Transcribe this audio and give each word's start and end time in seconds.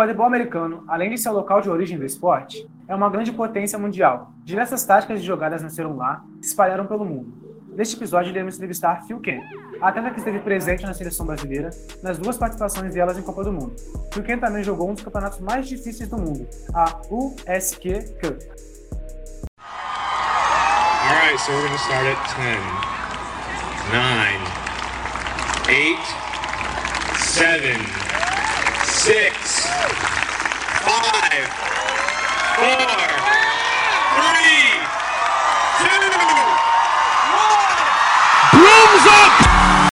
quadribol 0.00 0.24
americano, 0.24 0.82
além 0.88 1.10
de 1.10 1.18
ser 1.18 1.28
o 1.28 1.32
local 1.34 1.60
de 1.60 1.68
origem 1.68 1.98
do 1.98 2.06
esporte, 2.06 2.66
é 2.88 2.94
uma 2.94 3.10
grande 3.10 3.30
potência 3.30 3.78
mundial. 3.78 4.32
Diversas 4.42 4.82
táticas 4.82 5.20
de 5.20 5.26
jogadas 5.26 5.62
nasceram 5.62 5.94
lá 5.94 6.24
e 6.40 6.44
se 6.44 6.52
espalharam 6.52 6.86
pelo 6.86 7.04
mundo. 7.04 7.34
Neste 7.76 7.96
episódio, 7.96 8.30
iremos 8.30 8.54
entrevistar 8.54 9.02
Phil 9.06 9.20
Ken, 9.20 9.42
atleta 9.78 10.10
que 10.10 10.18
esteve 10.20 10.38
presente 10.38 10.86
na 10.86 10.94
seleção 10.94 11.26
brasileira 11.26 11.68
nas 12.02 12.16
duas 12.16 12.38
participações 12.38 12.94
delas 12.94 13.18
em 13.18 13.22
Copa 13.22 13.44
do 13.44 13.52
Mundo. 13.52 13.76
Phil 14.10 14.22
Ken 14.22 14.38
também 14.38 14.64
jogou 14.64 14.88
um 14.88 14.94
dos 14.94 15.02
campeonatos 15.02 15.38
mais 15.40 15.68
difíceis 15.68 16.08
do 16.08 16.16
mundo, 16.16 16.48
a 16.72 16.98
USQ 17.10 18.16
Cup. 18.22 18.40
All 19.58 21.16
right, 21.16 21.38
so 21.38 21.52
we're 21.52 21.68
to 21.68 21.76
start 21.76 22.06
at 22.06 22.16
10, 22.36 22.58
9, 23.92 24.60
8, 25.68 25.98
7, 27.18 28.00
6, 29.02 29.32
5, 29.32 29.80
4, 30.84 31.20
3, 31.20 31.48
2, 31.48 31.48
1. 31.48 32.49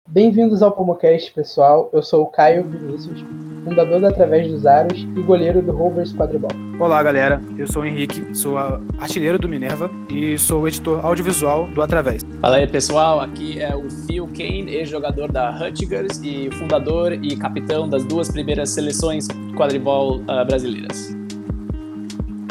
Bem-vindos 0.07 0.63
ao 0.63 0.71
Pomocast, 0.71 1.33
pessoal. 1.33 1.89
Eu 1.91 2.01
sou 2.01 2.23
o 2.23 2.27
Caio 2.27 2.63
Vinícius, 2.63 3.21
fundador 3.65 3.99
da 3.99 4.07
Através 4.07 4.47
dos 4.47 4.65
Aros 4.65 4.97
e 4.97 5.21
goleiro 5.21 5.61
do 5.61 5.73
Rovers 5.73 6.13
Quadribol. 6.13 6.49
Olá, 6.79 7.03
galera. 7.03 7.41
Eu 7.57 7.67
sou 7.67 7.83
o 7.83 7.85
Henrique, 7.85 8.33
sou 8.33 8.57
artilheiro 8.97 9.37
do 9.37 9.49
Minerva 9.49 9.91
e 10.09 10.37
sou 10.37 10.61
o 10.61 10.67
editor 10.70 11.05
audiovisual 11.05 11.67
do 11.67 11.81
Através. 11.81 12.23
Fala 12.39 12.55
aí, 12.55 12.65
pessoal. 12.65 13.20
Aqui 13.20 13.61
é 13.61 13.75
o 13.75 13.89
Phil 14.07 14.25
Kane, 14.27 14.73
ex-jogador 14.73 15.29
da 15.31 15.51
Hutchigers 15.51 16.21
e 16.23 16.49
fundador 16.51 17.11
e 17.11 17.35
capitão 17.35 17.89
das 17.89 18.05
duas 18.05 18.31
primeiras 18.31 18.70
seleções 18.70 19.27
quadribol 19.57 20.21
uh, 20.21 20.45
brasileiras. 20.47 21.24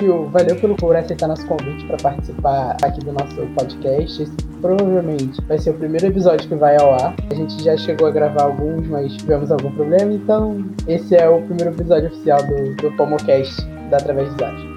Phil, 0.04 0.28
valeu 0.30 0.56
pelo 0.56 0.76
por 0.76 0.94
aceitar 0.94 1.26
nosso 1.26 1.46
convite 1.46 1.84
para 1.86 1.96
participar 1.96 2.76
aqui 2.82 3.00
do 3.00 3.12
nosso 3.12 3.36
podcast. 3.56 4.22
Esse 4.22 4.36
provavelmente 4.60 5.40
vai 5.46 5.58
ser 5.58 5.70
o 5.70 5.74
primeiro 5.74 6.06
episódio 6.06 6.46
que 6.46 6.54
vai 6.54 6.76
ao 6.76 6.92
ar. 6.92 7.14
A 7.30 7.34
gente 7.34 7.62
já 7.62 7.76
chegou 7.76 8.06
a 8.08 8.10
gravar 8.10 8.42
alguns, 8.42 8.86
mas 8.86 9.16
tivemos 9.16 9.50
algum 9.50 9.70
problema, 9.72 10.12
então 10.12 10.62
esse 10.86 11.16
é 11.16 11.28
o 11.28 11.40
primeiro 11.42 11.70
episódio 11.70 12.08
oficial 12.08 12.38
do, 12.42 12.74
do 12.76 12.92
Pomocast 12.96 13.64
da 13.90 13.96
Através 13.96 14.28
dos 14.34 14.42
Aros. 14.42 14.74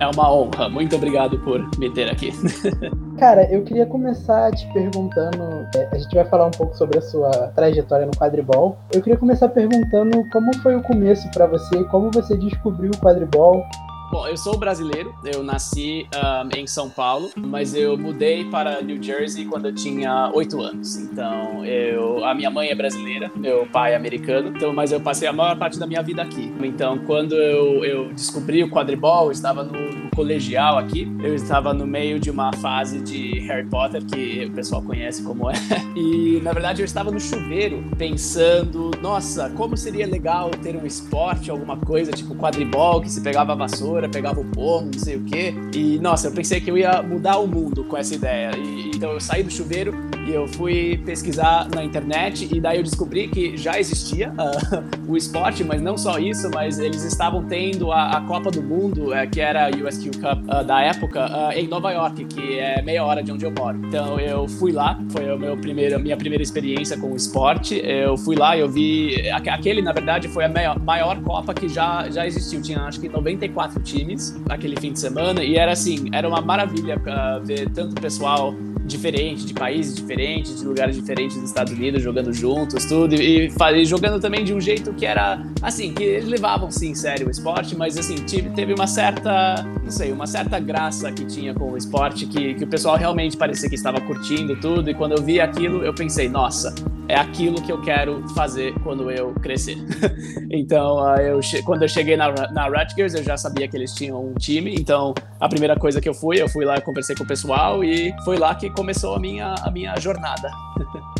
É 0.00 0.06
uma 0.06 0.32
honra. 0.32 0.68
Muito 0.68 0.94
obrigado 0.94 1.38
por 1.40 1.60
me 1.78 1.90
ter 1.90 2.08
aqui. 2.10 2.32
Cara, 3.18 3.52
eu 3.52 3.64
queria 3.64 3.84
começar 3.84 4.52
te 4.52 4.64
perguntando. 4.72 5.66
É, 5.74 5.88
a 5.90 5.98
gente 5.98 6.14
vai 6.14 6.24
falar 6.24 6.46
um 6.46 6.52
pouco 6.52 6.76
sobre 6.76 6.98
a 6.98 7.02
sua 7.02 7.30
trajetória 7.54 8.06
no 8.06 8.12
quadribol. 8.12 8.76
Eu 8.92 9.02
queria 9.02 9.18
começar 9.18 9.48
perguntando 9.48 10.24
como 10.30 10.54
foi 10.58 10.76
o 10.76 10.82
começo 10.82 11.28
para 11.32 11.48
você, 11.48 11.82
como 11.84 12.12
você 12.12 12.36
descobriu 12.36 12.92
o 12.92 12.98
quadribol, 12.98 13.64
Bom, 14.10 14.26
eu 14.26 14.38
sou 14.38 14.56
brasileiro, 14.56 15.14
eu 15.22 15.42
nasci 15.42 16.08
um, 16.14 16.58
em 16.58 16.66
São 16.66 16.88
Paulo, 16.88 17.30
mas 17.36 17.74
eu 17.74 17.96
mudei 17.98 18.42
para 18.46 18.80
New 18.80 19.02
Jersey 19.02 19.44
quando 19.44 19.66
eu 19.66 19.74
tinha 19.74 20.30
oito 20.32 20.62
anos. 20.62 20.96
Então, 20.96 21.64
eu, 21.66 22.24
a 22.24 22.34
minha 22.34 22.50
mãe 22.50 22.70
é 22.70 22.74
brasileira, 22.74 23.30
meu 23.36 23.66
pai 23.66 23.92
é 23.92 23.96
americano, 23.96 24.48
então, 24.48 24.72
mas 24.72 24.92
eu 24.92 25.00
passei 25.00 25.28
a 25.28 25.32
maior 25.32 25.58
parte 25.58 25.78
da 25.78 25.86
minha 25.86 26.02
vida 26.02 26.22
aqui. 26.22 26.50
Então, 26.62 26.96
quando 26.98 27.34
eu, 27.34 27.84
eu 27.84 28.12
descobri 28.14 28.64
o 28.64 28.70
quadribol, 28.70 29.26
eu 29.26 29.32
estava 29.32 29.62
no 29.62 29.72
colegial 30.18 30.76
aqui, 30.78 31.08
eu 31.22 31.32
estava 31.32 31.72
no 31.72 31.86
meio 31.86 32.18
de 32.18 32.28
uma 32.28 32.52
fase 32.54 32.98
de 32.98 33.38
Harry 33.46 33.64
Potter, 33.68 34.04
que 34.04 34.46
o 34.46 34.50
pessoal 34.50 34.82
conhece 34.82 35.22
como 35.22 35.48
é, 35.48 35.54
e 35.94 36.40
na 36.42 36.52
verdade 36.52 36.82
eu 36.82 36.84
estava 36.84 37.12
no 37.12 37.20
chuveiro 37.20 37.84
pensando, 37.96 38.90
nossa, 39.00 39.48
como 39.50 39.76
seria 39.76 40.08
legal 40.08 40.50
ter 40.50 40.74
um 40.74 40.84
esporte, 40.84 41.52
alguma 41.52 41.76
coisa 41.76 42.10
tipo 42.10 42.34
quadribol, 42.34 43.00
que 43.00 43.08
se 43.08 43.20
pegava 43.20 43.52
a 43.52 43.54
vassoura 43.54 44.08
pegava 44.08 44.40
o 44.40 44.44
pomo, 44.44 44.90
não 44.92 44.98
sei 44.98 45.16
o 45.16 45.24
quê. 45.24 45.54
E, 45.72 45.98
nossa, 46.00 46.26
eu 46.26 46.32
pensei 46.32 46.60
que 46.60 46.68
eu 46.68 46.76
ia 46.76 47.00
mudar 47.00 47.38
o 47.38 47.46
mundo 47.46 47.84
com 47.84 47.96
essa 47.96 48.14
ideia. 48.14 48.50
E, 48.56 48.90
então 48.94 49.12
eu 49.12 49.20
saí 49.20 49.44
do 49.44 49.50
chuveiro 49.50 49.94
e 50.26 50.32
eu 50.32 50.48
fui 50.48 51.00
pesquisar 51.04 51.68
na 51.74 51.84
internet 51.84 52.48
e 52.52 52.60
daí 52.60 52.78
eu 52.78 52.82
descobri 52.82 53.28
que 53.28 53.56
já 53.56 53.78
existia 53.78 54.30
uh, 54.32 54.84
o 55.08 55.16
esporte, 55.16 55.62
mas 55.62 55.80
não 55.80 55.96
só 55.96 56.18
isso, 56.18 56.50
mas 56.52 56.78
eles 56.78 57.04
estavam 57.04 57.44
tendo 57.44 57.92
a, 57.92 58.18
a 58.18 58.20
Copa 58.22 58.50
do 58.50 58.62
Mundo, 58.62 59.12
uh, 59.12 59.30
que 59.30 59.40
era 59.40 59.66
a 59.66 59.70
Cup 60.10 60.38
uh, 60.44 60.64
da 60.64 60.80
época, 60.82 61.28
em 61.54 61.66
Nova 61.66 61.90
York, 61.90 62.24
que 62.26 62.58
é 62.58 62.82
meia 62.82 63.04
hora 63.04 63.22
de 63.22 63.32
onde 63.32 63.44
eu 63.44 63.50
moro. 63.50 63.78
Então 63.86 64.18
eu 64.18 64.48
fui 64.48 64.72
lá, 64.72 64.98
foi 65.10 65.30
o 65.32 65.38
meu 65.38 65.56
primeiro, 65.56 65.98
minha 66.00 66.16
primeira 66.16 66.42
experiência 66.42 66.98
com 66.98 67.12
o 67.12 67.16
esporte. 67.16 67.80
Eu 67.84 68.16
fui 68.16 68.36
lá 68.36 68.56
eu 68.56 68.68
vi 68.68 69.30
aquele, 69.30 69.82
na 69.82 69.92
verdade, 69.92 70.28
foi 70.28 70.44
a 70.44 70.48
maior, 70.48 70.78
maior 70.78 71.20
Copa 71.22 71.52
que 71.54 71.68
já 71.68 72.08
já 72.10 72.26
existiu. 72.26 72.60
Tinha 72.62 72.80
acho 72.82 73.00
que 73.00 73.08
94 73.08 73.82
times 73.82 74.36
aquele 74.48 74.78
fim 74.80 74.92
de 74.92 75.00
semana 75.00 75.42
e 75.42 75.56
era 75.56 75.72
assim, 75.72 76.08
era 76.12 76.28
uma 76.28 76.40
maravilha 76.40 76.96
uh, 76.96 77.44
ver 77.44 77.70
tanto 77.70 78.00
pessoal 78.00 78.54
diferente, 78.88 79.44
de 79.44 79.54
países 79.54 79.94
diferentes, 79.94 80.58
de 80.58 80.66
lugares 80.66 80.96
diferentes 80.96 81.36
dos 81.36 81.50
Estados 81.50 81.72
Unidos, 81.72 82.02
jogando 82.02 82.32
juntos, 82.32 82.84
tudo, 82.86 83.14
e, 83.14 83.48
e, 83.48 83.84
jogando 83.84 84.20
também 84.20 84.44
de 84.44 84.52
um 84.52 84.60
jeito 84.60 84.92
que 84.94 85.06
era, 85.06 85.42
assim, 85.62 85.92
que 85.92 86.02
eles 86.02 86.28
levavam, 86.28 86.70
sim, 86.70 86.94
sério 86.94 87.28
o 87.28 87.30
esporte, 87.30 87.76
mas, 87.76 87.96
assim, 87.96 88.16
tive, 88.16 88.50
teve 88.50 88.72
uma 88.72 88.86
certa, 88.86 89.62
não 89.82 89.90
sei, 89.90 90.12
uma 90.12 90.26
certa 90.26 90.58
graça 90.58 91.12
que 91.12 91.24
tinha 91.24 91.54
com 91.54 91.72
o 91.72 91.76
esporte, 91.76 92.26
que, 92.26 92.54
que 92.54 92.64
o 92.64 92.66
pessoal 92.66 92.96
realmente 92.96 93.36
parecia 93.36 93.68
que 93.68 93.74
estava 93.74 94.00
curtindo 94.00 94.56
tudo, 94.56 94.90
e 94.90 94.94
quando 94.94 95.12
eu 95.12 95.22
vi 95.22 95.40
aquilo, 95.40 95.84
eu 95.84 95.94
pensei, 95.94 96.28
nossa, 96.28 96.74
é 97.08 97.16
aquilo 97.16 97.60
que 97.62 97.72
eu 97.72 97.80
quero 97.80 98.26
fazer 98.34 98.74
quando 98.82 99.10
eu 99.10 99.32
crescer. 99.34 99.78
então, 100.50 100.98
uh, 100.98 101.16
eu 101.16 101.40
quando 101.64 101.82
eu 101.82 101.88
cheguei 101.88 102.16
na, 102.16 102.30
na 102.52 102.68
Rutgers, 102.68 103.14
eu 103.14 103.22
já 103.22 103.36
sabia 103.36 103.66
que 103.66 103.76
eles 103.76 103.94
tinham 103.94 104.22
um 104.22 104.34
time. 104.34 104.74
Então, 104.74 105.14
a 105.40 105.48
primeira 105.48 105.74
coisa 105.74 106.00
que 106.00 106.08
eu 106.08 106.14
fui, 106.14 106.40
eu 106.40 106.48
fui 106.48 106.64
lá, 106.64 106.80
conversei 106.80 107.16
com 107.16 107.24
o 107.24 107.26
pessoal 107.26 107.82
e 107.82 108.14
foi 108.24 108.36
lá 108.36 108.54
que 108.54 108.68
começou 108.70 109.14
a 109.14 109.18
minha, 109.18 109.54
a 109.62 109.70
minha 109.70 109.98
jornada. 109.98 110.50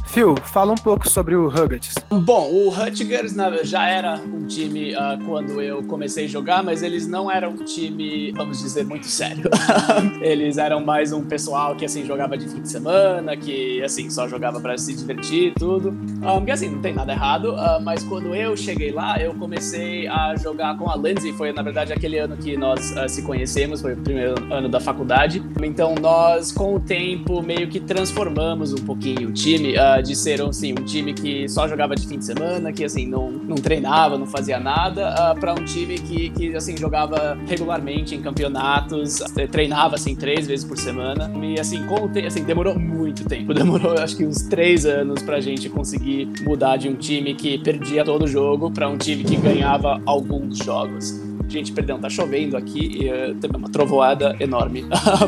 Phil, 0.07 0.37
fala 0.45 0.73
um 0.73 0.77
pouco 0.77 1.09
sobre 1.09 1.35
o 1.37 1.49
Huggets. 1.49 1.95
Bom, 2.11 2.51
o 2.51 2.71
Rutgers 2.71 3.35
já 3.65 3.87
era 3.89 4.15
um 4.15 4.47
time 4.47 4.95
uh, 4.95 5.25
quando 5.27 5.61
eu 5.63 5.83
comecei 5.85 6.25
a 6.25 6.29
jogar, 6.29 6.63
mas 6.63 6.83
eles 6.83 7.07
não 7.07 7.31
eram 7.31 7.51
um 7.51 7.65
time, 7.65 8.33
vamos 8.33 8.61
dizer, 8.61 8.85
muito 8.85 9.07
sério. 9.07 9.45
eles 10.21 10.59
eram 10.59 10.85
mais 10.85 11.13
um 11.13 11.23
pessoal 11.23 11.77
que 11.77 11.85
assim 11.85 12.05
jogava 12.05 12.37
de 12.37 12.49
fim 12.49 12.63
de 12.63 12.69
semana, 12.69 13.37
que 13.37 13.83
assim 13.83 14.11
só 14.11 14.27
jogava 14.27 14.61
para 14.61 14.77
se 14.79 14.95
divertir, 14.95 15.53
tudo 15.55 15.79
tudo. 15.79 15.91
Um, 16.23 16.45
que 16.45 16.51
assim, 16.51 16.69
não 16.71 16.81
tem 16.81 16.95
nada 16.95 17.13
errado, 17.13 17.55
uh, 17.55 17.81
mas 17.83 18.03
quando 18.03 18.35
eu 18.35 18.57
cheguei 18.57 18.91
lá, 18.91 19.19
eu 19.21 19.35
comecei 19.35 20.09
a 20.09 20.35
jogar 20.37 20.77
com 20.77 20.91
a 20.91 20.97
Lindsay. 20.97 21.33
Foi, 21.33 21.53
na 21.53 21.63
verdade, 21.63 21.93
aquele 21.93 22.19
ano 22.19 22.37
que 22.37 22.57
nós 22.57 22.93
uh, 22.93 23.09
se 23.09 23.23
conhecemos, 23.23 23.81
foi 23.81 23.95
o 23.95 23.97
primeiro 23.97 24.35
ano 24.53 24.69
da 24.69 24.81
faculdade. 24.81 25.43
Então, 25.63 25.95
nós, 25.95 26.51
com 26.51 26.75
o 26.75 26.81
tempo, 26.81 27.43
meio 27.43 27.69
que 27.69 27.81
transformamos 27.81 28.73
um 28.73 28.85
pouquinho 28.85 29.29
o 29.29 29.33
time 29.33 29.48
uh, 29.57 30.03
de 30.03 30.15
ser, 30.17 30.41
assim, 30.43 30.73
um 30.73 30.85
time 30.85 31.13
que 31.13 31.49
só 31.49 31.69
jogava 31.69 31.95
de 31.95 32.07
fim 32.07 32.19
de 32.19 32.25
semana, 32.25 32.73
que, 32.73 32.85
assim, 32.85 33.07
não, 33.07 33.31
não 33.31 33.57
treinava, 33.57 34.19
não 34.19 34.27
fazia 34.27 34.59
nada, 34.59 35.35
para 35.39 35.53
um 35.53 35.65
time 35.65 35.99
que, 35.99 36.31
que, 36.31 36.57
assim, 36.57 36.77
jogava 36.77 37.39
regularmente 37.47 38.15
em 38.15 38.21
campeonatos, 38.21 39.19
treinava, 39.51 39.95
assim, 39.95 40.15
três 40.15 40.47
vezes 40.47 40.65
por 40.65 40.79
semana. 40.79 41.31
E, 41.43 41.59
assim, 41.59 41.85
com 41.87 42.09
assim, 42.27 42.45
demorou 42.45 42.79
muito 42.79 43.25
tempo. 43.25 43.53
Demorou, 43.59 43.93
acho 43.99 44.17
que 44.17 44.25
uns 44.25 44.43
três 44.43 44.87
anos 44.87 45.23
pra 45.23 45.41
gente 45.41 45.69
conseguir 45.69 46.29
mudar 46.43 46.77
de 46.77 46.89
um 46.89 46.95
time 46.95 47.35
que 47.35 47.59
perdia 47.59 48.05
todo 48.05 48.27
jogo 48.27 48.71
para 48.71 48.89
um 48.89 48.97
time 48.97 49.25
que 49.25 49.37
ganhava 49.37 50.01
alguns 50.07 50.59
jogos. 50.59 51.21
Gente, 51.49 51.73
perdão, 51.73 51.99
tá 51.99 52.11
chovendo 52.11 52.57
aqui 52.57 52.99
e 53.01 53.11
uh, 53.11 53.35
teve 53.37 53.57
uma 53.57 53.69
trovoada 53.69 54.37
enorme. 54.39 54.85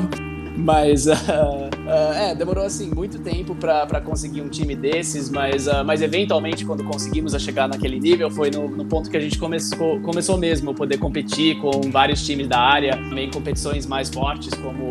Mas 0.57 1.07
uh, 1.07 1.71
uh, 1.91 2.13
é, 2.13 2.35
demorou 2.35 2.65
assim 2.65 2.91
muito 2.95 3.19
tempo 3.19 3.55
para 3.55 4.01
conseguir 4.01 4.41
um 4.41 4.49
time 4.49 4.77
desses, 4.77 5.29
mas, 5.29 5.67
uh, 5.67 5.85
mas 5.85 6.01
eventualmente 6.01 6.65
quando 6.65 6.85
conseguimos 6.85 7.35
a 7.35 7.39
chegar 7.39 7.69
naquele 7.69 7.99
nível 7.99 8.31
foi 8.31 8.51
no, 8.51 8.69
no, 8.69 8.85
ponto 8.85 9.11
que 9.11 9.17
a 9.17 9.21
gente 9.21 9.39
começou, 9.39 10.01
começou 10.01 10.37
mesmo 10.37 10.75
poder 10.75 10.99
competir 10.99 11.61
com 11.61 11.91
vários 11.91 12.25
times 12.25 12.49
da 12.49 12.59
área, 12.59 12.97
também 12.97 13.31
competições 13.31 13.87
mais 13.87 14.09
fortes 14.09 14.53
como 14.55 14.91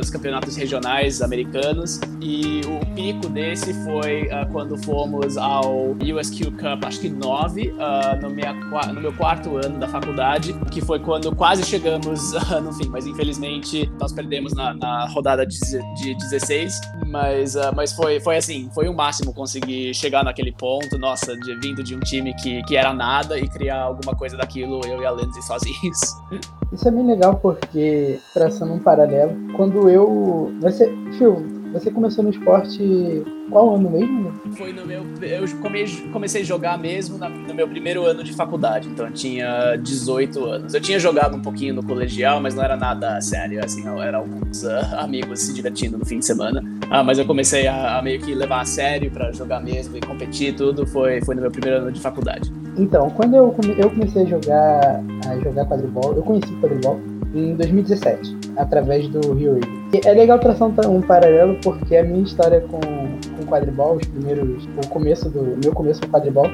os 0.00 0.10
campeonatos 0.10 0.56
regionais 0.56 1.22
americanos. 1.22 2.00
E 2.20 2.60
o 2.66 2.94
pico 2.94 3.28
desse 3.28 3.72
foi 3.84 4.28
quando 4.50 4.76
fomos 4.78 5.36
ao 5.36 5.92
USQ 5.92 6.50
Cup, 6.52 6.84
acho 6.84 7.00
que 7.00 7.08
9, 7.08 7.72
no, 8.22 8.30
minha, 8.30 8.52
no 8.92 9.00
meu 9.00 9.12
quarto 9.12 9.56
ano 9.56 9.78
da 9.78 9.88
faculdade, 9.88 10.54
que 10.70 10.80
foi 10.80 10.98
quando 10.98 11.34
quase 11.34 11.64
chegamos 11.64 12.32
no 12.62 12.72
fim, 12.72 12.88
mas 12.88 13.06
infelizmente 13.06 13.90
nós 13.98 14.12
perdemos 14.12 14.52
na, 14.54 14.74
na 14.74 15.06
rodada 15.08 15.46
de, 15.46 15.58
de 15.96 16.09
16, 16.14 16.80
mas, 17.06 17.54
uh, 17.54 17.72
mas 17.74 17.92
foi, 17.92 18.20
foi 18.20 18.36
assim, 18.36 18.70
foi 18.74 18.88
o 18.88 18.94
máximo 18.94 19.32
conseguir 19.32 19.94
chegar 19.94 20.24
naquele 20.24 20.52
ponto, 20.52 20.98
nossa, 20.98 21.36
de, 21.36 21.54
vindo 21.56 21.82
de 21.82 21.94
um 21.94 22.00
time 22.00 22.34
que, 22.34 22.62
que 22.64 22.76
era 22.76 22.92
nada 22.92 23.38
e 23.38 23.48
criar 23.48 23.82
alguma 23.82 24.14
coisa 24.14 24.36
daquilo, 24.36 24.80
eu 24.86 25.02
e 25.02 25.06
a 25.06 25.12
Lindsay 25.12 25.42
sozinhos. 25.42 25.98
Isso 26.72 26.86
é 26.86 26.90
bem 26.90 27.06
legal 27.06 27.36
porque, 27.36 28.18
traçando 28.32 28.72
um 28.72 28.78
paralelo, 28.78 29.36
quando 29.56 29.88
eu. 29.88 30.52
Você, 30.60 30.86
Phil, 31.18 31.59
Você 31.72 31.90
começou 31.90 32.24
no 32.24 32.30
esporte 32.30 33.24
qual 33.50 33.76
ano 33.76 33.90
mesmo? 33.90 34.32
Foi 34.56 34.72
no 34.72 34.86
meu. 34.86 35.04
Eu 35.20 35.44
comecei 36.12 36.42
a 36.42 36.44
jogar 36.44 36.78
mesmo 36.78 37.18
no 37.18 37.54
meu 37.54 37.68
primeiro 37.68 38.04
ano 38.04 38.22
de 38.24 38.32
faculdade, 38.32 38.88
então 38.88 39.06
eu 39.06 39.12
tinha 39.12 39.76
18 39.76 40.44
anos. 40.44 40.74
Eu 40.74 40.80
tinha 40.80 40.98
jogado 40.98 41.36
um 41.36 41.42
pouquinho 41.42 41.74
no 41.74 41.82
colegial, 41.82 42.40
mas 42.40 42.54
não 42.54 42.62
era 42.62 42.76
nada 42.76 43.20
sério, 43.20 43.64
assim, 43.64 43.84
era 44.00 44.18
alguns 44.18 44.62
uh, 44.62 44.96
amigos 44.98 45.40
se 45.40 45.52
divertindo 45.52 45.98
no 45.98 46.04
fim 46.04 46.18
de 46.18 46.26
semana. 46.26 46.62
Ah, 46.90 47.04
mas 47.04 47.18
eu 47.18 47.26
comecei 47.26 47.66
a, 47.66 47.98
a 47.98 48.02
meio 48.02 48.20
que 48.20 48.34
levar 48.34 48.60
a 48.60 48.64
sério 48.64 49.10
para 49.10 49.32
jogar 49.32 49.60
mesmo 49.60 49.96
e 49.96 50.00
competir 50.00 50.54
tudo, 50.54 50.86
foi, 50.86 51.20
foi 51.22 51.34
no 51.34 51.40
meu 51.40 51.50
primeiro 51.50 51.82
ano 51.82 51.92
de 51.92 52.00
faculdade. 52.00 52.52
Então, 52.76 53.10
quando 53.10 53.34
eu, 53.34 53.54
eu 53.76 53.90
comecei 53.90 54.22
a 54.22 54.26
jogar, 54.26 55.02
a 55.28 55.38
jogar 55.38 55.66
quadribol, 55.66 56.14
eu 56.14 56.22
conheci 56.22 56.52
quadribol 56.54 57.00
em 57.34 57.54
2017, 57.54 58.36
através 58.56 59.08
do 59.08 59.34
Rio 59.34 59.54
Rio. 59.54 59.80
É 60.04 60.12
legal 60.12 60.38
traçar 60.38 60.68
um, 60.68 61.00
paralelo 61.00 61.56
porque 61.62 61.96
a 61.96 62.04
minha 62.04 62.22
história 62.22 62.60
com, 62.60 62.80
com 62.80 63.46
quadribol, 63.46 63.96
os 63.96 64.06
primeiros, 64.06 64.68
o 64.82 64.88
começo 64.88 65.28
do 65.28 65.58
meu 65.62 65.72
começo 65.72 66.00
com 66.00 66.08
quadribol, 66.08 66.46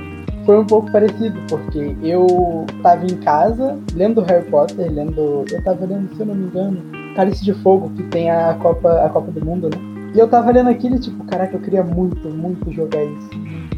foi 0.47 0.59
um 0.59 0.65
pouco 0.65 0.91
parecido, 0.93 1.39
porque 1.49 1.97
eu 2.03 2.65
tava 2.83 3.05
em 3.05 3.17
casa 3.17 3.77
lendo 3.95 4.23
Harry 4.23 4.49
Potter, 4.49 4.91
lendo. 4.91 5.45
Eu 5.51 5.63
tava 5.65 5.85
lendo, 5.85 6.15
se 6.15 6.21
eu 6.21 6.27
não 6.27 6.35
me 6.35 6.47
engano, 6.47 6.81
Cálice 7.17 7.45
de 7.45 7.53
Fogo, 7.55 7.91
que 7.91 8.05
tem 8.05 8.31
a 8.31 8.55
Copa, 8.55 9.05
a 9.05 9.09
Copa 9.09 9.33
do 9.33 9.45
Mundo, 9.45 9.69
né? 9.69 9.97
E 10.15 10.19
eu 10.19 10.29
tava 10.29 10.51
lendo 10.51 10.71
aquilo 10.71 10.99
tipo, 10.99 11.25
caraca, 11.25 11.57
eu 11.57 11.61
queria 11.61 11.83
muito, 11.83 12.29
muito 12.29 12.73
jogar 12.73 13.05
isso. 13.05 13.31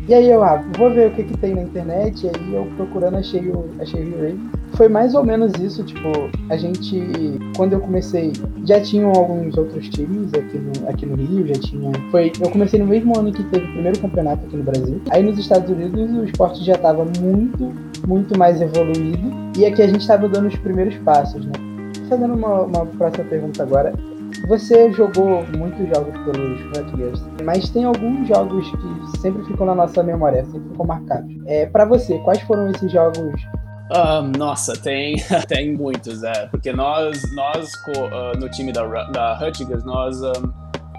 E 0.07 0.15
aí 0.15 0.31
eu, 0.31 0.45
ah, 0.45 0.63
vou 0.77 0.91
ver 0.91 1.11
o 1.11 1.15
que 1.15 1.25
que 1.25 1.37
tem 1.39 1.55
na 1.55 1.63
internet, 1.63 2.25
e 2.25 2.29
aí 2.29 2.55
eu 2.55 2.67
procurando 2.77 3.17
achei 3.17 3.49
o, 3.51 3.65
achei 3.81 4.05
o 4.05 4.21
Ray. 4.21 4.39
Foi 4.75 4.89
mais 4.89 5.15
ou 5.15 5.25
menos 5.25 5.53
isso, 5.61 5.83
tipo, 5.83 6.09
a 6.49 6.57
gente, 6.57 7.01
quando 7.57 7.73
eu 7.73 7.81
comecei, 7.81 8.33
já 8.65 8.81
tinham 8.81 9.11
alguns 9.11 9.57
outros 9.57 9.89
times 9.89 10.33
aqui 10.35 10.59
no, 10.59 10.89
aqui 10.89 11.07
no 11.07 11.17
Rio, 11.17 11.47
já 11.47 11.55
tinha, 11.55 11.91
foi, 12.11 12.33
eu 12.41 12.51
comecei 12.51 12.79
no 12.79 12.87
mesmo 12.87 13.19
ano 13.19 13.33
que 13.33 13.43
teve 13.45 13.65
o 13.65 13.73
primeiro 13.73 13.99
campeonato 13.99 14.47
aqui 14.47 14.57
no 14.57 14.63
Brasil. 14.63 15.01
Aí 15.11 15.23
nos 15.23 15.39
Estados 15.39 15.69
Unidos 15.69 16.11
o 16.13 16.25
esporte 16.25 16.65
já 16.65 16.77
tava 16.77 17.05
muito, 17.21 17.73
muito 18.07 18.39
mais 18.39 18.61
evoluído, 18.61 19.31
e 19.57 19.67
aqui 19.67 19.83
a 19.83 19.89
gente 19.89 20.07
tava 20.07 20.29
dando 20.29 20.47
os 20.47 20.57
primeiros 20.57 20.95
passos, 20.99 21.45
né? 21.45 21.53
Fazendo 22.09 22.35
uma, 22.35 22.63
uma 22.63 22.87
próxima 22.87 23.25
pergunta 23.25 23.63
agora, 23.63 23.93
você 24.47 24.91
jogou 24.93 25.45
muitos 25.57 25.89
jogos 25.89 26.17
pelos 26.25 26.61
Rutgers, 26.77 27.23
mas 27.45 27.69
tem 27.71 27.85
alguns 27.85 28.29
jogos 28.29 28.71
que 28.71 29.19
sempre 29.19 29.45
ficam 29.45 29.67
na 29.67 29.75
nossa 29.75 30.03
memória, 30.03 30.45
sempre 30.45 30.69
ficam 30.71 30.87
marcados. 30.87 31.31
É, 31.47 31.67
para 31.67 31.85
você, 31.85 32.19
quais 32.19 32.41
foram 32.43 32.71
esses 32.71 32.91
jogos? 32.91 33.41
Uh, 33.91 34.37
nossa, 34.37 34.75
tem, 34.75 35.17
tem 35.49 35.75
muitos, 35.75 36.23
é, 36.23 36.47
porque 36.47 36.73
nós, 36.73 37.23
nós 37.35 37.73
uh, 37.97 38.39
no 38.39 38.49
time 38.51 38.71
da, 38.71 38.85
da 39.05 39.51
nós 39.83 40.21
um, 40.21 40.53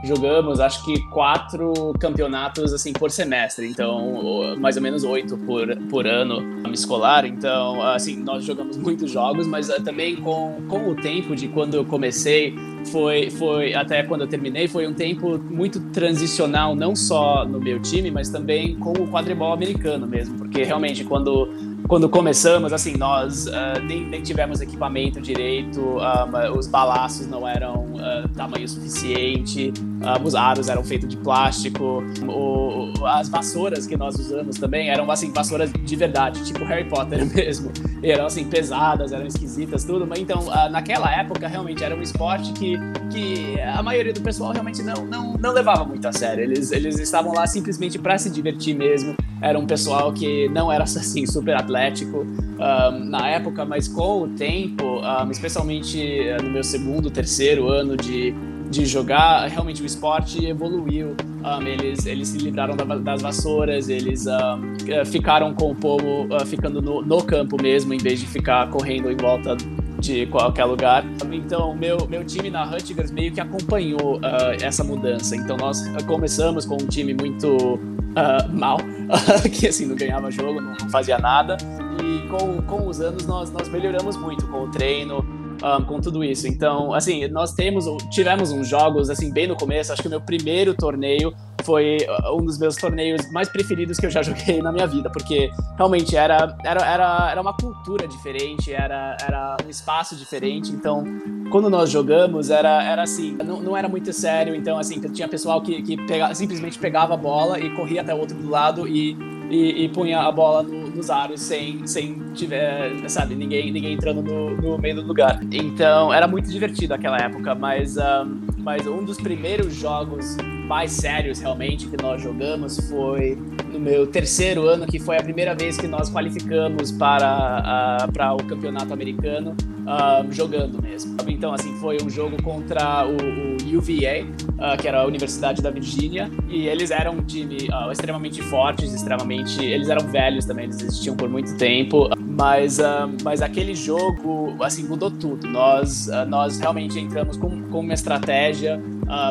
jogamos 0.04 0.60
acho 0.60 0.84
que 0.84 1.00
quatro 1.10 1.94
campeonatos 2.00 2.74
assim 2.74 2.92
por 2.92 3.12
semestre, 3.12 3.68
então 3.68 4.56
mais 4.58 4.76
ou 4.76 4.82
menos 4.82 5.04
oito 5.04 5.38
por, 5.38 5.76
por 5.90 6.08
ano 6.08 6.42
escolar. 6.72 7.26
Então, 7.26 7.82
assim, 7.82 8.16
nós 8.16 8.44
jogamos 8.44 8.78
muitos 8.78 9.12
jogos, 9.12 9.46
mas 9.46 9.70
uh, 9.70 9.84
também 9.84 10.16
com, 10.16 10.56
com 10.68 10.90
o 10.90 10.96
tempo 10.96 11.36
de 11.36 11.48
quando 11.48 11.76
eu 11.76 11.86
comecei 11.86 12.56
foi, 12.92 13.30
foi 13.30 13.74
até 13.76 14.02
quando 14.04 14.22
eu 14.22 14.28
terminei, 14.28 14.68
foi 14.68 14.88
um 14.88 14.94
tempo 14.94 15.38
muito 15.38 15.80
transicional, 15.92 16.76
não 16.76 16.96
só 16.96 17.46
no 17.46 17.60
meu 17.60 17.80
time, 17.82 18.10
mas 18.10 18.30
também 18.30 18.76
com 18.76 18.94
o 18.94 19.08
quadribol 19.08 19.54
americano 19.54 20.08
mesmo, 20.08 20.38
porque 20.38 20.64
realmente 20.64 21.04
quando 21.04 21.69
quando 21.88 22.08
começamos, 22.08 22.72
assim, 22.72 22.96
nós 22.96 23.48
uh, 23.48 23.81
nem, 23.84 24.06
nem, 24.06 24.22
tivemos 24.22 24.62
equipamento 24.62 25.20
direito, 25.20 25.81
um, 25.81 26.00
ah, 26.00 26.52
os 26.56 26.68
balaços 26.68 27.28
não 27.28 27.48
eram 27.48 27.86
uh, 27.96 28.30
tamanho 28.36 28.68
suficiente, 28.68 29.74
um, 29.80 30.24
os 30.24 30.36
aros 30.36 30.70
eram 30.70 30.84
feitos 30.84 31.10
de 31.10 31.18
plástico, 31.18 32.04
o, 32.28 33.06
as 33.06 33.30
vassouras 33.30 33.88
que 33.88 33.98
nós 33.98 34.16
usamos 34.20 34.58
também 34.58 34.90
eram, 34.90 35.10
assim, 35.10 35.31
vassouras 35.31 35.72
de 35.72 35.96
verdade, 35.96 36.44
tipo 36.44 36.64
Harry 36.64 36.88
Potter 36.88 37.26
mesmo. 37.34 37.72
E 38.02 38.12
eram, 38.12 38.26
assim, 38.26 38.46
pesadas, 38.46 39.12
eram 39.12 39.26
esquisitas, 39.26 39.84
tudo. 39.84 40.06
Mas, 40.08 40.20
então, 40.20 40.40
uh, 40.48 40.70
naquela 40.70 41.12
época, 41.12 41.48
realmente, 41.48 41.84
era 41.84 41.96
um 41.96 42.02
esporte 42.02 42.54
que, 42.54 42.78
que 43.12 43.60
a 43.60 43.81
maioria 43.81 44.14
do 44.14 44.22
pessoal 44.22 44.52
realmente 44.52 44.81
não, 44.84 45.06
não, 45.06 45.34
não 45.34 45.54
levava 45.54 45.84
muito 45.84 46.08
a 46.08 46.12
sério. 46.12 46.44
Eles, 46.44 46.72
eles 46.72 47.00
estavam 47.00 47.34
lá 47.34 47.46
simplesmente 47.48 47.98
para 47.98 48.18
se 48.18 48.30
divertir 48.30 48.76
mesmo. 48.76 49.16
Era 49.42 49.58
um 49.58 49.66
pessoal 49.66 50.14
que 50.14 50.48
não 50.50 50.72
era, 50.72 50.84
assim, 50.84 51.26
super 51.26 51.56
atlético 51.69 52.25
um, 52.25 53.06
na 53.06 53.30
época, 53.30 53.63
mas 53.63 53.88
com 53.88 54.24
o 54.24 54.27
tempo, 54.30 54.83
um, 54.83 55.31
especialmente 55.31 56.01
eh, 56.01 56.42
no 56.42 56.50
meu 56.50 56.63
segundo, 56.63 57.10
terceiro 57.12 57.69
ano 57.69 57.95
de, 57.95 58.33
de 58.69 58.86
jogar, 58.86 59.48
realmente 59.48 59.81
o 59.81 59.86
esporte 59.86 60.45
evoluiu. 60.45 61.16
Um, 61.39 61.66
eles, 61.66 62.06
eles 62.06 62.27
se 62.30 62.38
livraram 62.38 62.75
da, 62.75 62.83
das 62.83 63.21
vassouras, 63.21 63.88
eles 63.88 64.25
um, 64.25 64.89
eh, 64.89 65.06
ficaram 65.06 65.54
com 65.54 65.71
o 65.71 65.75
povo 65.75 66.25
uh, 66.25 66.45
ficando 66.45 66.81
no, 66.81 67.01
no, 67.01 67.24
campo 67.24 67.62
mesmo, 67.62 67.94
em 67.94 67.98
vez 67.98 68.19
de 68.19 68.27
ficar 68.27 68.69
correndo 68.69 69.10
em 69.10 69.16
volta 69.16 69.56
de 70.00 70.25
qualquer 70.27 70.66
lugar. 70.66 71.06
Então, 71.31 71.75
meu, 71.75 72.07
meu 72.10 72.25
time 72.25 72.50
na 72.50 72.63
Rutgers 72.66 73.12
meio 73.12 73.31
que 73.31 73.39
acompanhou 73.39 74.18
uh, 74.18 74.62
essa 74.62 74.83
mudança. 74.83 75.36
Então, 75.36 75.56
nós 75.56 75.86
começamos 76.06 76.66
com 76.66 76.75
um 76.75 76.88
time 76.88 77.13
muito 77.13 77.80
uh, 78.12 78.50
mal, 78.58 78.78
que 79.52 79.68
assim, 79.68 79.86
não 79.86 79.96
ganhava 79.96 80.32
jogo, 80.32 80.62
não 80.62 80.90
fazia 80.90 81.18
nada. 81.18 81.58
E 82.04 82.28
com, 82.30 82.62
com 82.64 82.88
os 82.88 83.02
anos 83.02 83.26
nós, 83.26 83.52
nós 83.52 83.68
melhoramos 83.70 84.16
muito 84.18 84.48
com 84.48 84.64
o 84.64 84.72
treino, 84.72 85.26
um, 85.64 85.84
com 85.84 86.00
tudo 86.00 86.24
isso. 86.24 86.48
Então, 86.48 86.94
assim, 86.94 87.28
nós 87.28 87.54
temos, 87.54 87.86
tivemos 88.10 88.52
uns 88.52 88.68
jogos, 88.68 89.10
assim, 89.10 89.32
bem 89.32 89.48
no 89.48 89.56
começo. 89.56 89.92
Acho 89.92 90.02
que 90.02 90.08
o 90.08 90.12
meu 90.12 90.22
primeiro 90.22 90.74
torneio 90.74 91.34
foi 91.64 91.98
uh, 92.08 92.36
um 92.36 92.46
dos 92.46 92.58
meus 92.58 92.76
torneios 92.76 93.30
mais 93.32 93.50
preferidos 93.50 93.98
que 93.98 94.06
eu 94.06 94.10
já 94.10 94.22
joguei 94.24 94.62
na 94.62 94.72
minha 94.72 94.88
vida, 94.88 95.10
porque 95.10 95.52
realmente 95.78 96.16
era, 96.16 96.58
era, 96.64 96.82
era, 96.86 97.32
era 97.32 97.42
uma 97.42 97.54
cultura 97.54 98.08
diferente, 98.08 98.74
era, 98.74 99.18
era 99.22 99.58
um 99.66 99.70
espaço 99.70 100.16
diferente. 100.16 100.72
Então, 100.72 101.04
quando 101.52 101.70
nós 101.70 101.90
jogamos, 101.90 102.50
era, 102.50 102.84
era 102.84 103.04
assim, 103.04 103.38
não, 103.46 103.62
não 103.62 103.78
era 103.78 103.88
muito 103.88 104.12
sério. 104.14 104.56
Então, 104.56 104.78
assim, 104.78 105.00
tinha 105.12 105.28
pessoal 105.28 105.62
que, 105.62 105.82
que 105.82 105.98
pega, 106.06 106.34
simplesmente 106.34 106.78
pegava 106.80 107.14
a 107.14 107.18
bola 107.18 107.60
e 107.60 107.70
corria 107.72 108.02
até 108.02 108.14
o 108.14 108.18
outro 108.18 108.38
do 108.38 108.50
lado 108.50 108.88
e, 108.88 109.18
e, 109.50 109.86
e 109.86 109.90
punha 109.90 110.19
a 110.22 110.31
bola 110.31 110.63
no, 110.63 110.90
nos 110.90 111.10
aros 111.10 111.42
sem, 111.42 111.86
sem 111.88 112.19
tiver, 112.34 113.10
sabe, 113.10 113.36
ninguém, 113.36 113.72
ninguém 113.72 113.94
entrando 113.94 114.22
no, 114.22 114.56
no 114.56 114.78
meio 114.78 114.96
do 114.96 115.01
lugar. 115.01 115.40
Então, 115.51 116.13
era 116.13 116.28
muito 116.28 116.50
divertido 116.50 116.94
aquela 116.94 117.18
época, 117.18 117.56
mas, 117.56 117.98
um, 117.98 118.59
mas 118.69 118.86
um 118.86 119.04
dos 119.04 119.18
primeiros 119.18 119.74
jogos 119.74 120.38
mais 120.68 120.92
sérios 120.92 121.39
realmente 121.39 121.88
que 121.88 122.00
nós 122.00 122.21
jogamos 122.21 122.77
foi 122.88 123.36
no 123.74 123.80
meu 123.80 124.06
terceiro 124.06 124.68
ano, 124.68 124.86
que 124.86 125.00
foi 125.00 125.18
a 125.18 125.24
primeira 125.24 125.56
vez 125.56 125.75
que 125.75 125.88
nós 125.88 126.07
qualificamos 126.07 126.92
para, 126.92 128.06
uh, 128.06 128.12
para 128.12 128.31
o 128.31 128.38
campeonato 128.44 128.94
americano 128.94 129.56
uh, 129.89 130.31
jogando 130.31 130.80
mesmo. 130.80 131.18
Então, 131.28 131.52
assim, 131.52 131.73
foi 131.78 131.97
um 132.04 132.09
jogo 132.11 132.42
contra 132.44 133.07
o, 133.07 133.14
o 133.14 133.78
UVA, 133.80 134.23
uh, 134.23 134.78
que 134.80 134.88
era 134.88 135.02
a 135.02 135.06
Universidade 135.07 135.64
da 135.64 135.71
Virgínia, 135.71 136.30
e 136.47 136.68
eles 136.68 136.92
eram 136.92 137.14
um 137.14 137.23
time 137.23 137.69
uh, 137.71 137.92
extremamente 137.92 138.42
fortes, 138.44 138.94
extremamente. 138.94 139.66
Eles 139.66 139.90
eram 139.90 140.07
velhos 140.07 140.45
também, 140.45 140.66
eles 140.66 140.80
existiam 140.80 141.16
por 141.16 141.28
muito 141.28 141.56
tempo, 141.57 142.07
mas, 142.40 142.80
mas 143.22 143.42
aquele 143.42 143.76
jogo, 143.76 144.56
assim, 144.64 144.84
mudou 144.84 145.12
tudo. 145.12 145.46
Nós, 145.46 146.08
nós 146.30 146.58
realmente 146.58 146.98
entramos 146.98 147.36
com, 147.36 147.64
com 147.64 147.81
uma 147.81 147.94
estratégia 147.94 148.81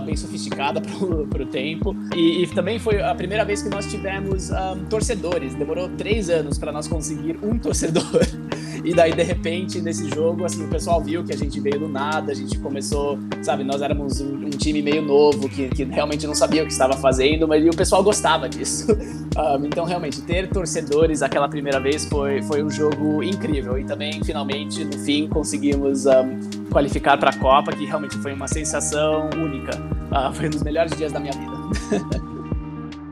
bem 0.05 0.15
sofisticada 0.15 0.83
para 1.31 1.43
o 1.43 1.47
tempo, 1.47 1.97
e, 2.15 2.43
e, 2.43 2.47
também 2.49 2.79
foi 2.79 3.00
a 3.00 3.15
primeira 3.15 3.45
vez 3.47 3.62
que 3.62 3.71
nós 3.71 3.87
tivemos 3.87 4.50
um, 4.50 4.85
torcedores. 4.91 5.55
Demorou 5.55 5.88
três 5.97 6.29
anos 6.29 6.59
para 6.59 6.71
nós 6.71 6.87
conseguir 6.87 7.38
um 7.43 7.59
torcedor. 7.59 8.05
E 8.85 8.94
daí, 8.94 9.12
de 9.12 9.23
repente, 9.23 9.80
nesse 9.80 10.08
jogo, 10.11 10.44
assim, 10.44 10.64
o 10.64 10.68
pessoal 10.68 11.02
viu 11.02 11.25
que 11.25 11.32
a 11.32 11.37
gente 11.37 11.58
veio 11.61 11.80
do 11.80 11.88
nada, 11.88 12.32
a 12.32 12.35
gente 12.35 12.58
começou, 12.58 13.18
sabe, 13.42 13.64
nós 13.64 13.82
éramos 13.82 14.20
um, 14.20 14.47
um 14.47 14.50
time 14.50 14.82
meio 14.82 15.02
novo, 15.02 15.49
que, 15.49 15.68
que 15.68 15.85
realmente 15.85 16.26
não 16.26 16.35
sabia 16.35 16.62
o 16.62 16.66
que 16.66 16.73
estava 16.73 16.94
fazendo, 16.94 17.47
mas 17.47 17.64
o 17.66 17.76
pessoal 17.76 18.02
gostava 18.02 18.49
disso. 18.49 18.87
Um, 18.92 19.66
então, 19.66 19.85
realmente, 19.85 20.20
ter 20.23 20.49
torcedores 20.49 21.23
aquela 21.23 21.49
primeira 21.49 21.80
vez 21.80 22.04
foi, 22.04 22.42
foi 22.42 22.62
um 22.62 22.70
jogo 22.70 23.23
incrível. 23.23 23.78
E 23.78 23.85
também, 23.85 24.23
finalmente, 24.25 24.85
no 24.85 24.99
fim, 24.99 25.28
conseguimos 25.28 26.06
um, 26.06 26.68
qualificar 26.70 27.18
para 27.18 27.30
a 27.30 27.37
Copa, 27.37 27.73
que 27.73 27.85
realmente 27.85 28.16
foi 28.18 28.32
uma 28.32 28.49
sensação 28.49 29.28
única. 29.37 29.76
Uh, 30.11 30.32
foi 30.32 30.47
um 30.47 30.50
dos 30.50 30.62
melhores 30.62 30.97
dias 30.97 31.12
da 31.12 31.20
minha 31.20 31.32
vida. 31.32 32.28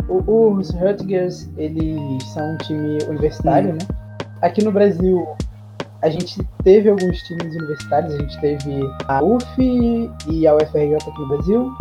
Os 0.09 0.71
Rutgers, 0.71 1.49
eles 1.57 2.23
são 2.33 2.55
um 2.55 2.57
time 2.59 2.99
universitário, 3.09 3.71
hum. 3.71 3.79
né? 3.81 4.07
Aqui 4.41 4.63
no 4.63 4.71
Brasil, 4.71 5.27
a 6.03 6.09
gente 6.09 6.43
teve 6.63 6.89
alguns 6.89 7.23
times 7.23 7.55
universitários, 7.55 8.15
a 8.15 8.19
gente 8.19 8.41
teve 8.41 8.81
a 9.09 9.23
UF 9.23 9.47
e 10.29 10.47
a 10.47 10.55
UFRJ 10.55 10.97
aqui 10.97 11.21
no 11.21 11.29
Brasil, 11.29 11.77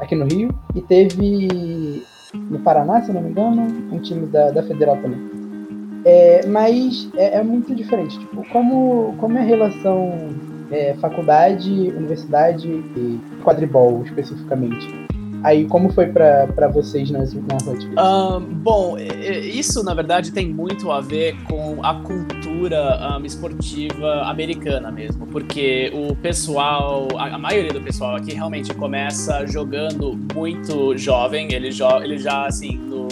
aqui 0.00 0.14
no 0.14 0.24
Rio, 0.26 0.50
e 0.74 0.80
teve 0.80 2.02
no 2.34 2.58
Paraná, 2.60 3.02
se 3.02 3.12
não 3.12 3.22
me 3.22 3.30
engano, 3.30 3.62
um 3.92 3.98
time 3.98 4.26
da, 4.26 4.50
da 4.50 4.62
Federal 4.62 4.96
também. 4.98 5.18
É, 6.04 6.46
mas 6.46 7.10
é, 7.16 7.38
é, 7.38 7.42
muito 7.42 7.74
diferente, 7.74 8.18
tipo, 8.18 8.48
como, 8.50 9.14
como 9.18 9.36
é 9.36 9.40
a 9.40 9.44
relação 9.44 10.12
é, 10.70 10.94
faculdade, 11.00 11.70
universidade 11.70 12.68
e 12.68 13.20
quadribol 13.42 14.02
especificamente? 14.04 14.88
Aí, 15.42 15.64
como 15.66 15.92
foi 15.92 16.06
para 16.06 16.68
vocês 16.72 17.10
nas, 17.10 17.34
na 17.34 17.58
Rutgers? 17.64 17.92
Um, 17.98 18.40
bom, 18.40 18.96
isso 18.98 19.82
na 19.84 19.94
verdade 19.94 20.32
tem 20.32 20.52
muito 20.52 20.90
a 20.90 21.00
ver 21.00 21.36
com 21.44 21.84
a 21.84 21.94
cultura 22.02 22.35
um, 22.56 23.24
esportiva 23.24 24.22
americana 24.22 24.90
mesmo, 24.90 25.26
porque 25.26 25.92
o 25.94 26.14
pessoal, 26.16 27.08
a, 27.16 27.34
a, 27.34 27.38
maioria 27.38 27.72
do 27.72 27.80
pessoal 27.80 28.16
aqui 28.16 28.32
realmente 28.32 28.72
começa 28.74 29.46
jogando 29.46 30.18
muito 30.34 30.96
jovem, 30.96 31.52
eles, 31.52 31.76
jo 31.76 31.88
eles 32.02 32.22
já 32.22 32.46
assim, 32.46 32.76
no, 32.76 33.08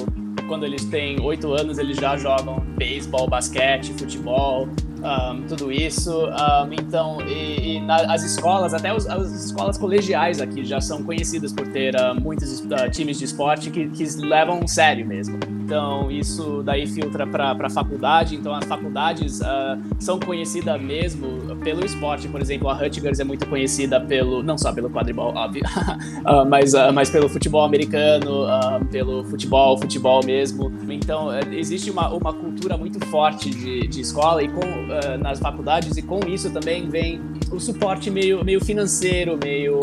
quando 0.49 0.65
eles 0.65 0.85
têm 0.87 1.21
oito 1.21 1.53
anos, 1.53 1.79
eles 1.79 1.97
já 1.97 2.17
jogam 2.17 2.61
beisebol, 2.77 3.29
basquete, 3.29 3.93
futebol, 3.93 4.69
um, 5.05 5.43
tudo 5.47 5.71
isso. 5.71 6.27
Um, 6.27 6.73
então, 6.73 7.19
e, 7.29 7.77
e 7.77 7.81
na, 7.81 7.97
as 8.13 8.23
escolas, 8.25 8.73
até 8.73 8.95
os, 8.95 9.07
as 9.07 9.47
escolas 9.47 9.77
colegiais 9.77 10.41
aqui 10.41 10.65
já 10.65 10.81
são 10.81 11.03
conhecidas 11.03 11.53
por 11.53 11.67
ter 11.69 11.95
uh, 11.95 12.19
muitos 12.19 12.61
uh, 12.61 12.91
times 12.91 13.19
de 13.19 13.27
esporte 13.27 13.71
que, 13.71 13.89
que 13.89 14.05
levam 14.17 14.67
sério 14.67 15.07
mesmo. 15.07 15.39
Então, 15.65 16.11
isso 16.11 16.63
daí 16.63 16.87
filtra 16.87 17.27
para 17.27 17.53
a 17.53 17.71
faculdade. 17.71 18.35
Então, 18.35 18.55
as 18.55 18.65
faculdades 18.65 19.41
uh, 19.41 19.81
são 19.99 20.19
conhecidas 20.19 20.81
mesmo 20.81 21.57
pelo 21.57 21.85
esporte. 21.85 22.29
Por 22.29 22.41
exemplo, 22.41 22.69
a 22.69 22.75
Rutgers 22.75 23.21
é 23.21 23.25
muito 23.25 23.47
conhecida 23.47 24.01
pelo, 24.01 24.43
não 24.43 24.59
só 24.59 24.73
pelo 24.73 24.91
quadribol, 24.91 25.35
óbvio, 25.35 25.63
mas, 26.49 26.73
mas 26.93 27.09
pelo 27.09 27.29
futebol 27.29 27.65
americano, 27.65 28.47
pelo 28.91 29.25
futebol, 29.25 29.79
futebol 29.79 30.23
mesmo. 30.25 30.71
Então, 30.91 31.31
existe 31.51 31.91
uma, 31.91 32.11
uma 32.11 32.33
cultura 32.33 32.77
muito 32.77 33.05
forte 33.07 33.51
de, 33.51 33.87
de 33.87 34.01
escola 34.03 34.43
e 34.43 34.49
com, 34.49 34.61
nas 35.21 35.39
faculdades, 35.39 35.97
e 35.97 36.03
com 36.03 36.21
isso 36.27 36.51
também 36.51 36.89
vem 36.89 37.21
o 37.51 37.61
suporte 37.61 38.11
meio, 38.11 38.45
meio 38.45 38.65
financeiro, 38.65 39.39
meio 39.43 39.81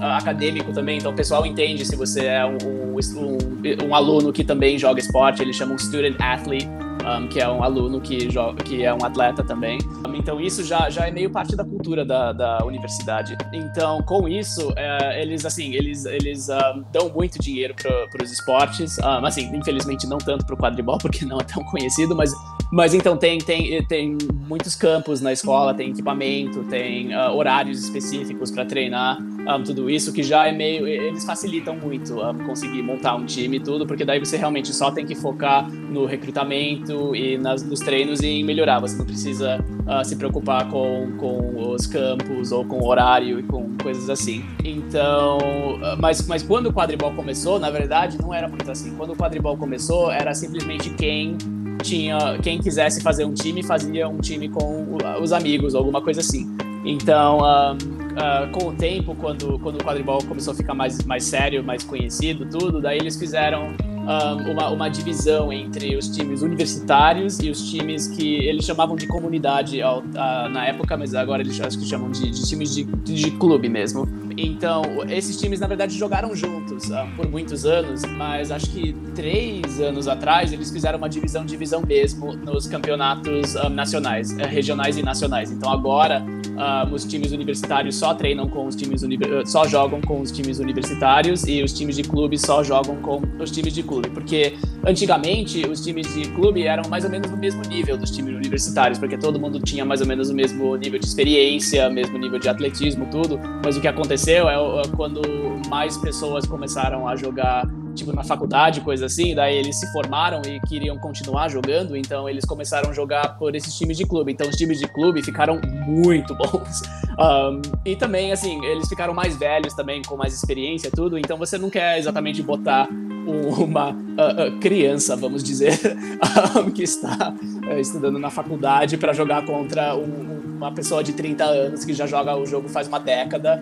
acadêmico 0.00 0.72
também. 0.72 0.98
Então, 0.98 1.12
o 1.12 1.14
pessoal 1.14 1.46
entende 1.46 1.84
se 1.84 1.96
você 1.96 2.26
é 2.26 2.44
um, 2.44 2.58
um, 2.58 3.86
um, 3.88 3.94
aluno 3.94 4.32
que 4.32 4.44
também 4.44 4.78
joga 4.78 5.00
esporte 5.00 5.42
eles 5.42 5.56
chamam 5.56 5.78
student 5.78 6.16
athlete, 6.18 6.68
um, 7.02 7.28
que 7.28 7.40
é 7.40 7.48
um 7.48 7.62
aluno 7.62 8.00
que, 8.00 8.30
joga, 8.30 8.62
que 8.62 8.84
é 8.84 8.92
um 8.92 9.04
atleta 9.04 9.42
também. 9.42 9.78
Um, 10.06 10.14
então 10.14 10.40
isso 10.40 10.64
já, 10.64 10.88
já 10.88 11.06
é 11.06 11.10
meio 11.10 11.30
parte 11.30 11.56
da 11.56 11.64
cultura 11.64 12.04
da, 12.04 12.32
da 12.32 12.64
universidade. 12.64 13.36
Então 13.52 14.02
com 14.02 14.28
isso 14.28 14.72
é, 14.76 15.20
eles 15.20 15.44
assim 15.44 15.74
eles 15.74 16.04
eles 16.04 16.48
um, 16.48 16.84
dão 16.92 17.08
muito 17.10 17.38
dinheiro 17.40 17.74
para 17.74 18.22
os 18.22 18.30
esportes. 18.30 18.98
assim 19.00 19.54
infelizmente 19.54 20.06
não 20.06 20.18
tanto 20.18 20.46
para 20.46 20.54
o 20.54 20.58
quadribol 20.58 20.98
porque 20.98 21.24
não 21.24 21.38
é 21.38 21.44
tão 21.44 21.64
conhecido, 21.64 22.14
mas 22.14 22.32
mas 22.72 22.94
então 22.94 23.18
tem, 23.18 23.36
tem, 23.36 23.84
tem 23.84 24.16
muitos 24.48 24.74
campos 24.74 25.20
na 25.20 25.30
escola, 25.30 25.74
tem 25.74 25.90
equipamento, 25.90 26.64
tem 26.64 27.14
uh, 27.14 27.30
horários 27.36 27.84
específicos 27.84 28.50
para 28.50 28.64
treinar, 28.64 29.18
um, 29.20 29.62
tudo 29.62 29.90
isso 29.90 30.10
que 30.10 30.22
já 30.22 30.46
é 30.46 30.52
meio. 30.52 30.88
Eles 30.88 31.22
facilitam 31.22 31.76
muito 31.76 32.18
um, 32.18 32.38
conseguir 32.46 32.82
montar 32.82 33.14
um 33.14 33.26
time 33.26 33.58
e 33.58 33.60
tudo, 33.60 33.86
porque 33.86 34.06
daí 34.06 34.18
você 34.18 34.38
realmente 34.38 34.72
só 34.72 34.90
tem 34.90 35.04
que 35.04 35.14
focar 35.14 35.70
no 35.70 36.06
recrutamento 36.06 37.14
e 37.14 37.36
nas, 37.36 37.62
nos 37.62 37.80
treinos 37.80 38.20
e 38.20 38.26
em 38.26 38.42
melhorar. 38.42 38.80
Você 38.80 38.96
não 38.96 39.04
precisa 39.04 39.62
uh, 39.86 40.02
se 40.02 40.16
preocupar 40.16 40.66
com, 40.70 41.12
com 41.18 41.72
os 41.72 41.86
campos 41.86 42.52
ou 42.52 42.64
com 42.64 42.78
o 42.78 42.86
horário 42.86 43.38
e 43.38 43.42
com 43.42 43.76
coisas 43.82 44.08
assim. 44.08 44.46
Então, 44.64 45.36
uh, 45.36 46.00
mas, 46.00 46.26
mas 46.26 46.42
quando 46.42 46.68
o 46.68 46.72
quadribol 46.72 47.12
começou, 47.12 47.58
na 47.58 47.68
verdade, 47.68 48.18
não 48.18 48.32
era 48.32 48.48
muito 48.48 48.70
assim. 48.70 48.94
Quando 48.96 49.12
o 49.12 49.16
quadribol 49.16 49.58
começou, 49.58 50.10
era 50.10 50.32
simplesmente 50.32 50.88
quem 50.94 51.36
tinha 51.82 52.38
quem 52.42 52.58
quisesse 52.58 53.00
fazer 53.02 53.24
um 53.24 53.34
time 53.34 53.62
fazia 53.62 54.08
um 54.08 54.18
time 54.18 54.48
com 54.48 54.96
os 55.20 55.32
amigos, 55.32 55.74
alguma 55.74 56.00
coisa 56.00 56.20
assim. 56.20 56.56
Então, 56.84 57.38
uh, 57.38 58.50
com 58.52 58.68
o 58.68 58.72
tempo, 58.72 59.14
quando, 59.14 59.58
quando 59.58 59.80
o 59.80 59.84
quadribol 59.84 60.22
começou 60.24 60.52
a 60.52 60.56
ficar 60.56 60.74
mais, 60.74 61.04
mais 61.04 61.24
sério, 61.24 61.62
mais 61.62 61.84
conhecido, 61.84 62.44
tudo, 62.46 62.80
daí 62.80 62.98
eles 62.98 63.16
fizeram 63.16 63.74
um, 64.02 64.52
uma, 64.52 64.68
uma 64.70 64.88
divisão 64.88 65.52
entre 65.52 65.96
os 65.96 66.08
times 66.08 66.42
universitários 66.42 67.38
e 67.40 67.50
os 67.50 67.70
times 67.70 68.08
que 68.08 68.34
eles 68.46 68.64
chamavam 68.64 68.96
de 68.96 69.06
comunidade 69.06 69.80
ao, 69.80 70.02
a, 70.16 70.48
na 70.48 70.66
época, 70.66 70.96
mas 70.96 71.14
agora 71.14 71.42
eles 71.42 71.60
acho 71.60 71.78
que 71.78 71.86
chamam 71.86 72.10
de, 72.10 72.30
de 72.30 72.42
times 72.42 72.74
de, 72.74 72.84
de, 72.84 73.30
clube 73.32 73.68
mesmo. 73.68 74.08
Então, 74.36 74.82
esses 75.08 75.36
times 75.38 75.60
na 75.60 75.66
verdade 75.66 75.96
jogaram 75.96 76.34
juntos 76.34 76.88
uh, 76.90 77.06
por 77.16 77.28
muitos 77.28 77.64
anos, 77.64 78.02
mas 78.02 78.50
acho 78.50 78.70
que 78.70 78.92
três 79.14 79.80
anos 79.80 80.08
atrás 80.08 80.52
eles 80.52 80.70
fizeram 80.70 80.98
uma 80.98 81.08
divisão, 81.08 81.44
divisão 81.44 81.82
mesmo 81.82 82.32
nos 82.32 82.66
campeonatos 82.66 83.54
um, 83.56 83.68
nacionais, 83.68 84.32
uh, 84.32 84.46
regionais 84.46 84.96
e 84.96 85.02
nacionais. 85.02 85.50
Então 85.50 85.70
agora 85.70 86.24
uh, 86.56 86.92
os 86.92 87.04
times 87.04 87.32
universitários 87.32 87.96
só 87.96 88.14
treinam 88.14 88.48
com 88.48 88.66
os 88.66 88.76
times 88.76 89.02
só 89.46 89.66
jogam 89.66 90.00
com 90.00 90.20
os 90.20 90.30
times 90.30 90.58
universitários 90.58 91.44
e 91.46 91.62
os 91.62 91.72
times 91.72 91.96
de 91.96 92.02
clube 92.02 92.38
só 92.38 92.62
jogam 92.62 92.96
com 92.96 93.22
os 93.40 93.50
times 93.50 93.72
de 93.74 93.82
clube, 93.82 94.10
porque 94.10 94.54
antigamente 94.86 95.66
os 95.68 95.84
times 95.84 96.12
de 96.14 96.28
clube 96.30 96.64
eram 96.66 96.88
mais 96.88 97.04
ou 97.04 97.10
menos 97.10 97.30
no 97.30 97.36
mesmo 97.36 97.62
nível 97.62 97.96
dos 97.96 98.10
times 98.10 98.34
universitários, 98.34 98.98
porque 98.98 99.16
todo 99.16 99.38
mundo 99.38 99.60
tinha 99.60 99.84
mais 99.84 100.00
ou 100.00 100.06
menos 100.06 100.30
o 100.30 100.34
mesmo 100.34 100.76
nível 100.76 100.98
de 100.98 101.06
experiência, 101.06 101.88
mesmo 101.90 102.18
nível 102.18 102.38
de 102.38 102.48
atletismo, 102.48 103.06
tudo. 103.10 103.38
Mas 103.64 103.76
o 103.76 103.80
que 103.80 103.88
aconteceu 103.88 104.48
é, 104.48 104.54
é 104.54 104.82
quando 104.96 105.22
mais 105.68 105.96
pessoas 105.96 106.46
começaram 106.46 107.08
a 107.08 107.16
jogar 107.16 107.66
tipo 107.94 108.12
na 108.12 108.24
faculdade, 108.24 108.80
coisa 108.80 109.06
assim, 109.06 109.34
daí 109.34 109.56
eles 109.56 109.78
se 109.78 109.90
formaram 109.92 110.42
e 110.46 110.60
queriam 110.60 110.98
continuar 110.98 111.48
jogando, 111.48 111.96
então 111.96 112.28
eles 112.28 112.44
começaram 112.44 112.90
a 112.90 112.92
jogar 112.92 113.38
por 113.38 113.54
esses 113.54 113.76
times 113.76 113.96
de 113.96 114.04
clube. 114.04 114.32
Então 114.32 114.48
os 114.48 114.56
times 114.56 114.78
de 114.78 114.86
clube 114.88 115.22
ficaram 115.22 115.60
muito 115.86 116.34
bons. 116.36 116.82
Um, 117.18 117.60
e 117.84 117.94
também, 117.96 118.32
assim, 118.32 118.64
eles 118.64 118.88
ficaram 118.88 119.14
mais 119.14 119.36
velhos 119.36 119.74
também, 119.74 120.02
com 120.02 120.16
mais 120.16 120.34
experiência 120.34 120.90
tudo, 120.90 121.18
então 121.18 121.36
você 121.36 121.58
não 121.58 121.70
quer 121.70 121.98
exatamente 121.98 122.42
botar 122.42 122.88
uma 123.26 123.90
uh, 123.90 123.94
uh, 123.94 124.60
criança, 124.60 125.14
vamos 125.14 125.44
dizer, 125.44 125.78
que 126.74 126.82
está 126.82 127.32
uh, 127.32 127.78
estudando 127.78 128.18
na 128.18 128.30
faculdade 128.30 128.96
para 128.96 129.12
jogar 129.12 129.44
contra 129.44 129.94
um, 129.94 130.56
uma 130.56 130.72
pessoa 130.72 131.04
de 131.04 131.12
30 131.12 131.44
anos 131.44 131.84
que 131.84 131.92
já 131.92 132.06
joga 132.06 132.36
o 132.36 132.46
jogo 132.46 132.68
faz 132.68 132.88
uma 132.88 132.98
década, 132.98 133.60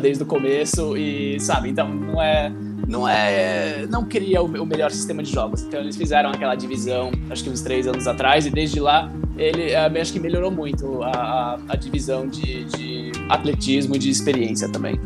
desde 0.00 0.22
o 0.22 0.26
começo, 0.26 0.96
e 0.96 1.40
sabe, 1.40 1.70
então 1.70 1.88
não 1.88 2.20
é 2.20 2.52
não 2.86 3.08
é 3.08 3.86
não 3.88 4.04
cria 4.04 4.42
o, 4.42 4.46
o, 4.46 4.66
melhor 4.66 4.90
sistema 4.90 5.22
de 5.22 5.30
jogos. 5.30 5.62
Então 5.62 5.80
eles 5.80 5.96
fizeram 5.96 6.30
aquela 6.30 6.54
divisão, 6.54 7.10
acho 7.30 7.44
que 7.44 7.50
uns 7.50 7.60
três 7.60 7.86
anos 7.86 8.06
atrás, 8.06 8.46
e 8.46 8.50
desde 8.50 8.80
lá 8.80 9.10
ele 9.36 9.74
acho 9.74 10.12
que 10.12 10.20
melhorou 10.20 10.50
muito 10.50 11.02
a, 11.02 11.10
a, 11.10 11.58
a 11.68 11.76
divisão 11.76 12.26
de, 12.26 12.64
de 12.64 13.12
atletismo 13.28 13.96
e 13.96 13.98
de 13.98 14.10
experiência 14.10 14.68
também. 14.68 15.00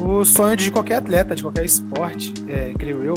O 0.00 0.24
sonho 0.24 0.56
de 0.56 0.70
qualquer 0.70 0.96
atleta, 0.96 1.34
de 1.34 1.42
qualquer 1.42 1.64
esporte, 1.64 2.32
é, 2.48 2.72
creio 2.74 3.04
eu, 3.04 3.14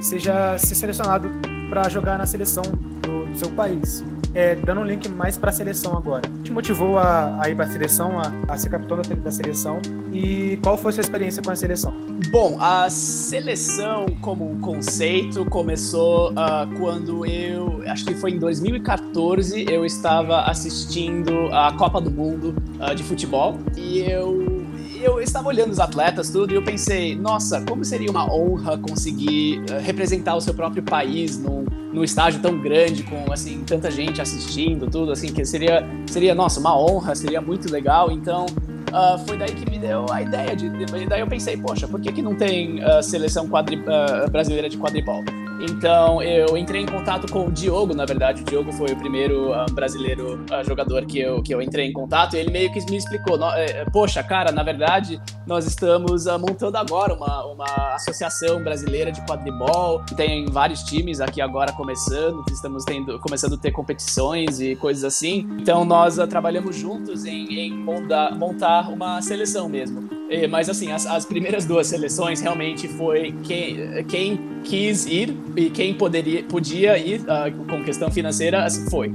seja 0.00 0.56
ser 0.58 0.74
selecionado 0.74 1.28
para 1.68 1.88
jogar 1.88 2.18
na 2.18 2.26
seleção 2.26 2.62
do, 2.62 3.26
do 3.26 3.38
seu 3.38 3.50
país 3.50 4.04
é, 4.34 4.54
dando 4.54 4.80
um 4.80 4.84
link 4.84 5.08
mais 5.08 5.36
para 5.36 5.50
a 5.50 5.52
seleção 5.52 5.96
agora. 5.96 6.22
O 6.28 6.32
que 6.38 6.42
te 6.44 6.52
motivou 6.52 6.98
a, 6.98 7.38
a 7.42 7.50
ir 7.50 7.54
para 7.54 7.66
a 7.66 7.68
seleção, 7.68 8.18
a, 8.18 8.32
a, 8.52 8.56
ser 8.56 8.68
capitão 8.68 8.96
da, 8.96 9.02
da, 9.02 9.30
seleção 9.30 9.80
e 10.12 10.58
qual 10.62 10.76
foi 10.76 10.90
a 10.90 10.92
sua 10.94 11.00
experiência 11.02 11.42
com 11.42 11.50
a 11.50 11.56
seleção? 11.56 11.92
Bom, 12.30 12.56
a 12.60 12.88
seleção 12.88 14.06
como 14.20 14.50
um 14.50 14.60
conceito 14.60 15.44
começou 15.46 16.32
uh, 16.32 16.78
quando 16.78 17.26
eu, 17.26 17.82
acho 17.86 18.04
que 18.04 18.14
foi 18.14 18.32
em 18.32 18.38
2014, 18.38 19.66
eu 19.68 19.84
estava 19.84 20.42
assistindo 20.42 21.48
a 21.52 21.72
Copa 21.72 22.00
do 22.00 22.10
Mundo 22.10 22.54
uh, 22.80 22.94
de 22.94 23.02
futebol 23.02 23.58
e 23.76 24.00
eu 24.00 24.61
eu 25.04 25.20
estava 25.20 25.48
olhando 25.48 25.70
os 25.70 25.80
atletas, 25.80 26.30
tudo, 26.30 26.52
e 26.52 26.56
eu 26.56 26.62
pensei, 26.62 27.14
nossa, 27.16 27.60
como 27.62 27.84
seria 27.84 28.10
uma 28.10 28.32
honra 28.32 28.78
conseguir 28.78 29.60
uh, 29.60 29.80
representar 29.82 30.34
o 30.36 30.40
seu 30.40 30.54
próprio 30.54 30.82
país 30.82 31.38
num, 31.38 31.64
num 31.92 32.04
estágio 32.04 32.40
tão 32.40 32.58
grande, 32.58 33.02
com, 33.02 33.32
assim, 33.32 33.62
tanta 33.66 33.90
gente 33.90 34.20
assistindo, 34.20 34.88
tudo, 34.88 35.12
assim, 35.12 35.32
que 35.32 35.44
seria, 35.44 35.86
seria, 36.06 36.34
nossa, 36.34 36.60
uma 36.60 36.78
honra, 36.78 37.14
seria 37.14 37.40
muito 37.40 37.70
legal, 37.70 38.10
então... 38.10 38.46
Uh, 38.92 39.18
foi 39.26 39.38
daí 39.38 39.54
que 39.54 39.70
me 39.70 39.78
deu 39.78 40.04
a 40.12 40.20
ideia 40.20 40.54
de, 40.54 40.68
daí 41.08 41.20
eu 41.20 41.26
pensei, 41.26 41.56
poxa, 41.56 41.88
por 41.88 41.98
que, 41.98 42.12
que 42.12 42.20
não 42.20 42.34
tem 42.34 42.84
uh, 42.84 43.02
seleção 43.02 43.48
quadri, 43.48 43.82
brasileira 44.30 44.68
de 44.68 44.76
quadribol? 44.76 45.24
Então 45.62 46.20
eu 46.20 46.56
entrei 46.56 46.82
em 46.82 46.86
contato 46.86 47.30
com 47.30 47.46
o 47.46 47.52
Diogo, 47.52 47.94
na 47.94 48.04
verdade. 48.04 48.42
O 48.42 48.44
Diogo 48.44 48.72
foi 48.72 48.92
o 48.92 48.96
primeiro 48.96 49.52
uh, 49.52 49.72
brasileiro 49.72 50.44
uh, 50.50 50.64
jogador 50.66 51.06
que 51.06 51.20
eu, 51.20 51.40
que 51.40 51.54
eu 51.54 51.62
entrei 51.62 51.86
em 51.86 51.92
contato. 51.92 52.34
E 52.34 52.40
ele 52.40 52.50
meio 52.50 52.72
que 52.72 52.84
me 52.90 52.96
explicou: 52.96 53.38
no, 53.38 53.48
eh, 53.52 53.84
Poxa, 53.92 54.22
cara, 54.24 54.50
na 54.50 54.64
verdade, 54.64 55.20
nós 55.46 55.64
estamos 55.64 56.26
uh, 56.26 56.36
montando 56.38 56.76
agora 56.76 57.14
uma, 57.14 57.46
uma 57.46 57.94
associação 57.94 58.62
brasileira 58.62 59.12
de 59.12 59.20
quadribol. 59.24 60.02
Tem 60.16 60.46
vários 60.46 60.82
times 60.82 61.20
aqui 61.20 61.40
agora 61.40 61.72
começando, 61.72 62.44
estamos 62.50 62.84
tendo, 62.84 63.20
começando 63.20 63.54
a 63.54 63.58
ter 63.58 63.70
competições 63.70 64.60
e 64.60 64.74
coisas 64.74 65.04
assim. 65.04 65.48
Então 65.60 65.84
nós 65.84 66.16
trabalhamos 66.28 66.74
juntos 66.74 67.24
em, 67.24 67.46
em 67.54 67.72
montar, 67.72 68.34
montar 68.34 68.90
uma 68.90 69.22
seleção 69.22 69.68
mesmo. 69.68 70.10
Mas 70.50 70.70
assim, 70.70 70.90
as, 70.90 71.06
as 71.06 71.26
primeiras 71.26 71.66
duas 71.66 71.88
seleções 71.88 72.40
realmente 72.40 72.88
foi 72.88 73.32
quem, 73.42 74.02
quem 74.04 74.40
quis 74.64 75.04
ir 75.04 75.36
e 75.56 75.70
quem 75.70 75.94
poderia, 75.94 76.42
podia 76.44 76.98
ir 76.98 77.20
uh, 77.20 77.64
com 77.68 77.82
questão 77.84 78.10
financeira 78.10 78.66
foi. 78.90 79.12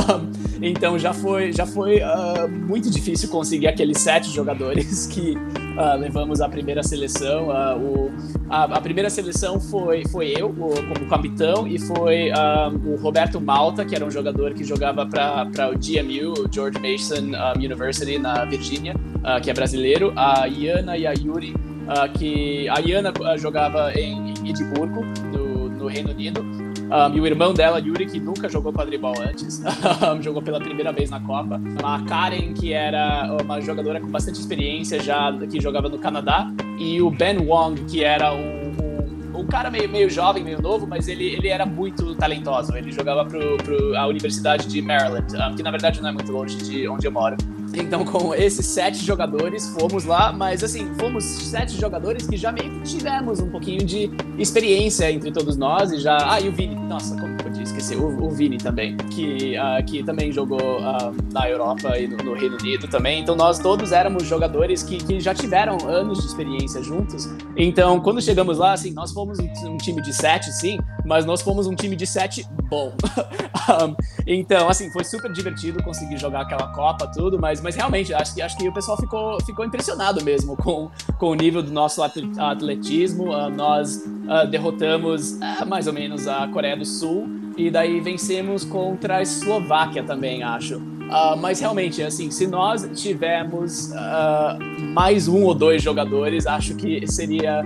então 0.60 0.98
já 0.98 1.12
foi, 1.12 1.52
já 1.52 1.64
foi 1.64 2.00
uh, 2.00 2.48
muito 2.48 2.90
difícil 2.90 3.28
conseguir 3.28 3.68
aqueles 3.68 3.98
sete 3.98 4.30
jogadores 4.30 5.06
que 5.06 5.32
uh, 5.32 5.98
levamos 5.98 6.40
à 6.40 6.48
primeira 6.48 6.82
seleção. 6.82 7.48
o, 7.48 8.10
a, 8.48 8.64
a, 8.64 8.80
primeira 8.80 9.08
seleção 9.08 9.58
foi, 9.58 10.04
foi 10.08 10.34
eu, 10.36 10.48
o, 10.48 10.74
como 10.88 11.08
capitão, 11.08 11.66
e 11.66 11.78
foi 11.78 12.30
o 12.84 12.96
Roberto 12.96 13.40
Malta, 13.40 13.84
que 13.84 13.94
era 13.94 14.04
um 14.04 14.10
jogador 14.10 14.54
que 14.54 14.64
jogava 14.64 15.06
para 15.06 15.70
o 15.70 15.72
GMU, 15.72 16.46
George 16.52 16.78
Mason 16.78 17.32
University, 17.56 18.18
na 18.18 18.44
Virgínia, 18.44 18.94
que 19.42 19.50
é 19.50 19.54
brasileiro, 19.54 20.12
a 20.16 20.46
Iana 20.46 20.96
e 20.96 21.06
a 21.06 21.12
Yuri. 21.12 21.54
que 22.18 22.68
a 22.68 22.80
Iana 22.80 23.12
jogava 23.38 23.92
em, 23.94 24.34
em 24.42 24.50
Edimburgo, 24.50 25.02
Reino 25.90 26.10
Unido. 26.10 26.40
Um, 26.42 27.16
e 27.16 27.20
o 27.20 27.26
irmão 27.26 27.54
dela, 27.54 27.78
Yuri, 27.78 28.06
que 28.06 28.18
nunca 28.18 28.48
jogou 28.48 28.72
quadribol 28.72 29.14
antes, 29.20 29.62
jogou 30.20 30.42
pela 30.42 30.58
primeira 30.58 30.92
vez 30.92 31.08
na 31.08 31.20
Copa. 31.20 31.60
A 31.84 32.00
Karen, 32.02 32.52
que 32.52 32.72
era 32.72 33.36
uma 33.42 33.60
jogadora 33.60 34.00
com 34.00 34.08
bastante 34.08 34.40
experiência 34.40 35.00
já, 35.00 35.32
que 35.48 35.60
jogava 35.60 35.88
no 35.88 35.98
Canadá. 35.98 36.50
E 36.78 37.00
o 37.00 37.10
Ben 37.10 37.38
Wong, 37.38 37.84
que 37.84 38.02
era 38.02 38.32
um, 38.32 38.72
um, 39.36 39.40
um 39.40 39.46
cara 39.46 39.70
meio, 39.70 39.88
meio 39.88 40.10
jovem, 40.10 40.42
meio 40.42 40.60
novo, 40.60 40.86
mas 40.86 41.06
ele, 41.06 41.26
ele 41.26 41.48
era 41.48 41.64
muito 41.64 42.14
talentoso. 42.16 42.76
Ele 42.76 42.90
jogava 42.90 43.24
para 43.24 44.00
a 44.00 44.06
Universidade 44.08 44.66
de 44.66 44.82
Maryland, 44.82 45.32
um, 45.36 45.54
que 45.54 45.62
na 45.62 45.70
verdade 45.70 46.00
não 46.00 46.08
é 46.08 46.12
muito 46.12 46.32
longe 46.32 46.56
de 46.56 46.88
onde 46.88 47.06
eu 47.06 47.12
moro. 47.12 47.36
Então, 47.74 48.04
com 48.04 48.34
esses 48.34 48.66
sete 48.66 49.04
jogadores, 49.04 49.68
fomos 49.68 50.04
lá, 50.04 50.32
mas 50.32 50.64
assim, 50.64 50.92
fomos 50.98 51.24
sete 51.24 51.78
jogadores 51.80 52.26
que 52.26 52.36
já 52.36 52.50
meio 52.50 52.70
que 52.70 52.82
tivemos 52.82 53.40
um 53.40 53.48
pouquinho 53.48 53.84
de 53.84 54.10
experiência 54.38 55.10
entre 55.10 55.30
todos 55.30 55.56
nós 55.56 55.92
e 55.92 55.98
já. 55.98 56.32
Ah, 56.32 56.40
e 56.40 56.48
o 56.48 56.52
Vini, 56.52 56.74
nossa, 56.74 57.14
como 57.14 57.32
eu 57.32 57.36
podia 57.38 57.62
esquecer? 57.62 57.96
O, 57.96 58.24
o 58.24 58.30
Vini 58.30 58.58
também, 58.58 58.96
que, 58.96 59.56
uh, 59.56 59.84
que 59.84 60.02
também 60.02 60.32
jogou 60.32 60.60
uh, 60.60 61.14
na 61.32 61.48
Europa 61.48 61.96
e 61.98 62.08
no, 62.08 62.16
no, 62.18 62.34
Reino 62.34 62.56
Unido 62.56 62.88
também. 62.88 63.20
Então, 63.20 63.36
nós 63.36 63.58
todos 63.58 63.92
éramos 63.92 64.24
jogadores 64.24 64.82
que, 64.82 64.98
que 64.98 65.20
já 65.20 65.34
tiveram 65.34 65.78
anos 65.88 66.20
de 66.20 66.26
experiência 66.26 66.82
juntos. 66.82 67.28
Então, 67.56 68.00
quando 68.00 68.20
chegamos 68.20 68.58
lá, 68.58 68.72
assim, 68.72 68.92
nós 68.92 69.12
fomos 69.12 69.38
um, 69.38 69.48
um 69.68 69.76
time 69.76 70.02
de 70.02 70.12
sete, 70.12 70.50
sim, 70.52 70.78
mas 71.04 71.24
nós 71.24 71.42
fomos 71.42 71.66
um 71.66 71.74
time 71.74 71.94
de 71.94 72.06
sete 72.06 72.46
bom. 72.68 72.92
um, 73.84 73.94
então, 74.26 74.68
assim, 74.68 74.90
foi 74.90 75.04
super 75.04 75.30
divertido 75.32 75.82
conseguir 75.82 76.16
jogar 76.16 76.42
aquela 76.42 76.68
Copa, 76.68 77.06
tudo, 77.06 77.38
mas 77.38 77.59
mas, 77.62 77.74
realmente, 77.74 78.12
acho 78.12 78.34
que, 78.34 78.42
acho 78.42 78.56
que 78.56 78.68
o 78.68 78.72
pessoal 78.72 78.96
ficou, 78.96 79.40
ficou 79.44 79.64
impressionado 79.64 80.22
mesmo 80.24 80.56
com, 80.56 80.90
com 81.18 81.30
o 81.30 81.34
nível 81.34 81.62
do 81.62 81.70
nosso 81.70 82.02
atletismo. 82.02 83.32
Uh, 83.32 83.50
nós 83.50 83.96
uh, 83.96 84.46
derrotamos 84.48 85.32
uh, 85.32 85.66
mais 85.66 85.86
ou 85.86 85.92
menos 85.92 86.26
a 86.26 86.48
Coreia 86.48 86.76
do 86.76 86.84
Sul 86.84 87.28
e 87.56 87.70
daí 87.70 88.00
vencemos 88.00 88.64
contra 88.64 89.16
a 89.16 89.22
Eslováquia 89.22 90.02
também, 90.02 90.42
acho. 90.42 90.80
mas 91.40 91.60
realmente, 91.60 92.02
assim, 92.02 92.30
se 92.30 92.46
nós 92.46 92.88
tivermos 92.94 93.90
mais 94.94 95.28
um 95.28 95.42
ou 95.42 95.54
dois 95.54 95.82
jogadores, 95.82 96.46
acho 96.46 96.74
que 96.76 97.06
seria 97.06 97.62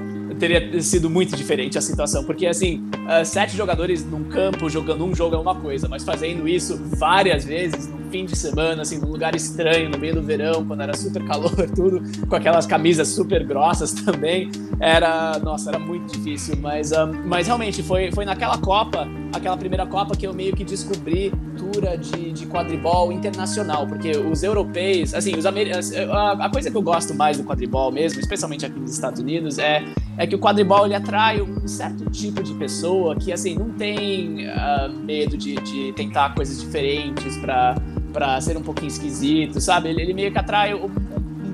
teria 0.47 0.83
sido 0.83 1.09
muito 1.09 1.35
diferente 1.35 1.79
a 1.79 1.81
situação, 1.81 2.23
porque 2.25 2.47
assim, 2.47 2.85
uh, 3.05 3.25
sete 3.25 3.57
jogadores 3.57 4.05
num 4.05 4.25
campo 4.25 4.69
jogando 4.69 5.05
um 5.05 5.15
jogo 5.15 5.37
é 5.37 5.39
uma 5.39 5.55
coisa, 5.55 5.89
mas 5.89 6.05
fazendo 6.05 6.47
isso 6.47 6.79
várias 6.99 7.45
vezes 7.45 7.87
no 7.87 7.99
fim 8.11 8.27
de 8.27 8.37
semana, 8.37 8.83
assim, 8.83 8.99
num 8.99 9.09
lugar 9.09 9.35
estranho, 9.35 9.89
no 9.89 9.99
meio 9.99 10.15
do 10.15 10.23
verão, 10.23 10.65
quando 10.65 10.83
era 10.83 10.95
super 10.95 11.25
calor, 11.25 11.51
tudo, 11.75 12.03
com 12.29 12.37
aquelas 12.37 12.67
camisas 12.67 13.09
super 13.09 13.45
grossas 13.45 13.93
também, 13.93 14.51
era, 14.79 15.39
nossa, 15.39 15.71
era 15.71 15.79
muito 15.79 16.13
difícil, 16.13 16.57
mas, 16.61 16.93
um, 16.93 17.13
mas 17.25 17.47
realmente 17.47 17.83
foi, 17.83 18.13
foi 18.13 18.25
naquela 18.25 18.59
Copa, 18.59 19.09
aquela 19.33 19.57
primeira 19.57 19.87
Copa 19.87 20.15
que 20.15 20.27
eu 20.27 20.35
meio 20.35 20.55
que 20.55 20.63
descobri 20.63 21.31
cultura 21.31 21.97
de, 21.97 22.33
de 22.33 22.47
quadribol 22.47 23.11
internacional, 23.11 23.87
porque 23.87 24.11
os 24.11 24.43
europeus, 24.43 25.15
assim, 25.15 25.35
os 25.37 25.47
a, 25.47 26.33
a 26.33 26.51
coisa 26.51 26.71
que 26.71 26.77
eu 26.77 26.83
gosto 26.83 27.15
mais 27.15 27.39
do 27.39 27.45
quadribol 27.45 27.91
mesmo, 27.91 28.21
especialmente 28.21 28.67
aqui 28.67 28.79
nos 28.79 28.93
Estados 28.93 29.21
Unidos, 29.21 29.59
é 29.59 29.83
é 30.17 30.27
que 30.27 30.34
o 30.35 30.39
quadribol 30.39 30.85
ele 30.87 30.95
atrai 30.95 31.41
um 31.41 31.67
certo 31.67 32.09
tipo 32.11 32.43
de 32.43 32.55
pessoa 32.55 33.17
que 33.17 33.33
assim 33.33 33.57
não 33.57 33.71
tem 33.71 34.47
uh, 34.49 34.93
medo 34.93 35.37
de, 35.37 35.55
de 35.57 35.93
tentar 35.93 36.35
coisas 36.35 36.61
diferentes 36.61 37.37
para 37.39 37.77
para 38.15 38.41
ser 38.41 38.57
um 38.57 38.63
pouquinho 38.63 38.87
esquisito, 38.87 39.61
sabe? 39.61 39.89
Ele, 39.89 40.01
ele 40.01 40.15
meio 40.15 40.31
que 40.31 40.39
atrai 40.39 40.73
um, 40.73 40.89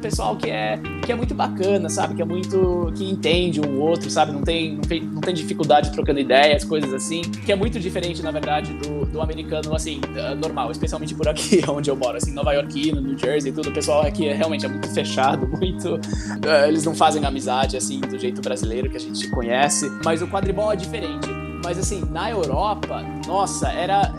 pessoal 0.01 0.37
que 0.37 0.51
é 0.51 0.79
que 1.05 1.13
é 1.13 1.15
muito 1.15 1.35
bacana, 1.35 1.89
sabe? 1.89 2.15
Que 2.15 2.23
é 2.23 2.25
muito 2.25 2.93
que 2.97 3.09
entende 3.09 3.61
um 3.61 3.81
outro, 3.81 4.11
sabe? 4.11 4.33
Não 4.33 4.43
tem 4.43 4.75
não 4.75 4.83
tem, 4.83 5.01
não 5.03 5.21
tem 5.21 5.35
dificuldade 5.35 5.91
trocando 5.93 6.19
ideias, 6.19 6.65
coisas 6.65 6.93
assim, 6.93 7.23
que 7.23 7.53
é 7.53 7.57
muito 7.57 7.79
diferente 7.79 8.23
na 8.23 8.31
verdade 8.31 8.73
do, 8.75 9.07
do 9.07 9.21
americano 9.21 9.75
assim 9.75 10.01
ah, 10.17 10.35
normal, 10.35 10.71
especialmente 10.71 11.15
por 11.15 11.29
aqui 11.29 11.61
onde 11.69 11.91
eu 11.91 11.97
moro, 11.97 12.17
assim, 12.17 12.33
Nova 12.33 12.53
Yorkino, 12.53 13.01
New 13.01 13.19
Jersey, 13.19 13.53
tudo. 13.53 13.71
O 13.71 13.73
pessoal 13.73 14.03
aqui 14.03 14.27
é 14.27 14.35
realmente 14.35 14.65
é 14.65 14.69
muito 14.69 14.89
fechado, 14.93 15.47
muito 15.59 15.95
uh, 15.97 16.67
eles 16.67 16.85
não 16.85 16.95
fazem 16.95 17.25
amizade 17.25 17.77
assim 17.77 18.01
do 18.01 18.19
jeito 18.19 18.41
brasileiro 18.41 18.91
que 18.91 18.97
a 18.97 19.01
gente 19.01 19.29
conhece, 19.31 19.91
mas 20.05 20.23
o 20.23 20.27
quadribol 20.27 20.73
é 20.73 20.77
diferente. 20.77 21.29
Mas 21.63 21.79
assim, 21.79 22.03
na 22.11 22.31
Europa, 22.31 23.03
nossa, 23.27 23.69
era 23.69 24.13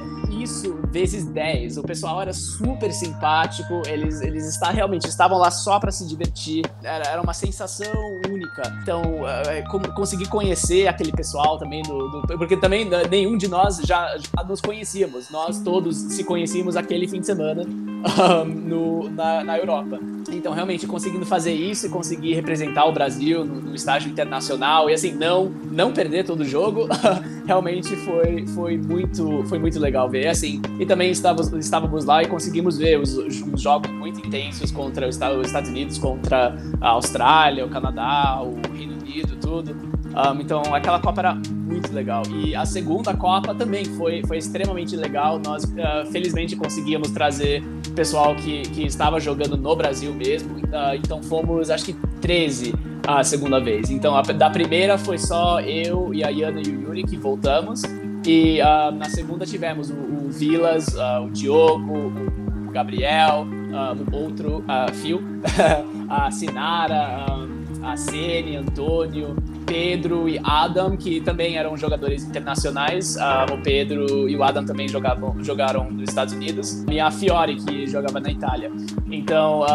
isso 0.43 0.79
vezes 0.89 1.25
10. 1.25 1.77
O 1.77 1.83
pessoal 1.83 2.21
era 2.21 2.33
super 2.33 2.91
simpático, 2.91 3.81
eles, 3.87 4.21
eles 4.21 4.47
está, 4.47 4.71
realmente 4.71 5.07
estavam 5.07 5.37
lá 5.37 5.51
só 5.51 5.79
para 5.79 5.91
se 5.91 6.07
divertir. 6.07 6.63
Era, 6.83 7.05
era 7.05 7.21
uma 7.21 7.33
sensação 7.33 8.19
única. 8.27 8.61
Então, 8.81 9.01
uh, 9.01 9.93
consegui 9.93 10.27
conhecer 10.27 10.87
aquele 10.87 11.11
pessoal 11.11 11.57
também 11.57 11.81
do, 11.83 12.09
do, 12.09 12.37
porque 12.37 12.57
também 12.57 12.85
né, 12.85 13.03
nenhum 13.09 13.37
de 13.37 13.47
nós 13.47 13.77
já, 13.77 14.17
já, 14.17 14.43
nos 14.43 14.61
conhecíamos. 14.61 15.29
Nós 15.29 15.59
todos 15.59 15.97
se 15.97 16.23
conhecíamos 16.23 16.75
aquele 16.75 17.07
fim 17.07 17.19
de 17.19 17.25
semana 17.25 17.63
um, 18.01 18.45
no, 18.45 19.09
na, 19.09 19.43
na 19.43 19.57
Europa. 19.57 19.99
Então, 20.31 20.53
realmente 20.53 20.87
conseguindo 20.87 21.25
fazer 21.25 21.53
isso 21.53 21.87
e 21.87 21.89
conseguir 21.89 22.33
representar 22.33 22.85
o 22.85 22.91
Brasil 22.91 23.43
no, 23.43 23.61
no 23.61 23.75
estágio 23.75 24.09
internacional 24.09 24.89
e 24.89 24.93
assim 24.93 25.13
não 25.13 25.51
não 25.71 25.91
perder 25.91 26.25
todo 26.25 26.41
o 26.41 26.45
jogo, 26.45 26.87
realmente 27.45 27.95
foi 27.97 28.45
foi 28.47 28.77
muito 28.77 29.43
foi 29.45 29.59
muito 29.59 29.79
legal 29.79 30.09
ver 30.09 30.27
assim. 30.27 30.61
E 30.79 30.85
também 30.85 31.11
estávamos, 31.11 31.51
estávamos 31.53 32.05
lá 32.05 32.23
e 32.23 32.27
conseguimos 32.27 32.77
ver 32.77 32.99
os, 32.99 33.17
os 33.17 33.61
jogos 33.61 33.91
muito 33.91 34.25
intensos 34.25 34.71
contra 34.71 35.07
os 35.07 35.15
Estados 35.15 35.69
Unidos, 35.69 35.97
contra 35.97 36.55
a 36.79 36.89
Austrália, 36.89 37.65
o 37.65 37.69
Canadá, 37.69 38.41
o 38.41 38.55
Reino 38.75 38.93
Unido, 38.93 39.35
tudo. 39.37 40.00
Um, 40.11 40.41
então 40.41 40.61
aquela 40.73 40.99
Copa 40.99 41.21
era 41.21 41.35
muito 41.35 41.93
legal. 41.93 42.23
E 42.29 42.55
a 42.55 42.65
segunda 42.65 43.15
Copa 43.15 43.55
também 43.55 43.85
foi, 43.85 44.21
foi 44.27 44.37
extremamente 44.37 44.95
legal. 44.95 45.39
Nós 45.39 45.63
uh, 45.63 46.11
felizmente 46.11 46.55
conseguíamos 46.55 47.11
trazer 47.11 47.63
pessoal 47.95 48.35
que, 48.35 48.63
que 48.63 48.85
estava 48.85 49.19
jogando 49.19 49.57
no 49.57 49.75
Brasil 49.75 50.13
mesmo. 50.13 50.57
Uh, 50.57 50.95
então 50.95 51.23
fomos, 51.23 51.69
acho 51.69 51.85
que 51.85 51.93
13 52.21 52.73
a 53.07 53.23
segunda 53.23 53.59
vez. 53.59 53.89
Então 53.89 54.15
a, 54.15 54.21
da 54.21 54.49
primeira 54.49 54.97
foi 54.97 55.17
só 55.17 55.61
eu 55.61 56.13
e 56.13 56.23
a 56.23 56.29
Yana 56.29 56.61
e 56.61 56.69
o 56.69 56.81
Yuri 56.81 57.03
que 57.03 57.17
voltamos. 57.17 57.81
E 58.25 58.59
uh, 58.61 58.91
na 58.91 59.09
segunda 59.09 59.45
tivemos 59.45 59.89
o, 59.89 59.95
o 59.95 60.29
Vilas, 60.29 60.87
o 61.23 61.29
Diogo, 61.29 62.13
o 62.67 62.71
Gabriel, 62.71 63.47
o 64.11 64.15
outro 64.15 64.59
uh, 64.59 64.93
Phil, 64.93 65.21
a 66.07 66.29
Sinara, 66.29 67.25
a 67.81 67.97
Sene, 67.97 68.55
Antônio, 68.55 69.35
Pedro 69.71 70.27
e 70.27 70.37
Adam, 70.43 70.97
que 70.97 71.21
também 71.21 71.55
eram 71.55 71.77
jogadores 71.77 72.25
internacionais. 72.25 73.15
Uh, 73.15 73.53
o 73.53 73.61
Pedro 73.61 74.27
e 74.27 74.35
o 74.35 74.43
Adam 74.43 74.65
também 74.65 74.85
jogavam, 74.85 75.41
jogaram 75.41 75.89
nos 75.89 76.09
Estados 76.09 76.33
Unidos. 76.33 76.83
E 76.91 76.99
a 76.99 77.09
Fiore, 77.09 77.55
que 77.55 77.87
jogava 77.87 78.19
na 78.19 78.29
Itália. 78.29 78.69
Então, 79.09 79.61
uh, 79.61 79.65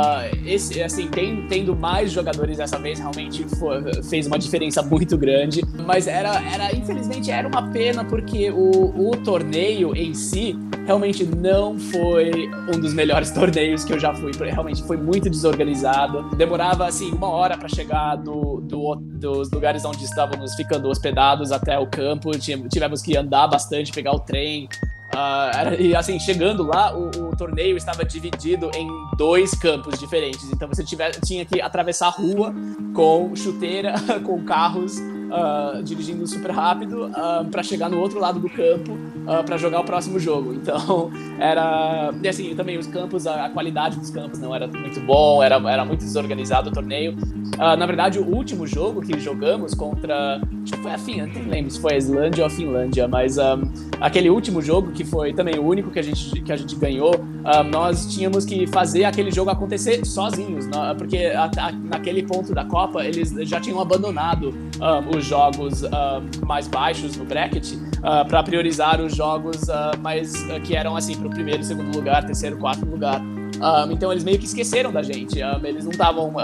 esse, 0.45 0.83
assim, 0.83 1.09
tem, 1.09 1.47
tendo 1.47 1.75
mais 1.75 2.13
jogadores 2.13 2.59
dessa 2.59 2.79
vez, 2.79 2.99
realmente 2.99 3.45
foi, 3.57 3.91
fez 4.03 4.27
uma 4.27 4.39
diferença 4.39 4.83
muito 4.83 5.17
grande. 5.17 5.63
Mas 5.87 6.07
era, 6.07 6.43
era 6.53 6.77
infelizmente, 6.77 7.31
era 7.31 7.49
uma 7.49 7.71
pena, 7.71 8.05
porque 8.05 8.51
o, 8.51 9.11
o 9.11 9.17
torneio 9.17 9.97
em 9.97 10.13
si 10.13 10.55
realmente 10.85 11.25
não 11.25 11.79
foi 11.79 12.51
um 12.69 12.79
dos 12.79 12.93
melhores 12.93 13.31
torneios 13.33 13.83
que 13.83 13.95
eu 13.95 13.99
já 13.99 14.13
fui. 14.15 14.31
Realmente 14.39 14.83
foi 14.85 14.99
muito 14.99 15.31
desorganizado. 15.31 16.37
Demorava, 16.37 16.87
assim, 16.87 17.11
uma 17.13 17.29
hora 17.29 17.57
para 17.57 17.69
chegar 17.69 18.17
do, 18.17 18.61
do, 18.61 18.95
dos 18.95 19.51
lugares 19.51 19.86
onde 19.87 20.05
estávamos 20.05 20.55
ficando 20.55 20.89
hospedados 20.89 21.53
até 21.53 21.79
o 21.79 21.87
campo. 21.87 22.31
Tivemos 22.39 23.03
que 23.03 23.17
andar 23.17 23.47
bastante, 23.49 23.93
pegar 23.93 24.13
o 24.13 24.21
trem. 24.21 24.69
Uh, 25.15 25.57
era, 25.57 25.81
e 25.81 25.95
assim, 25.95 26.19
chegando 26.19 26.63
lá, 26.65 26.95
o, 26.95 27.09
o, 27.09 27.37
torneio 27.37 27.77
estava 27.77 28.05
dividido 28.05 28.71
em 28.75 28.89
dois 29.17 29.53
campos 29.53 29.99
diferentes. 29.99 30.51
Então 30.53 30.69
você 30.69 30.85
tiver, 30.85 31.13
tinha 31.25 31.45
que 31.45 31.61
atravessar 31.61 32.09
a 32.09 32.11
rua 32.11 32.55
com 32.93 33.35
chuteira, 33.35 33.95
com 34.25 34.45
carros 34.45 34.97
uh, 35.31 35.83
dirigindo 35.83 36.27
super 36.27 36.51
rápido 36.51 37.07
uh, 37.07 37.45
para 37.51 37.63
chegar 37.63 37.89
no 37.89 37.99
outro 38.01 38.19
lado 38.19 38.41
do 38.41 38.49
campo 38.49 38.93
uh, 38.93 39.45
para 39.45 39.57
jogar 39.57 39.81
o 39.81 39.85
próximo 39.85 40.19
jogo. 40.19 40.55
Então, 40.55 41.11
era. 41.39 42.13
E 42.23 42.29
assim, 42.29 42.55
também 42.55 42.79
os 42.79 42.87
campos, 42.87 43.27
a, 43.27 43.47
a, 43.47 43.51
qualidade 43.51 43.99
dos 43.99 44.11
campos 44.11 44.39
não 44.39 44.55
era 44.55 44.67
muito 44.67 45.01
bom, 45.01 45.43
era, 45.43 45.57
era 45.71 45.85
muito 45.85 46.01
desorganizado 46.01 46.71
o 46.71 46.73
torneio. 46.73 47.17
Na 47.57 47.87
verdade, 47.87 48.19
o 48.19 48.27
último 48.27 48.67
jogo 48.67 49.01
que 49.01 49.19
jogamos 49.19 49.73
contra. 49.73 50.41
Acho 50.63 50.73
que 50.73 50.83
foi 50.83 50.93
a 50.93 50.99
Finlândia, 50.99 51.43
não 51.43 51.49
lembro 51.49 51.71
se 51.71 51.81
foi 51.81 51.95
a 51.95 51.97
Islândia 51.97 52.43
ou 52.43 52.47
a 52.49 52.51
Finlândia, 52.51 53.09
mas 53.09 53.39
um, 53.39 53.71
aquele 54.01 54.29
último 54.29 54.61
jogo, 54.61 54.91
que 54.91 55.05
foi 55.05 55.33
também 55.33 55.57
o 55.59 55.65
único 55.65 55.91
que 55.91 55.99
a 55.99 56.03
gente, 56.03 56.41
que 56.43 56.53
a 56.53 56.57
gente 56.57 56.75
ganhou, 56.75 57.13
nós 57.71 58.13
tínhamos 58.13 58.45
que 58.45 58.67
fazer 58.67 59.05
aquele 59.05 59.31
jogo 59.31 59.51
acontecer 59.51 60.05
sozinhos, 60.05 60.67
né? 60.67 60.95
porque 60.99 61.19
a, 61.19 61.45
a, 61.45 61.73
naquele 61.73 62.25
ponto 62.25 62.53
da 62.53 62.65
Copa 62.65 63.05
eles 63.05 63.31
já 63.49 63.61
tinham 63.61 63.81
abandonado 63.81 64.53
um, 64.81 65.16
os 65.17 65.25
jogos 65.25 65.83
mais 66.47 66.69
baixos 66.69 67.17
no 67.17 67.25
bracket 67.25 67.75
uh, 68.07 68.27
para 68.29 68.43
priorizar 68.43 69.01
os 69.01 69.15
jogos 69.15 69.63
uh, 69.63 69.99
mais 70.01 70.35
uh, 70.45 70.61
que 70.63 70.77
eram 70.77 70.97
assim 70.97 71.17
para 71.17 71.27
o 71.27 71.31
primeiro, 71.31 71.63
segundo 71.63 71.95
lugar, 71.97 72.25
terceiro, 72.25 72.57
quarto 72.57 72.85
lugar. 72.87 73.21
Um, 73.21 73.91
então 73.91 74.13
eles 74.13 74.23
meio 74.23 74.39
que 74.39 74.45
esqueceram 74.45 74.93
da 74.93 75.03
gente. 75.03 75.43
Um, 75.43 75.65
eles 75.65 75.85
não 75.85 75.93
estavam, 75.93 76.35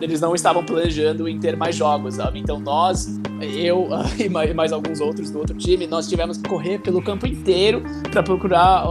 eles 0.00 0.20
não 0.20 0.34
estavam 0.34 0.64
planejando 0.64 1.28
em 1.28 1.38
ter 1.38 1.56
mais 1.56 1.76
jogos. 1.76 2.16
então 2.34 2.58
nós, 2.58 3.20
eu 3.44 3.88
e 4.18 4.54
mais 4.54 4.72
alguns 4.72 5.00
outros 5.00 5.30
do 5.30 5.38
outro 5.38 5.56
time, 5.56 5.86
nós 5.86 6.08
tivemos 6.08 6.38
que 6.38 6.48
correr 6.48 6.78
pelo 6.78 7.02
campo 7.02 7.26
inteiro 7.26 7.82
para 8.10 8.22
procurar 8.22 8.84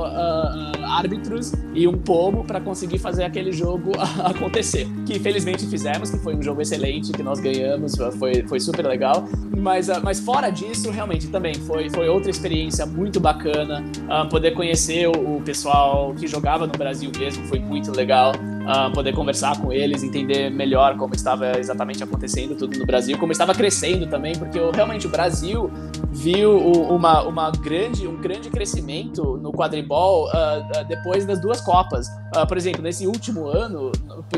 árbitros 0.93 1.53
e 1.73 1.87
um 1.87 1.97
pomo 1.97 2.43
para 2.43 2.61
conseguir 2.61 2.99
fazer 2.99 3.23
aquele 3.23 3.51
jogo 3.51 3.91
acontecer. 4.23 4.87
Que 5.05 5.19
felizmente 5.19 5.65
fizemos, 5.65 6.09
que 6.11 6.17
foi 6.19 6.35
um 6.35 6.41
jogo 6.41 6.61
excelente, 6.61 7.11
que 7.11 7.23
nós 7.23 7.39
ganhamos, 7.39 7.95
foi, 8.17 8.43
foi 8.47 8.59
super 8.59 8.85
legal. 8.85 9.27
Mas, 9.57 9.87
mas 10.01 10.19
fora 10.19 10.49
disso, 10.49 10.91
realmente 10.91 11.27
também 11.27 11.55
foi, 11.55 11.89
foi 11.89 12.07
outra 12.07 12.29
experiência 12.29 12.85
muito 12.85 13.19
bacana. 13.19 13.83
poder 14.29 14.51
conhecer 14.51 15.07
o, 15.07 15.37
o 15.37 15.41
pessoal 15.41 16.13
que 16.13 16.27
jogava 16.27 16.67
no 16.67 16.73
Brasil 16.73 17.11
mesmo 17.17 17.45
foi 17.47 17.59
muito 17.59 17.91
legal. 17.91 18.33
Uh, 18.63 18.93
poder 18.93 19.13
conversar 19.13 19.59
com 19.59 19.73
eles, 19.73 20.03
entender 20.03 20.49
melhor 20.49 20.95
como 20.95 21.13
estava 21.13 21.59
exatamente 21.59 22.01
acontecendo 22.01 22.55
tudo 22.55 22.79
no 22.79 22.85
Brasil, 22.85 23.17
como 23.17 23.31
estava 23.31 23.53
crescendo 23.53 24.07
também, 24.07 24.37
porque 24.37 24.57
realmente 24.73 25.05
o 25.05 25.09
Brasil 25.09 25.69
viu 26.13 26.55
uma, 26.55 27.23
uma 27.23 27.51
grande, 27.51 28.07
um 28.07 28.21
grande 28.21 28.49
crescimento 28.49 29.37
no 29.37 29.51
quadribol 29.51 30.27
uh, 30.27 30.85
depois 30.87 31.25
das 31.25 31.39
duas 31.41 31.59
Copas. 31.59 32.07
Uh, 32.35 32.47
por 32.47 32.57
exemplo, 32.57 32.81
nesse 32.81 33.05
último 33.07 33.47
ano, 33.47 33.91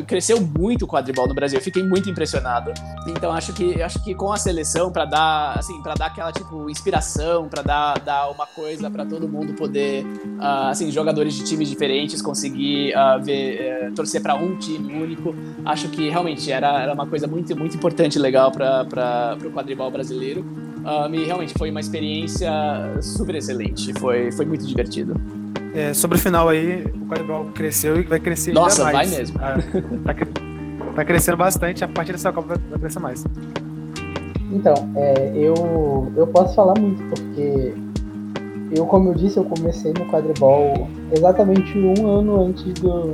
cresceu 0.08 0.40
muito 0.42 0.86
o 0.86 0.88
quadribol 0.88 1.28
no 1.28 1.34
Brasil. 1.34 1.60
Eu 1.60 1.64
fiquei 1.64 1.84
muito 1.84 2.10
impressionado. 2.10 2.72
Então 3.08 3.32
acho 3.32 3.54
que 3.54 3.82
acho 3.82 4.04
que 4.04 4.16
com 4.16 4.32
a 4.32 4.38
seleção 4.38 4.92
para 4.92 5.06
dar 5.06 5.58
assim 5.58 5.82
para 5.82 5.94
dar 5.94 6.08
aquela 6.08 6.32
tipo 6.32 6.70
inspiração, 6.70 7.48
para 7.48 7.62
dar, 7.62 8.00
dar 8.00 8.30
uma 8.32 8.46
coisa 8.48 8.90
para 8.90 9.06
todo 9.06 9.28
mundo 9.28 9.54
poder 9.54 10.06
assim 10.40 10.92
jogadores 10.92 11.34
de 11.36 11.44
times 11.44 11.70
diferentes 11.70 12.22
conseguir 12.22 12.94
ver 13.24 13.92
torcer 13.94 14.15
para 14.20 14.36
um 14.36 14.56
time 14.58 14.94
único. 14.94 15.36
Acho 15.66 15.90
que 15.90 16.10
realmente 16.10 16.52
era, 16.52 16.82
era 16.82 16.94
uma 16.94 17.08
coisa 17.08 17.28
muito 17.28 17.56
muito 17.56 17.76
importante 17.76 18.16
e 18.16 18.20
legal 18.20 18.52
para 18.52 19.38
o 19.46 19.52
quadribol 19.52 19.90
brasileiro. 19.92 20.46
Um, 20.86 21.16
e 21.16 21.26
realmente 21.26 21.54
foi 21.58 21.72
uma 21.72 21.80
experiência 21.80 22.52
super 23.02 23.36
excelente. 23.36 23.92
Foi, 24.00 24.32
foi 24.32 24.46
muito 24.46 24.66
divertido. 24.68 25.20
É, 25.74 25.94
sobre 25.94 26.18
o 26.18 26.22
final 26.22 26.48
aí, 26.48 26.86
o 26.86 27.08
quadribol 27.08 27.46
cresceu 27.54 28.00
e 28.00 28.04
vai 28.04 28.20
crescer 28.20 28.54
Nossa, 28.54 28.86
ainda 28.86 28.94
mais. 28.94 29.10
vai 29.10 29.20
mesmo. 29.20 29.40
Ah, 29.42 29.56
tá, 30.06 30.94
tá, 30.96 31.06
crescendo 31.06 31.38
bastante, 31.38 31.84
a 31.84 31.88
partir 31.88 32.12
dessa 32.14 32.32
Copa 32.32 32.50
vai, 32.50 32.58
vai 32.70 32.80
crescer 32.80 33.00
mais. 33.00 33.26
Então, 34.52 34.74
é, 34.96 35.32
eu, 35.36 36.14
eu 36.16 36.28
posso 36.28 36.56
falar 36.56 36.80
muito, 36.80 37.04
porque 37.10 37.74
eu, 38.72 38.86
como 38.86 39.10
eu 39.10 39.16
disse, 39.16 39.38
eu 39.38 39.44
comecei 39.44 39.92
no 39.94 40.06
quadribol 40.06 40.88
exatamente 41.12 41.78
um 41.78 42.08
ano 42.08 42.46
antes, 42.46 42.74
do, 42.76 43.12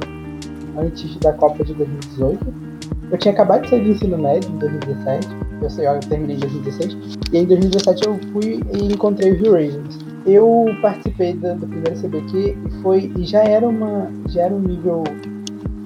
antes 0.77 1.15
da 1.17 1.33
Copa 1.33 1.63
de 1.63 1.73
2018. 1.73 2.71
Eu 3.11 3.17
tinha 3.17 3.33
acabado 3.33 3.63
de 3.63 3.69
sair 3.69 3.83
do 3.83 3.89
ensino 3.89 4.17
médio, 4.17 4.49
em 4.49 4.57
2017 4.57 5.51
eu 5.61 5.69
sei, 5.69 5.87
eu 5.87 5.99
terminei 5.99 6.35
em 6.35 6.39
2016. 6.39 6.97
E 7.31 7.37
em 7.37 7.45
2017 7.45 8.07
eu 8.07 8.19
fui 8.33 8.59
e 8.73 8.93
encontrei 8.93 9.31
o 9.31 9.37
View 9.37 9.53
Rangers. 9.53 9.99
Eu 10.25 10.65
participei 10.81 11.33
do, 11.33 11.55
do, 11.55 11.67
primeiro 11.67 11.99
CBQ 11.99 12.57
e 12.65 12.81
foi 12.81 13.11
e 13.15 13.23
já 13.23 13.43
era 13.43 13.67
uma 13.67 14.11
já 14.27 14.43
era 14.43 14.53
um 14.53 14.59
nível 14.59 15.03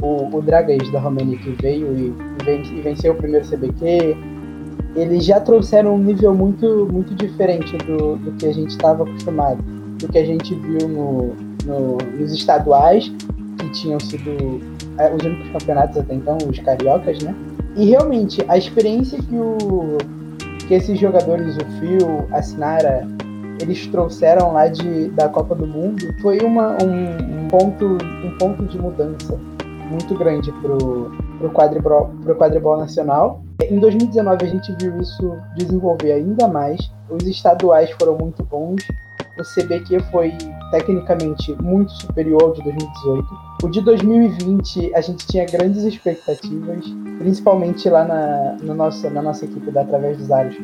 o, 0.01 0.37
o 0.37 0.41
Dragões 0.41 0.89
da 0.91 0.99
Romênia 0.99 1.37
que 1.37 1.51
veio 1.61 1.87
e, 1.97 2.13
e, 2.49 2.81
venceu 2.81 3.13
o 3.13 3.15
primeiro 3.15 3.45
CBQ. 3.47 4.17
Eles 4.95 5.25
já 5.25 5.39
trouxeram 5.39 5.95
um 5.95 5.99
nível 5.99 6.33
muito 6.33 6.87
muito 6.91 7.13
diferente 7.15 7.77
do, 7.79 8.15
do 8.17 8.31
que 8.33 8.45
a 8.45 8.53
gente 8.53 8.71
estava 8.71 9.03
acostumado, 9.03 9.61
do 9.99 10.07
que 10.07 10.17
a 10.17 10.25
gente 10.25 10.53
viu 10.55 10.87
no, 10.87 11.35
no, 11.65 11.97
nos 12.17 12.33
estaduais 12.33 13.11
que 13.57 13.69
tinham 13.71 13.99
sido 13.99 14.61
os 15.15 15.23
únicos 15.23 15.49
campeonatos 15.51 15.97
até 15.97 16.13
então, 16.13 16.37
os 16.49 16.59
cariocas, 16.59 17.21
né? 17.21 17.35
E 17.75 17.89
realmente, 17.89 18.43
a 18.47 18.57
experiência 18.57 19.19
que, 19.21 19.35
o, 19.35 19.97
que 20.67 20.73
esses 20.73 20.97
jogadores, 20.99 21.57
o 21.57 21.65
Phil, 21.79 22.25
a 22.31 22.41
Sinara, 22.41 23.05
eles 23.61 23.85
trouxeram 23.87 24.53
lá 24.53 24.67
de, 24.67 25.09
da 25.09 25.29
Copa 25.29 25.55
do 25.55 25.67
Mundo 25.67 26.13
foi 26.21 26.39
uma, 26.39 26.77
um, 26.83 27.43
um 27.43 27.47
ponto, 27.47 27.85
um 27.85 28.37
ponto 28.37 28.65
de 28.65 28.77
mudança 28.77 29.39
muito 29.89 30.15
grande 30.15 30.51
pro, 30.53 31.11
pro 31.37 31.49
quadribol, 31.51 32.11
pro 32.23 32.35
quadribol 32.35 32.77
nacional. 32.77 33.43
Em 33.63 33.79
2019 33.79 34.45
a 34.45 34.47
gente 34.47 34.75
viu 34.79 34.99
isso 34.99 35.37
desenvolver 35.55 36.13
ainda 36.13 36.47
mais. 36.47 36.79
Os 37.09 37.23
estaduais 37.27 37.89
foram 37.91 38.17
muito 38.17 38.43
bons. 38.43 38.81
O 39.37 39.43
CBQ 39.43 39.99
foi 40.11 40.33
tecnicamente 40.71 41.53
muito 41.61 41.91
superior 41.91 42.41
ao 42.41 42.53
de 42.53 42.63
2018. 42.63 43.44
O 43.65 43.67
de 43.67 43.81
2020 43.81 44.93
a 44.93 45.01
gente 45.01 45.25
tinha 45.25 45.43
grandes 45.43 45.81
expectativas, 45.81 46.85
principalmente 47.17 47.89
lá 47.89 48.05
na, 48.05 48.57
no 48.61 48.75
nosso, 48.75 49.09
na 49.09 49.23
nossa 49.23 49.45
equipe 49.45 49.71
da 49.71 49.81
Através 49.81 50.19
dos 50.19 50.29
Aros. 50.29 50.55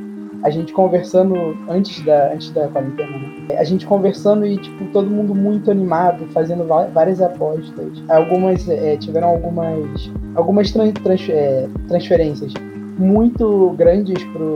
A 0.43 0.51
gente 0.51 0.71
conversando 0.71 1.57
antes 1.67 1.99
da, 2.05 2.31
antes 2.31 2.51
da 2.51 2.67
quarentena, 2.67 3.17
né? 3.17 3.57
A 3.57 3.63
gente 3.63 3.87
conversando 3.87 4.45
e, 4.45 4.55
tipo, 4.55 4.85
todo 4.93 5.09
mundo 5.09 5.33
muito 5.33 5.71
animado, 5.71 6.27
fazendo 6.27 6.63
várias 6.93 7.19
apostas. 7.23 8.03
Algumas, 8.07 8.69
é, 8.69 8.95
tiveram 8.97 9.29
algumas, 9.29 10.11
algumas 10.35 10.71
trans, 10.71 10.93
é, 11.27 11.67
transferências 11.87 12.53
muito 12.99 13.71
grandes 13.71 14.23
pro, 14.25 14.53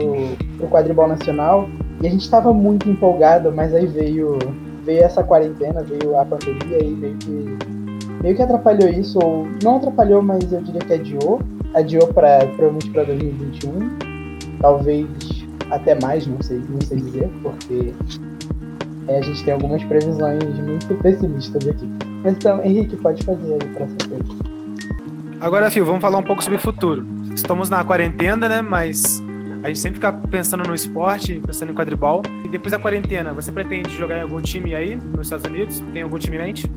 pro 0.58 0.68
quadribol 0.68 1.08
nacional. 1.08 1.68
E 2.00 2.06
a 2.06 2.10
gente 2.10 2.22
estava 2.22 2.54
muito 2.54 2.88
empolgado, 2.88 3.50
mas 3.50 3.74
aí 3.74 3.86
veio 3.86 4.38
veio 4.84 5.02
essa 5.02 5.24
quarentena, 5.24 5.82
veio 5.82 6.16
a 6.16 6.24
pandemia 6.24 6.78
e 6.78 6.90
meio 6.90 7.16
que, 7.16 7.58
meio 8.22 8.36
que 8.36 8.42
atrapalhou 8.42 8.88
isso, 8.88 9.18
ou 9.22 9.46
não 9.62 9.76
atrapalhou, 9.76 10.22
mas 10.22 10.52
eu 10.52 10.60
diria 10.62 10.80
que 10.80 10.92
adiou. 10.92 11.40
Adiou 11.74 12.06
para 12.08 12.46
provavelmente 12.56 12.90
para 12.90 13.04
2021. 13.04 13.88
Talvez 14.60 15.06
até 15.70 15.98
mais, 16.00 16.26
não 16.26 16.40
sei, 16.42 16.60
não 16.68 16.80
sei 16.80 16.98
dizer, 16.98 17.30
porque 17.42 17.92
é, 19.08 19.18
a 19.18 19.22
gente 19.22 19.44
tem 19.44 19.54
algumas 19.54 19.82
previsões 19.84 20.42
muito 20.60 20.94
pessimistas 21.02 21.68
aqui. 21.68 21.88
Então, 22.24 22.62
Henrique, 22.64 22.96
pode 22.96 23.22
fazer 23.24 23.52
aí 23.54 23.68
para 23.74 23.84
essa. 23.84 24.56
Agora, 25.40 25.70
Fio, 25.70 25.84
vamos 25.84 26.00
falar 26.00 26.18
um 26.18 26.22
pouco 26.22 26.42
sobre 26.42 26.56
o 26.58 26.60
futuro. 26.60 27.06
Estamos 27.34 27.68
na 27.68 27.84
quarentena, 27.84 28.48
né? 28.48 28.62
Mas 28.62 29.22
a 29.62 29.68
gente 29.68 29.78
sempre 29.78 29.96
fica 29.96 30.12
pensando 30.12 30.66
no 30.66 30.74
esporte, 30.74 31.40
pensando 31.44 31.72
em 31.72 31.74
quadribol. 31.74 32.22
E 32.44 32.48
depois 32.48 32.72
da 32.72 32.78
quarentena, 32.78 33.32
você 33.32 33.52
pretende 33.52 33.90
jogar 33.96 34.18
em 34.18 34.22
algum 34.22 34.40
time 34.40 34.74
aí 34.74 34.96
nos 34.96 35.26
Estados 35.26 35.46
Unidos? 35.46 35.82
Tem 35.92 36.02
algum 36.02 36.18
time 36.18 36.36
em 36.36 36.40
mente? 36.40 36.70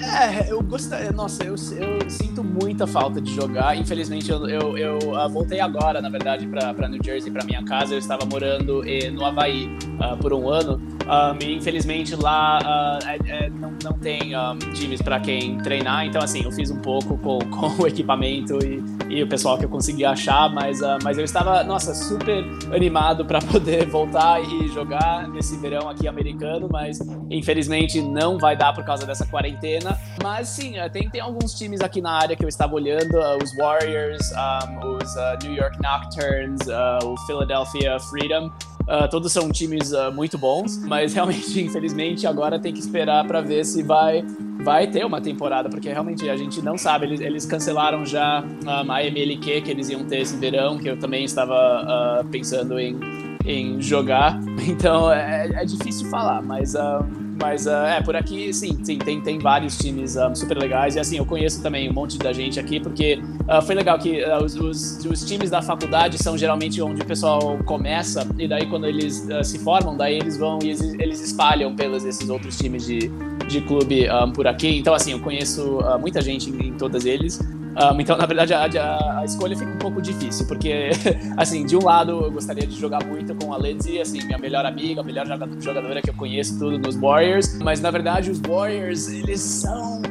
É, 0.00 0.50
eu 0.50 0.62
gostaria. 0.62 1.12
Nossa, 1.12 1.44
eu, 1.44 1.54
eu 1.54 2.10
sinto 2.10 2.42
muita 2.42 2.86
falta 2.86 3.20
de 3.20 3.34
jogar. 3.34 3.76
Infelizmente, 3.76 4.30
eu, 4.30 4.48
eu, 4.48 4.78
eu 4.78 4.98
uh, 4.98 5.28
voltei 5.28 5.60
agora, 5.60 6.00
na 6.00 6.08
verdade, 6.08 6.46
para 6.46 6.88
New 6.88 7.00
Jersey, 7.02 7.30
para 7.30 7.44
minha 7.44 7.62
casa. 7.64 7.94
Eu 7.94 7.98
estava 7.98 8.24
morando 8.24 8.82
eh, 8.88 9.10
no 9.10 9.24
Havaí 9.24 9.66
uh, 10.00 10.16
por 10.18 10.32
um 10.32 10.48
ano. 10.48 10.80
Um, 11.02 11.44
e 11.44 11.56
infelizmente 11.56 12.14
lá 12.14 12.58
uh, 12.60 13.06
é, 13.06 13.44
é, 13.44 13.50
não, 13.50 13.72
não 13.82 13.92
tem 13.92 14.36
um, 14.36 14.56
times 14.72 15.02
para 15.02 15.18
quem 15.18 15.58
treinar, 15.58 16.06
então 16.06 16.22
assim, 16.22 16.42
eu 16.44 16.52
fiz 16.52 16.70
um 16.70 16.80
pouco 16.80 17.18
com, 17.18 17.38
com 17.50 17.82
o 17.82 17.86
equipamento 17.86 18.58
e, 18.64 18.82
e 19.08 19.22
o 19.22 19.28
pessoal 19.28 19.58
que 19.58 19.64
eu 19.64 19.68
consegui 19.68 20.04
achar, 20.04 20.48
mas, 20.52 20.80
uh, 20.80 20.98
mas 21.02 21.18
eu 21.18 21.24
estava, 21.24 21.64
nossa, 21.64 21.94
super 21.94 22.44
animado 22.72 23.24
para 23.24 23.40
poder 23.40 23.86
voltar 23.86 24.40
e 24.40 24.68
jogar 24.68 25.28
nesse 25.28 25.56
verão 25.56 25.88
aqui 25.88 26.06
americano, 26.06 26.68
mas 26.70 27.00
infelizmente 27.30 28.00
não 28.00 28.38
vai 28.38 28.56
dar 28.56 28.72
por 28.72 28.84
causa 28.84 29.04
dessa 29.04 29.26
quarentena. 29.26 29.81
Mas 30.22 30.48
sim, 30.48 30.78
uh, 30.78 30.90
tem, 30.90 31.08
tem 31.08 31.20
alguns 31.20 31.54
times 31.54 31.80
aqui 31.80 32.00
na 32.00 32.12
área 32.12 32.36
que 32.36 32.44
eu 32.44 32.48
estava 32.48 32.74
olhando, 32.74 33.14
uh, 33.14 33.42
os 33.42 33.54
Warriors, 33.56 34.30
um, 34.32 34.96
os 34.96 35.14
uh, 35.14 35.38
New 35.42 35.54
York 35.54 35.78
Nocturnes, 35.82 36.60
o 37.04 37.16
Philadelphia 37.26 37.98
Freedom. 38.00 38.50
Uh, 38.82 39.08
todos 39.08 39.32
são 39.32 39.48
times 39.50 39.92
uh, 39.92 40.10
muito 40.12 40.36
bons, 40.36 40.76
mas 40.78 41.14
realmente, 41.14 41.60
infelizmente, 41.60 42.26
agora 42.26 42.58
tem 42.58 42.72
que 42.72 42.80
esperar 42.80 43.24
para 43.26 43.40
ver 43.40 43.64
se 43.64 43.82
vai, 43.82 44.24
vai 44.62 44.88
ter 44.88 45.06
uma 45.06 45.20
temporada, 45.20 45.68
porque 45.68 45.88
realmente 45.88 46.28
a 46.28 46.36
gente 46.36 46.60
não 46.60 46.76
sabe. 46.76 47.06
Eles, 47.06 47.20
eles 47.20 47.46
cancelaram 47.46 48.04
já 48.04 48.42
um, 48.42 48.92
a 48.92 49.02
MLQ 49.02 49.60
que 49.62 49.70
eles 49.70 49.88
iam 49.88 50.04
ter 50.04 50.20
esse 50.20 50.36
verão, 50.36 50.78
que 50.78 50.88
eu 50.88 50.98
também 50.98 51.24
estava 51.24 52.22
uh, 52.22 52.28
pensando 52.28 52.78
em, 52.78 52.98
em 53.46 53.80
jogar, 53.80 54.40
então 54.66 55.12
é, 55.12 55.48
é 55.54 55.64
difícil 55.64 56.10
falar, 56.10 56.42
mas 56.42 56.74
uh, 56.74 57.06
mas 57.40 57.66
uh, 57.66 57.70
é, 57.70 58.00
por 58.02 58.14
aqui, 58.14 58.52
sim, 58.52 58.78
sim 58.84 58.98
tem, 58.98 59.20
tem 59.20 59.38
vários 59.38 59.78
times 59.78 60.16
um, 60.16 60.34
super 60.34 60.58
legais. 60.58 60.96
E 60.96 61.00
assim, 61.00 61.18
eu 61.18 61.26
conheço 61.26 61.62
também 61.62 61.88
um 61.90 61.92
monte 61.92 62.18
da 62.18 62.32
gente 62.32 62.60
aqui, 62.60 62.80
porque 62.80 63.20
uh, 63.48 63.62
foi 63.62 63.74
legal 63.74 63.98
que 63.98 64.22
uh, 64.22 64.44
os, 64.44 64.54
os, 64.56 65.04
os, 65.04 65.24
times 65.24 65.50
da 65.50 65.62
faculdade 65.62 66.18
são 66.18 66.36
geralmente 66.36 66.80
onde 66.82 67.02
o 67.02 67.04
pessoal 67.04 67.58
começa, 67.64 68.26
e 68.38 68.46
daí 68.46 68.66
quando 68.66 68.86
eles 68.86 69.26
se 69.44 69.58
formam, 69.58 69.96
daí 69.96 70.18
eles 70.18 70.36
vão 70.36 70.58
e 70.62 70.70
eles, 70.70 70.94
eles 70.98 71.20
espalham 71.20 71.74
pelos 71.74 72.04
esses 72.04 72.28
outros 72.28 72.56
times 72.58 72.84
de, 72.86 73.10
de 73.48 73.60
clube 73.62 74.06
um, 74.10 74.32
por 74.32 74.46
aqui. 74.46 74.78
Então, 74.78 74.94
assim, 74.94 75.12
eu 75.12 75.20
conheço 75.20 75.80
muita 76.00 76.20
gente 76.20 76.50
em, 76.50 76.68
em 76.68 76.72
todos 76.74 77.04
eles. 77.04 77.40
Um, 77.72 78.00
então, 78.00 78.16
na 78.18 78.26
verdade, 78.26 78.52
a, 78.52 78.64
a, 78.64 79.20
a, 79.20 79.24
escolha 79.24 79.56
fica 79.56 79.70
um 79.70 79.78
pouco 79.78 80.02
difícil, 80.02 80.46
porque, 80.46 80.90
assim, 81.38 81.64
de 81.64 81.74
um 81.76 81.84
lado 81.84 82.24
eu 82.24 82.30
gostaria 82.30 82.66
de 82.66 82.78
jogar 82.78 83.04
muito 83.04 83.34
com 83.34 83.52
a 83.52 83.58
Lindsay, 83.58 84.00
assim, 84.00 84.22
minha 84.24 84.38
melhor 84.38 84.66
amiga, 84.66 85.00
a 85.00 85.04
melhor 85.04 85.26
jogadora 85.58 86.02
que 86.02 86.10
eu 86.10 86.14
conheço 86.14 86.58
tudo 86.58 86.78
nos 86.78 86.96
Warriors, 86.96 87.58
mas 87.58 87.80
na 87.80 87.90
verdade 87.90 88.30
os 88.30 88.40
Warriors, 88.40 89.08
eles 89.08 89.40
são 89.40 90.02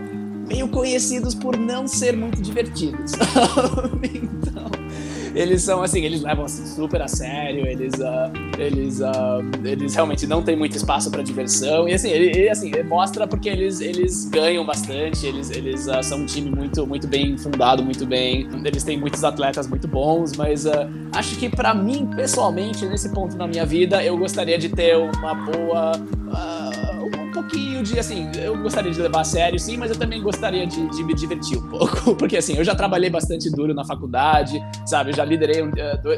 meio 0.47 0.67
conhecidos 0.67 1.35
por 1.35 1.55
não 1.55 1.87
ser 1.87 2.17
muito 2.17 2.41
divertidos. 2.41 3.13
então, 4.03 4.80
eles 5.35 5.63
são 5.63 5.81
assim, 5.81 6.03
eles 6.03 6.21
levam 6.21 6.45
assim, 6.45 6.65
super 6.65 7.01
a 7.01 7.07
sério, 7.07 7.65
eles, 7.65 7.93
uh, 7.95 8.59
eles, 8.59 8.99
uh, 8.99 9.65
eles 9.65 9.95
realmente 9.95 10.27
não 10.27 10.41
têm 10.41 10.55
muito 10.55 10.75
espaço 10.75 11.09
para 11.09 11.21
diversão. 11.21 11.87
E 11.87 11.93
assim, 11.93 12.09
ele, 12.09 12.49
assim, 12.49 12.71
mostra 12.83 13.25
porque 13.27 13.49
eles, 13.49 13.79
eles 13.79 14.25
ganham 14.29 14.65
bastante, 14.65 15.25
eles, 15.25 15.49
eles 15.49 15.87
uh, 15.87 16.03
são 16.03 16.19
um 16.19 16.25
time 16.25 16.49
muito, 16.49 16.85
muito 16.85 17.07
bem 17.07 17.37
fundado, 17.37 17.83
muito 17.83 18.05
bem, 18.05 18.47
eles 18.65 18.83
têm 18.83 18.99
muitos 18.99 19.23
atletas 19.23 19.67
muito 19.67 19.87
bons, 19.87 20.35
mas 20.35 20.65
acho 21.13 21.35
que 21.37 21.49
para 21.49 21.73
mim 21.73 22.09
pessoalmente 22.15 22.85
nesse 22.85 23.09
ponto 23.09 23.35
na 23.37 23.47
minha 23.47 23.65
vida 23.65 24.03
eu 24.03 24.17
gostaria 24.17 24.57
de 24.57 24.69
ter 24.69 24.95
uma 24.97 25.33
boa 25.33 25.91
pouquinho 27.31 27.83
de, 27.83 27.99
assim, 27.99 28.29
eu 28.37 28.57
gostaria 28.57 28.91
de 28.91 29.01
levar 29.01 29.21
a 29.21 29.23
sério, 29.23 29.59
sim, 29.59 29.77
mas 29.77 29.91
eu 29.91 29.97
também 29.97 30.21
gostaria 30.21 30.65
de, 30.65 30.87
de 30.89 31.03
me 31.03 31.13
divertir 31.13 31.57
um 31.57 31.67
pouco, 31.69 32.15
porque, 32.15 32.37
assim, 32.37 32.57
eu 32.57 32.63
já 32.63 32.75
trabalhei 32.75 33.09
bastante 33.09 33.49
duro 33.49 33.73
na 33.73 33.85
faculdade, 33.85 34.61
sabe, 34.85 35.11
eu 35.11 35.15
já 35.15 35.25
liderei 35.25 35.61
uh, 35.61 35.71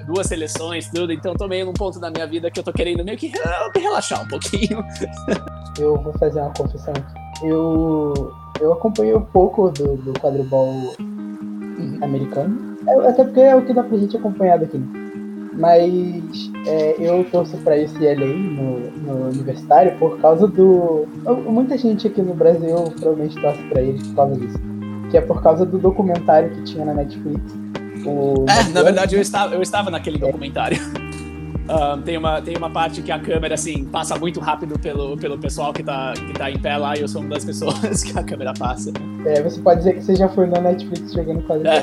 duas 0.06 0.28
seleções, 0.28 0.90
tudo, 0.90 1.14
então 1.14 1.34
tô 1.34 1.48
meio 1.48 1.66
num 1.66 1.74
ponto 1.74 2.00
da 2.00 2.10
minha 2.10 2.28
vida 2.28 2.50
que 2.50 2.60
eu 2.60 2.64
tô 2.64 2.74
querendo 2.74 3.04
meio 3.04 3.18
que 3.18 3.32
relaxar 3.76 4.24
um 4.24 4.28
pouquinho. 4.28 4.84
Eu 5.80 5.98
vou 5.98 6.14
fazer 6.20 6.40
uma 6.40 6.54
confissão 6.54 6.94
aqui. 6.96 7.48
Eu, 7.48 8.32
eu 8.62 8.74
acompanhei 8.74 9.16
um 9.16 9.26
pouco 9.26 9.72
do, 9.72 9.98
do 9.98 10.14
quadribol 10.14 10.94
uhum. 11.00 11.98
americano, 12.00 12.78
é, 12.88 13.08
até 13.08 13.24
porque 13.24 13.40
é 13.40 13.56
o 13.56 13.66
que 13.66 13.74
dá 13.74 13.84
pra 13.84 13.98
gente 13.98 14.16
acompanhar 14.16 14.60
daqui, 14.60 14.78
né? 14.78 15.03
Mas 15.54 16.52
é, 16.66 16.96
eu 17.00 17.24
torço 17.32 17.58
para 17.58 17.76
UCLA 17.76 18.26
no, 18.26 18.80
no 18.92 19.30
universitário 19.30 19.98
por 19.98 20.20
causa 20.20 20.48
do. 20.48 21.06
Muita 21.46 21.78
gente 21.78 22.08
aqui 22.08 22.22
no 22.22 22.34
Brasil 22.34 22.76
provavelmente 23.00 23.40
torce 23.40 23.62
para 23.64 23.82
eles 23.82 24.08
por 24.08 24.16
causa 24.16 24.40
disso. 24.40 24.60
Que 25.12 25.18
é 25.18 25.22
por 25.22 25.44
causa 25.44 25.66
do 25.66 25.78
documentário 25.78 26.50
que 26.50 26.64
tinha 26.64 26.86
na 26.86 26.94
Netflix. 26.94 27.42
O... 28.06 28.46
É, 28.50 28.70
na 28.74 28.84
verdade 28.84 29.16
eu 29.16 29.22
estava, 29.22 29.56
eu 29.56 29.62
estava 29.62 29.90
naquele 29.90 30.18
documentário. 30.18 30.78
Um, 31.64 32.02
tem, 32.02 32.18
uma, 32.18 32.42
tem 32.42 32.58
uma 32.58 32.70
parte 32.70 33.02
que 33.02 33.12
a 33.12 33.20
câmera, 33.20 33.56
assim, 33.56 33.86
passa 33.86 34.18
muito 34.18 34.40
rápido 34.40 34.78
pelo, 34.78 35.18
pelo 35.18 35.38
pessoal 35.38 35.72
que 35.72 35.82
tá, 35.82 36.14
que 36.14 36.34
tá 36.34 36.52
em 36.52 36.60
pé 36.60 36.76
lá 36.78 36.98
e 36.98 37.02
eu 37.02 37.08
sou 37.08 37.22
uma 37.22 37.32
das 37.32 37.46
pessoas 37.46 38.04
que 38.04 38.18
a 38.18 38.24
câmera 38.24 38.54
passa. 38.54 38.92
É, 39.26 39.42
você 39.42 39.62
pode 39.62 39.80
dizer 39.80 39.94
que 39.96 40.04
você 40.04 40.16
já 40.16 40.28
foi 40.28 40.48
na 40.48 40.60
Netflix 40.60 41.14
jogando 41.14 41.42
quadribol. 41.44 41.74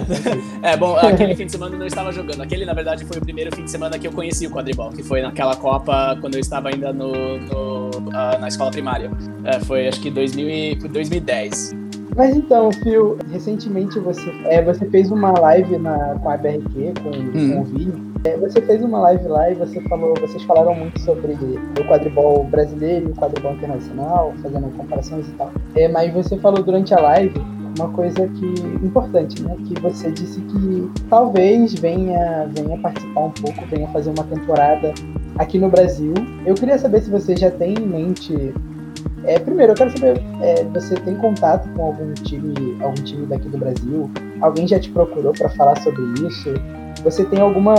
É, 0.63 0.73
é 0.73 0.77
bom, 0.77 0.97
aquele 0.97 1.35
fim 1.35 1.47
de 1.47 1.53
semana 1.53 1.75
eu 1.75 1.79
não 1.79 1.87
estava 1.87 2.13
jogando. 2.13 2.43
Aquele, 2.43 2.67
na 2.67 2.75
verdade, 2.75 3.05
foi 3.05 3.17
o 3.17 3.21
primeiro 3.21 3.55
fim 3.57 3.65
de 3.65 3.71
semana 3.71 3.99
que 3.99 4.07
eu 4.07 4.13
conheci 4.13 4.47
o 4.47 4.51
quadribol, 4.51 4.91
que 4.91 5.03
foi 5.03 5.23
naquela 5.23 5.57
Copa 5.57 6.17
quando 6.21 6.35
eu 6.35 6.41
estava 6.41 6.69
ainda 6.69 6.93
no, 6.93 7.39
no 7.39 7.91
uh, 7.91 8.39
na 8.39 8.49
escola 8.49 8.71
primária. 8.71 9.11
É, 9.45 9.61
foi, 9.61 9.89
acho 9.89 10.01
que 10.01 10.11
2000 10.11 10.49
e, 10.49 10.75
2010. 10.75 11.80
Mas 12.17 12.37
então, 12.37 12.71
Phil, 12.73 13.19
recentemente 13.31 13.99
você, 13.99 14.31
é, 14.45 14.63
você 14.63 14.85
fez 14.87 15.11
uma 15.11 15.33
live 15.39 15.79
na, 15.79 16.17
com 16.17 16.31
a 16.31 16.37
BRQ, 16.37 16.95
com, 17.03 17.11
hum. 17.11 17.53
com 17.55 17.61
o 17.61 17.65
Vini. 17.65 18.11
É, 18.25 18.37
você 18.37 18.61
fez 18.61 18.83
uma 18.83 19.01
live 19.01 19.27
lá 19.29 19.51
e 19.51 19.55
você 19.55 19.81
falou, 19.83 20.15
vocês 20.21 20.43
falaram 20.43 20.75
muito 20.75 21.01
sobre 21.01 21.33
o 21.33 21.89
quadribol 21.89 22.45
brasileiro 22.45 23.09
e 23.09 23.13
o 23.13 23.15
quadribol 23.15 23.55
internacional, 23.55 24.35
fazendo 24.43 24.77
comparações 24.77 25.27
e 25.29 25.33
tal. 25.33 25.51
É, 25.75 25.89
mas 25.89 26.13
você 26.13 26.37
falou 26.37 26.63
durante 26.63 26.93
a 26.93 27.01
live 27.01 27.41
uma 27.79 27.89
coisa 27.91 28.27
que 28.29 28.47
importante, 28.85 29.43
né? 29.43 29.57
Que 29.67 29.81
você 29.81 30.11
disse 30.11 30.41
que 30.41 30.91
talvez 31.09 31.73
venha, 31.75 32.47
venha 32.51 32.77
participar 32.79 33.21
um 33.21 33.31
pouco, 33.31 33.65
venha 33.67 33.89
fazer 33.89 34.11
uma 34.11 34.25
temporada 34.25 34.93
aqui 35.39 35.59
no 35.59 35.69
Brasil. 35.69 36.13
Eu 36.45 36.55
queria 36.55 36.79
saber 36.79 37.01
se 37.03 37.11
você 37.11 37.37
já 37.37 37.51
tem 37.51 37.75
em 37.75 37.87
mente. 37.87 38.53
É, 39.25 39.39
primeiro, 39.39 39.73
eu 39.73 39.77
quero 39.77 39.91
saber, 39.91 40.21
é, 40.41 40.65
você 40.65 40.95
tem 40.97 41.15
contato 41.17 41.69
com 41.75 41.87
algum 41.87 42.15
time, 42.15 42.77
algum 42.83 43.03
time 43.03 43.27
daqui 43.27 43.49
do 43.49 43.59
Brasil? 43.59 44.11
Alguém 44.41 44.67
já 44.67 44.79
te 44.79 44.91
procurou 44.91 45.33
para 45.33 45.49
falar 45.51 45.81
sobre 45.83 46.03
isso? 46.27 46.55
Você 47.05 47.25
tem 47.25 47.41
alguma. 47.41 47.75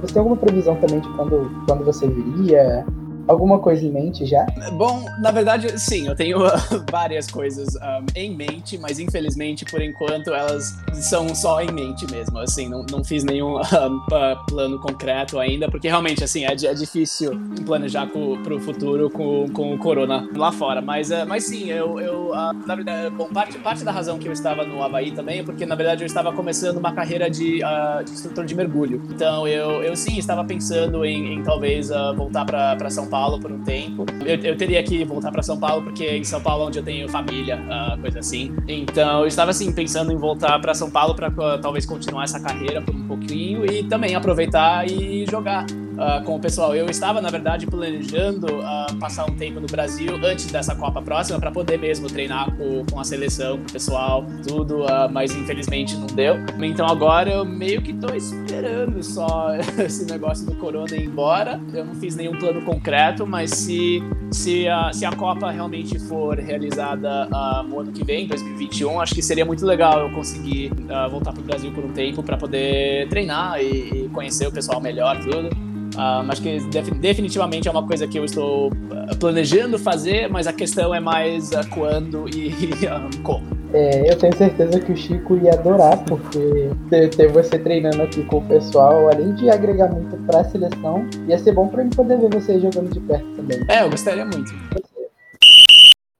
Você 0.00 0.14
tem 0.14 0.20
alguma 0.20 0.36
previsão 0.36 0.74
também 0.76 1.00
de 1.00 1.08
quando, 1.10 1.50
quando 1.66 1.84
você 1.84 2.08
viria? 2.08 2.84
Alguma 3.28 3.58
coisa 3.58 3.84
em 3.84 3.90
mente 3.90 4.26
já? 4.26 4.46
Bom, 4.72 5.04
na 5.18 5.30
verdade, 5.30 5.78
sim, 5.80 6.06
eu 6.06 6.14
tenho 6.14 6.38
várias 6.90 7.30
coisas 7.30 7.74
um, 7.76 8.06
em 8.14 8.34
mente, 8.34 8.78
mas 8.78 8.98
infelizmente, 8.98 9.64
por 9.64 9.80
enquanto, 9.80 10.32
elas 10.32 10.76
são 10.94 11.34
só 11.34 11.60
em 11.60 11.70
mente 11.70 12.10
mesmo. 12.10 12.38
Assim, 12.38 12.68
não, 12.68 12.84
não 12.90 13.04
fiz 13.04 13.24
nenhum 13.24 13.56
um, 13.60 14.44
plano 14.46 14.78
concreto 14.80 15.38
ainda, 15.38 15.68
porque 15.70 15.88
realmente, 15.88 16.24
assim, 16.24 16.44
é, 16.44 16.52
é 16.52 16.74
difícil 16.74 17.32
planejar 17.64 18.06
para 18.06 18.54
o 18.54 18.60
futuro 18.60 19.10
com, 19.10 19.48
com 19.50 19.74
o 19.74 19.78
corona 19.78 20.28
lá 20.36 20.52
fora. 20.52 20.80
Mas, 20.80 21.10
uh, 21.10 21.26
mas 21.26 21.44
sim, 21.44 21.70
eu, 21.70 22.00
eu 22.00 22.30
uh, 22.30 22.52
na 22.66 22.74
verdade, 22.74 23.14
bom, 23.14 23.26
parte, 23.26 23.58
parte 23.58 23.84
da 23.84 23.92
razão 23.92 24.18
que 24.18 24.28
eu 24.28 24.32
estava 24.32 24.64
no 24.64 24.82
Havaí 24.82 25.12
também 25.12 25.40
é 25.40 25.42
porque, 25.42 25.64
na 25.66 25.74
verdade, 25.74 26.02
eu 26.02 26.06
estava 26.06 26.32
começando 26.32 26.78
uma 26.78 26.92
carreira 26.92 27.30
de, 27.30 27.62
uh, 27.62 28.04
de 28.04 28.12
instrutor 28.12 28.44
de 28.44 28.54
mergulho. 28.54 29.02
Então, 29.10 29.46
eu, 29.46 29.82
eu 29.82 29.96
sim, 29.96 30.18
estava 30.18 30.44
pensando 30.44 31.04
em, 31.04 31.34
em 31.34 31.42
talvez 31.42 31.90
voltar 32.16 32.44
para 32.44 32.90
São 32.90 33.06
Paulo 33.12 33.38
por 33.38 33.52
um 33.52 33.62
tempo. 33.62 34.06
Eu, 34.24 34.36
eu 34.36 34.56
teria 34.56 34.82
que 34.82 35.04
voltar 35.04 35.30
para 35.30 35.42
São 35.42 35.60
Paulo, 35.60 35.82
porque 35.82 36.08
em 36.08 36.24
São 36.24 36.40
Paulo 36.40 36.64
é 36.64 36.66
onde 36.68 36.78
eu 36.78 36.82
tenho 36.82 37.06
família, 37.10 37.60
uh, 37.60 38.00
coisa 38.00 38.20
assim. 38.20 38.56
Então 38.66 39.20
eu 39.20 39.26
estava 39.26 39.50
assim, 39.50 39.70
pensando 39.70 40.10
em 40.10 40.16
voltar 40.16 40.58
para 40.58 40.72
São 40.72 40.90
Paulo 40.90 41.14
para 41.14 41.28
uh, 41.28 41.60
talvez 41.60 41.84
continuar 41.84 42.24
essa 42.24 42.40
carreira 42.40 42.80
por 42.80 42.94
um 42.94 43.06
pouquinho 43.06 43.70
e 43.70 43.84
também 43.84 44.14
aproveitar 44.14 44.90
e 44.90 45.26
jogar 45.30 45.66
uh, 45.92 46.24
com 46.24 46.36
o 46.36 46.40
pessoal. 46.40 46.74
Eu 46.74 46.86
estava, 46.86 47.20
na 47.20 47.30
verdade, 47.30 47.66
planejando 47.66 48.46
uh, 48.46 48.96
passar 48.98 49.24
um 49.24 49.34
tempo 49.34 49.60
no 49.60 49.66
Brasil 49.66 50.14
antes 50.24 50.46
dessa 50.46 50.74
Copa 50.74 51.02
próxima 51.02 51.38
para 51.38 51.50
poder 51.50 51.78
mesmo 51.78 52.08
treinar 52.08 52.54
com, 52.56 52.84
com, 52.90 53.00
a 53.00 53.04
seleção, 53.04 53.58
com 53.58 53.64
o 53.64 53.72
pessoal, 53.72 54.24
tudo, 54.46 54.84
uh, 54.84 55.10
mas 55.10 55.34
infelizmente 55.34 55.96
não 55.96 56.06
deu. 56.06 56.36
Então 56.62 56.86
agora 56.86 57.30
eu 57.30 57.44
meio 57.44 57.82
que 57.82 57.92
estou 57.92 58.14
esperando 58.14 59.02
só 59.02 59.54
esse 59.84 60.04
negócio 60.06 60.46
do 60.46 60.54
Corona 60.54 60.94
ir 60.96 61.06
embora. 61.06 61.60
Eu 61.72 61.84
não 61.84 61.94
fiz 61.94 62.16
nenhum 62.16 62.38
plano 62.38 62.62
concreto, 62.62 63.26
mas 63.26 63.50
se, 63.50 64.02
se, 64.30 64.68
a, 64.68 64.92
se 64.92 65.04
a 65.04 65.12
Copa 65.12 65.50
realmente 65.50 65.98
for 65.98 66.38
realizada 66.38 67.28
no 67.68 67.80
ano 67.80 67.92
que 67.92 68.04
vem, 68.04 68.26
2021, 68.26 69.00
acho 69.00 69.14
que 69.14 69.22
seria 69.22 69.44
muito 69.44 69.64
legal 69.64 70.00
eu 70.00 70.10
conseguir 70.10 70.72
voltar 71.10 71.32
para 71.32 71.40
o 71.40 71.44
Brasil 71.44 71.72
por 71.72 71.84
um 71.84 71.92
tempo 71.92 72.22
para 72.22 72.36
poder 72.36 73.08
treinar 73.08 73.60
e, 73.60 74.04
e 74.04 74.08
conhecer 74.08 74.46
o 74.46 74.52
pessoal 74.52 74.80
melhor, 74.80 75.18
tudo. 75.20 75.71
Uh, 75.92 76.24
mas 76.24 76.40
que 76.40 76.58
definitivamente 76.98 77.68
é 77.68 77.70
uma 77.70 77.86
coisa 77.86 78.08
que 78.08 78.18
eu 78.18 78.24
estou 78.24 78.70
ah, 78.90 79.14
planejando 79.20 79.78
fazer, 79.78 80.28
mas 80.28 80.46
a 80.46 80.52
questão 80.52 80.94
é 80.94 81.00
mais 81.00 81.50
uh, 81.50 81.68
quando 81.70 82.26
e 82.28 82.50
como. 83.22 83.44
É, 83.74 84.10
eu 84.10 84.18
tenho 84.18 84.36
certeza 84.36 84.80
que 84.80 84.92
o 84.92 84.96
Chico 84.96 85.36
ia 85.36 85.54
adorar, 85.54 86.04
porque 86.04 86.70
ter, 86.90 87.08
ter 87.08 87.28
você 87.28 87.58
treinando 87.58 88.02
aqui 88.02 88.22
com 88.24 88.38
o 88.38 88.46
pessoal, 88.46 89.08
além 89.08 89.34
de 89.34 89.48
agregar 89.48 89.88
muito 89.88 90.14
para 90.26 90.40
a 90.40 90.44
seleção, 90.44 91.08
ia 91.26 91.38
ser 91.38 91.52
bom 91.52 91.68
para 91.68 91.82
ele 91.82 91.94
poder 91.94 92.18
ver 92.18 92.30
você 92.30 92.60
jogando 92.60 92.92
de 92.92 93.00
perto 93.00 93.36
também. 93.36 93.58
É, 93.70 93.82
eu 93.82 93.90
gostaria 93.90 94.26
muito. 94.26 94.52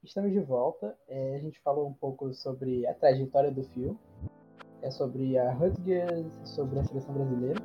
Estamos 0.02 0.32
de 0.32 0.40
volta. 0.40 0.94
É, 1.08 1.36
a 1.36 1.38
gente 1.40 1.60
falou 1.60 1.86
um 1.86 1.92
pouco 1.92 2.32
sobre 2.34 2.86
a 2.86 2.94
trajetória 2.94 3.50
do 3.50 3.62
Fio, 3.64 3.98
é 4.82 4.90
sobre 4.90 5.38
a 5.38 5.52
Rutgers, 5.52 6.26
sobre 6.44 6.78
a 6.78 6.84
seleção 6.84 7.14
brasileira. 7.14 7.60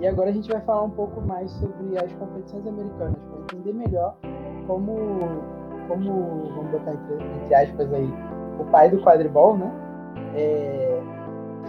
E 0.00 0.06
agora 0.06 0.30
a 0.30 0.32
gente 0.32 0.48
vai 0.50 0.60
falar 0.60 0.82
um 0.82 0.90
pouco 0.90 1.20
mais 1.20 1.50
sobre 1.52 1.98
as 1.98 2.12
competições 2.14 2.66
americanas, 2.66 3.16
para 3.30 3.40
entender 3.40 3.72
melhor 3.72 4.16
como, 4.66 4.94
como, 5.88 6.46
vamos 6.54 6.70
botar 6.70 6.92
entre, 6.92 7.14
entre 7.42 7.54
aspas 7.54 7.92
aí, 7.92 8.08
o 8.60 8.64
pai 8.66 8.90
do 8.90 9.00
quadribol, 9.02 9.56
né? 9.56 9.72
É, 10.36 11.00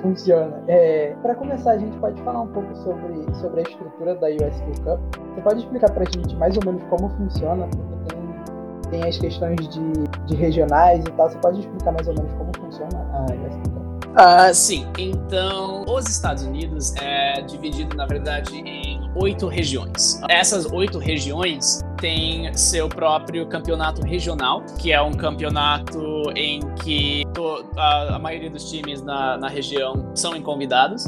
funciona. 0.01 0.61
É, 0.67 1.15
para 1.21 1.33
começar, 1.35 1.71
a 1.71 1.77
gente 1.77 1.97
pode 1.97 2.21
falar 2.21 2.41
um 2.41 2.47
pouco 2.47 2.75
sobre, 2.77 3.35
sobre 3.35 3.61
a 3.61 3.63
estrutura 3.63 4.15
da 4.15 4.27
USQ 4.27 4.81
Cup. 4.83 4.99
Você 5.33 5.41
pode 5.41 5.59
explicar 5.59 5.91
para 5.91 6.03
a 6.03 6.11
gente 6.11 6.35
mais 6.35 6.55
ou 6.57 6.65
menos 6.65 6.83
como 6.83 7.09
funciona? 7.09 7.67
Porque 7.67 8.15
tem, 8.15 9.01
tem 9.01 9.09
as 9.09 9.17
questões 9.17 9.67
de, 9.69 9.91
de 10.25 10.35
regionais 10.35 11.03
e 11.03 11.11
tal. 11.11 11.29
Você 11.29 11.37
pode 11.39 11.59
explicar 11.61 11.91
mais 11.93 12.07
ou 12.07 12.13
menos 12.13 12.31
como 12.33 12.51
funciona 12.57 13.07
a 13.13 13.23
USQ 13.25 13.63
Cup? 13.63 13.68
Uh, 14.09 14.53
sim, 14.53 14.87
então 14.97 15.85
os 15.87 16.09
Estados 16.09 16.43
Unidos 16.43 16.95
é 16.95 17.41
dividido, 17.41 17.95
na 17.95 18.05
verdade, 18.05 18.57
em 18.57 19.09
oito 19.15 19.47
regiões. 19.47 20.19
Essas 20.29 20.65
oito 20.65 20.97
regiões 20.97 21.81
têm 21.97 22.51
seu 22.53 22.89
próprio 22.89 23.45
campeonato 23.47 24.01
regional, 24.01 24.63
que 24.79 24.91
é 24.91 25.01
um 25.01 25.11
campeonato 25.11 26.23
em 26.35 26.59
que 26.83 27.23
a, 27.77 28.15
a 28.15 28.19
maioria 28.19 28.49
dos 28.49 28.69
times 28.69 29.03
na, 29.03 29.37
na 29.37 29.47
região 29.47 30.11
são 30.15 30.39
convidados 30.41 31.05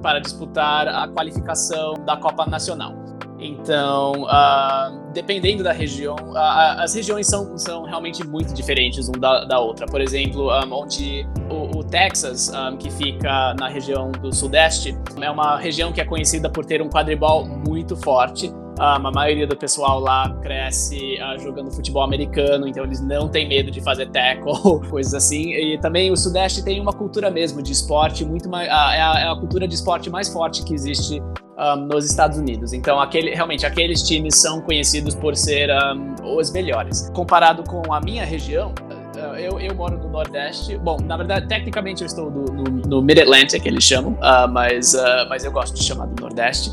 para 0.00 0.20
disputar 0.20 0.86
a 0.86 1.08
qualificação 1.08 1.94
da 2.04 2.16
Copa 2.16 2.46
Nacional. 2.46 3.03
Então, 3.38 4.22
uh, 4.24 5.12
dependendo 5.12 5.62
da 5.62 5.72
região, 5.72 6.14
uh, 6.14 6.78
as 6.78 6.94
regiões 6.94 7.26
são, 7.26 7.58
são 7.58 7.84
realmente 7.84 8.24
muito 8.24 8.54
diferentes 8.54 9.08
uma 9.08 9.18
da, 9.18 9.44
da 9.44 9.58
outra. 9.58 9.86
Por 9.86 10.00
exemplo, 10.00 10.50
um, 10.50 10.72
onde 10.72 11.26
o, 11.50 11.78
o 11.78 11.84
Texas, 11.84 12.52
um, 12.54 12.76
que 12.76 12.90
fica 12.90 13.54
na 13.58 13.68
região 13.68 14.12
do 14.12 14.32
Sudeste, 14.32 14.96
é 15.20 15.30
uma 15.30 15.58
região 15.58 15.92
que 15.92 16.00
é 16.00 16.04
conhecida 16.04 16.48
por 16.48 16.64
ter 16.64 16.80
um 16.80 16.88
quadribol 16.88 17.44
muito 17.44 17.96
forte. 17.96 18.48
Um, 18.48 18.82
a 18.82 19.10
maioria 19.12 19.46
do 19.46 19.56
pessoal 19.56 20.00
lá 20.00 20.28
cresce 20.40 21.18
uh, 21.20 21.38
jogando 21.38 21.70
futebol 21.72 22.02
americano, 22.02 22.66
então 22.66 22.84
eles 22.84 23.00
não 23.00 23.28
têm 23.28 23.48
medo 23.48 23.70
de 23.70 23.80
fazer 23.80 24.10
tackle, 24.10 24.54
coisas 24.90 25.12
assim. 25.12 25.52
E 25.52 25.78
também 25.78 26.10
o 26.10 26.16
Sudeste 26.16 26.64
tem 26.64 26.80
uma 26.80 26.92
cultura 26.92 27.30
mesmo 27.30 27.60
de 27.60 27.72
esporte 27.72 28.24
muito 28.24 28.48
mais. 28.48 28.68
Uh, 28.68 28.72
é, 28.72 29.00
a, 29.00 29.20
é 29.20 29.28
a 29.28 29.36
cultura 29.36 29.66
de 29.66 29.74
esporte 29.74 30.08
mais 30.08 30.28
forte 30.28 30.64
que 30.64 30.72
existe 30.72 31.20
um, 31.58 31.76
nos 31.86 32.04
Estados 32.04 32.38
Unidos. 32.38 32.72
Então, 32.72 33.00
aquele, 33.00 33.34
realmente, 33.34 33.64
aqueles 33.66 34.02
times 34.02 34.36
são 34.36 34.60
conhecidos 34.60 35.14
por 35.14 35.36
ser 35.36 35.70
um, 35.70 36.36
os 36.36 36.50
melhores. 36.50 37.10
Comparado 37.14 37.62
com 37.64 37.92
a 37.92 38.00
minha 38.00 38.24
região, 38.24 38.72
uh, 39.16 39.36
eu, 39.36 39.60
eu, 39.60 39.74
moro 39.74 39.98
no 39.98 40.08
Nordeste. 40.08 40.76
Bom, 40.78 40.98
na 41.02 41.16
verdade, 41.16 41.48
tecnicamente 41.48 42.02
eu 42.02 42.06
estou 42.06 42.30
no, 42.30 42.44
no, 42.44 42.62
no 42.64 43.02
Mid-Atlantic, 43.02 43.64
eles 43.64 43.84
chamam, 43.84 44.12
uh, 44.14 44.48
mas, 44.50 44.94
uh, 44.94 45.28
mas 45.28 45.44
eu 45.44 45.52
gosto 45.52 45.74
de 45.74 45.84
chamar 45.84 46.06
do 46.06 46.20
Nordeste. 46.20 46.70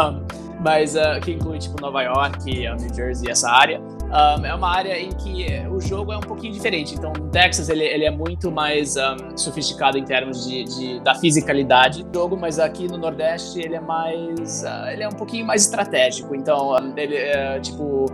mas 0.60 0.94
que 1.22 1.32
inclui, 1.32 1.58
tipo, 1.58 1.80
Nova 1.80 2.02
York, 2.02 2.44
New 2.44 2.94
Jersey, 2.94 3.30
essa 3.30 3.48
área. 3.50 3.80
Um, 4.08 4.46
é 4.46 4.54
uma 4.54 4.74
área 4.74 4.98
em 4.98 5.10
que 5.10 5.46
o 5.70 5.80
jogo 5.80 6.12
é 6.12 6.16
um 6.16 6.20
pouquinho 6.20 6.52
diferente. 6.52 6.94
Então, 6.94 7.12
o 7.12 7.28
Texas 7.28 7.68
ele, 7.68 7.84
ele 7.84 8.04
é 8.04 8.10
muito 8.10 8.50
mais 8.50 8.96
um, 8.96 9.36
sofisticado 9.36 9.98
em 9.98 10.04
termos 10.04 10.46
de, 10.46 10.64
de, 10.64 11.00
da 11.00 11.14
fisicalidade 11.14 12.02
do 12.04 12.18
jogo, 12.18 12.36
mas 12.36 12.58
aqui 12.58 12.88
no 12.88 12.96
Nordeste 12.96 13.60
ele 13.60 13.76
é 13.76 13.80
mais, 13.80 14.62
uh, 14.62 14.88
ele 14.90 15.02
é 15.02 15.08
um 15.08 15.12
pouquinho 15.12 15.46
mais 15.46 15.64
estratégico. 15.64 16.34
Então, 16.34 16.72
um, 16.72 16.96
ele, 16.96 17.16
é, 17.16 17.60
tipo, 17.60 18.06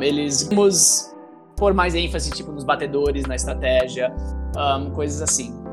eles 0.00 0.48
vamos 0.48 1.14
pôr 1.54 1.74
mais 1.74 1.94
ênfase 1.94 2.30
tipo 2.30 2.52
nos 2.52 2.64
batedores, 2.64 3.26
na 3.26 3.34
estratégia, 3.34 4.14
coisas 4.94 5.22
assim. 5.22 5.65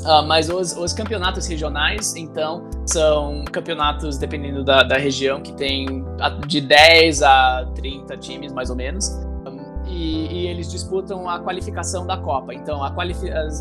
Uh, 0.00 0.26
mas 0.26 0.48
os, 0.48 0.74
os, 0.76 0.92
campeonatos 0.94 1.46
regionais, 1.46 2.16
então, 2.16 2.68
são 2.86 3.44
campeonatos, 3.52 4.16
dependendo 4.16 4.64
da, 4.64 4.82
da, 4.82 4.96
região, 4.96 5.42
que 5.42 5.52
tem 5.52 6.04
de 6.46 6.60
10 6.60 7.22
a 7.22 7.66
30 7.74 8.16
times, 8.16 8.52
mais 8.52 8.70
ou 8.70 8.76
menos. 8.76 9.08
Um, 9.46 9.86
e, 9.86 10.26
e, 10.26 10.46
eles 10.46 10.70
disputam 10.70 11.28
a 11.28 11.38
qualificação 11.38 12.06
da 12.06 12.16
Copa. 12.16 12.54
Então, 12.54 12.82
a 12.82 12.94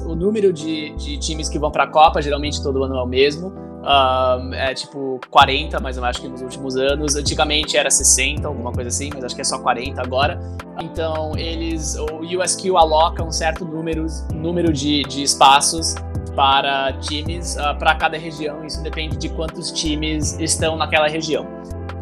o 0.05 0.15
número 0.15 0.53
de, 0.53 0.91
de 0.95 1.17
times 1.17 1.49
que 1.49 1.59
vão 1.59 1.71
para 1.71 1.83
a 1.83 1.87
Copa, 1.87 2.21
geralmente 2.21 2.63
todo 2.63 2.83
ano 2.83 2.95
é 2.95 3.03
o 3.03 3.07
mesmo. 3.07 3.51
Um, 3.81 4.53
é 4.53 4.73
tipo 4.73 5.19
40, 5.29 5.79
mas 5.79 5.97
eu 5.97 6.05
acho 6.05 6.21
que 6.21 6.27
nos 6.29 6.41
últimos 6.41 6.77
anos. 6.77 7.15
Antigamente 7.15 7.75
era 7.75 7.89
60, 7.89 8.47
alguma 8.47 8.71
coisa 8.71 8.87
assim, 8.87 9.09
mas 9.13 9.25
acho 9.25 9.35
que 9.35 9.41
é 9.41 9.45
só 9.45 9.59
40 9.59 10.01
agora. 10.01 10.39
Então, 10.81 11.33
eles. 11.37 11.97
O 11.97 12.21
USQ 12.21 12.77
aloca 12.77 13.21
um 13.23 13.31
certo 13.31 13.65
número, 13.65 14.05
número 14.33 14.71
de, 14.71 15.03
de 15.03 15.23
espaços 15.23 15.95
para 16.39 16.93
times 16.93 17.57
uh, 17.57 17.77
para 17.77 17.95
cada 17.95 18.17
região. 18.17 18.65
Isso 18.65 18.81
depende 18.81 19.17
de 19.17 19.27
quantos 19.27 19.73
times 19.73 20.39
estão 20.39 20.77
naquela 20.77 21.09
região. 21.09 21.45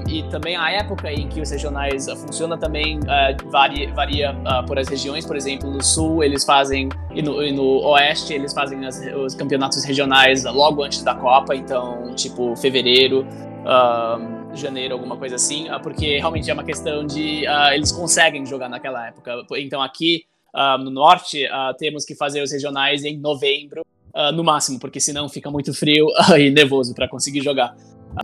E 0.07 0.21
também 0.29 0.55
a 0.55 0.69
época 0.69 1.11
em 1.11 1.27
que 1.27 1.41
os 1.41 1.49
regionais 1.49 2.07
uh, 2.07 2.15
funcionam 2.15 2.55
também 2.55 2.99
uh, 2.99 3.49
varia, 3.49 3.91
varia 3.95 4.35
por 4.67 4.77
as 4.77 4.87
regiões. 4.87 5.25
Por 5.25 5.35
exemplo, 5.35 5.71
no 5.71 5.83
sul 5.83 6.23
eles 6.23 6.45
fazem 6.45 6.87
e 7.15 7.23
no, 7.23 7.43
e 7.43 7.51
no 7.51 7.83
oeste 7.87 8.31
eles 8.31 8.53
fazem 8.53 8.85
as, 8.85 9.01
os 9.15 9.33
campeonatos 9.33 9.83
regionais 9.83 10.43
logo 10.43 10.83
antes 10.83 11.01
da 11.01 11.15
Copa. 11.15 11.55
Então, 11.55 12.13
tipo 12.13 12.55
fevereiro. 12.55 13.25
janeiro, 14.53 14.93
alguma 14.93 15.17
coisa 15.17 15.35
assim, 15.35 15.65
porque 15.81 16.19
realmente 16.19 16.49
é 16.49 16.53
uma 16.53 16.63
questão 16.63 17.05
de 17.05 17.43
eles 17.73 17.91
conseguem 17.91 18.45
jogar 18.45 18.69
naquela 18.69 19.07
época. 19.07 19.33
Então 19.57 19.81
aqui 19.81 20.25
no 20.79 20.91
norte 20.91 21.43
temos 21.79 22.05
que 22.05 22.15
fazer 22.15 22.43
os 22.43 22.51
regionais 22.51 23.03
em 23.03 23.17
novembro 23.17 23.81
uh, 24.17 24.31
no 24.31 24.43
máximo, 24.43 24.79
porque 24.79 24.99
senão 24.99 25.29
fica 25.29 25.51
muito 25.51 25.73
frio 25.73 26.07
e 26.37 26.49
nervoso 26.49 26.95
para 26.95 27.07
conseguir 27.07 27.41
jogar. 27.41 27.75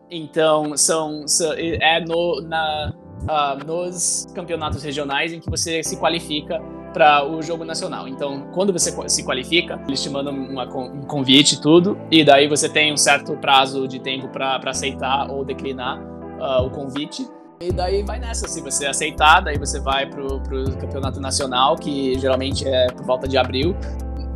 Então, 0.10 0.76
são, 0.76 1.28
são 1.28 1.54
é 1.54 2.04
no, 2.04 2.42
na, 2.42 2.94
uh, 3.24 3.66
nos 3.66 4.26
campeonatos 4.34 4.84
regionais 4.84 5.32
em 5.32 5.40
que 5.40 5.50
você 5.50 5.84
se 5.84 5.98
qualifica 5.98 6.60
para 6.94 7.26
o 7.28 7.42
jogo 7.42 7.64
nacional. 7.64 8.08
Então, 8.08 8.48
quando 8.54 8.72
você 8.72 8.92
se 9.08 9.24
qualifica, 9.24 9.82
eles 9.88 10.02
te 10.02 10.10
mandam 10.10 10.34
uma, 10.34 10.64
um 10.66 11.02
convite 11.02 11.56
e 11.56 11.62
tudo, 11.62 11.98
e 12.12 12.24
daí 12.24 12.48
você 12.48 12.70
tem 12.70 12.94
um 12.94 12.98
certo 12.98 13.36
prazo 13.38 13.88
de 13.88 14.00
tempo 14.00 14.28
para 14.30 14.60
aceitar 14.66 15.30
ou 15.30 15.44
declinar 15.44 16.00
uh, 16.00 16.66
o 16.66 16.70
convite. 16.70 17.28
E 17.60 17.72
daí 17.72 18.04
vai 18.04 18.20
nessa, 18.20 18.48
se 18.48 18.62
você 18.62 18.86
aceitar, 18.86 19.40
daí 19.42 19.58
você 19.58 19.80
vai 19.80 20.06
pro, 20.06 20.40
pro 20.42 20.66
campeonato 20.78 21.20
nacional, 21.20 21.76
que 21.76 22.20
geralmente 22.20 22.68
é 22.68 22.88
por 22.88 23.06
volta 23.06 23.28
de 23.28 23.38
abril 23.38 23.76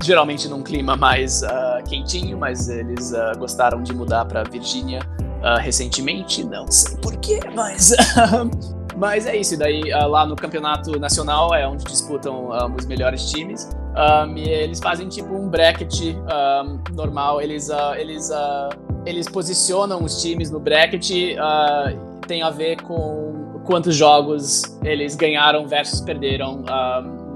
geralmente 0.03 0.47
num 0.47 0.61
clima 0.61 0.95
mais 0.95 1.41
uh, 1.41 1.83
quentinho, 1.87 2.37
mas 2.37 2.69
eles 2.69 3.11
uh, 3.11 3.37
gostaram 3.37 3.81
de 3.81 3.93
mudar 3.93 4.25
para 4.25 4.43
Virgínia 4.43 4.99
uh, 5.19 5.59
recentemente, 5.59 6.43
não 6.43 6.69
sei 6.69 6.97
porquê, 6.97 7.39
mas 7.55 7.93
mas 8.95 9.25
é 9.25 9.35
isso. 9.35 9.53
E 9.53 9.57
daí 9.57 9.81
lá 10.07 10.25
no 10.25 10.35
campeonato 10.35 10.99
nacional 10.99 11.53
é 11.53 11.67
onde 11.67 11.83
disputam 11.85 12.49
um, 12.49 12.75
os 12.75 12.85
melhores 12.85 13.29
times. 13.29 13.69
Um, 13.95 14.37
e 14.37 14.47
eles 14.47 14.79
fazem 14.79 15.07
tipo 15.07 15.33
um 15.33 15.49
bracket 15.49 16.01
um, 16.01 16.95
normal. 16.95 17.41
Eles 17.41 17.69
eles 17.95 18.29
eles 19.05 19.27
posicionam 19.27 20.03
os 20.03 20.21
times 20.21 20.49
no 20.49 20.59
bracket. 20.59 21.09
tem 22.27 22.41
a 22.41 22.49
ver 22.49 22.81
com 22.81 23.61
quantos 23.65 23.95
jogos 23.95 24.63
eles 24.83 25.15
ganharam 25.15 25.67
versus 25.67 26.01
perderam 26.01 26.63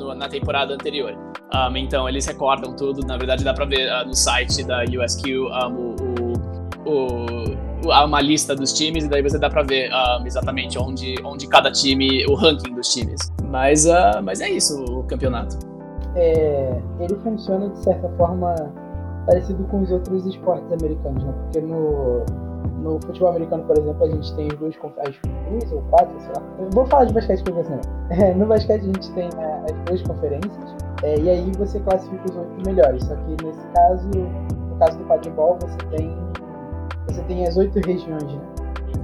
no, 0.02 0.16
na 0.16 0.28
temporada 0.28 0.74
anterior. 0.74 1.16
Um, 1.54 1.78
então 1.78 2.08
eles 2.08 2.26
recordam 2.26 2.76
tudo, 2.76 3.06
na 3.06 3.18
verdade 3.18 3.44
dá 3.44 3.54
pra 3.54 3.66
ver 3.66 3.92
uh, 3.92 4.08
no 4.08 4.14
site 4.14 4.64
da 4.64 4.84
USQ 4.84 5.38
um, 5.38 5.46
o, 5.46 6.90
o, 6.90 7.88
o, 7.88 8.06
uma 8.06 8.22
lista 8.22 8.56
dos 8.56 8.74
times 8.74 9.04
e 9.04 9.08
daí 9.08 9.22
você 9.22 9.38
dá 9.38 9.50
pra 9.50 9.64
ver 9.64 9.92
um, 9.94 10.26
exatamente 10.26 10.80
onde, 10.80 11.16
onde 11.24 11.48
cada 11.48 11.72
time, 11.72 12.26
o 12.26 12.36
ranking 12.36 12.74
dos 12.74 12.94
times. 12.94 13.32
Mas, 13.44 13.86
uh, 13.86 14.22
mas 14.24 14.42
é 14.42 14.50
isso 14.50 14.84
o 14.84 15.04
campeonato. 15.04 15.58
É, 16.16 16.82
ele 17.00 17.16
funciona 17.24 17.70
de 17.70 17.80
certa 17.84 18.10
forma 18.18 18.56
parecido 19.26 19.64
com 19.66 19.82
os 19.82 19.92
outros 19.92 20.26
esportes 20.26 20.72
americanos, 20.72 21.24
né? 21.24 21.34
Porque 21.44 21.62
no, 21.62 22.26
no 22.82 23.00
futebol 23.02 23.30
americano, 23.30 23.64
por 23.64 23.78
exemplo, 23.78 24.04
a 24.04 24.10
gente 24.10 24.36
tem 24.36 24.48
duas, 24.50 24.76
as 24.76 25.16
duas 25.50 25.72
ou 25.72 25.82
quatro, 25.90 26.20
sei 26.20 26.32
lá. 26.36 26.44
Eu 26.60 26.70
vou 26.72 26.86
falar 26.86 27.06
de 27.06 27.14
basquete 27.14 27.44
pra 27.44 27.54
você, 27.54 27.80
É, 28.10 28.34
no 28.36 28.46
basquete 28.46 28.82
a 28.82 28.86
gente 28.86 29.12
tem 29.14 29.30
né, 29.36 29.66
as 29.66 29.78
duas 29.86 30.02
conferências, 30.02 30.76
é, 31.04 31.20
e 31.20 31.30
aí 31.30 31.52
você 31.58 31.80
classifica 31.80 32.24
os 32.30 32.36
oito 32.38 32.66
melhores. 32.66 33.04
Só 33.04 33.16
que 33.16 33.46
nesse 33.46 33.68
caso, 33.76 34.08
no 34.08 34.76
caso 34.78 34.98
do 34.98 35.06
quadribol, 35.06 35.58
você 35.62 35.78
tem, 35.96 36.18
você 37.08 37.22
tem 37.24 37.48
as 37.48 37.58
oito 37.58 37.80
regiões, 37.86 38.24
né? 38.24 38.42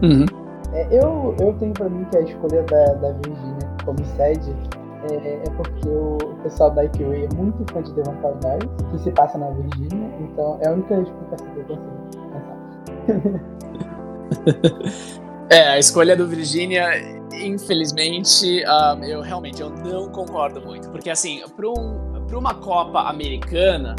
Uhum. 0.04 0.26
É, 0.74 0.88
eu, 0.92 1.36
eu 1.40 1.54
tenho 1.54 1.74
pra 1.74 1.90
mim 1.90 2.06
que 2.12 2.18
a 2.18 2.22
escolha 2.22 2.63
da, 2.63 2.94
da 2.96 3.12
Virgínia 3.13 3.68
como 3.86 4.04
sede 4.06 4.54
é, 5.10 5.16
é, 5.16 5.44
porque 5.56 5.88
o 5.88 6.18
pessoal 6.44 6.72
da 6.72 6.84
IPA 6.84 7.04
é 7.04 7.36
muito 7.36 7.72
fã 7.72 7.82
de 7.82 7.94
Devontae 7.94 8.32
Adams, 8.32 8.66
que 8.92 9.00
se 9.00 9.12
passa 9.12 9.38
na 9.38 9.50
Virgínia, 9.52 10.10
então 10.20 10.58
é 10.62 10.68
a 10.68 10.72
única 10.72 11.00
explicação 11.00 11.48
que 11.48 11.60
eu 11.60 11.66
consigo. 11.66 11.97
é, 15.50 15.70
a 15.70 15.80
escolha 15.80 16.15
do 16.15 16.28
Virginia, 16.28 16.89
infelizmente, 17.34 18.63
um, 18.65 19.04
eu 19.04 19.22
realmente 19.22 19.62
eu 19.62 19.70
não 19.70 20.10
concordo 20.10 20.62
muito. 20.62 20.89
Porque, 20.89 21.10
assim, 21.10 21.41
para 21.56 21.67
um, 21.67 22.38
uma 22.38 22.56
Copa 22.56 23.02
americana, 23.02 23.96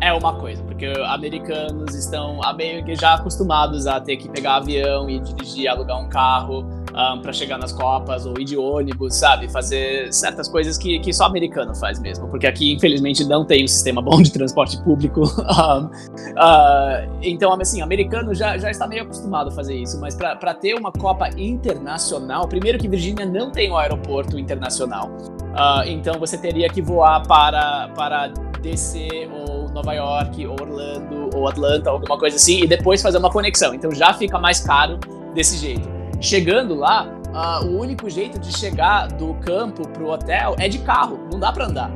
é 0.00 0.12
uma 0.12 0.38
coisa, 0.38 0.62
porque 0.62 0.86
americanos 1.06 1.94
estão 1.94 2.40
meio 2.56 2.84
que 2.84 2.94
já 2.94 3.14
acostumados 3.14 3.86
a 3.86 4.00
ter 4.00 4.16
que 4.16 4.28
pegar 4.28 4.56
avião 4.56 5.08
e 5.08 5.18
dirigir, 5.20 5.68
alugar 5.68 5.98
um 5.98 6.08
carro 6.08 6.66
um, 6.96 7.20
para 7.20 7.32
chegar 7.32 7.58
nas 7.58 7.72
Copas, 7.72 8.24
ou 8.24 8.38
ir 8.38 8.44
de 8.44 8.56
ônibus, 8.56 9.16
sabe? 9.16 9.50
Fazer 9.50 10.12
certas 10.12 10.48
coisas 10.48 10.78
que, 10.78 10.98
que 11.00 11.12
só 11.12 11.26
americano 11.26 11.74
faz 11.74 11.98
mesmo, 11.98 12.26
porque 12.28 12.46
aqui, 12.46 12.72
infelizmente, 12.72 13.24
não 13.24 13.44
tem 13.44 13.64
um 13.64 13.68
sistema 13.68 14.00
bom 14.02 14.22
de 14.22 14.32
transporte 14.32 14.82
público. 14.82 15.22
um, 15.22 15.84
uh, 15.84 17.18
então, 17.22 17.52
assim, 17.60 17.82
americano 17.82 18.34
já, 18.34 18.56
já 18.56 18.70
está 18.70 18.86
meio 18.86 19.02
acostumado 19.02 19.48
a 19.48 19.52
fazer 19.52 19.76
isso, 19.76 20.00
mas 20.00 20.14
para 20.14 20.54
ter 20.54 20.74
uma 20.74 20.90
Copa 20.90 21.28
internacional, 21.36 22.48
primeiro 22.48 22.78
que 22.78 22.88
Virgínia 22.88 23.26
não 23.26 23.50
tem 23.50 23.70
um 23.70 23.76
aeroporto 23.76 24.38
internacional, 24.38 25.08
uh, 25.08 25.86
então 25.86 26.18
você 26.18 26.38
teria 26.38 26.68
que 26.68 26.80
voar 26.80 27.26
para, 27.26 27.88
para 27.94 28.28
DC 28.62 29.28
ou 29.32 29.68
Nova 29.68 29.92
York, 29.92 30.46
ou 30.46 30.56
Orlando, 30.60 31.30
ou 31.34 31.48
Atlanta, 31.48 31.90
alguma 31.90 32.18
coisa 32.18 32.36
assim, 32.36 32.62
e 32.62 32.66
depois 32.66 33.02
fazer 33.02 33.18
uma 33.18 33.30
conexão. 33.30 33.74
Então 33.74 33.92
já 33.94 34.14
fica 34.14 34.38
mais 34.38 34.60
caro 34.60 34.98
desse 35.34 35.58
jeito. 35.58 35.95
Chegando 36.20 36.74
lá, 36.74 37.06
uh, 37.28 37.66
o 37.66 37.78
único 37.78 38.08
jeito 38.08 38.38
de 38.38 38.56
chegar 38.56 39.08
do 39.08 39.34
campo 39.34 39.88
pro 39.88 40.10
hotel 40.10 40.54
é 40.58 40.68
de 40.68 40.78
carro, 40.78 41.18
não 41.30 41.38
dá 41.38 41.52
para 41.52 41.66
andar. 41.66 41.90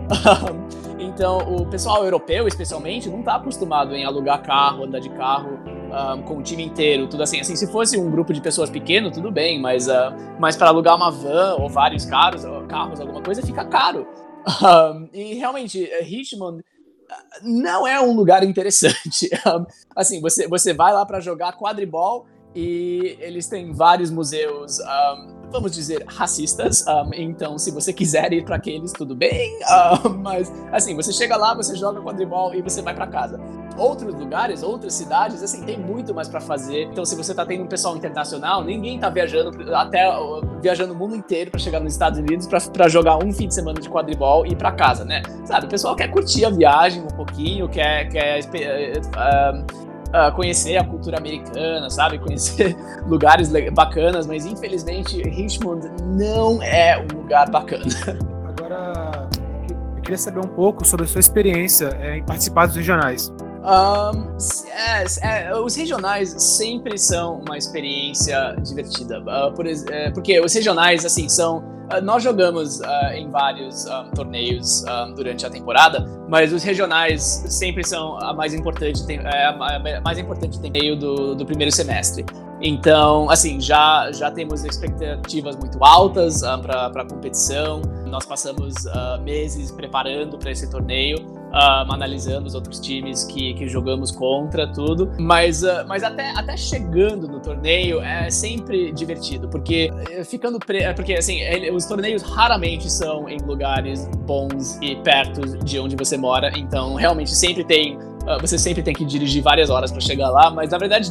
então, 0.99 1.39
o 1.39 1.67
pessoal 1.67 2.05
europeu, 2.05 2.47
especialmente, 2.47 3.09
não 3.09 3.23
tá 3.23 3.37
acostumado 3.37 3.95
em 3.95 4.05
alugar 4.05 4.43
carro, 4.43 4.85
andar 4.85 5.01
de 5.01 5.11
carro 5.11 5.59
um, 6.17 6.23
com 6.23 6.39
o 6.39 6.43
time 6.43 6.65
inteiro, 6.65 7.07
tudo 7.07 7.23
assim. 7.23 7.41
Assim, 7.41 7.57
se 7.57 7.71
fosse 7.71 7.99
um 7.99 8.11
grupo 8.11 8.33
de 8.33 8.41
pessoas 8.41 8.71
pequeno, 8.71 9.11
tudo 9.11 9.31
bem, 9.31 9.61
mas, 9.61 9.89
uh, 9.89 10.15
mas 10.39 10.57
para 10.57 10.69
alugar 10.69 10.97
uma 10.97 11.11
van 11.11 11.57
ou 11.59 11.69
vários 11.69 12.05
carros, 12.05 12.43
carros, 12.69 13.01
alguma 13.01 13.23
coisa, 13.23 13.43
fica 13.43 13.65
caro. 13.65 14.07
E 15.13 15.35
realmente, 15.35 15.85
Richmond 16.03 16.65
não 17.43 17.87
é 17.87 18.01
um 18.01 18.15
lugar 18.15 18.43
interessante. 18.43 19.29
assim, 19.95 20.21
você, 20.21 20.49
você 20.49 20.73
vai 20.73 20.93
lá 20.93 21.05
para 21.05 21.21
jogar 21.21 21.57
quadribol 21.57 22.27
e 22.55 23.17
eles 23.21 23.47
têm 23.47 23.73
vários 23.73 24.11
museus, 24.11 24.79
um, 24.81 25.41
vamos 25.51 25.73
dizer, 25.73 26.05
racistas. 26.07 26.85
Um, 26.87 27.11
então, 27.15 27.59
se 27.59 27.71
você 27.71 27.93
quiser 27.93 28.33
ir 28.33 28.45
para 28.45 28.57
aqueles, 28.57 28.93
tudo 28.93 29.15
bem. 29.15 29.59
Um, 30.05 30.19
mas, 30.19 30.53
assim, 30.73 30.95
você 30.95 31.13
chega 31.13 31.37
lá, 31.37 31.55
você 31.55 31.75
joga 31.75 32.01
quadribol 32.01 32.55
e 32.55 32.61
você 32.61 32.83
vai 32.83 32.95
para 32.95 33.07
casa. 33.07 33.41
Outros 33.79 34.15
lugares, 34.15 34.63
outras 34.63 34.95
cidades, 34.95 35.43
assim, 35.43 35.65
tem 35.65 35.79
muito 35.79 36.15
mais 36.15 36.29
para 36.29 36.41
fazer. 36.41 36.85
Então, 36.85 37.05
se 37.05 37.17
você 37.17 37.35
tá 37.35 37.47
tendo 37.47 37.65
um 37.65 37.67
pessoal 37.67 37.97
internacional, 37.97 38.63
ninguém 38.63 38.99
tá 38.99 39.09
viajando 39.09 39.51
até 39.75 40.11
viajando 40.61 40.93
o 40.93 40.97
mundo 40.97 41.17
inteiro 41.17 41.51
para 41.51 41.61
chegar 41.61 41.81
nos 41.81 41.93
Estados 41.93 42.19
Unidos 42.19 42.47
para 42.47 42.89
jogar 42.89 43.17
um 43.17 43.33
fim 43.33 43.49
de 43.49 43.55
semana 43.55 43.81
de 43.81 43.89
quadribol 43.89 44.45
e 44.47 44.51
ir 44.51 44.57
para 44.57 44.73
casa, 44.73 45.05
né? 45.05 45.23
Sabe, 45.45 45.67
o 45.67 45.69
pessoal 45.69 45.97
quer 45.97 46.09
curtir 46.09 46.45
a 46.45 46.51
viagem 46.51 47.03
um 47.03 47.09
pouquinho, 47.09 47.69
quer, 47.69 48.09
quer 48.09 48.41
uh, 48.41 49.90
uh, 50.11 50.35
conhecer 50.35 50.77
a 50.77 50.85
cultura 50.85 51.19
americana, 51.19 51.89
sabe? 51.91 52.19
Conhecer 52.19 52.77
lugares 53.07 53.51
bacanas, 53.73 54.27
mas 54.27 54.45
infelizmente 54.45 55.23
Richmond 55.23 55.89
não 56.05 56.63
é 56.63 56.99
um 56.99 57.17
lugar 57.17 57.51
bacana. 57.51 57.85
Agora, 58.47 59.29
eu 59.97 60.03
queria 60.03 60.19
saber 60.19 60.41
um 60.41 60.49
pouco 60.49 60.87
sobre 60.87 61.07
a 61.07 61.09
sua 61.09 61.21
experiência 61.21 61.97
é, 62.01 62.17
em 62.19 62.25
participar 62.25 62.67
dos 62.67 62.77
regionais. 62.77 63.33
Um, 63.61 64.37
é, 64.71 65.49
é, 65.49 65.55
os 65.55 65.77
regionais 65.77 66.31
sempre 66.39 66.97
são 66.97 67.41
uma 67.41 67.59
experiência 67.59 68.57
divertida, 68.63 69.21
uh, 69.21 69.53
por, 69.53 69.67
é, 69.67 70.11
porque 70.11 70.41
os 70.41 70.55
regionais, 70.55 71.05
assim, 71.05 71.29
são 71.29 71.63
ah, 71.91 72.01
nós 72.01 72.23
jogamos 72.23 72.79
uh, 72.79 73.13
em 73.15 73.29
vários 73.29 73.85
um, 73.85 74.11
torneios 74.13 74.85
um, 74.85 75.13
durante 75.13 75.45
a 75.45 75.51
temporada, 75.51 76.07
mas 76.29 76.53
os 76.53 76.63
regionais 76.63 77.43
sempre 77.49 77.85
são 77.85 78.17
a 78.21 78.33
mais 78.33 78.55
importante, 78.55 79.05
tem, 79.05 79.19
é 79.19 79.47
a 79.47 80.01
mais 80.01 80.17
importante 80.17 80.61
torneio 80.61 80.95
do, 80.95 81.35
do 81.35 81.45
primeiro 81.45 81.75
semestre. 81.75 82.25
Então, 82.63 83.29
assim, 83.29 83.61
já, 83.61 84.13
já 84.13 84.31
temos 84.31 84.65
expectativas 84.65 85.57
muito 85.57 85.83
altas 85.83 86.43
uh, 86.43 86.61
para 86.63 86.87
a 86.87 87.05
competição. 87.05 87.83
Nós 88.07 88.25
passamos 88.25 88.75
uh, 88.87 89.21
meses 89.23 89.73
preparando 89.73 90.39
para 90.39 90.53
esse 90.53 90.71
torneio 90.71 91.40
uh, 91.51 91.93
analisando 91.93 92.47
os 92.47 92.55
outros 92.55 92.79
times 92.81 93.25
que, 93.25 93.55
que 93.55 93.69
jogamos 93.69 94.11
contra, 94.11 94.67
tudo. 94.67 95.13
Mas, 95.19 95.63
uh, 95.63 95.85
mas 95.87 96.03
até, 96.03 96.31
até 96.31 96.57
chegando 96.57 97.29
no 97.29 97.41
torneio 97.41 98.01
é 98.01 98.31
sempre 98.31 98.93
divertido, 98.93 99.49
porque 99.49 99.91
eh, 100.11 100.25
ficando 100.25 100.59
pre... 100.59 100.79
É 100.79 100.93
porque 100.93 101.15
assim, 101.15 101.41
ele, 101.41 101.71
os 101.71 101.85
torneios 101.85 102.23
raramente 102.23 102.91
são 102.91 103.29
em 103.29 103.39
lugares 103.39 104.09
bons 104.27 104.79
e 104.81 104.97
perto 104.97 105.59
de 105.65 105.79
onde 105.79 105.97
você 105.97 106.17
mora, 106.17 106.51
então 106.57 106.95
realmente 106.95 107.35
sempre 107.35 107.65
tem. 107.65 107.97
Uh, 107.97 108.39
você 108.41 108.59
sempre 108.59 108.83
tem 108.83 108.95
que 108.95 109.05
dirigir 109.05 109.43
várias 109.43 109.71
horas 109.71 109.91
para 109.91 110.01
chegar 110.01 110.31
lá, 110.31 110.51
mas 110.51 110.71
na 110.71 110.79
verdade, 110.79 111.09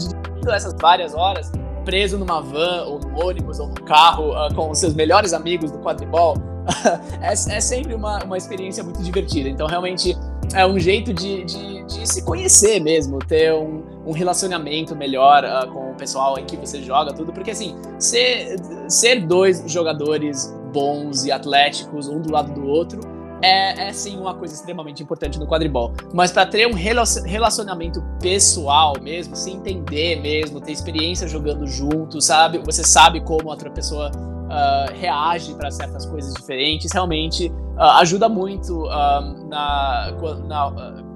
essas 0.48 0.74
várias 0.80 1.14
horas, 1.14 1.52
preso 1.84 2.18
numa 2.18 2.42
van, 2.42 2.84
ou 2.86 3.00
no 3.00 3.26
ônibus, 3.26 3.60
ou 3.60 3.68
no 3.68 3.84
carro, 3.84 4.32
uh, 4.32 4.54
com 4.54 4.70
os 4.70 4.78
seus 4.78 4.94
melhores 4.94 5.34
amigos 5.34 5.72
do 5.72 5.80
quadribol, 5.80 6.36
é, 7.22 7.32
é, 7.32 7.62
sempre 7.62 7.94
uma, 7.94 8.24
uma 8.24 8.38
experiência 8.38 8.84
muito 8.84 9.02
divertida. 9.02 9.50
Então, 9.50 9.68
realmente, 9.68 10.18
é 10.54 10.66
um 10.66 10.80
jeito 10.80 11.14
de, 11.14 11.44
de, 11.44 11.84
de 11.84 12.08
se 12.08 12.24
conhecer 12.24 12.80
mesmo, 12.80 13.20
ter 13.20 13.54
um, 13.54 13.84
um 14.06 14.12
relacionamento 14.12 14.96
melhor 14.96 15.44
uh, 15.44 15.72
com 15.72 15.92
o 15.92 15.96
pessoal 15.96 16.38
em 16.38 16.46
que 16.46 16.56
você 16.58 16.82
joga, 16.82 17.14
tudo. 17.14 17.34
Porque, 17.34 17.52
assim, 17.52 17.76
ser, 17.98 18.56
ser 18.88 19.26
dois 19.26 19.64
jogadores 19.68 20.54
bons 20.72 21.26
e 21.26 21.32
atléticos, 21.32 22.08
um 22.08 22.22
do 22.22 22.32
lado 22.32 22.54
do 22.54 22.68
outro, 22.68 23.02
é, 23.42 23.88
é, 23.88 23.94
sim 23.94 24.18
uma 24.18 24.34
coisa 24.34 24.54
extremamente 24.54 25.02
importante 25.02 25.40
no 25.40 25.48
quadribol. 25.48 25.94
Mas 26.14 26.32
para 26.32 26.46
ter 26.46 26.68
um 26.68 26.74
relacionamento 26.74 28.04
pessoal 28.22 28.96
mesmo, 29.02 29.36
se 29.36 29.52
entender 29.52 30.20
mesmo, 30.22 30.60
ter 30.60 30.72
experiência 30.72 31.28
jogando 31.28 31.66
junto, 31.66 32.22
sabe? 32.22 32.60
Você 32.60 32.84
sabe 32.84 33.22
como 33.22 33.50
outra 33.50 33.70
pessoa 33.70 34.12
uh, 34.50 34.94
reage 35.00 35.54
para 35.54 35.72
certas 35.72 36.06
coisas 36.06 36.34
diferentes, 36.34 36.92
realmente 36.92 37.48
uh, 37.78 38.00
ajuda 38.00 38.28
muito 38.28 38.86
uh, 38.86 39.48
na, 39.48 40.12
na 40.46 41.10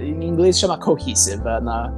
em 0.00 0.24
inglês 0.24 0.58
chama 0.58 0.78
cohesive, 0.78 1.42
na 1.60 1.92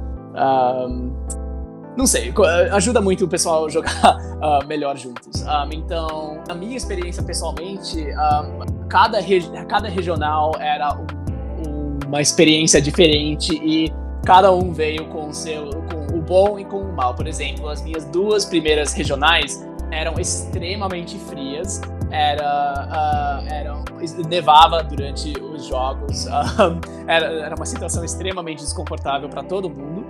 não 1.99 2.07
sei, 2.07 2.33
ajuda 2.71 3.01
muito 3.01 3.25
o 3.25 3.27
pessoal 3.27 3.65
a 3.65 3.69
jogar 3.69 4.17
uh, 4.37 4.65
melhor 4.67 4.95
juntos. 4.95 5.41
Um, 5.41 5.73
então, 5.73 6.41
na 6.47 6.55
minha 6.55 6.77
experiência 6.77 7.21
pessoalmente, 7.21 7.97
um, 7.99 8.87
cada, 8.87 9.19
regi 9.19 9.51
cada 9.67 9.89
regional 9.89 10.53
era 10.59 10.95
um, 10.95 11.99
uma 12.07 12.21
experiência 12.21 12.81
diferente 12.81 13.53
e 13.53 13.91
cada 14.25 14.49
um 14.49 14.71
veio 14.71 15.05
com 15.09 15.27
o 15.27 15.33
seu, 15.33 15.69
com 15.91 16.17
o 16.17 16.21
bom 16.21 16.57
e 16.57 16.63
com 16.63 16.79
o 16.79 16.93
mal. 16.95 17.13
Por 17.15 17.27
exemplo, 17.27 17.67
as 17.67 17.81
minhas 17.81 18.05
duas 18.05 18.45
primeiras 18.45 18.93
regionais 18.93 19.61
eram 19.91 20.19
extremamente 20.19 21.17
frias, 21.17 21.81
era, 22.11 22.87
uh, 22.89 23.47
era 23.47 23.83
nevava 24.27 24.83
durante 24.83 25.33
os 25.39 25.65
jogos, 25.65 26.25
uh, 26.25 26.79
era, 27.07 27.25
era 27.25 27.55
uma 27.55 27.65
situação 27.65 28.03
extremamente 28.03 28.59
desconfortável 28.59 29.29
para 29.29 29.43
todo 29.43 29.69
mundo. 29.69 30.05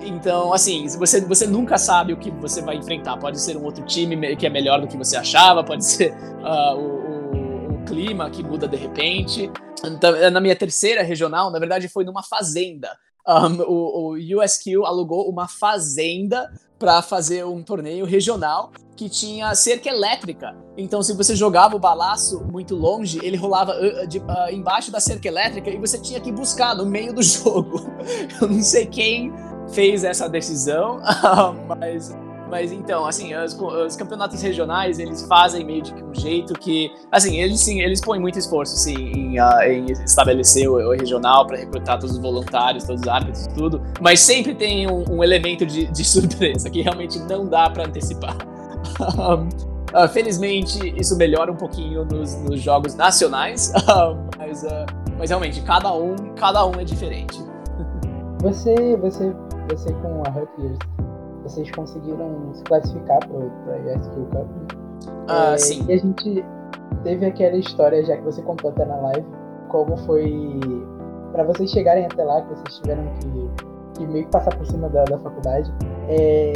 Então, 0.00 0.52
assim, 0.52 0.86
você, 0.88 1.20
você 1.20 1.46
nunca 1.46 1.76
sabe 1.76 2.12
o 2.12 2.16
que 2.16 2.30
você 2.30 2.62
vai 2.62 2.76
enfrentar. 2.76 3.16
Pode 3.16 3.40
ser 3.40 3.56
um 3.56 3.64
outro 3.64 3.84
time 3.84 4.36
que 4.36 4.46
é 4.46 4.50
melhor 4.50 4.80
do 4.80 4.86
que 4.86 4.96
você 4.96 5.16
achava, 5.16 5.64
pode 5.64 5.84
ser 5.86 6.12
uh, 6.12 6.76
o, 6.76 7.36
o, 7.36 7.74
o, 7.74 7.84
clima 7.84 8.30
que 8.30 8.42
muda 8.42 8.68
de 8.68 8.76
repente. 8.76 9.50
Então, 9.84 10.30
na 10.30 10.40
minha 10.40 10.56
terceira 10.56 11.02
regional, 11.02 11.50
na 11.50 11.58
verdade, 11.58 11.88
foi 11.88 12.04
numa 12.04 12.22
fazenda. 12.22 12.96
Um, 13.26 13.62
o, 13.62 14.12
o 14.12 14.42
USQ 14.42 14.76
alugou 14.84 15.28
uma 15.28 15.46
fazenda 15.46 16.50
para 16.78 17.02
fazer 17.02 17.44
um 17.44 17.62
torneio 17.62 18.06
regional 18.06 18.70
que 18.96 19.08
tinha 19.08 19.54
cerca 19.54 19.88
elétrica. 19.88 20.56
Então, 20.76 21.02
se 21.02 21.12
você 21.12 21.36
jogava 21.36 21.76
o 21.76 21.78
balaço 21.78 22.44
muito 22.44 22.74
longe, 22.74 23.20
ele 23.22 23.36
rolava 23.36 23.72
uh, 23.72 24.06
de, 24.06 24.18
uh, 24.18 24.50
embaixo 24.50 24.90
da 24.90 25.00
cerca 25.00 25.28
elétrica 25.28 25.70
e 25.70 25.76
você 25.76 25.98
tinha 26.00 26.20
que 26.20 26.32
buscar 26.32 26.74
no 26.74 26.86
meio 26.86 27.12
do 27.12 27.22
jogo. 27.22 27.80
Eu 28.40 28.48
não 28.48 28.62
sei 28.62 28.86
quem 28.86 29.32
fez 29.72 30.04
essa 30.04 30.28
decisão, 30.28 31.00
mas 31.68 32.12
mas 32.50 32.72
então, 32.72 33.06
assim, 33.06 33.34
os, 33.34 33.52
os, 33.54 33.96
campeonatos 33.96 34.40
regionais, 34.40 34.98
eles 34.98 35.26
fazem 35.26 35.64
meio 35.64 35.82
de 35.82 35.92
um 35.92 36.14
jeito 36.14 36.54
que, 36.54 36.90
assim, 37.12 37.36
eles 37.38 37.60
sim, 37.60 37.80
eles 37.80 38.00
põem 38.00 38.18
muito 38.18 38.38
esforço, 38.38 38.76
sim, 38.76 38.94
em, 38.94 39.40
uh, 39.40 39.62
em 39.62 39.92
estabelecer 39.92 40.68
o, 40.68 40.74
o 40.74 40.92
regional 40.92 41.46
para 41.46 41.58
recrutar 41.58 41.98
todos 41.98 42.16
os 42.16 42.22
voluntários, 42.22 42.84
todos 42.84 43.02
os 43.02 43.08
árbitros, 43.08 43.46
tudo, 43.48 43.82
mas 44.00 44.20
sempre 44.20 44.54
tem 44.54 44.90
um, 44.90 45.04
um 45.10 45.22
elemento 45.22 45.66
de, 45.66 45.86
de, 45.86 46.04
surpresa 46.08 46.70
que 46.70 46.80
realmente 46.80 47.18
não 47.20 47.46
dá 47.46 47.68
para 47.68 47.86
antecipar. 47.86 48.36
uh, 49.00 50.08
felizmente, 50.08 50.94
isso 50.98 51.16
melhora 51.16 51.52
um 51.52 51.56
pouquinho 51.56 52.04
nos, 52.06 52.34
nos 52.42 52.60
jogos 52.60 52.94
nacionais, 52.94 53.72
uh, 53.76 54.16
mas, 54.38 54.64
mas 55.18 55.28
realmente, 55.28 55.60
cada 55.62 55.92
um, 55.92 56.16
cada 56.34 56.64
um 56.64 56.72
é 56.80 56.84
diferente. 56.84 57.38
Você, 58.40 58.96
você, 58.96 59.34
você 59.68 59.92
com 59.94 60.22
a 60.24 60.30
Rutgers 60.30 60.78
vocês 61.48 61.70
conseguiram 61.70 62.52
se 62.52 62.62
classificar 62.64 63.18
para 63.26 63.36
a 63.38 63.96
USQ 63.96 64.20
Cup. 64.30 64.48
Ah, 65.28 65.52
é, 65.54 65.58
sim. 65.58 65.84
E 65.88 65.92
a 65.92 65.98
gente 65.98 66.44
teve 67.02 67.26
aquela 67.26 67.56
história, 67.56 68.04
já 68.04 68.16
que 68.16 68.22
você 68.22 68.42
contou 68.42 68.70
até 68.70 68.84
na 68.84 68.96
live, 68.96 69.26
como 69.68 69.96
foi 69.98 70.60
para 71.32 71.44
vocês 71.44 71.70
chegarem 71.70 72.06
até 72.06 72.22
lá, 72.24 72.42
que 72.42 72.54
vocês 72.54 72.78
tiveram 72.78 73.04
que, 73.14 73.50
que 73.98 74.06
meio 74.06 74.24
que 74.24 74.30
passar 74.30 74.54
por 74.56 74.66
cima 74.66 74.88
da, 74.88 75.04
da 75.04 75.18
faculdade. 75.18 75.72
É, 76.08 76.52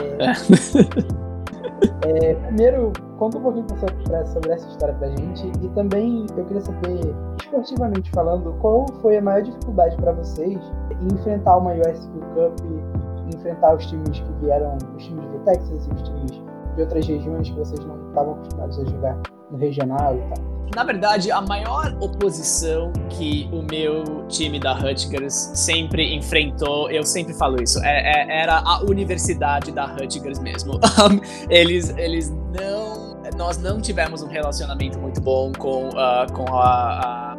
é, 2.06 2.34
primeiro, 2.46 2.92
conta 3.18 3.38
um 3.38 3.42
pouquinho 3.42 3.66
pra, 4.08 4.26
sobre 4.26 4.52
essa 4.52 4.68
história 4.68 4.94
pra 4.94 5.08
gente 5.08 5.46
e 5.62 5.68
também 5.70 6.26
eu 6.36 6.44
queria 6.44 6.62
saber, 6.62 7.14
esportivamente 7.40 8.10
falando, 8.10 8.54
qual 8.60 8.86
foi 9.00 9.18
a 9.18 9.22
maior 9.22 9.42
dificuldade 9.42 9.96
para 9.96 10.12
vocês 10.12 10.58
em 11.00 11.14
enfrentar 11.14 11.58
uma 11.58 11.72
USQ 11.72 12.08
Cup 12.34 12.91
enfrentar 13.34 13.74
os 13.74 13.86
times 13.86 14.20
que 14.20 14.32
vieram, 14.40 14.76
os 14.96 15.04
times 15.04 15.24
do 15.30 15.38
Texas 15.40 15.86
e 15.86 15.94
os 15.94 16.02
times 16.02 16.42
de 16.74 16.80
outras 16.80 17.06
regiões 17.06 17.50
que 17.50 17.56
vocês 17.56 17.84
não 17.84 18.08
estavam 18.08 18.34
acostumados 18.34 18.78
a 18.78 18.84
jogar 18.84 19.18
no 19.50 19.58
regional 19.58 20.16
e 20.16 20.34
tal? 20.34 20.52
Na 20.74 20.84
verdade, 20.84 21.30
a 21.30 21.42
maior 21.42 21.94
oposição 22.00 22.92
que 23.10 23.48
o 23.52 23.60
meu 23.62 24.26
time 24.26 24.58
da 24.58 24.72
Rutgers 24.72 25.34
sempre 25.54 26.14
enfrentou, 26.14 26.90
eu 26.90 27.04
sempre 27.04 27.34
falo 27.34 27.62
isso, 27.62 27.78
é, 27.84 27.90
é, 27.90 28.42
era 28.42 28.58
a 28.58 28.80
universidade 28.82 29.70
da 29.70 29.84
Rutgers 29.84 30.38
mesmo. 30.38 30.80
eles, 31.50 31.90
eles 31.98 32.30
não. 32.30 33.12
Nós 33.36 33.56
não 33.58 33.80
tivemos 33.80 34.22
um 34.22 34.28
relacionamento 34.28 34.98
muito 34.98 35.20
bom 35.20 35.52
com, 35.52 35.88
uh, 35.88 36.32
com 36.34 36.54
a, 36.54 37.32
a 37.32 37.36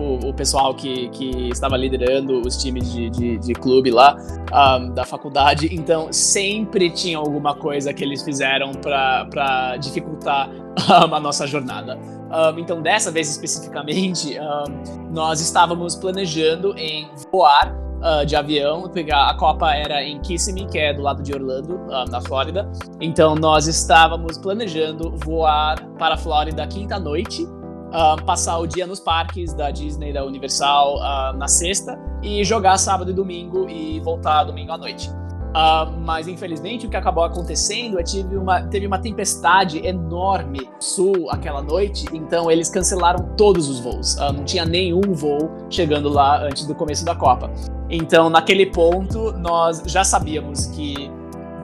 o, 0.00 0.30
o, 0.30 0.34
pessoal 0.34 0.74
que, 0.74 1.08
que 1.10 1.48
estava 1.50 1.76
liderando 1.76 2.40
os 2.40 2.56
times 2.56 2.92
de, 2.92 3.10
de, 3.10 3.38
de 3.38 3.52
clube 3.52 3.90
lá 3.90 4.16
um, 4.52 4.92
da 4.92 5.04
faculdade, 5.04 5.68
então 5.72 6.12
sempre 6.12 6.90
tinha 6.90 7.18
alguma 7.18 7.54
coisa 7.54 7.92
que 7.92 8.02
eles 8.02 8.22
fizeram 8.22 8.72
para 8.72 9.76
dificultar 9.76 10.48
um, 10.50 11.14
a 11.14 11.20
nossa 11.20 11.46
jornada. 11.46 11.98
Um, 11.98 12.58
então, 12.58 12.80
dessa 12.80 13.10
vez 13.10 13.30
especificamente, 13.30 14.38
um, 14.38 15.12
nós 15.12 15.40
estávamos 15.40 15.94
planejando 15.96 16.76
em 16.78 17.08
voar 17.30 17.74
uh, 18.00 18.24
de 18.24 18.36
avião, 18.36 18.88
pegar 18.88 19.28
a 19.28 19.34
Copa 19.34 19.74
era 19.74 20.02
em 20.02 20.20
Kissimmee, 20.20 20.66
que 20.66 20.78
é 20.78 20.94
do 20.94 21.02
lado 21.02 21.22
de 21.22 21.32
Orlando, 21.32 21.80
na 22.08 22.20
Flórida. 22.20 22.70
Então, 23.00 23.34
nós 23.34 23.66
estávamos 23.66 24.38
planejando 24.38 25.14
voar 25.24 25.84
para 25.98 26.14
a 26.14 26.18
Flórida 26.18 26.66
quinta 26.66 26.98
noite, 26.98 27.46
uh, 27.90 28.22
passar 28.24 28.58
o 28.58 28.66
dia 28.66 28.86
nos 28.86 29.00
parques 29.00 29.52
da 29.52 29.70
Disney, 29.70 30.12
da 30.12 30.24
Universal, 30.24 30.98
na 31.36 31.48
sexta 31.48 31.98
e 32.22 32.42
jogar 32.44 32.78
sábado 32.78 33.10
e 33.10 33.14
domingo 33.14 33.68
e 33.68 34.00
voltar 34.00 34.44
domingo 34.44 34.72
à 34.72 34.78
noite. 34.78 35.10
Uh, 35.50 35.98
mas 35.98 36.28
infelizmente 36.28 36.86
o 36.86 36.90
que 36.90 36.96
acabou 36.96 37.24
acontecendo 37.24 37.98
é 37.98 38.04
que 38.04 38.20
uma, 38.20 38.62
teve 38.62 38.86
uma 38.86 39.00
tempestade 39.00 39.84
enorme 39.84 40.60
no 40.60 40.80
sul 40.80 41.28
aquela 41.28 41.60
noite, 41.60 42.06
então 42.12 42.48
eles 42.48 42.68
cancelaram 42.68 43.34
todos 43.36 43.68
os 43.68 43.80
voos. 43.80 44.14
Uh, 44.14 44.32
não 44.32 44.44
tinha 44.44 44.64
nenhum 44.64 45.00
voo 45.12 45.50
chegando 45.68 46.08
lá 46.08 46.40
antes 46.44 46.66
do 46.66 46.74
começo 46.74 47.04
da 47.04 47.16
Copa. 47.16 47.50
Então, 47.88 48.30
naquele 48.30 48.66
ponto, 48.66 49.32
nós 49.32 49.82
já 49.86 50.04
sabíamos 50.04 50.66
que, 50.66 51.10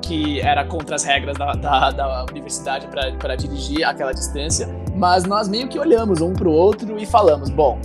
que 0.06 0.40
era 0.40 0.64
contra 0.64 0.96
as 0.96 1.04
regras 1.04 1.36
da, 1.36 1.52
da, 1.52 1.90
da 1.90 2.26
universidade 2.30 2.86
para 3.18 3.36
dirigir 3.36 3.84
aquela 3.84 4.12
distância, 4.12 4.68
mas 4.94 5.24
nós 5.24 5.48
meio 5.48 5.68
que 5.68 5.78
olhamos 5.78 6.20
um 6.20 6.32
para 6.32 6.48
o 6.48 6.52
outro 6.52 6.98
e 6.98 7.06
falamos: 7.06 7.50
bom, 7.50 7.78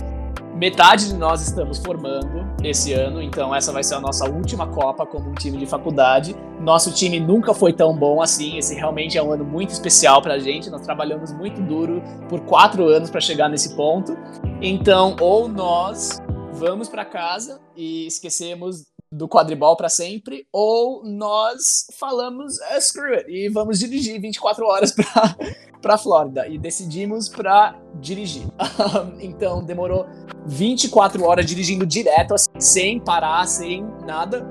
Metade 0.54 1.08
de 1.08 1.14
nós 1.14 1.42
estamos 1.42 1.78
formando 1.78 2.46
esse 2.62 2.92
ano, 2.92 3.20
então 3.20 3.52
essa 3.52 3.72
vai 3.72 3.82
ser 3.82 3.94
a 3.94 4.00
nossa 4.00 4.30
última 4.30 4.64
Copa 4.64 5.04
como 5.04 5.30
um 5.30 5.34
time 5.34 5.56
de 5.56 5.66
faculdade. 5.66 6.36
Nosso 6.60 6.92
time 6.92 7.18
nunca 7.18 7.52
foi 7.52 7.72
tão 7.72 7.96
bom 7.96 8.22
assim, 8.22 8.58
esse 8.58 8.72
realmente 8.72 9.18
é 9.18 9.22
um 9.22 9.32
ano 9.32 9.44
muito 9.44 9.70
especial 9.70 10.22
pra 10.22 10.38
gente. 10.38 10.70
Nós 10.70 10.82
trabalhamos 10.82 11.32
muito 11.32 11.60
duro 11.60 12.00
por 12.28 12.42
quatro 12.42 12.86
anos 12.86 13.10
para 13.10 13.20
chegar 13.20 13.48
nesse 13.48 13.74
ponto. 13.74 14.16
Então, 14.60 15.16
ou 15.20 15.48
nós 15.48 16.20
vamos 16.52 16.88
para 16.88 17.04
casa 17.04 17.60
e 17.74 18.06
esquecemos 18.06 18.91
do 19.12 19.28
quadribol 19.28 19.76
para 19.76 19.90
sempre, 19.90 20.46
ou 20.50 21.04
nós 21.04 21.86
falamos 21.98 22.58
ah, 22.62 22.80
screw 22.80 23.14
it 23.14 23.30
e 23.30 23.48
vamos 23.50 23.78
dirigir 23.78 24.18
24 24.18 24.64
horas 24.64 24.94
para 25.82 25.98
Flórida 25.98 26.48
e 26.48 26.56
decidimos 26.56 27.28
para 27.28 27.78
dirigir. 28.00 28.46
então 29.20 29.62
demorou 29.62 30.06
24 30.46 31.22
horas 31.24 31.44
dirigindo 31.44 31.84
direto, 31.84 32.34
assim, 32.34 32.58
sem 32.58 33.00
parar, 33.00 33.46
sem 33.46 33.84
nada. 34.06 34.46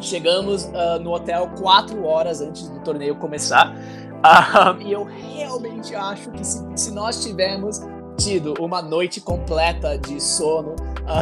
Chegamos 0.00 0.64
uh, 0.64 0.98
no 1.00 1.12
hotel 1.12 1.50
4 1.60 2.04
horas 2.04 2.40
antes 2.40 2.68
do 2.68 2.80
torneio 2.80 3.14
começar. 3.16 3.72
Uh, 3.72 4.82
e 4.82 4.92
eu 4.92 5.04
realmente 5.04 5.94
acho 5.94 6.30
que 6.32 6.44
se, 6.44 6.60
se 6.74 6.90
nós 6.90 7.22
tivermos 7.22 7.78
tido 8.16 8.54
uma 8.60 8.80
noite 8.82 9.20
completa 9.20 9.98
de 9.98 10.20
sono, 10.20 10.74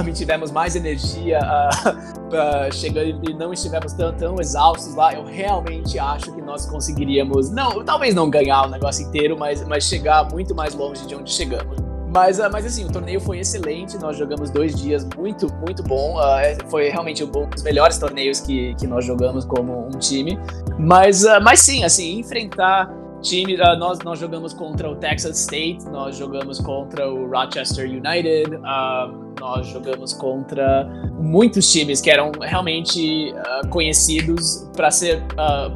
e 0.07 0.13
tivemos 0.13 0.51
mais 0.51 0.77
energia, 0.77 1.41
uh, 1.87 2.69
uh, 2.69 2.73
chegando 2.73 3.29
e 3.29 3.35
não 3.35 3.53
estivemos 3.53 3.93
tão, 3.93 4.15
tão 4.15 4.41
exaustos 4.41 4.95
lá, 4.95 5.15
eu 5.15 5.25
realmente 5.25 5.99
acho 5.99 6.33
que 6.33 6.43
nós 6.43 6.67
conseguiríamos, 6.67 7.51
não, 7.51 7.83
talvez 7.85 8.15
não 8.15 8.29
ganhar 8.29 8.67
o 8.67 8.71
negócio 8.71 9.07
inteiro, 9.07 9.37
mas, 9.39 9.67
mas 9.67 9.85
chegar 9.85 10.31
muito 10.31 10.55
mais 10.55 10.75
longe 10.75 11.07
de 11.07 11.15
onde 11.15 11.33
chegamos. 11.33 11.79
Mas, 12.13 12.41
uh, 12.41 12.51
mas 12.51 12.67
assim, 12.67 12.85
o 12.85 12.93
torneio 12.93 13.21
foi 13.21 13.39
excelente, 13.39 13.97
nós 13.99 14.17
jogamos 14.17 14.51
dois 14.51 14.75
dias 14.75 15.07
muito, 15.17 15.47
muito 15.55 15.83
bom. 15.85 16.17
Uh, 16.19 16.69
foi 16.69 16.89
realmente 16.91 17.23
um 17.23 17.31
dos 17.49 17.63
melhores 17.63 17.99
torneios 17.99 18.41
que, 18.41 18.75
que 18.75 18.87
nós 18.87 19.05
jogamos 19.05 19.45
como 19.45 19.87
um 19.87 19.99
time. 19.99 20.39
Mas, 20.77 21.23
mas 21.41 21.61
sim, 21.61 21.85
assim, 21.85 22.19
enfrentar 22.19 22.93
time, 23.21 23.55
uh, 23.55 23.77
nós, 23.79 23.99
nós 24.01 24.19
jogamos 24.19 24.53
contra 24.53 24.91
o 24.91 24.97
Texas 24.97 25.41
State, 25.41 25.89
nós 25.91 26.17
jogamos 26.17 26.61
contra 26.61 27.11
o 27.11 27.31
Rochester 27.31 27.89
United, 27.89 28.57
uh, 28.57 29.35
nós 29.39 29.67
jogamos 29.69 30.13
contra 30.13 30.85
muitos 31.19 31.71
times 31.71 32.01
que 32.01 32.11
eram 32.11 32.33
realmente 32.41 33.33
uh, 33.33 33.69
conhecidos 33.69 34.69
para 34.77 34.91
ser, 34.91 35.23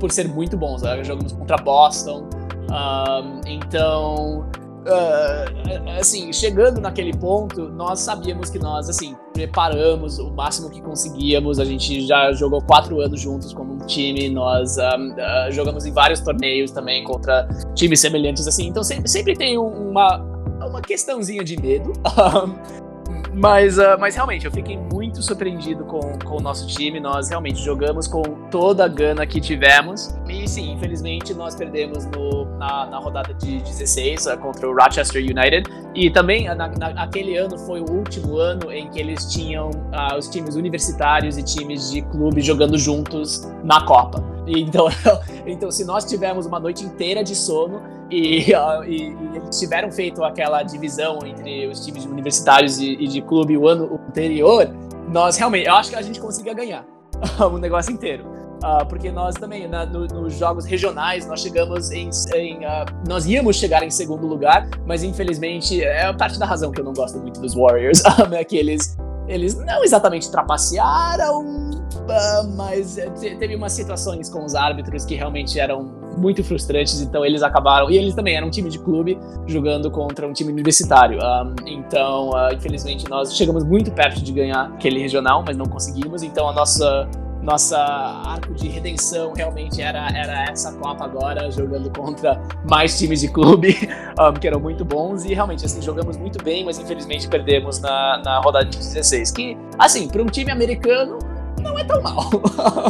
por 0.00 0.10
ser 0.10 0.28
muito 0.28 0.56
bons. 0.56 0.82
Jogamos 1.02 1.32
contra 1.32 1.56
Boston, 1.56 2.28
então 3.46 4.46
uh, 4.84 5.98
assim, 5.98 6.32
chegando 6.32 6.80
naquele 6.80 7.16
ponto, 7.16 7.68
nós 7.70 8.00
sabíamos 8.00 8.50
que 8.50 8.58
nós, 8.58 8.88
assim, 8.88 9.16
preparamos 9.32 10.18
o 10.18 10.30
máximo 10.30 10.70
que 10.70 10.80
conseguíamos. 10.80 11.58
A 11.58 11.64
gente 11.64 12.06
já 12.06 12.32
jogou 12.32 12.62
quatro 12.62 13.00
anos 13.00 13.20
juntos 13.20 13.52
como 13.52 13.74
um 13.74 13.86
time, 13.86 14.28
nós 14.28 14.76
uh, 14.76 15.50
jogamos 15.50 15.86
em 15.86 15.92
vários 15.92 16.20
torneios 16.20 16.70
também 16.70 17.04
contra 17.04 17.48
times 17.74 18.00
semelhantes, 18.00 18.46
assim. 18.46 18.66
Então 18.66 18.82
sempre, 18.82 19.08
sempre 19.08 19.34
tem 19.34 19.58
uma, 19.58 20.18
uma 20.66 20.80
questãozinha 20.80 21.42
de 21.42 21.60
medo. 21.60 21.92
Mas, 23.36 23.78
uh, 23.78 23.96
mas 23.98 24.14
realmente, 24.14 24.46
eu 24.46 24.52
fiquei 24.52 24.78
muito 24.78 25.03
surpreendido 25.22 25.84
com, 25.84 26.18
com 26.24 26.36
o 26.38 26.40
nosso 26.40 26.66
time. 26.66 27.00
Nós 27.00 27.28
realmente 27.28 27.58
jogamos 27.62 28.06
com 28.06 28.22
toda 28.50 28.84
a 28.84 28.88
gana 28.88 29.26
que 29.26 29.40
tivemos. 29.40 30.14
E 30.28 30.48
sim, 30.48 30.72
infelizmente, 30.72 31.32
nós 31.34 31.54
perdemos 31.54 32.06
no, 32.06 32.44
na, 32.56 32.86
na 32.86 32.98
rodada 32.98 33.32
de 33.34 33.58
16 33.60 34.26
uh, 34.26 34.38
contra 34.38 34.68
o 34.68 34.74
Rochester 34.74 35.22
United. 35.22 35.70
E 35.94 36.10
também, 36.10 36.50
uh, 36.50 36.54
na, 36.54 36.68
na, 36.68 36.88
aquele 37.02 37.36
ano 37.36 37.58
foi 37.58 37.80
o 37.80 37.90
último 37.90 38.38
ano 38.38 38.72
em 38.72 38.88
que 38.90 38.98
eles 38.98 39.26
tinham 39.26 39.70
uh, 39.70 40.18
os 40.18 40.28
times 40.28 40.56
universitários 40.56 41.38
e 41.38 41.42
times 41.42 41.90
de 41.90 42.02
clube 42.02 42.40
jogando 42.40 42.78
juntos 42.78 43.48
na 43.62 43.84
Copa. 43.84 44.22
Então, 44.46 44.88
então, 45.46 45.70
se 45.70 45.84
nós 45.84 46.04
tivermos 46.04 46.46
uma 46.46 46.60
noite 46.60 46.84
inteira 46.84 47.22
de 47.22 47.34
sono, 47.34 47.82
e, 48.14 48.52
e, 48.86 49.08
e, 49.08 49.36
eles 49.36 49.58
tiveram 49.58 49.90
feito 49.90 50.22
aquela 50.24 50.62
divisão 50.62 51.18
entre 51.24 51.66
os 51.66 51.84
times 51.84 52.04
universitários 52.04 52.78
e, 52.78 52.92
e 52.94 53.08
de 53.08 53.20
clube 53.22 53.56
o 53.56 53.68
ano 53.68 54.00
anterior, 54.08 54.68
nós 55.08 55.36
realmente, 55.36 55.66
eu 55.66 55.74
acho 55.74 55.90
que 55.90 55.96
a 55.96 56.02
gente 56.02 56.20
conseguia 56.20 56.54
ganhar 56.54 56.84
o 57.40 57.58
negócio 57.58 57.92
inteiro. 57.92 58.34
Uh, 58.62 58.86
porque 58.88 59.10
nós 59.10 59.34
também, 59.34 59.68
na, 59.68 59.84
no, 59.84 60.06
nos 60.06 60.38
jogos 60.38 60.64
regionais, 60.64 61.26
nós 61.26 61.40
chegamos 61.42 61.90
em. 61.90 62.08
em 62.34 62.58
uh, 62.58 62.86
nós 63.06 63.26
íamos 63.26 63.56
chegar 63.56 63.82
em 63.82 63.90
segundo 63.90 64.26
lugar, 64.26 64.66
mas 64.86 65.02
infelizmente 65.02 65.82
é 65.82 66.10
parte 66.14 66.38
da 66.38 66.46
razão 66.46 66.72
que 66.72 66.80
eu 66.80 66.84
não 66.84 66.94
gosto 66.94 67.18
muito 67.18 67.40
dos 67.40 67.54
Warriors, 67.54 68.02
é 68.32 68.42
que 68.42 68.56
eles 68.56 68.96
eles 69.26 69.54
não 69.54 69.82
exatamente 69.82 70.30
trapacearam, 70.30 71.40
uh, 71.40 72.56
mas 72.56 72.96
teve 73.18 73.56
umas 73.56 73.72
situações 73.72 74.28
com 74.28 74.44
os 74.44 74.54
árbitros 74.54 75.04
que 75.04 75.14
realmente 75.14 75.58
eram 75.58 75.82
muito 76.16 76.44
frustrantes, 76.44 77.00
então 77.00 77.24
eles 77.24 77.42
acabaram. 77.42 77.90
E 77.90 77.96
eles 77.96 78.14
também 78.14 78.36
eram 78.36 78.48
um 78.48 78.50
time 78.50 78.70
de 78.70 78.78
clube 78.78 79.18
jogando 79.46 79.90
contra 79.90 80.26
um 80.26 80.32
time 80.32 80.52
universitário. 80.52 81.18
Um, 81.18 81.54
então, 81.66 82.30
uh, 82.30 82.54
infelizmente, 82.54 83.08
nós 83.08 83.36
chegamos 83.36 83.64
muito 83.64 83.90
perto 83.90 84.22
de 84.22 84.32
ganhar 84.32 84.66
aquele 84.66 85.00
regional, 85.00 85.42
mas 85.46 85.56
não 85.56 85.66
conseguimos. 85.66 86.22
Então, 86.22 86.48
a 86.48 86.52
nossa 86.52 87.08
nossa 87.44 87.78
arco 87.78 88.54
de 88.54 88.68
redenção 88.68 89.32
realmente 89.34 89.80
era, 89.82 90.08
era 90.16 90.44
essa 90.50 90.72
Copa 90.72 91.04
agora, 91.04 91.50
jogando 91.50 91.90
contra 91.90 92.40
mais 92.68 92.98
times 92.98 93.20
de 93.20 93.28
clube, 93.28 93.76
um, 94.18 94.32
que 94.32 94.48
eram 94.48 94.58
muito 94.58 94.84
bons, 94.84 95.24
e 95.24 95.34
realmente, 95.34 95.64
assim, 95.64 95.80
jogamos 95.82 96.16
muito 96.16 96.42
bem, 96.42 96.64
mas 96.64 96.78
infelizmente 96.78 97.28
perdemos 97.28 97.78
na, 97.80 98.22
na 98.24 98.40
rodada 98.40 98.64
de 98.64 98.78
16, 98.78 99.30
que, 99.30 99.56
assim, 99.78 100.08
para 100.08 100.22
um 100.22 100.26
time 100.26 100.50
americano, 100.50 101.18
não 101.60 101.78
é 101.78 101.84
tão 101.84 102.00
mal. 102.02 102.30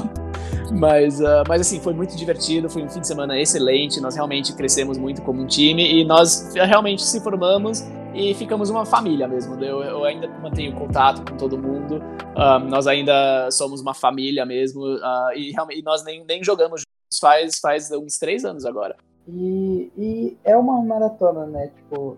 mas, 0.70 1.20
uh, 1.20 1.42
mas, 1.48 1.60
assim, 1.60 1.80
foi 1.80 1.92
muito 1.92 2.16
divertido, 2.16 2.70
foi 2.70 2.82
um 2.84 2.88
fim 2.88 3.00
de 3.00 3.08
semana 3.08 3.38
excelente, 3.38 4.00
nós 4.00 4.14
realmente 4.14 4.52
crescemos 4.52 4.96
muito 4.96 5.20
como 5.22 5.42
um 5.42 5.46
time, 5.46 6.00
e 6.00 6.04
nós 6.04 6.52
realmente 6.54 7.02
se 7.02 7.20
formamos 7.20 7.84
e 8.14 8.32
ficamos 8.34 8.70
uma 8.70 8.86
família 8.86 9.26
mesmo. 9.26 9.62
Eu, 9.62 9.82
eu 9.82 10.04
ainda 10.04 10.28
mantenho 10.40 10.74
contato 10.74 11.28
com 11.28 11.36
todo 11.36 11.58
mundo. 11.58 12.00
Um, 12.36 12.68
nós 12.68 12.86
ainda 12.86 13.50
somos 13.50 13.80
uma 13.80 13.92
família 13.92 14.46
mesmo. 14.46 14.82
Uh, 14.82 15.32
e, 15.34 15.50
e, 15.50 15.82
nós 15.82 16.04
nem, 16.04 16.24
nem 16.24 16.42
jogamos 16.42 16.82
juntos 16.82 17.18
faz, 17.20 17.58
faz 17.58 17.90
uns 17.90 18.18
três 18.18 18.44
anos 18.44 18.64
agora. 18.64 18.96
E, 19.26 19.90
e 19.96 20.38
é 20.44 20.56
uma 20.56 20.80
maratona, 20.82 21.46
né? 21.46 21.68
Tipo, 21.68 22.16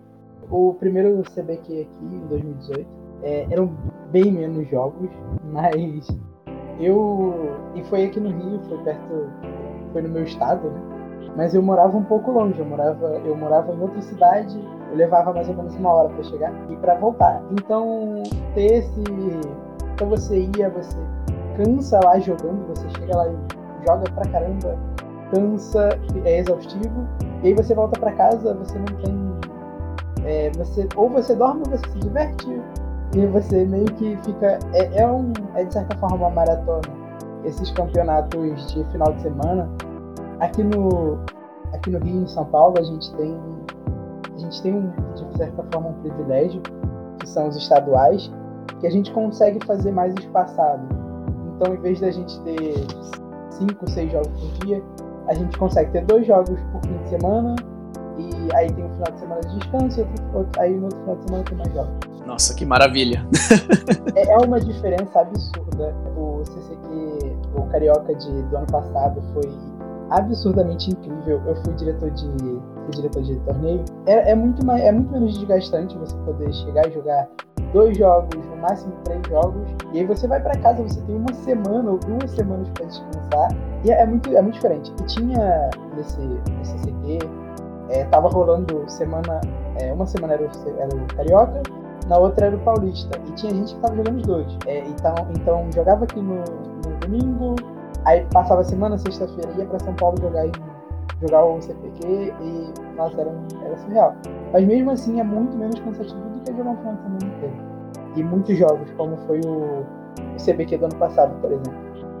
o 0.51 0.75
primeiro 0.75 1.23
CBQ 1.23 1.81
aqui 1.81 2.05
em 2.05 2.27
2018 2.27 2.87
é, 3.23 3.47
eram 3.49 3.75
bem 4.11 4.31
menos 4.31 4.69
jogos, 4.69 5.09
mas 5.45 6.07
eu. 6.79 7.55
E 7.75 7.83
foi 7.85 8.05
aqui 8.05 8.19
no 8.19 8.29
Rio, 8.29 8.61
foi 8.67 8.77
perto. 8.83 9.31
Foi 9.93 10.01
no 10.01 10.09
meu 10.09 10.23
estado, 10.23 10.69
né? 10.69 10.81
Mas 11.35 11.53
eu 11.53 11.61
morava 11.61 11.95
um 11.97 12.03
pouco 12.03 12.31
longe, 12.31 12.59
eu 12.59 12.65
morava, 12.65 13.21
eu 13.25 13.35
morava 13.35 13.73
em 13.73 13.79
outra 13.79 14.01
cidade 14.01 14.59
eu 14.89 14.95
levava 14.95 15.33
mais 15.33 15.47
ou 15.49 15.55
menos 15.55 15.75
uma 15.75 15.91
hora 15.91 16.09
para 16.09 16.23
chegar 16.23 16.53
e 16.69 16.75
para 16.77 16.95
voltar. 16.95 17.41
Então, 17.51 18.23
ter 18.53 18.65
esse. 18.65 19.03
Então 19.93 20.09
você 20.09 20.49
ia, 20.57 20.69
você 20.69 20.97
cansa 21.55 21.99
lá 22.03 22.19
jogando, 22.19 22.67
você 22.67 22.87
chega 22.97 23.17
lá 23.17 23.27
e 23.27 23.35
joga 23.85 24.09
pra 24.11 24.29
caramba, 24.29 24.77
cansa, 25.33 25.89
é 26.23 26.39
exaustivo, 26.39 27.07
e 27.43 27.47
aí 27.47 27.53
você 27.53 27.73
volta 27.73 27.99
para 27.99 28.11
casa, 28.13 28.53
você 28.53 28.77
não 28.77 28.85
tem. 28.85 29.27
É, 30.23 30.51
você, 30.51 30.87
ou 30.95 31.09
você 31.09 31.35
dorme 31.35 31.63
ou 31.65 31.71
você 31.71 31.89
se 31.89 31.99
diverte, 31.99 32.61
e 33.15 33.25
você 33.27 33.65
meio 33.65 33.85
que 33.85 34.17
fica. 34.17 34.59
É, 34.73 35.01
é, 35.01 35.07
um, 35.07 35.31
é 35.55 35.63
de 35.63 35.73
certa 35.73 35.97
forma 35.97 36.17
uma 36.17 36.29
maratona. 36.29 37.07
Esses 37.43 37.71
campeonatos 37.71 38.73
de 38.73 38.83
final 38.85 39.13
de 39.13 39.21
semana. 39.21 39.69
Aqui 40.39 40.63
no, 40.63 41.17
aqui 41.73 41.89
no 41.89 41.99
Rio, 41.99 42.23
em 42.23 42.27
São 42.27 42.45
Paulo, 42.45 42.75
a 42.77 42.83
gente 42.83 43.11
tem 43.15 43.35
gente 44.49 44.61
tem, 44.61 44.73
um, 44.73 44.91
de 45.13 45.37
certa 45.37 45.63
forma, 45.71 45.89
um 45.89 45.93
privilégio, 46.01 46.61
que 47.19 47.29
são 47.29 47.47
os 47.47 47.55
estaduais, 47.55 48.31
que 48.79 48.87
a 48.87 48.89
gente 48.89 49.11
consegue 49.11 49.63
fazer 49.65 49.91
mais 49.91 50.13
espaçado. 50.15 50.87
Então, 51.55 51.73
em 51.73 51.81
vez 51.81 51.99
da 51.99 52.11
gente 52.11 52.39
ter 52.41 52.73
cinco, 53.51 53.89
seis 53.89 54.11
jogos 54.11 54.29
por 54.29 54.65
dia, 54.65 54.81
a 55.27 55.33
gente 55.33 55.57
consegue 55.57 55.91
ter 55.91 56.05
dois 56.05 56.25
jogos 56.25 56.59
por 56.71 56.81
fim 56.81 56.97
de 56.97 57.09
semana, 57.09 57.55
e 58.17 58.55
aí 58.55 58.71
tem 58.71 58.85
um 58.85 58.89
final 58.89 59.11
de 59.11 59.19
semana 59.19 59.41
de 59.41 59.59
descanso, 59.59 60.01
e 60.01 60.35
outro, 60.35 60.61
aí 60.61 60.75
no 60.75 60.85
outro 60.85 60.99
final 60.99 61.15
de 61.15 61.23
semana 61.23 61.43
tem 61.43 61.57
mais 61.57 61.73
jogos. 61.73 62.25
Nossa, 62.25 62.53
que 62.53 62.65
maravilha! 62.65 63.25
é, 64.15 64.33
é 64.33 64.37
uma 64.37 64.59
diferença 64.59 65.21
absurda. 65.21 65.95
O 66.15 66.43
CCQ, 66.43 67.37
o 67.55 67.61
Carioca 67.67 68.13
de, 68.13 68.41
do 68.43 68.57
ano 68.57 68.67
passado, 68.67 69.21
foi 69.33 69.49
absurdamente 70.09 70.91
incrível. 70.91 71.41
Eu 71.45 71.55
fui 71.63 71.73
diretor 71.73 72.11
de 72.11 72.27
fui 72.27 72.91
diretor 72.91 73.23
de 73.23 73.35
torneio. 73.41 73.83
É, 74.05 74.31
é, 74.31 74.35
muito 74.35 74.65
mais, 74.65 74.81
é 74.83 74.91
muito 74.91 75.11
menos 75.11 75.37
desgastante 75.37 75.97
você 75.97 76.15
poder 76.17 76.53
chegar 76.53 76.87
e 76.87 76.91
jogar 76.91 77.27
dois 77.73 77.97
jogos, 77.97 78.45
no 78.45 78.57
máximo 78.57 78.93
três 79.03 79.21
jogos, 79.27 79.67
e 79.93 79.99
aí 79.99 80.05
você 80.05 80.27
vai 80.27 80.41
para 80.41 80.57
casa, 80.59 80.81
você 80.81 81.01
tem 81.01 81.15
uma 81.15 81.33
semana 81.33 81.91
ou 81.91 81.97
duas 81.99 82.31
semanas 82.31 82.69
para 82.69 82.85
descansar. 82.85 83.49
E 83.83 83.91
é, 83.91 84.01
é, 84.01 84.05
muito, 84.05 84.35
é 84.35 84.41
muito 84.41 84.55
diferente. 84.55 84.93
E 85.01 85.05
tinha 85.05 85.69
nesse, 85.95 86.19
nesse 86.57 86.77
CT, 86.77 87.19
é, 87.89 88.05
tava 88.05 88.29
rolando 88.29 88.83
semana. 88.89 89.41
É, 89.79 89.93
uma 89.93 90.05
semana 90.05 90.33
era 90.33 90.43
o, 90.43 90.79
era 90.79 90.95
o 90.95 91.15
Carioca, 91.15 91.61
na 92.07 92.17
outra 92.17 92.47
era 92.47 92.55
o 92.55 92.59
Paulista. 92.59 93.19
E 93.27 93.31
tinha 93.33 93.53
gente 93.53 93.75
que 93.75 93.81
tava 93.81 93.95
jogando 93.95 94.17
os 94.17 94.23
dois. 94.23 94.57
É, 94.65 94.79
então, 94.79 95.15
então 95.35 95.71
jogava 95.73 96.05
aqui 96.05 96.19
no, 96.19 96.37
no 96.37 96.97
domingo, 96.99 97.55
Aí 98.07 98.25
passava 98.31 98.61
a 98.61 98.63
semana, 98.63 98.97
sexta-feira, 98.97 99.51
ia 99.57 99.65
pra 99.65 99.79
São 99.79 99.93
Paulo 99.95 100.17
jogar, 100.21 100.45
jogar 101.21 101.43
o 101.43 101.61
CPQ 101.61 102.07
e, 102.07 102.95
nossa, 102.95 103.19
era, 103.19 103.35
era 103.65 103.77
surreal. 103.79 104.15
Mas 104.53 104.65
mesmo 104.65 104.91
assim 104.91 105.19
é 105.19 105.23
muito 105.25 105.57
menos 105.57 105.77
cansativo 105.81 106.29
do 106.29 106.39
que 106.39 106.55
jogar 106.55 106.69
um 106.69 106.77
final 106.77 106.93
de 106.93 107.01
semana 107.01 107.35
inteiro. 107.35 107.55
E 108.15 108.23
muitos 108.23 108.57
jogos, 108.57 108.89
como 108.91 109.17
foi 109.27 109.41
o, 109.41 109.81
o 109.81 110.77
do 110.77 110.85
ano 110.85 110.95
passado, 110.95 111.35
por 111.41 111.51
exemplo, 111.51 111.73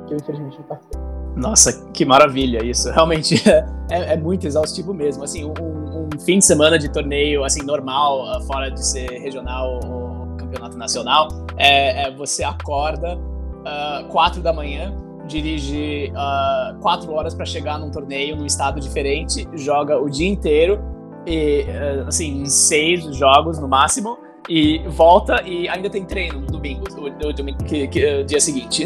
que 0.07 0.13
eu 0.13 0.17
infelizmente 0.17 0.57
não 0.57 0.65
participei. 0.65 1.01
Nossa, 1.37 1.89
que 1.91 2.03
maravilha 2.03 2.65
isso. 2.65 2.91
Realmente 2.91 3.41
é, 3.89 4.13
é 4.13 4.17
muito 4.17 4.45
exaustivo 4.45 4.93
mesmo. 4.93 5.23
Assim, 5.23 5.45
um, 5.45 5.53
um, 5.53 6.19
fim 6.19 6.39
de 6.39 6.45
semana 6.45 6.77
de 6.77 6.89
torneio 6.89 7.45
assim 7.45 7.63
normal, 7.63 8.27
ah, 8.27 8.41
fora 8.41 8.69
de 8.69 8.85
ser 8.85 9.07
regional 9.21 9.79
ou 9.85 10.35
campeonato 10.35 10.77
nacional, 10.77 11.29
é, 11.55 12.07
é 12.07 12.11
você 12.11 12.43
acorda 12.43 13.15
uh, 13.17 14.05
quatro 14.09 14.41
da 14.41 14.51
manhã 14.51 15.06
dirige 15.27 16.11
uh, 16.11 16.79
quatro 16.79 17.11
horas 17.13 17.35
para 17.35 17.45
chegar 17.45 17.77
num 17.77 17.91
torneio 17.91 18.35
num 18.35 18.45
estado 18.45 18.79
diferente, 18.79 19.47
joga 19.53 19.99
o 19.99 20.09
dia 20.09 20.27
inteiro 20.27 20.79
e 21.25 21.65
uh, 21.67 22.07
assim 22.07 22.45
seis 22.45 23.03
jogos 23.15 23.59
no 23.59 23.67
máximo 23.67 24.17
e 24.49 24.81
volta 24.87 25.43
e 25.45 25.67
ainda 25.67 25.89
tem 25.89 26.05
treino 26.05 26.39
no 26.39 26.47
domingo, 26.47 26.85
o, 26.97 27.33
domingo 27.33 27.63
que, 27.65 27.87
que, 27.87 28.21
o 28.21 28.25
dia 28.25 28.39
seguinte. 28.39 28.85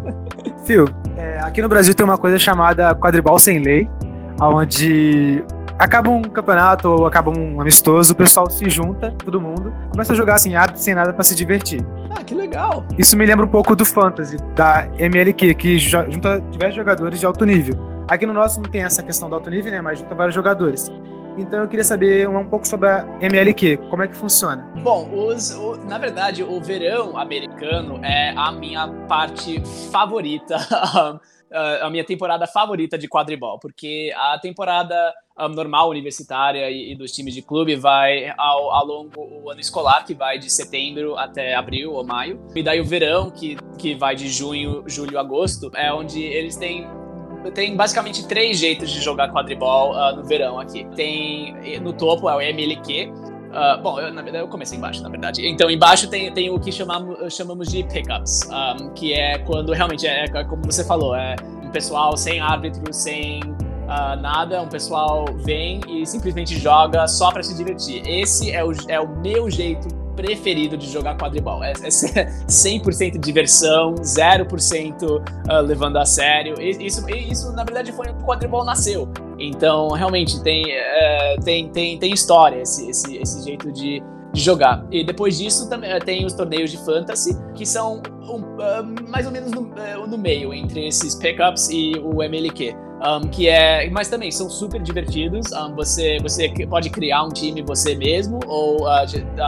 Phil, 0.64 0.86
é, 1.16 1.38
aqui 1.40 1.60
no 1.60 1.68
Brasil 1.68 1.94
tem 1.94 2.04
uma 2.04 2.18
coisa 2.18 2.38
chamada 2.38 2.94
quadribol 2.94 3.38
sem 3.38 3.58
lei, 3.58 3.88
onde 4.40 5.44
acaba 5.78 6.10
um 6.10 6.22
campeonato 6.22 6.88
ou 6.88 7.06
acaba 7.06 7.30
um 7.30 7.60
amistoso, 7.60 8.12
o 8.12 8.16
pessoal 8.16 8.50
se 8.50 8.68
junta, 8.68 9.12
todo 9.24 9.40
mundo, 9.40 9.72
começa 9.90 10.12
a 10.12 10.16
jogar 10.16 10.34
assim, 10.34 10.52
sem 10.74 10.94
nada 10.94 11.12
para 11.12 11.22
se 11.22 11.34
divertir. 11.34 11.84
Ah, 12.10 12.22
que 12.24 12.34
legal. 12.34 12.84
Isso 12.98 13.16
me 13.16 13.26
lembra 13.26 13.44
um 13.44 13.48
pouco 13.48 13.76
do 13.76 13.84
Fantasy, 13.84 14.36
da 14.54 14.88
MLQ, 14.98 15.54
que 15.54 15.78
junta 15.78 16.40
diversos 16.50 16.76
jogadores 16.76 17.20
de 17.20 17.26
alto 17.26 17.44
nível. 17.44 17.76
Aqui 18.08 18.24
no 18.24 18.32
nosso 18.32 18.60
não 18.60 18.70
tem 18.70 18.82
essa 18.82 19.02
questão 19.02 19.28
do 19.28 19.34
alto 19.34 19.50
nível, 19.50 19.72
né? 19.72 19.80
Mas 19.80 19.98
junta 19.98 20.14
vários 20.14 20.34
jogadores. 20.34 20.90
Então 21.36 21.60
eu 21.60 21.68
queria 21.68 21.84
saber 21.84 22.28
um, 22.28 22.38
um 22.38 22.46
pouco 22.46 22.66
sobre 22.66 22.88
a 22.88 23.04
MLQ, 23.20 23.76
como 23.90 24.02
é 24.02 24.08
que 24.08 24.16
funciona? 24.16 24.62
Bom, 24.82 25.10
os, 25.12 25.50
o, 25.50 25.76
na 25.76 25.98
verdade, 25.98 26.42
o 26.42 26.60
verão 26.60 27.18
americano 27.18 28.00
é 28.02 28.30
a 28.30 28.50
minha 28.52 28.88
parte 29.06 29.62
favorita, 29.90 30.56
a 31.82 31.90
minha 31.90 32.04
temporada 32.04 32.46
favorita 32.46 32.96
de 32.96 33.06
quadribol, 33.06 33.58
porque 33.58 34.14
a 34.16 34.38
temporada 34.38 35.12
um, 35.38 35.48
normal 35.48 35.90
universitária 35.90 36.70
e, 36.70 36.92
e, 36.92 36.96
dos 36.96 37.12
times 37.12 37.34
de 37.34 37.42
clube 37.42 37.76
vai 37.76 38.32
ao, 38.36 38.70
ao 38.70 38.86
longo 38.86 39.10
do 39.10 39.50
ano 39.50 39.60
escolar, 39.60 40.04
que 40.04 40.14
vai 40.14 40.38
de 40.38 40.50
setembro 40.50 41.16
até 41.16 41.54
abril 41.54 41.92
ou 41.92 42.04
maio. 42.04 42.40
E 42.54 42.62
daí 42.62 42.80
o 42.80 42.84
verão, 42.84 43.30
que, 43.30 43.56
que 43.78 43.94
vai 43.94 44.16
de 44.16 44.28
junho, 44.28 44.82
julho, 44.86 45.18
agosto, 45.18 45.70
é 45.74 45.92
onde 45.92 46.22
eles 46.22 46.56
têm 46.56 46.86
tem 47.54 47.76
basicamente 47.76 48.26
três 48.26 48.58
jeitos 48.58 48.90
de 48.90 49.00
jogar 49.00 49.32
quadribol 49.32 49.92
uh, 49.92 50.16
no 50.16 50.24
verão 50.24 50.58
aqui. 50.58 50.84
Tem 50.96 51.80
no 51.80 51.92
topo 51.92 52.28
é 52.28 52.34
o 52.34 52.40
MLQ. 52.40 53.06
Uh, 53.06 53.52
ah, 53.52 53.76
bom, 53.80 54.00
eu, 54.00 54.12
na 54.12 54.20
verdade 54.20 54.44
eu 54.44 54.48
comecei 54.48 54.76
embaixo, 54.76 55.00
na 55.00 55.08
verdade. 55.08 55.46
Então 55.46 55.70
embaixo 55.70 56.10
tem, 56.10 56.32
tem 56.32 56.50
o 56.50 56.58
que 56.58 56.72
chamamos, 56.72 57.32
chamamos 57.32 57.68
de 57.68 57.84
pickups, 57.84 58.40
um, 58.50 58.90
que 58.94 59.12
é 59.12 59.38
quando 59.38 59.72
realmente 59.72 60.08
é, 60.08 60.24
é 60.24 60.44
como 60.44 60.62
você 60.64 60.84
falou, 60.84 61.14
é 61.14 61.36
um 61.62 61.70
pessoal 61.70 62.16
sem 62.16 62.40
árbitro, 62.40 62.92
sem 62.92 63.40
uh, 63.86 64.20
nada, 64.20 64.60
um 64.60 64.68
pessoal 64.68 65.24
vem 65.36 65.80
e 65.88 66.06
simplesmente 66.06 66.58
joga 66.58 67.06
só 67.08 67.30
para 67.30 67.42
se 67.42 67.54
divertir. 67.56 68.02
Esse 68.06 68.50
é 68.50 68.64
o, 68.64 68.72
é 68.88 69.00
o 69.00 69.08
meu 69.20 69.50
jeito 69.50 69.88
preferido 70.16 70.76
de 70.76 70.90
jogar 70.90 71.16
quadribol. 71.16 71.62
É, 71.62 71.72
é 71.72 71.74
100% 72.48 73.18
diversão, 73.18 73.94
0% 73.94 75.02
uh, 75.02 75.60
levando 75.62 75.98
a 75.98 76.06
sério. 76.06 76.60
Isso, 76.60 77.08
isso, 77.10 77.52
na 77.52 77.62
verdade, 77.62 77.92
foi 77.92 78.08
o 78.08 78.14
quadribol 78.24 78.64
nasceu. 78.64 79.08
Então, 79.38 79.88
realmente, 79.90 80.42
tem, 80.42 80.64
uh, 80.64 81.40
tem, 81.44 81.68
tem, 81.68 81.98
tem 81.98 82.12
história 82.12 82.62
esse, 82.62 82.88
esse, 82.88 83.16
esse 83.16 83.44
jeito 83.44 83.70
de, 83.70 84.02
de 84.32 84.40
jogar. 84.40 84.86
E 84.90 85.04
depois 85.04 85.38
disso 85.38 85.68
também 85.68 85.90
eh, 85.90 85.98
tem 85.98 86.24
os 86.24 86.32
torneios 86.32 86.70
de 86.70 86.78
fantasy, 86.78 87.36
que 87.54 87.66
são 87.66 88.02
um, 88.22 88.40
uh, 88.40 89.10
mais 89.10 89.26
ou 89.26 89.32
menos 89.32 89.52
no, 89.52 89.62
uh, 89.62 90.06
no, 90.06 90.18
meio 90.18 90.52
entre 90.52 90.88
esses 90.88 91.14
pickups 91.14 91.68
e 91.70 91.92
o 91.98 92.22
MLQ. 92.22 92.85
Um, 93.04 93.28
que 93.28 93.46
é, 93.46 93.90
mas 93.90 94.08
também 94.08 94.30
são 94.30 94.48
super 94.48 94.80
divertidos. 94.80 95.52
Um, 95.52 95.74
você, 95.74 96.18
você 96.20 96.48
pode 96.66 96.88
criar 96.90 97.24
um 97.24 97.28
time 97.28 97.62
você 97.62 97.94
mesmo, 97.94 98.40
ou 98.46 98.84
uh, 98.84 99.04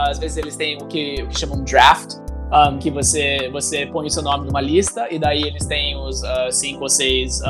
às 0.07 0.19
vezes 0.19 0.37
eles 0.37 0.55
têm 0.55 0.77
o 0.77 0.85
que, 0.85 1.23
o 1.23 1.27
que 1.27 1.39
chamam 1.39 1.63
draft, 1.63 2.15
um, 2.51 2.77
que 2.77 2.91
você, 2.91 3.49
você 3.51 3.87
põe 3.87 4.07
o 4.07 4.09
seu 4.09 4.21
nome 4.21 4.45
numa 4.47 4.61
lista 4.61 5.07
e 5.11 5.17
daí 5.17 5.41
eles 5.41 5.65
têm 5.65 5.97
os 5.97 6.21
uh, 6.21 6.51
cinco 6.51 6.83
ou 6.83 6.89
seis 6.89 7.41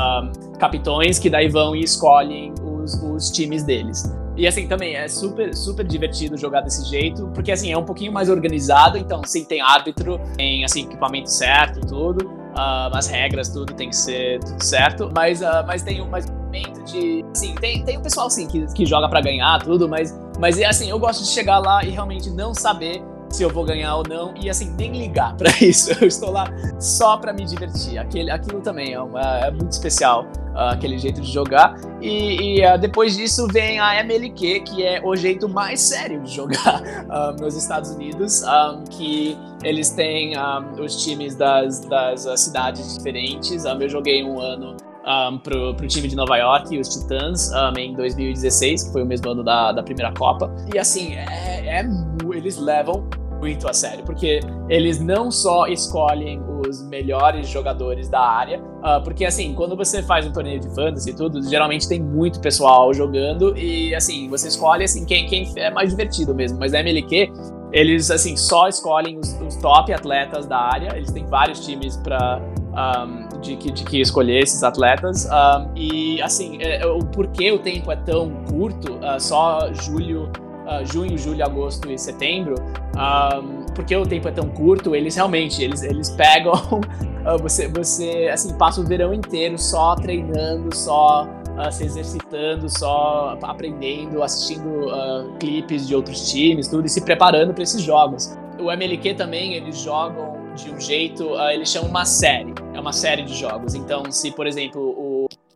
capitões 0.58 1.18
que 1.18 1.28
daí 1.28 1.48
vão 1.48 1.76
e 1.76 1.80
escolhem 1.80 2.54
os, 2.62 2.94
os 3.02 3.30
times 3.30 3.62
deles. 3.62 4.04
E 4.36 4.46
assim, 4.46 4.66
também 4.66 4.94
é 4.94 5.06
super, 5.06 5.54
super 5.54 5.86
divertido 5.86 6.36
jogar 6.38 6.62
desse 6.62 6.88
jeito, 6.88 7.28
porque 7.34 7.52
assim, 7.52 7.72
é 7.72 7.76
um 7.76 7.84
pouquinho 7.84 8.10
mais 8.10 8.30
organizado, 8.30 8.96
então 8.96 9.22
sim, 9.24 9.44
tem 9.44 9.60
árbitro, 9.60 10.18
tem 10.34 10.64
assim, 10.64 10.84
equipamento 10.84 11.30
certo, 11.30 11.80
tudo. 11.86 12.39
Uh, 12.50 12.96
as 12.96 13.06
regras, 13.06 13.48
tudo 13.48 13.72
tem 13.74 13.90
que 13.90 13.96
ser 13.96 14.40
tudo 14.40 14.62
certo, 14.62 15.10
mas, 15.14 15.40
uh, 15.40 15.64
mas 15.66 15.82
tem 15.82 16.00
um 16.00 16.08
mais 16.08 16.28
momento 16.28 16.82
de. 16.84 17.24
Assim, 17.32 17.54
tem, 17.54 17.84
tem 17.84 17.96
o 17.96 18.00
pessoal 18.00 18.26
assim 18.26 18.46
que, 18.46 18.66
que 18.74 18.84
joga 18.84 19.08
para 19.08 19.20
ganhar, 19.20 19.62
tudo, 19.62 19.88
mas, 19.88 20.18
mas 20.38 20.58
é 20.58 20.66
assim, 20.66 20.90
eu 20.90 20.98
gosto 20.98 21.22
de 21.22 21.30
chegar 21.30 21.58
lá 21.58 21.84
e 21.84 21.90
realmente 21.90 22.28
não 22.30 22.52
saber 22.52 23.02
se 23.30 23.44
eu 23.44 23.48
vou 23.48 23.64
ganhar 23.64 23.94
ou 23.94 24.02
não 24.06 24.34
e 24.36 24.50
assim 24.50 24.74
nem 24.76 24.92
ligar 24.92 25.34
para 25.38 25.50
isso. 25.60 25.92
Eu 26.00 26.08
estou 26.08 26.30
lá 26.30 26.46
só 26.78 27.16
para 27.16 27.32
me 27.32 27.44
divertir. 27.44 27.98
Aquele, 27.98 28.30
aquilo 28.30 28.60
também 28.60 28.92
é, 28.92 29.00
uma, 29.00 29.20
é 29.20 29.50
muito 29.50 29.70
especial, 29.70 30.26
aquele 30.68 30.98
jeito 30.98 31.20
de 31.20 31.32
jogar. 31.32 31.74
E, 32.00 32.58
e 32.58 32.66
uh, 32.66 32.78
depois 32.78 33.16
disso 33.16 33.46
vem 33.48 33.78
a 33.78 34.02
MLQ, 34.02 34.60
que 34.60 34.84
é 34.84 35.00
o 35.04 35.14
jeito 35.16 35.48
mais 35.48 35.80
sério 35.80 36.20
de 36.22 36.34
jogar 36.34 36.82
uh, 36.82 37.32
nos 37.40 37.56
Estados 37.56 37.90
Unidos, 37.90 38.42
um, 38.42 38.84
que 38.84 39.36
eles 39.62 39.90
têm 39.90 40.32
os 40.78 41.04
times 41.04 41.34
das, 41.36 41.80
das 41.80 42.40
cidades 42.40 42.96
diferentes. 42.96 43.64
eu 43.64 43.88
joguei 43.88 44.24
um 44.24 44.40
ano 44.40 44.76
um, 45.06 45.38
pro, 45.38 45.74
pro 45.74 45.86
time 45.86 46.08
de 46.08 46.16
Nova 46.16 46.36
York, 46.36 46.78
os 46.78 46.88
Titãs, 46.88 47.50
um, 47.52 47.78
em 47.78 47.94
2016, 47.94 48.84
que 48.84 48.92
foi 48.92 49.02
o 49.02 49.06
mesmo 49.06 49.30
ano 49.30 49.42
da, 49.42 49.72
da 49.72 49.82
primeira 49.82 50.12
Copa. 50.12 50.52
E 50.74 50.78
assim, 50.78 51.14
é, 51.14 51.80
é, 51.80 51.84
eles 52.34 52.58
levam 52.58 53.08
muito 53.40 53.66
a 53.68 53.72
sério, 53.72 54.04
porque 54.04 54.40
eles 54.68 55.00
não 55.00 55.30
só 55.30 55.66
escolhem 55.66 56.40
os 56.68 56.82
melhores 56.82 57.48
jogadores 57.48 58.08
da 58.08 58.20
área, 58.20 58.60
uh, 58.60 59.02
porque 59.02 59.24
assim, 59.24 59.54
quando 59.54 59.74
você 59.74 60.02
faz 60.02 60.26
um 60.26 60.32
torneio 60.32 60.60
de 60.60 60.68
fantasy 60.74 61.10
e 61.10 61.14
tudo, 61.14 61.42
geralmente 61.42 61.88
tem 61.88 62.00
muito 62.00 62.38
pessoal 62.40 62.92
jogando 62.92 63.56
e 63.56 63.94
assim, 63.94 64.28
você 64.28 64.48
escolhe 64.48 64.84
assim 64.84 65.04
quem, 65.04 65.26
quem 65.26 65.50
é 65.56 65.70
mais 65.70 65.90
divertido 65.90 66.34
mesmo, 66.34 66.58
mas 66.58 66.72
na 66.72 66.80
MLQ 66.80 67.32
eles 67.72 68.10
assim 68.10 68.36
só 68.36 68.68
escolhem 68.68 69.18
os, 69.18 69.32
os 69.40 69.56
top 69.56 69.92
atletas 69.92 70.46
da 70.46 70.58
área, 70.58 70.96
eles 70.96 71.10
têm 71.10 71.24
vários 71.26 71.64
times 71.64 71.96
para 71.96 72.40
um, 72.70 73.40
de, 73.40 73.56
que, 73.56 73.72
de 73.72 73.84
que 73.84 74.00
escolher 74.00 74.42
esses 74.42 74.62
atletas. 74.62 75.26
Um, 75.26 75.76
e 75.76 76.20
assim, 76.22 76.58
é, 76.60 76.82
é, 76.82 76.86
o 76.86 77.00
porquê 77.00 77.52
o 77.52 77.58
tempo 77.58 77.90
é 77.90 77.96
tão 77.96 78.30
curto, 78.44 78.94
uh, 78.94 79.20
só 79.20 79.72
julho 79.72 80.30
uh, 80.70 80.86
junho, 80.86 81.18
julho, 81.18 81.44
agosto 81.44 81.90
e 81.90 81.98
setembro, 81.98 82.54
um, 82.94 83.66
porque 83.74 83.94
o 83.96 84.06
tempo 84.06 84.28
é 84.28 84.32
tão 84.32 84.48
curto, 84.48 84.94
eles 84.94 85.16
realmente, 85.16 85.62
eles, 85.62 85.82
eles 85.82 86.10
pegam, 86.10 86.52
uh, 86.54 87.38
você, 87.42 87.68
você, 87.68 88.30
assim, 88.32 88.54
passa 88.54 88.80
o 88.80 88.84
verão 88.84 89.12
inteiro 89.12 89.58
só 89.58 89.96
treinando, 89.96 90.74
só 90.74 91.24
uh, 91.24 91.72
se 91.72 91.84
exercitando, 91.84 92.68
só 92.68 93.36
aprendendo, 93.42 94.22
assistindo 94.22 94.70
clipes 95.38 95.88
de 95.88 95.94
outros 95.94 96.30
times, 96.30 96.68
tudo, 96.68 96.86
e 96.86 96.88
se 96.88 97.00
preparando 97.00 97.52
para 97.52 97.62
esses 97.62 97.82
jogos. 97.82 98.38
O 98.58 98.70
MLQ 98.70 99.14
também, 99.14 99.54
eles 99.54 99.78
jogam 99.78 100.38
de 100.54 100.70
um 100.70 100.78
jeito, 100.78 101.24
eles 101.50 101.70
chamam 101.70 101.88
uma 101.88 102.04
série, 102.04 102.52
é 102.74 102.80
uma 102.80 102.92
série 102.92 103.22
de 103.22 103.34
jogos. 103.34 103.74
Então, 103.74 104.10
se, 104.10 104.30
por 104.30 104.46
exemplo, 104.46 104.94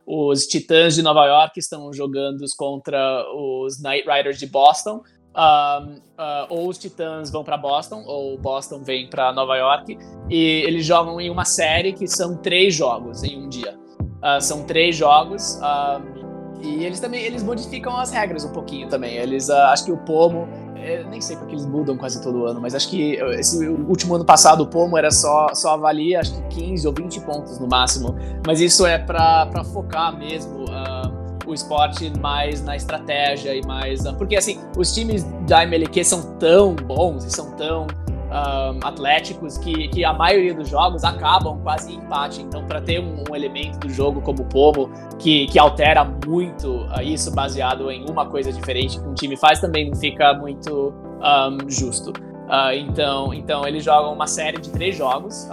os 0.07 0.46
Titãs 0.46 0.94
de 0.94 1.02
Nova 1.02 1.24
York 1.26 1.59
estão 1.59 1.92
jogando 1.92 2.44
contra 2.57 3.24
os 3.34 3.80
Knight 3.82 4.09
Riders 4.09 4.38
de 4.38 4.46
Boston. 4.46 5.02
Um, 5.36 5.94
uh, 5.94 6.46
ou 6.48 6.68
os 6.68 6.78
Titãs 6.78 7.28
vão 7.28 7.42
para 7.42 7.57
Boston, 7.57 8.05
ou 8.07 8.38
Boston 8.38 8.84
vem 8.84 9.11
para 9.11 9.32
Nova 9.32 9.57
York, 9.57 9.98
e 10.30 10.62
eles 10.64 10.86
jogam 10.86 11.20
em 11.20 11.28
uma 11.28 11.44
série 11.44 11.92
que 11.92 12.07
são 12.07 12.36
três 12.36 12.72
jogos 12.72 13.24
em 13.24 13.42
um 13.42 13.48
dia. 13.48 13.76
Uh, 13.98 14.40
são 14.40 14.64
três 14.64 14.94
jogos, 14.94 15.59
um, 15.59 16.62
e 16.62 16.84
eles 16.84 17.00
também 17.00 17.24
eles 17.24 17.42
modificam 17.42 17.96
as 17.96 18.12
regras 18.12 18.44
um 18.44 18.52
pouquinho 18.52 18.88
também. 18.88 19.16
Eles, 19.16 19.48
uh, 19.48 19.55
acho 19.72 19.86
que 19.86 19.92
o 19.92 19.98
Pomo 19.98 20.46
eu 20.85 21.09
nem 21.09 21.20
sei 21.20 21.37
porque 21.37 21.55
eles 21.55 21.66
mudam 21.66 21.97
quase 21.97 22.22
todo 22.22 22.47
ano, 22.47 22.61
mas 22.61 22.74
acho 22.74 22.89
que 22.89 23.14
esse 23.39 23.66
último 23.66 24.14
ano 24.14 24.24
passado 24.24 24.62
o 24.62 24.66
Pomo 24.66 24.99
era 24.99 25.11
só, 25.11 25.49
só 25.55 25.74
avalia 25.74 26.20
acho 26.20 26.35
que 26.35 26.61
15 26.61 26.87
ou 26.87 26.95
20 26.95 27.20
pontos 27.20 27.59
no 27.59 27.66
máximo. 27.66 28.14
Mas 28.47 28.61
isso 28.61 28.87
é 28.87 28.99
para 28.99 29.64
focar 29.72 30.16
mesmo 30.16 30.64
uh, 30.64 31.24
o 31.47 31.55
esporte 31.55 32.12
mais 32.20 32.62
na 32.62 32.76
estratégia 32.76 33.55
e 33.55 33.64
mais. 33.66 34.03
Porque 34.12 34.37
assim, 34.37 34.61
os 34.76 34.93
times 34.93 35.24
da 35.47 35.64
MLQ 35.64 36.05
são 36.05 36.22
tão 36.39 36.74
bons 36.74 37.24
e 37.24 37.30
são 37.30 37.51
tão 37.53 37.87
um, 38.35 38.87
atléticos 38.87 39.57
que, 39.59 39.89
que 39.89 40.05
a 40.05 40.12
maioria 40.12 40.53
dos 40.53 40.68
jogos 40.68 41.05
acabam 41.05 41.61
quase 41.62 41.93
em 41.93 41.97
empate. 41.97 42.43
Então, 42.43 42.64
para 42.66 42.80
ter 42.80 42.99
um, 43.01 43.22
um, 43.28 43.35
elemento 43.35 43.78
do 43.78 43.89
jogo 43.89 44.20
como 44.20 44.43
o 44.43 44.45
Pomo, 44.47 44.91
que, 45.18 45.47
que 45.47 45.59
altera 45.59 46.05
muito 46.05 46.68
uh, 46.68 47.01
isso 47.03 47.32
baseado 47.32 47.91
em 47.91 48.05
uma 48.11 48.26
coisa 48.26 48.53
diferente 48.53 49.01
que 49.01 49.07
um 49.07 49.14
time 49.14 49.37
faz, 49.37 49.61
também 49.61 49.89
não 49.89 49.97
fica 49.97 50.35
muito 50.35 50.93
um, 51.22 51.70
justo. 51.70 52.11
Uh, 52.11 52.72
então, 52.74 53.32
então, 53.32 53.66
eles 53.66 53.85
jogam 53.85 54.12
uma 54.12 54.26
série 54.26 54.61
de 54.61 54.70
três 54.70 54.97
jogos, 54.97 55.49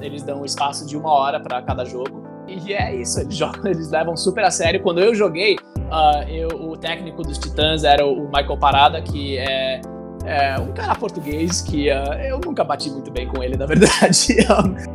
eles 0.00 0.22
dão 0.22 0.40
um 0.40 0.44
espaço 0.44 0.86
de 0.86 0.96
uma 0.96 1.10
hora 1.10 1.38
para 1.38 1.60
cada 1.62 1.84
jogo. 1.84 2.22
E 2.48 2.72
é 2.72 2.94
isso, 2.96 3.20
eles 3.20 3.36
jogam, 3.36 3.66
eles 3.66 3.90
levam 3.90 4.16
super 4.16 4.44
a 4.44 4.50
sério. 4.50 4.82
Quando 4.82 5.00
eu 5.00 5.14
joguei, 5.14 5.56
uh, 5.76 6.28
eu, 6.28 6.48
o 6.48 6.76
técnico 6.76 7.22
dos 7.22 7.38
Titãs 7.38 7.84
era 7.84 8.04
o 8.04 8.24
Michael 8.26 8.58
Parada, 8.58 9.02
que 9.02 9.36
é 9.36 9.80
é, 10.24 10.58
um 10.58 10.72
cara 10.72 10.94
português 10.94 11.60
que 11.60 11.90
uh, 11.90 12.14
eu 12.28 12.40
nunca 12.44 12.62
bati 12.62 12.90
muito 12.90 13.10
bem 13.10 13.26
com 13.26 13.42
ele, 13.42 13.56
na 13.58 13.66
verdade. 13.66 14.36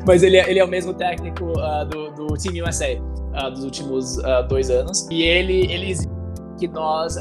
mas 0.06 0.24
ele, 0.24 0.38
é, 0.38 0.50
ele 0.50 0.60
é 0.60 0.64
o 0.64 0.68
mesmo 0.68 0.94
técnico 0.94 1.46
uh, 1.46 1.86
do, 1.86 2.12
do 2.12 2.28
Team 2.36 2.66
USA 2.68 2.98
uh, 2.98 3.52
dos 3.52 3.64
últimos 3.64 4.18
dois 4.50 4.70
anos. 4.70 5.08
E 5.12 5.22
ele, 5.24 5.72
ele 5.72 5.96
que 6.60 6.68
nós 6.68 7.16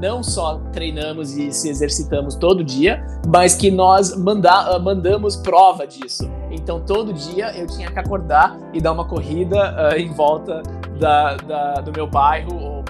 não 0.00 0.20
só 0.20 0.58
treinamos 0.72 1.36
e 1.36 1.52
se 1.52 1.68
exercitamos 1.68 2.34
todo 2.34 2.64
dia, 2.64 3.06
mas 3.28 3.54
que 3.54 3.70
nós 3.70 4.16
manda, 4.16 4.76
mandamos 4.80 5.36
prova 5.36 5.86
disso. 5.86 6.28
Então 6.50 6.80
todo 6.80 7.12
dia 7.12 7.56
eu 7.56 7.68
tinha 7.68 7.88
que 7.88 7.98
acordar 8.00 8.58
e 8.74 8.80
dar 8.80 8.90
uma 8.90 9.04
corrida 9.04 9.94
em 9.96 10.12
volta 10.12 10.60
da, 10.98 11.36
da, 11.36 11.74
do 11.74 11.92
meu 11.92 12.08
bairro 12.08 12.84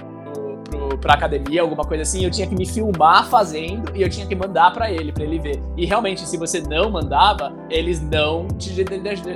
pra 0.97 1.13
academia, 1.13 1.61
alguma 1.61 1.83
coisa 1.83 2.03
assim, 2.03 2.23
eu 2.23 2.31
tinha 2.31 2.47
que 2.47 2.55
me 2.55 2.65
filmar 2.65 3.27
fazendo 3.29 3.95
e 3.95 4.01
eu 4.01 4.09
tinha 4.09 4.25
que 4.25 4.35
mandar 4.35 4.71
para 4.73 4.91
ele, 4.91 5.11
para 5.11 5.23
ele 5.23 5.39
ver. 5.39 5.61
E 5.75 5.85
realmente, 5.85 6.21
se 6.27 6.37
você 6.37 6.61
não 6.61 6.89
mandava, 6.89 7.53
eles 7.69 8.01
não 8.01 8.47
te 8.47 8.83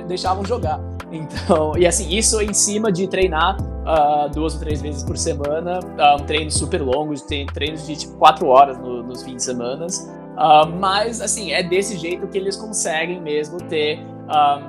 deixavam 0.06 0.44
jogar. 0.44 0.80
Então, 1.12 1.76
e 1.76 1.86
assim, 1.86 2.08
isso 2.08 2.40
em 2.40 2.54
cima 2.54 2.90
de 2.90 3.06
treinar 3.06 3.60
uh, 3.60 4.30
duas 4.30 4.54
ou 4.54 4.60
três 4.60 4.80
vezes 4.80 5.04
por 5.04 5.18
semana, 5.18 5.78
uh, 5.78 6.22
um 6.22 6.24
treino 6.24 6.50
super 6.50 6.80
longo, 6.80 7.12
treinos 7.52 7.86
de 7.86 7.96
tipo 7.96 8.16
quatro 8.16 8.46
horas 8.46 8.78
no, 8.78 9.02
nos 9.02 9.22
fins 9.22 9.36
de 9.36 9.42
semana. 9.42 9.86
Uh, 9.86 10.66
mas, 10.80 11.20
assim, 11.20 11.52
é 11.52 11.62
desse 11.62 11.98
jeito 11.98 12.26
que 12.28 12.38
eles 12.38 12.56
conseguem 12.56 13.20
mesmo 13.20 13.58
ter 13.58 14.00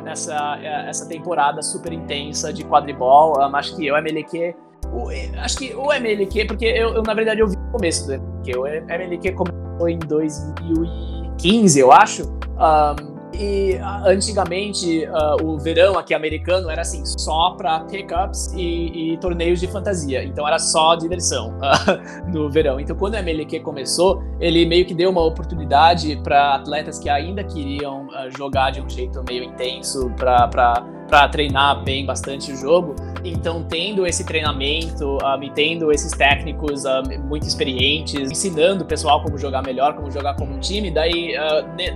essa, 0.05 0.57
essa 0.61 1.07
temporada 1.07 1.61
super 1.61 1.93
intensa 1.93 2.51
de 2.51 2.65
quadribol. 2.65 3.39
Um, 3.39 3.55
acho 3.55 3.73
que 3.77 3.89
o 3.89 3.95
MLQ 3.95 4.53
o, 4.93 5.09
acho 5.39 5.57
que 5.57 5.73
o 5.73 5.91
MLQ, 5.91 6.45
porque 6.45 6.65
eu, 6.65 6.95
eu, 6.95 7.03
na 7.03 7.13
verdade 7.13 7.41
eu 7.41 7.47
vi 7.47 7.55
o 7.55 7.71
começo 7.71 8.07
do 8.07 8.13
MLQ. 8.13 8.57
O 8.57 8.67
MLQ 8.67 9.31
começou 9.31 9.89
em 9.89 9.99
2015, 9.99 11.79
eu 11.79 11.91
acho. 11.91 12.23
Um, 12.23 13.13
e 13.35 13.75
uh, 13.75 14.07
antigamente 14.07 15.05
uh, 15.07 15.43
o 15.43 15.57
verão 15.57 15.97
aqui 15.97 16.13
americano 16.13 16.69
era 16.69 16.81
assim 16.81 17.03
só 17.03 17.51
para 17.51 17.79
pickups 17.81 18.53
e, 18.55 19.13
e 19.13 19.17
torneios 19.17 19.59
de 19.59 19.67
fantasia, 19.67 20.23
então 20.23 20.47
era 20.47 20.59
só 20.59 20.95
diversão 20.95 21.49
uh, 21.57 22.29
no 22.31 22.49
verão. 22.49 22.79
Então 22.79 22.95
quando 22.95 23.15
o 23.15 23.17
MLQ 23.17 23.61
começou, 23.61 24.21
ele 24.39 24.65
meio 24.65 24.85
que 24.85 24.93
deu 24.93 25.09
uma 25.09 25.23
oportunidade 25.23 26.15
para 26.23 26.55
atletas 26.55 26.99
que 26.99 27.09
ainda 27.09 27.43
queriam 27.43 28.07
jogar 28.37 28.71
de 28.71 28.81
um 28.81 28.89
jeito 28.89 29.23
meio 29.27 29.43
intenso 29.43 30.11
para 30.15 30.85
treinar 31.29 31.83
bem 31.83 32.05
bastante 32.05 32.51
o 32.51 32.55
jogo. 32.55 32.95
Então 33.23 33.63
tendo 33.63 34.05
esse 34.05 34.25
treinamento, 34.25 35.17
um, 35.17 35.43
e 35.43 35.49
tendo 35.51 35.91
esses 35.91 36.11
técnicos 36.11 36.83
muito 37.29 37.47
experientes, 37.47 38.31
ensinando 38.31 38.83
o 38.83 38.87
pessoal 38.87 39.21
como 39.21 39.37
jogar 39.37 39.61
melhor, 39.61 39.93
como 39.93 40.11
jogar 40.11 40.35
como 40.35 40.53
um 40.53 40.59
time, 40.59 40.91
daí 40.91 41.33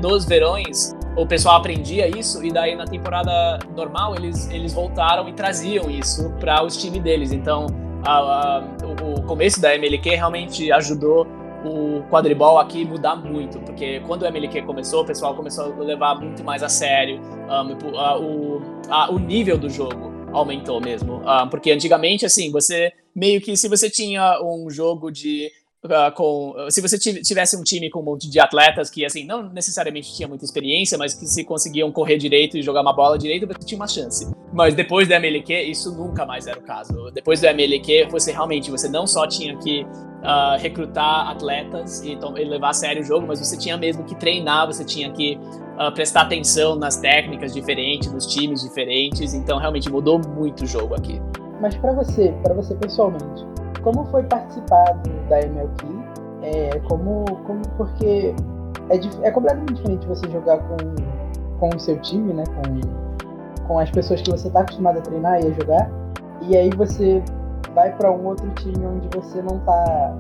nos 0.01 0.26
verões 0.26 0.95
o 1.18 1.26
pessoal 1.26 1.57
aprendia 1.57 2.07
isso 2.07 2.45
e 2.45 2.51
daí 2.51 2.76
na 2.76 2.86
temporada 2.86 3.59
normal 3.76 4.15
eles, 4.15 4.49
eles 4.51 4.74
voltaram 4.74 5.28
e 5.28 5.34
traziam 5.34 5.89
isso 5.89 6.30
para 6.39 6.63
os 6.63 6.78
times 6.78 7.01
deles. 7.01 7.32
Então 7.32 7.65
a, 8.05 8.11
a, 8.11 8.63
o, 9.01 9.24
começo 9.24 9.59
da 9.59 9.76
MLQ 9.76 10.11
realmente 10.11 10.72
ajudou 10.72 11.28
o 11.68 12.03
quadribol 12.09 12.57
aqui 12.57 12.86
mudar 12.86 13.15
muito, 13.15 13.59
porque 13.59 13.99
quando 14.01 14.24
o 14.24 14.26
MLQ 14.26 14.63
começou, 14.63 15.03
o 15.03 15.05
pessoal 15.05 15.36
começou 15.36 15.65
a 15.65 15.84
levar 15.84 16.15
muito 16.15 16.43
mais 16.43 16.63
a 16.63 16.70
sério 16.70 17.20
um, 17.20 17.97
a, 17.97 18.18
o, 18.18 18.61
o 19.11 19.20
nível 19.20 19.57
do 19.57 19.70
jogo 19.70 20.11
aumentou 20.32 20.82
mesmo, 20.82 21.22
porque 21.49 21.72
antigamente 21.72 22.26
assim 22.26 22.51
você 22.51 22.91
meio 23.15 23.41
que 23.41 23.55
se 23.55 23.68
você 23.68 23.89
tinha 23.89 24.39
um 24.43 24.70
jogo 24.70 25.11
de 25.11 25.51
Uh, 25.88 26.11
com 26.13 26.53
se 26.69 26.81
você 26.81 26.97
tivesse 26.97 27.55
um 27.55 27.63
time 27.63 27.89
com 27.89 28.01
um 28.01 28.03
monte 28.03 28.29
de 28.29 28.41
atletas 28.41 28.89
que 28.89 29.05
assim 29.05 29.23
não 29.23 29.49
necessariamente 29.49 30.13
tinha 30.13 30.27
muita 30.27 30.43
experiência, 30.43 30.97
mas 30.97 31.13
que 31.13 31.25
se 31.25 31.45
conseguiam 31.45 31.89
correr 31.93 32.17
direito 32.17 32.57
e 32.57 32.61
jogar 32.61 32.81
uma 32.81 32.91
bola 32.91 33.17
direito, 33.17 33.47
você 33.47 33.65
tinha 33.65 33.79
uma 33.79 33.88
chance. 33.88 34.29
Mas 34.51 34.75
depois 34.75 35.07
do 35.07 35.13
MLQ 35.13 35.61
isso 35.63 35.95
nunca 35.95 36.25
mais 36.25 36.45
era 36.45 36.59
o 36.59 36.61
caso. 36.61 37.09
Depois 37.11 37.39
do 37.39 37.47
MLQ 37.47 38.07
você 38.11 38.33
realmente 38.33 38.69
você 38.69 38.89
não 38.89 39.07
só 39.07 39.25
tinha 39.25 39.57
que 39.57 39.83
uh, 39.83 40.59
recrutar 40.59 41.29
atletas 41.29 42.01
e, 42.01 42.11
e, 42.11 42.43
levar 42.43 42.69
a 42.69 42.73
sério 42.73 43.01
o 43.01 43.05
jogo, 43.05 43.25
mas 43.25 43.39
você 43.39 43.57
tinha 43.57 43.77
mesmo 43.77 44.03
que 44.03 44.15
treinar, 44.15 44.67
você 44.67 44.83
tinha 44.83 45.09
que 45.11 45.38
uh, 45.38 45.91
prestar 45.93 46.23
atenção 46.23 46.75
nas 46.75 46.97
técnicas 46.97 47.53
diferentes, 47.53 48.11
nos 48.11 48.25
times 48.25 48.61
diferentes. 48.61 49.33
Então 49.33 49.57
realmente 49.57 49.89
mudou 49.89 50.19
muito 50.19 50.65
o 50.65 50.67
jogo 50.67 50.95
aqui. 50.95 51.21
Mas 51.60 51.76
para 51.76 51.93
você, 51.93 52.34
para 52.43 52.53
você 52.53 52.76
pessoalmente 52.76 53.45
como 53.88 54.03
foi 54.08 54.24
participar 54.24 54.99
da 55.30 55.39
MLK, 55.39 55.86
é, 56.41 56.80
como, 56.89 57.24
como 57.45 57.62
porque 57.78 58.36
é, 58.89 59.26
é 59.26 59.32
completamente 59.32 59.76
diferente 59.76 60.05
você 60.08 60.30
jogar 60.30 60.60
com, 60.60 60.78
com 61.58 61.70
o 61.74 61.80
seu 61.80 61.97
time, 62.01 62.34
né, 62.34 62.43
com, 62.45 63.66
com 63.66 63.80
as 63.80 63.89
pessoas 63.89 64.22
que 64.22 64.30
você 64.30 64.47
está 64.47 64.60
acostumado 64.60 64.99
a 64.99 65.01
treinar 65.01 65.41
e 65.41 65.47
a 65.47 65.51
jogar, 65.51 65.89
e 66.41 66.58
aí 66.58 66.70
você 66.76 67.24
vai 67.74 67.95
para 67.95 68.12
um 68.12 68.26
outro 68.26 68.49
time 68.55 68.86
onde 68.86 69.08
você 69.16 69.41
não 69.41 69.58
está 69.58 70.18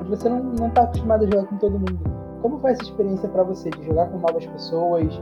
onde 0.00 0.10
você 0.10 0.28
não, 0.28 0.42
não 0.42 0.70
tá 0.70 0.82
acostumado 0.82 1.24
a 1.24 1.26
jogar 1.26 1.46
com 1.48 1.56
todo 1.56 1.72
mundo. 1.72 1.98
Como 2.42 2.60
foi 2.60 2.70
essa 2.70 2.82
experiência 2.82 3.28
para 3.28 3.42
você 3.42 3.70
de 3.70 3.84
jogar 3.86 4.06
com 4.06 4.18
novas 4.18 4.46
pessoas, 4.46 5.20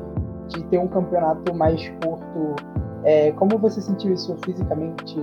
de 0.48 0.62
ter 0.64 0.78
um 0.78 0.88
campeonato 0.88 1.54
mais 1.54 1.88
curto? 2.02 2.77
É, 3.04 3.32
como 3.32 3.58
você 3.58 3.80
sentiu 3.80 4.12
isso 4.12 4.36
fisicamente? 4.44 5.16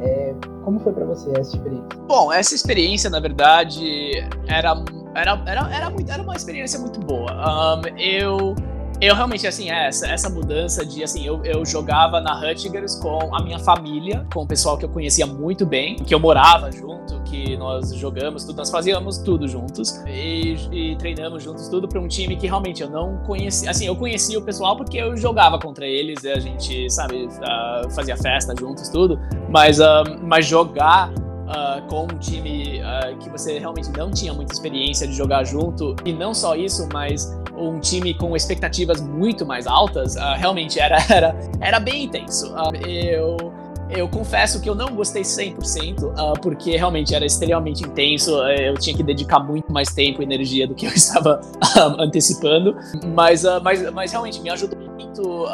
É, 0.00 0.34
como 0.64 0.80
foi 0.80 0.92
para 0.92 1.04
você 1.04 1.30
essa 1.38 1.56
experiência? 1.56 1.88
Bom, 2.06 2.32
essa 2.32 2.54
experiência, 2.54 3.08
na 3.08 3.20
verdade, 3.20 4.12
era 4.48 4.74
era, 5.14 5.40
era, 5.46 5.74
era, 5.74 5.90
muito, 5.90 6.10
era 6.10 6.22
uma 6.22 6.34
experiência 6.34 6.78
muito 6.78 7.00
boa. 7.00 7.30
Um, 7.32 7.96
eu 7.96 8.54
eu 9.00 9.14
realmente, 9.14 9.46
assim, 9.46 9.70
é, 9.70 9.88
essa, 9.88 10.06
essa 10.06 10.30
mudança 10.30 10.84
de, 10.84 11.02
assim, 11.02 11.26
eu, 11.26 11.44
eu 11.44 11.64
jogava 11.64 12.20
na 12.20 12.38
Hutchigers 12.40 12.94
com 12.96 13.34
a 13.34 13.42
minha 13.42 13.58
família, 13.58 14.26
com 14.32 14.42
o 14.42 14.46
pessoal 14.46 14.78
que 14.78 14.84
eu 14.84 14.88
conhecia 14.88 15.26
muito 15.26 15.66
bem, 15.66 15.96
que 15.96 16.14
eu 16.14 16.20
morava 16.20 16.70
junto, 16.70 17.20
que 17.22 17.56
nós 17.56 17.94
jogamos 17.94 18.44
tudo, 18.44 18.56
nós 18.56 18.70
fazíamos 18.70 19.18
tudo 19.18 19.48
juntos 19.48 20.00
e, 20.06 20.56
e 20.72 20.96
treinamos 20.96 21.42
juntos 21.42 21.68
tudo 21.68 21.88
para 21.88 22.00
um 22.00 22.08
time 22.08 22.36
que 22.36 22.46
realmente 22.46 22.82
eu 22.82 22.88
não 22.88 23.18
conhecia, 23.18 23.70
assim, 23.70 23.86
eu 23.86 23.96
conhecia 23.96 24.38
o 24.38 24.42
pessoal 24.42 24.76
porque 24.76 24.96
eu 24.96 25.16
jogava 25.16 25.58
contra 25.58 25.86
eles, 25.86 26.24
a 26.24 26.38
gente, 26.38 26.88
sabe, 26.90 27.26
uh, 27.26 27.90
fazia 27.90 28.16
festa 28.16 28.54
juntos, 28.58 28.88
tudo, 28.88 29.18
mas, 29.48 29.80
uh, 29.80 30.04
mas 30.22 30.46
jogar 30.46 31.12
Uh, 31.44 31.86
com 31.88 32.04
um 32.04 32.18
time 32.18 32.80
uh, 32.80 33.16
que 33.18 33.28
você 33.28 33.58
realmente 33.58 33.90
não 33.96 34.10
tinha 34.10 34.32
muita 34.32 34.54
experiência 34.54 35.06
de 35.06 35.14
jogar 35.14 35.44
junto, 35.44 35.94
e 36.04 36.12
não 36.12 36.32
só 36.32 36.56
isso, 36.56 36.88
mas 36.92 37.30
um 37.54 37.78
time 37.78 38.14
com 38.14 38.34
expectativas 38.34 39.00
muito 39.00 39.44
mais 39.44 39.66
altas, 39.66 40.16
uh, 40.16 40.34
realmente 40.36 40.80
era, 40.80 40.96
era, 41.10 41.36
era 41.60 41.78
bem 41.78 42.04
intenso. 42.04 42.54
eu 42.86 43.52
eu 43.90 44.08
confesso 44.08 44.60
que 44.60 44.68
eu 44.68 44.74
não 44.74 44.94
gostei 44.94 45.22
100%, 45.22 46.02
uh, 46.02 46.40
porque 46.40 46.76
realmente 46.76 47.14
era 47.14 47.24
extremamente 47.24 47.84
intenso, 47.84 48.42
eh, 48.44 48.68
eu 48.70 48.74
tinha 48.74 48.96
que 48.96 49.02
dedicar 49.02 49.40
muito 49.40 49.72
mais 49.72 49.92
tempo 49.92 50.22
e 50.22 50.24
energia 50.24 50.66
do 50.66 50.74
que 50.74 50.86
eu 50.86 50.90
estava 50.94 51.40
antecipando, 51.98 52.76
mas, 53.14 53.44
mas, 53.62 53.92
mas 53.92 54.10
realmente 54.10 54.40
me 54.40 54.50
ajudou 54.50 54.83
muito 54.94 55.46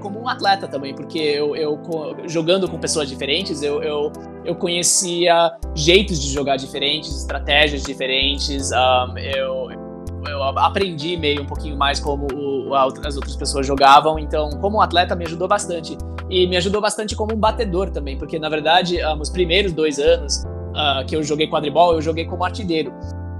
como 0.00 0.20
um 0.20 0.28
atleta 0.28 0.66
também, 0.68 0.94
porque 0.94 1.18
eu, 1.18 1.56
eu 1.56 1.80
jogando 2.26 2.68
com 2.68 2.78
pessoas 2.78 3.08
diferentes, 3.08 3.62
eu, 3.62 3.82
eu, 3.82 4.12
eu 4.44 4.54
conhecia 4.54 5.52
jeitos 5.74 6.20
de 6.20 6.30
jogar 6.30 6.56
diferentes, 6.56 7.16
estratégias 7.16 7.82
diferentes, 7.82 8.70
um, 8.72 9.18
eu 9.18 9.86
eu 10.28 10.42
aprendi 10.42 11.16
meio 11.16 11.42
um 11.42 11.46
pouquinho 11.46 11.76
mais 11.76 12.00
como 12.00 12.26
o, 12.34 12.74
as 12.74 13.16
outras 13.16 13.36
pessoas 13.36 13.66
jogavam, 13.66 14.18
então 14.18 14.50
como 14.60 14.80
atleta 14.80 15.14
me 15.14 15.24
ajudou 15.24 15.48
bastante. 15.48 15.96
E 16.28 16.46
me 16.46 16.56
ajudou 16.56 16.80
bastante 16.80 17.14
como 17.14 17.34
um 17.34 17.38
batedor 17.38 17.90
também, 17.90 18.18
porque 18.18 18.38
na 18.38 18.48
verdade, 18.48 18.98
um, 19.04 19.20
os 19.20 19.30
primeiros 19.30 19.72
dois 19.72 19.98
anos 19.98 20.44
uh, 20.72 21.06
que 21.06 21.14
eu 21.14 21.22
joguei 21.22 21.46
quadribol, 21.46 21.94
eu 21.94 22.02
joguei 22.02 22.24
como 22.24 22.44
artilheiro. 22.44 22.92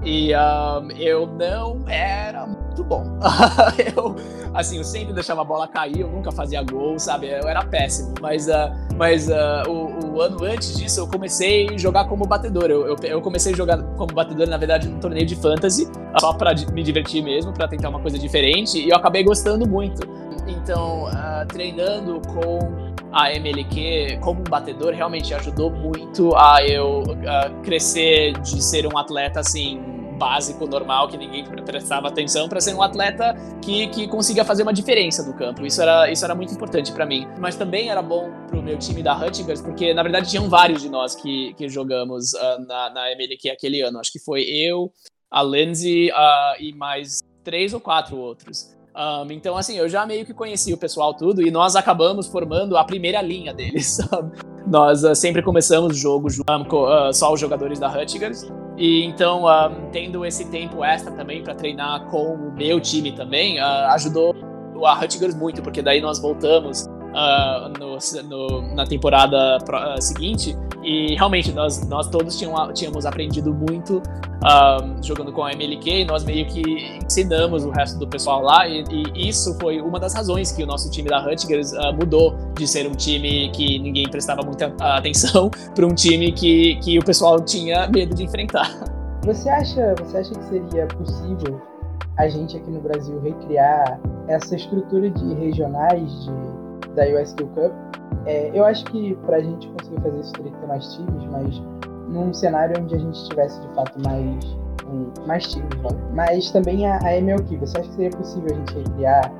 E 0.07 0.31
um, 0.33 0.89
eu 0.91 1.27
não 1.27 1.83
era 1.85 2.47
muito 2.47 2.81
bom. 2.81 3.03
eu, 3.93 4.15
assim, 4.53 4.77
eu 4.77 4.83
sempre 4.85 5.13
deixava 5.13 5.41
a 5.41 5.43
bola 5.43 5.67
cair, 5.67 5.99
eu 5.99 6.07
nunca 6.07 6.31
fazia 6.31 6.63
gol, 6.63 6.97
sabe? 6.97 7.27
Eu 7.27 7.45
era 7.45 7.61
péssimo. 7.65 8.13
Mas, 8.21 8.47
uh, 8.47 8.71
mas 8.95 9.27
uh, 9.27 9.69
o, 9.69 10.13
o, 10.13 10.21
ano 10.21 10.45
antes 10.45 10.77
disso, 10.77 11.01
eu 11.01 11.07
comecei 11.07 11.67
a 11.71 11.77
jogar 11.77 12.05
como 12.05 12.25
batedor. 12.25 12.71
Eu, 12.71 12.87
eu, 12.87 12.95
eu, 13.03 13.21
comecei 13.21 13.51
a 13.51 13.55
jogar 13.57 13.83
como 13.97 14.13
batedor, 14.13 14.47
na 14.47 14.55
verdade, 14.55 14.87
num 14.87 14.97
torneio 14.97 15.25
de 15.25 15.35
fantasy, 15.35 15.91
só 16.21 16.31
para 16.31 16.55
me 16.71 16.83
divertir 16.83 17.21
mesmo, 17.21 17.51
para 17.51 17.67
tentar 17.67 17.89
uma 17.89 17.99
coisa 17.99 18.17
diferente. 18.17 18.79
E 18.79 18.89
eu 18.89 18.95
acabei 18.95 19.25
gostando 19.25 19.67
muito. 19.67 20.07
Então, 20.47 21.03
uh, 21.03 21.45
treinando 21.49 22.21
com 22.29 22.59
a 23.11 23.33
MLQ 23.33 24.19
como 24.21 24.39
um 24.39 24.43
batedor 24.43 24.93
realmente 24.93 25.33
ajudou 25.33 25.69
muito 25.69 26.33
a 26.35 26.65
eu 26.65 27.03
crescer 27.63 28.33
de 28.39 28.61
ser 28.61 28.85
um 28.85 28.97
atleta 28.97 29.39
assim 29.39 29.96
básico, 30.17 30.65
normal, 30.65 31.07
que 31.07 31.17
ninguém 31.17 31.45
prestava 31.65 32.07
atenção, 32.07 32.49
para 32.49 32.59
ser 32.59 32.73
um 32.73 32.81
atleta 32.81 33.35
que, 33.61 33.87
que 33.87 34.07
consiga 34.07 34.43
fazer 34.43 34.63
uma 34.63 34.73
diferença 34.73 35.23
no 35.23 35.33
campo. 35.33 35.65
Isso 35.65 35.81
era, 35.81 36.11
isso 36.11 36.25
era 36.25 36.35
muito 36.35 36.53
importante 36.53 36.91
para 36.91 37.05
mim. 37.05 37.27
Mas 37.39 37.55
também 37.55 37.89
era 37.89 38.01
bom 38.01 38.31
pro 38.47 38.61
meu 38.61 38.77
time 38.77 39.03
da 39.03 39.17
Hutchingers, 39.17 39.61
porque 39.61 39.93
na 39.93 40.03
verdade 40.03 40.29
tinham 40.29 40.49
vários 40.49 40.81
de 40.81 40.89
nós 40.89 41.15
que, 41.15 41.53
que 41.53 41.69
jogamos 41.69 42.33
uh, 42.33 42.65
na, 42.67 42.89
na 42.89 43.11
MLQ 43.11 43.49
aquele 43.49 43.81
ano. 43.81 43.99
Acho 43.99 44.11
que 44.11 44.19
foi 44.19 44.41
eu, 44.43 44.91
a 45.29 45.43
Lindsay 45.43 46.09
uh, 46.09 46.59
e 46.59 46.73
mais 46.73 47.21
três 47.43 47.73
ou 47.73 47.79
quatro 47.79 48.17
outros. 48.17 48.76
Um, 48.97 49.31
então, 49.31 49.55
assim, 49.55 49.77
eu 49.77 49.87
já 49.87 50.07
meio 50.07 50.25
que 50.25 50.33
conheci 50.33 50.73
o 50.73 50.77
pessoal 50.77 51.13
tudo 51.13 51.45
e 51.45 51.51
nós 51.51 51.75
acabamos 51.75 52.25
formando 52.25 52.75
a 52.75 52.83
primeira 52.83 53.21
linha 53.21 53.53
deles. 53.53 53.99
nós 54.65 55.03
uh, 55.03 55.13
sempre 55.13 55.43
começamos 55.43 55.91
o 55.91 55.99
jogo 55.99 56.27
um, 56.49 56.61
uh, 56.61 57.13
só 57.13 57.31
os 57.31 57.39
jogadores 57.39 57.77
da 57.79 57.87
Hutchigers. 57.87 58.49
E 58.75 59.03
então, 59.03 59.45
um, 59.45 59.91
tendo 59.91 60.25
esse 60.25 60.45
tempo 60.45 60.83
extra 60.83 61.11
também 61.11 61.43
para 61.43 61.53
treinar 61.53 62.05
com 62.05 62.33
o 62.33 62.51
meu 62.51 62.79
time 62.79 63.11
também, 63.11 63.59
uh, 63.59 63.91
ajudou 63.91 64.33
a 64.83 64.99
Hutchigers 64.99 65.35
muito, 65.35 65.61
porque 65.61 65.83
daí 65.83 66.01
nós 66.01 66.19
voltamos 66.19 66.87
no, 67.79 67.97
no, 68.23 68.75
na 68.75 68.85
temporada 68.85 69.57
seguinte. 69.99 70.55
E 70.83 71.15
realmente, 71.15 71.51
nós, 71.51 71.87
nós 71.87 72.07
todos 72.07 72.37
tínhamos, 72.37 72.79
tínhamos 72.79 73.05
aprendido 73.05 73.53
muito 73.53 74.01
um, 74.43 75.03
jogando 75.03 75.33
com 75.33 75.43
a 75.43 75.51
MLK, 75.51 76.05
nós 76.05 76.23
meio 76.23 76.45
que 76.45 76.61
ensinamos 77.03 77.65
o 77.65 77.71
resto 77.71 77.99
do 77.99 78.07
pessoal 78.07 78.41
lá, 78.41 78.67
e, 78.67 78.83
e 79.15 79.27
isso 79.27 79.57
foi 79.59 79.81
uma 79.81 79.99
das 79.99 80.13
razões 80.13 80.51
que 80.51 80.63
o 80.63 80.65
nosso 80.65 80.89
time 80.91 81.09
da 81.09 81.19
Hutchgers 81.25 81.73
uh, 81.73 81.93
mudou 81.93 82.35
de 82.55 82.67
ser 82.67 82.87
um 82.87 82.93
time 82.93 83.49
que 83.51 83.79
ninguém 83.79 84.09
prestava 84.09 84.41
muita 84.45 84.73
atenção 84.79 85.49
para 85.75 85.85
um 85.85 85.93
time 85.93 86.31
que, 86.31 86.75
que 86.77 86.97
o 86.97 87.03
pessoal 87.03 87.39
tinha 87.41 87.87
medo 87.87 88.15
de 88.15 88.23
enfrentar. 88.23 88.71
Você 89.25 89.49
acha, 89.49 89.95
você 89.99 90.17
acha 90.19 90.31
que 90.31 90.43
seria 90.45 90.87
possível 90.87 91.61
a 92.17 92.27
gente 92.27 92.57
aqui 92.57 92.69
no 92.71 92.79
Brasil 92.79 93.19
recriar 93.19 93.99
essa 94.27 94.55
estrutura 94.55 95.09
de 95.09 95.33
regionais 95.35 96.25
de, 96.25 96.31
da 96.97 97.05
USQ 97.05 97.45
Cup 97.45 97.71
é, 98.27 98.51
eu 98.53 98.65
acho 98.65 98.83
que 98.85 99.15
para 99.25 99.37
a 99.37 99.39
gente 99.39 99.69
conseguir 99.69 100.01
fazer 100.01 100.19
isso 100.19 100.33
teria 100.33 100.51
que 100.51 100.57
ter 100.57 100.67
mais 100.67 100.93
times, 100.93 101.25
mas 101.31 101.61
num 102.09 102.33
cenário 102.33 102.75
onde 102.81 102.93
a 102.95 102.99
gente 102.99 103.29
tivesse 103.29 103.61
de 103.61 103.73
fato 103.73 103.97
mais, 104.03 104.45
um, 104.85 105.25
mais 105.25 105.47
times. 105.47 105.69
Mas 106.13 106.51
também 106.51 106.85
a, 106.85 106.99
a 107.05 107.15
MLQ, 107.15 107.57
você 107.57 107.77
acha 107.77 107.87
que 107.87 107.95
seria 107.95 108.09
possível 108.09 108.49
a 108.51 108.55
gente 108.55 108.75
recriar 108.75 109.33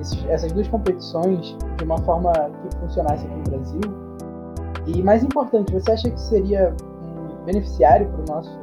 esses, 0.00 0.24
essas 0.28 0.50
duas 0.50 0.66
competições 0.66 1.56
de 1.76 1.84
uma 1.84 1.98
forma 1.98 2.32
que 2.32 2.76
funcionasse 2.78 3.24
aqui 3.24 3.36
no 3.36 3.44
Brasil? 3.44 3.80
E 4.88 5.02
mais 5.02 5.22
importante, 5.22 5.72
você 5.72 5.92
acha 5.92 6.10
que 6.10 6.20
seria 6.20 6.74
um 7.00 7.44
beneficiário 7.44 8.08
para 8.08 8.20
o 8.22 8.36
nosso, 8.36 8.60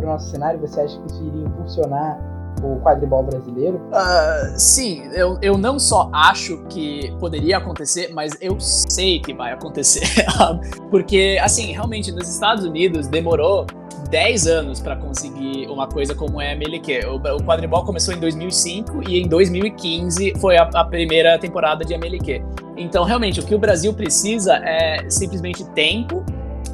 nosso 0.00 0.30
cenário? 0.30 0.60
Você 0.60 0.80
acha 0.80 0.96
que 1.00 1.12
isso 1.12 1.24
iria 1.24 1.44
impulsionar 1.44 2.20
o 2.62 2.80
quadribol 2.80 3.22
brasileiro? 3.22 3.76
Uh, 3.88 4.54
sim, 4.56 5.02
eu, 5.12 5.38
eu 5.42 5.58
não 5.58 5.78
só 5.78 6.08
acho 6.12 6.58
que 6.68 7.12
poderia 7.18 7.58
acontecer, 7.58 8.10
mas 8.12 8.32
eu 8.40 8.58
sei 8.60 9.20
que 9.20 9.34
vai 9.34 9.52
acontecer. 9.52 10.02
Porque, 10.90 11.38
assim, 11.42 11.72
realmente, 11.72 12.12
nos 12.12 12.28
Estados 12.28 12.64
Unidos 12.64 13.08
demorou 13.08 13.66
10 14.10 14.46
anos 14.46 14.80
para 14.80 14.96
conseguir 14.96 15.66
uma 15.68 15.86
coisa 15.86 16.14
como 16.14 16.40
é 16.40 16.52
a 16.52 16.56
MLQ. 16.56 17.06
O, 17.06 17.16
o 17.16 17.42
quadribol 17.42 17.84
começou 17.84 18.14
em 18.14 18.20
2005 18.20 19.08
e 19.08 19.20
em 19.20 19.28
2015 19.28 20.34
foi 20.38 20.56
a, 20.56 20.68
a 20.74 20.84
primeira 20.84 21.38
temporada 21.38 21.84
de 21.84 21.94
MLQ. 21.94 22.42
Então, 22.76 23.04
realmente, 23.04 23.40
o 23.40 23.44
que 23.44 23.54
o 23.54 23.58
Brasil 23.58 23.92
precisa 23.94 24.56
é 24.56 25.08
simplesmente 25.08 25.64
tempo 25.70 26.24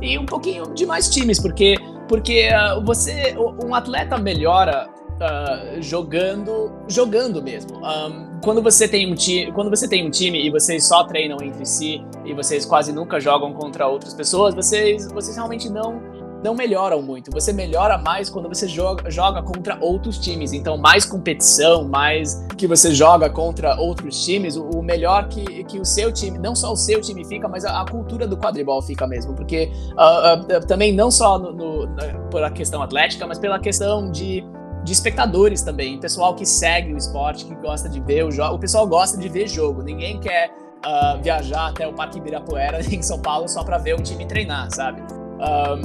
e 0.03 0.18
um 0.18 0.26
pouquinho 0.26 0.74
de 0.74 0.86
mais 0.86 1.09
times, 1.09 1.41
porque 1.41 1.76
porque 2.09 2.49
uh, 2.49 2.82
você 2.84 3.36
um 3.62 3.74
atleta 3.74 4.16
melhora 4.16 4.89
uh, 5.18 5.82
jogando, 5.82 6.72
jogando 6.88 7.42
mesmo. 7.42 7.78
Um, 7.78 8.40
quando 8.42 8.62
você 8.62 8.88
tem 8.88 9.10
um 9.10 9.14
time, 9.14 9.52
quando 9.52 9.70
você 9.70 9.88
tem 9.88 10.06
um 10.06 10.10
time 10.10 10.46
e 10.46 10.50
vocês 10.50 10.86
só 10.86 11.04
treinam 11.04 11.38
entre 11.42 11.64
si 11.66 12.04
e 12.24 12.32
vocês 12.32 12.64
quase 12.64 12.92
nunca 12.92 13.20
jogam 13.20 13.52
contra 13.52 13.86
outras 13.86 14.14
pessoas, 14.14 14.54
vocês, 14.54 15.10
vocês 15.10 15.36
realmente 15.36 15.68
não 15.68 16.18
não 16.42 16.54
melhoram 16.54 17.02
muito. 17.02 17.30
Você 17.32 17.52
melhora 17.52 17.98
mais 17.98 18.30
quando 18.30 18.48
você 18.48 18.68
joga, 18.68 19.10
joga 19.10 19.42
contra 19.42 19.76
outros 19.80 20.18
times. 20.18 20.52
Então, 20.52 20.76
mais 20.76 21.04
competição, 21.04 21.84
mais 21.84 22.46
que 22.56 22.66
você 22.66 22.94
joga 22.94 23.28
contra 23.28 23.76
outros 23.76 24.24
times, 24.24 24.56
o, 24.56 24.62
o 24.70 24.82
melhor 24.82 25.28
que, 25.28 25.64
que 25.64 25.78
o 25.78 25.84
seu 25.84 26.12
time, 26.12 26.38
não 26.38 26.54
só 26.54 26.72
o 26.72 26.76
seu 26.76 27.00
time 27.00 27.24
fica, 27.24 27.48
mas 27.48 27.64
a, 27.64 27.80
a 27.80 27.84
cultura 27.84 28.26
do 28.26 28.36
quadribol 28.36 28.80
fica 28.82 29.06
mesmo. 29.06 29.34
Porque 29.34 29.70
uh, 29.94 30.58
uh, 30.58 30.66
também 30.66 30.92
não 30.92 31.10
só 31.10 31.38
no, 31.38 31.52
no, 31.52 31.88
por 32.30 32.48
questão 32.52 32.82
atlética, 32.82 33.26
mas 33.26 33.38
pela 33.38 33.58
questão 33.58 34.10
de 34.10 34.44
de 34.89 34.95
espectadores 34.95 35.62
também, 35.62 36.01
pessoal 36.01 36.34
que 36.34 36.47
segue 36.47 36.95
o 36.95 36.97
esporte, 36.97 37.45
que 37.45 37.55
gosta 37.55 37.89
de 37.89 38.01
ver 38.01 38.24
o 38.24 38.30
jogo. 38.30 38.57
O 38.57 38.59
pessoal 38.59 38.86
gosta 38.86 39.18
de 39.18 39.28
ver 39.28 39.47
jogo. 39.47 39.82
Ninguém 39.82 40.18
quer 40.18 40.51
uh, 40.84 41.22
viajar 41.22 41.68
até 41.68 41.86
o 41.86 41.93
Parque 41.93 42.18
Ibirapuera 42.18 42.80
em 42.91 43.03
São 43.03 43.20
Paulo 43.20 43.49
só 43.49 43.62
para 43.62 43.78
ver 43.78 43.95
um 43.95 44.03
time 44.03 44.26
treinar, 44.26 44.74
sabe? 44.74 45.03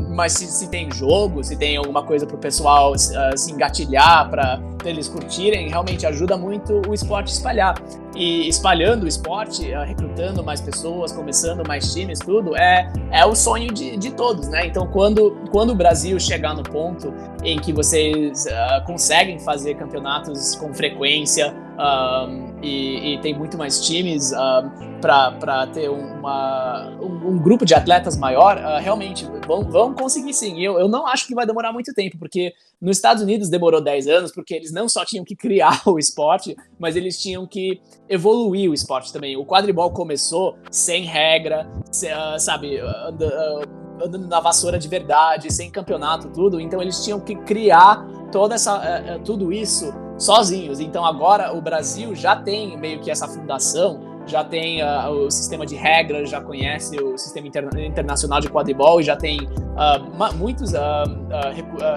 Mas 0.10 0.34
se, 0.34 0.48
se, 0.48 0.68
tem 0.70 0.92
jogo, 0.92 1.44
se 1.44 1.56
tem 1.56 1.78
alguma 1.78 2.04
coisa 2.04 2.26
para 2.26 2.36
o 2.36 2.40
pessoal 2.40 2.94
uh, 2.94 3.38
se 3.38 3.52
engatilhar, 3.52 4.30
para 4.30 4.60
eles 4.84 5.08
curtirem, 5.08 5.70
realmente 5.70 6.06
ajuda 6.06 6.36
muito 6.36 6.82
o 6.88 6.94
esporte 6.94 7.32
espalhar. 7.32 7.76
E 8.16 8.48
espalhando 8.48 9.04
o 9.04 9.08
esporte, 9.08 9.72
uh, 9.72 9.84
recrutando 9.86 10.44
mais 10.44 10.60
pessoas, 10.60 11.12
começando 11.12 11.68
mais 11.68 11.94
times, 11.94 12.20
tudo, 12.20 12.56
é, 12.58 12.92
é 13.12 13.26
o 13.26 13.36
sonho 13.36 13.72
de, 13.74 13.96
de 13.98 14.12
todos, 14.12 14.48
né? 14.48 14.66
Então, 14.66 14.88
quando, 14.88 15.38
quando 15.52 15.72
o 15.72 15.76
Brasil 15.76 16.20
chegar 16.20 16.56
no 16.56 16.64
ponto 16.64 17.14
em 17.44 17.60
que 17.60 17.72
vocês 17.72 18.46
uh, 18.46 18.86
conseguem 18.86 19.40
fazer 19.40 19.76
campeonatos 19.76 20.56
com 20.56 20.74
frequência, 20.74 21.54
um, 21.74 22.60
e, 22.62 23.14
e, 23.14 23.22
tem 23.22 23.34
muito 23.34 23.58
mais 23.58 23.86
times 23.86 24.32
um, 24.32 25.00
para 25.02 25.68
ter 25.68 25.90
uma, 25.90 26.96
um, 27.02 27.30
um, 27.30 27.38
grupo 27.40 27.66
de 27.66 27.74
atletas 27.74 28.16
maior, 28.16 28.58
uh, 28.58 28.80
realmente 28.80 29.26
vão, 29.48 29.64
vão 29.64 29.94
conseguir 29.94 30.34
sim. 30.34 30.62
Eu, 30.62 30.80
eu 30.80 30.88
não 30.88 31.08
acho 31.08 31.26
que 31.26 31.34
vai 31.34 31.48
demorar 31.48 31.74
muito 31.74 31.92
tempo, 31.94 32.18
porque 32.20 32.54
nos 32.80 32.98
Estados 32.98 33.24
Unidos 33.24 33.50
demorou 33.50 33.82
10 33.82 34.08
anos, 34.08 34.32
porque 34.32 34.54
eles 34.54 34.72
não 34.72 34.88
só 34.88 35.04
tinham 35.04 35.26
que 35.26 35.36
criar 35.36 35.82
o 35.88 35.98
esporte, 35.98 36.56
mas 36.78 36.96
eles 36.96 37.20
tinham 37.20 37.48
que 37.48 37.82
evoluir 38.08 38.70
o 38.70 38.74
esporte 38.74 39.12
também. 39.12 39.36
O 39.36 39.46
quadribol 39.46 39.92
começou 39.92 40.56
sem 40.70 41.06
regra, 41.06 41.68
uh, 41.68 42.40
sabe, 42.40 42.80
uh, 42.80 43.84
andando 44.04 44.28
na 44.28 44.40
vassoura 44.40 44.78
de 44.78 44.88
verdade, 44.88 45.52
sem 45.52 45.72
campeonato, 45.72 46.30
tudo. 46.30 46.60
Então 46.60 46.82
eles 46.82 47.04
tinham 47.04 47.20
que 47.20 47.36
criar 47.36 48.06
toda 48.32 48.56
essa, 48.56 48.78
uh, 48.78 49.20
tudo 49.24 49.52
isso 49.52 50.03
sozinhos. 50.18 50.80
Então 50.80 51.06
agora 51.06 51.54
o 51.54 51.62
Brasil 51.62 52.16
já 52.16 52.36
tem 52.36 52.78
meio 52.78 53.00
que 53.00 53.12
essa 53.12 53.28
fundação, 53.28 54.00
já 54.26 54.44
tem 54.44 54.82
uh, 54.82 55.10
o 55.10 55.30
sistema 55.30 55.66
de 55.66 55.76
regras, 55.76 56.30
já 56.30 56.40
conhece 56.40 56.96
o 56.98 57.18
sistema 57.18 57.48
interna 57.48 57.82
internacional 57.82 58.40
de 58.40 58.50
quadribol 58.50 59.02
e 59.02 59.04
já 59.04 59.18
tem 59.18 59.42
uh, 59.42 60.36
muitos 60.38 60.72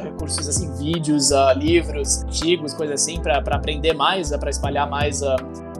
recursos 0.02 0.48
assim, 0.48 0.74
vídeos, 0.74 1.30
livros 1.56 2.24
antigos, 2.24 2.74
coisas 2.74 3.00
assim, 3.00 3.20
para 3.20 3.38
aprender 3.38 3.92
mais, 3.92 4.36
para 4.36 4.50
espalhar 4.50 4.90
mais 4.90 5.22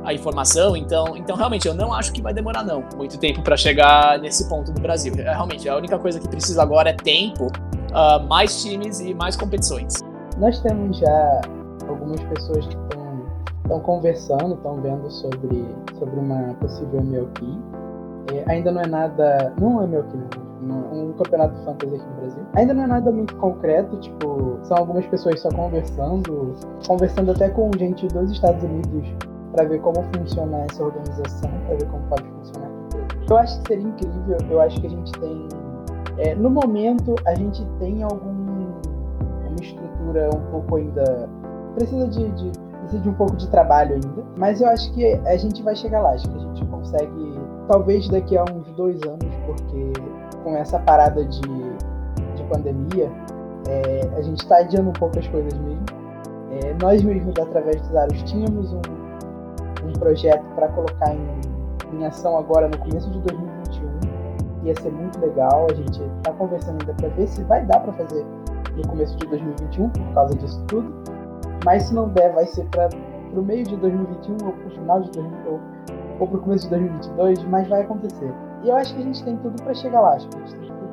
a 0.06 0.14
informação. 0.14 0.76
Então, 0.76 1.16
então 1.16 1.36
realmente 1.36 1.66
eu 1.66 1.74
não 1.74 1.92
acho 1.92 2.12
que 2.12 2.22
vai 2.22 2.32
demorar 2.32 2.62
não 2.62 2.82
muito 2.96 3.18
tempo 3.18 3.42
para 3.42 3.56
chegar 3.56 4.18
nesse 4.20 4.48
ponto 4.48 4.72
do 4.72 4.80
Brasil. 4.80 5.12
É, 5.18 5.22
realmente 5.22 5.68
a 5.68 5.76
única 5.76 5.98
coisa 5.98 6.20
que 6.20 6.28
precisa 6.28 6.62
agora 6.62 6.90
é 6.90 6.92
tempo, 6.92 7.46
uh, 7.46 8.24
mais 8.28 8.62
times 8.62 9.00
e 9.00 9.12
mais 9.12 9.36
competições. 9.36 9.94
Nós 10.38 10.60
temos 10.60 10.98
já 10.98 11.40
algumas 11.88 12.22
pessoas 12.24 12.66
que 12.66 12.76
estão 13.62 13.80
conversando, 13.80 14.54
estão 14.54 14.80
vendo 14.80 15.10
sobre, 15.10 15.64
sobre 15.98 16.18
uma 16.18 16.54
possível 16.54 17.00
MLP. 17.00 17.42
É, 18.32 18.44
ainda 18.52 18.72
não 18.72 18.80
é 18.80 18.86
nada. 18.86 19.52
Não 19.60 19.80
é 19.82 19.84
MLP, 19.84 20.18
não, 20.62 21.08
um 21.08 21.12
campeonato 21.12 21.54
de 21.54 21.64
fantasy 21.64 21.94
aqui 21.94 22.04
no 22.04 22.16
Brasil. 22.16 22.42
Ainda 22.54 22.74
não 22.74 22.84
é 22.84 22.86
nada 22.86 23.10
muito 23.10 23.36
concreto, 23.36 23.96
tipo, 23.98 24.58
são 24.64 24.78
algumas 24.78 25.06
pessoas 25.06 25.40
só 25.40 25.48
conversando, 25.50 26.54
conversando 26.86 27.30
até 27.30 27.48
com 27.50 27.70
gente 27.78 28.06
dos 28.08 28.30
Estados 28.30 28.62
Unidos 28.62 29.06
para 29.52 29.64
ver 29.64 29.80
como 29.80 30.02
funciona 30.14 30.64
essa 30.70 30.84
organização, 30.84 31.50
para 31.66 31.76
ver 31.76 31.86
como 31.86 32.02
pode 32.08 32.24
funcionar. 32.24 32.70
Eu 33.28 33.36
acho 33.38 33.60
que 33.60 33.68
seria 33.68 33.88
incrível, 33.88 34.36
eu 34.50 34.60
acho 34.60 34.80
que 34.80 34.86
a 34.86 34.90
gente 34.90 35.12
tem. 35.12 35.48
É, 36.18 36.34
no 36.34 36.48
momento, 36.50 37.14
a 37.26 37.34
gente 37.34 37.64
tem 37.78 38.02
algum 38.02 38.46
uma 39.56 39.64
estrutura 39.64 40.28
um 40.34 40.50
pouco 40.50 40.76
ainda. 40.76 41.28
Precisa 41.76 42.08
de, 42.08 42.30
de, 42.32 42.50
precisa 42.80 43.02
de 43.02 43.08
um 43.08 43.12
pouco 43.12 43.36
de 43.36 43.48
trabalho 43.50 43.94
ainda, 43.94 44.24
mas 44.36 44.62
eu 44.62 44.68
acho 44.68 44.90
que 44.94 45.04
a 45.04 45.36
gente 45.36 45.62
vai 45.62 45.76
chegar 45.76 46.00
lá, 46.00 46.12
acho 46.12 46.28
que 46.28 46.36
a 46.36 46.40
gente 46.40 46.64
consegue, 46.64 47.38
talvez 47.68 48.08
daqui 48.08 48.36
a 48.36 48.44
uns 48.44 48.66
dois 48.72 49.00
anos, 49.02 49.28
porque 49.44 49.92
com 50.42 50.56
essa 50.56 50.78
parada 50.78 51.22
de, 51.22 51.40
de 51.40 52.42
pandemia, 52.48 53.12
é, 53.68 54.08
a 54.16 54.22
gente 54.22 54.38
está 54.38 54.58
adiando 54.58 54.88
um 54.88 54.92
pouco 54.94 55.18
as 55.18 55.28
coisas 55.28 55.52
mesmo. 55.58 55.84
É, 56.50 56.74
nós 56.80 57.02
mesmos, 57.02 57.34
através 57.38 57.80
dos 57.82 57.94
Aros, 57.94 58.22
tínhamos 58.22 58.72
um, 58.72 58.80
um 59.86 59.92
projeto 59.98 60.44
para 60.54 60.68
colocar 60.68 61.14
em, 61.14 61.40
em 61.92 62.06
ação 62.06 62.38
agora 62.38 62.68
no 62.68 62.78
começo 62.78 63.10
de 63.10 63.20
2021. 63.20 64.64
Ia 64.64 64.74
ser 64.80 64.90
muito 64.92 65.20
legal. 65.20 65.66
A 65.70 65.74
gente 65.74 66.02
está 66.02 66.32
conversando 66.32 66.80
ainda 66.80 66.94
para 66.94 67.08
ver 67.10 67.26
se 67.28 67.42
vai 67.44 67.64
dar 67.66 67.80
para 67.80 67.92
fazer 67.92 68.24
no 68.76 68.86
começo 68.88 69.16
de 69.18 69.26
2021 69.26 69.90
por 69.90 70.14
causa 70.14 70.34
disso 70.36 70.62
tudo. 70.68 71.15
Mas 71.64 71.84
se 71.84 71.94
não 71.94 72.08
der, 72.08 72.32
vai 72.32 72.46
ser 72.46 72.64
para 72.66 72.88
o 73.34 73.42
meio 73.42 73.64
de 73.64 73.76
2021 73.76 74.46
ou 74.46 74.52
para 74.52 74.66
o 74.66 74.70
final 74.70 75.00
de 75.00 75.10
2021 75.10 75.60
ou, 76.18 76.26
para 76.26 76.36
o 76.36 76.40
começo 76.40 76.64
de 76.64 76.70
2022, 76.70 77.44
mas 77.44 77.68
vai 77.68 77.82
acontecer. 77.82 78.32
E 78.64 78.68
eu 78.68 78.76
acho 78.76 78.94
que 78.94 79.00
a 79.00 79.04
gente 79.04 79.22
tem 79.24 79.36
tudo 79.36 79.62
para 79.62 79.74
chegar 79.74 80.00
lá. 80.00 80.14
Acho 80.14 80.28
que 80.28 80.36
a 80.36 80.40
gente 80.40 80.54
tem 80.54 80.68
tudo 80.68 80.88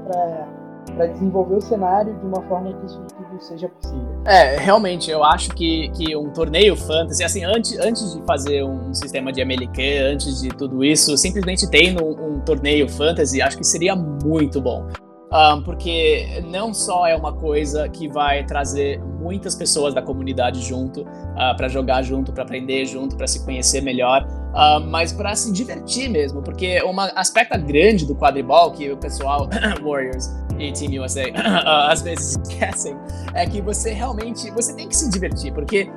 para 0.95 1.07
desenvolver 1.07 1.55
o 1.55 1.61
cenário 1.61 2.13
de 2.13 2.25
uma 2.25 2.41
forma 2.43 2.73
que 2.73 2.85
isso 2.85 3.01
tudo 3.15 3.41
seja 3.41 3.69
possível. 3.69 4.07
É, 4.25 4.57
realmente, 4.57 5.09
eu 5.09 5.23
acho 5.23 5.49
que, 5.51 5.89
que 5.89 6.15
um 6.15 6.29
torneio 6.29 6.75
fantasy, 6.75 7.23
assim, 7.23 7.43
antes, 7.43 7.77
antes 7.79 8.13
de 8.13 8.21
fazer 8.25 8.63
um 8.63 8.93
sistema 8.93 9.31
de 9.31 9.41
MLQ, 9.41 9.97
antes 10.13 10.41
de 10.41 10.49
tudo 10.49 10.83
isso, 10.83 11.17
simplesmente 11.17 11.69
tendo 11.69 12.03
um, 12.03 12.35
um 12.35 12.39
torneio 12.41 12.87
fantasy, 12.89 13.41
acho 13.41 13.57
que 13.57 13.63
seria 13.63 13.95
muito 13.95 14.61
bom. 14.61 14.87
Um, 15.33 15.63
porque 15.63 16.43
não 16.45 16.75
só 16.75 17.07
é 17.07 17.15
uma 17.15 17.33
coisa 17.33 17.89
que 17.89 18.07
vai 18.07 18.45
trazer 18.45 19.01
muitas 19.19 19.55
pessoas 19.55 19.91
da 19.91 19.99
comunidade 19.99 20.61
junto, 20.61 21.01
uh, 21.01 21.07
ah, 21.35 21.53
para 21.57 21.67
jogar 21.67 22.03
junto, 22.03 22.31
para 22.31 22.43
aprender 22.43 22.85
junto, 22.85 23.17
para 23.17 23.25
se 23.25 23.43
conhecer 23.43 23.81
melhor, 23.81 24.27
uh, 24.27 24.79
mas 24.79 25.11
para 25.11 25.33
se 25.35 25.51
divertir 25.51 26.07
mesmo, 26.07 26.43
porque 26.43 26.83
um 26.83 26.99
aspecto 26.99 27.59
grande 27.59 28.05
do 28.05 28.15
quadribol 28.15 28.71
que 28.73 28.91
o 28.91 28.97
pessoal 28.97 29.49
Warriors 29.83 30.29
e 30.59 30.71
Team 30.71 31.03
USA 31.03 31.23
uh, 31.23 31.89
às 31.89 32.03
vezes 32.03 32.37
esquecem 32.37 32.95
é 33.33 33.43
que 33.47 33.59
você 33.59 33.91
realmente 33.91 34.51
você 34.51 34.75
tem 34.75 34.87
que 34.87 34.95
se 34.95 35.09
divertir, 35.09 35.51
porque 35.51 35.89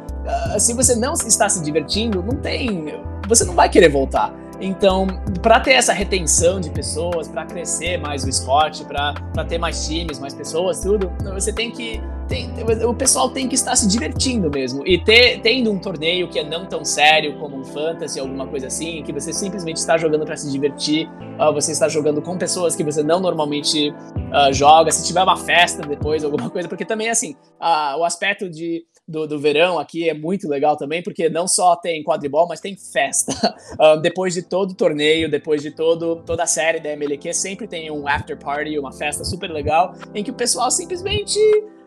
se 0.58 0.72
você 0.72 0.96
não 0.96 1.12
está 1.12 1.48
se 1.48 1.62
divertindo, 1.62 2.22
não 2.22 2.40
tem, 2.40 2.86
você 3.28 3.44
não 3.44 3.54
vai 3.54 3.68
querer 3.68 3.90
voltar. 3.90 4.34
Então, 4.60 5.06
para 5.42 5.60
ter 5.60 5.72
essa 5.72 5.92
retenção 5.92 6.60
de 6.60 6.70
pessoas, 6.70 7.28
para 7.28 7.44
crescer 7.44 7.98
mais 7.98 8.24
o 8.24 8.28
esporte, 8.28 8.84
para 8.84 9.14
ter 9.48 9.58
mais 9.58 9.86
times, 9.86 10.18
mais 10.18 10.34
pessoas, 10.34 10.80
tudo, 10.80 11.12
você 11.32 11.52
tem 11.52 11.70
que. 11.70 12.00
Tem, 12.28 12.50
o 12.84 12.94
pessoal 12.94 13.30
tem 13.30 13.48
que 13.48 13.54
estar 13.54 13.76
se 13.76 13.86
divertindo 13.86 14.50
mesmo. 14.50 14.86
E 14.86 15.02
ter, 15.02 15.40
tendo 15.40 15.70
um 15.70 15.78
torneio 15.78 16.28
que 16.28 16.38
é 16.38 16.44
não 16.44 16.66
tão 16.66 16.84
sério 16.84 17.38
como 17.38 17.56
um 17.56 17.64
fantasy, 17.64 18.18
alguma 18.18 18.46
coisa 18.46 18.66
assim, 18.66 19.02
que 19.02 19.12
você 19.12 19.32
simplesmente 19.32 19.76
está 19.76 19.96
jogando 19.96 20.24
para 20.24 20.36
se 20.36 20.50
divertir, 20.50 21.08
uh, 21.38 21.52
você 21.52 21.72
está 21.72 21.88
jogando 21.88 22.20
com 22.20 22.36
pessoas 22.36 22.74
que 22.74 22.82
você 22.82 23.02
não 23.02 23.20
normalmente 23.20 23.90
uh, 23.90 24.52
joga, 24.52 24.90
se 24.90 25.06
tiver 25.06 25.22
uma 25.22 25.36
festa 25.36 25.82
depois, 25.82 26.24
alguma 26.24 26.50
coisa, 26.50 26.68
porque 26.68 26.84
também, 26.84 27.08
assim, 27.08 27.36
uh, 27.60 27.98
o 27.98 28.04
aspecto 28.04 28.50
de 28.50 28.84
do, 29.08 29.26
do 29.26 29.38
verão 29.38 29.78
aqui 29.78 30.08
é 30.08 30.14
muito 30.14 30.48
legal 30.48 30.76
também, 30.76 31.02
porque 31.02 31.28
não 31.28 31.46
só 31.46 31.76
tem 31.76 32.02
quadribol, 32.02 32.48
mas 32.48 32.60
tem 32.60 32.76
festa. 32.76 33.32
Uh, 33.78 34.00
depois 34.02 34.34
de 34.34 34.42
todo 34.42 34.72
o 34.72 34.74
torneio, 34.74 35.30
depois 35.30 35.62
de 35.62 35.70
todo, 35.70 36.22
toda 36.26 36.42
a 36.42 36.46
série 36.46 36.80
da 36.80 36.90
MLQ, 36.90 37.32
sempre 37.32 37.68
tem 37.68 37.90
um 37.90 38.08
after 38.08 38.36
party, 38.36 38.78
uma 38.78 38.92
festa 38.92 39.24
super 39.24 39.50
legal, 39.50 39.94
em 40.14 40.24
que 40.24 40.30
o 40.30 40.34
pessoal 40.34 40.70
simplesmente 40.70 41.38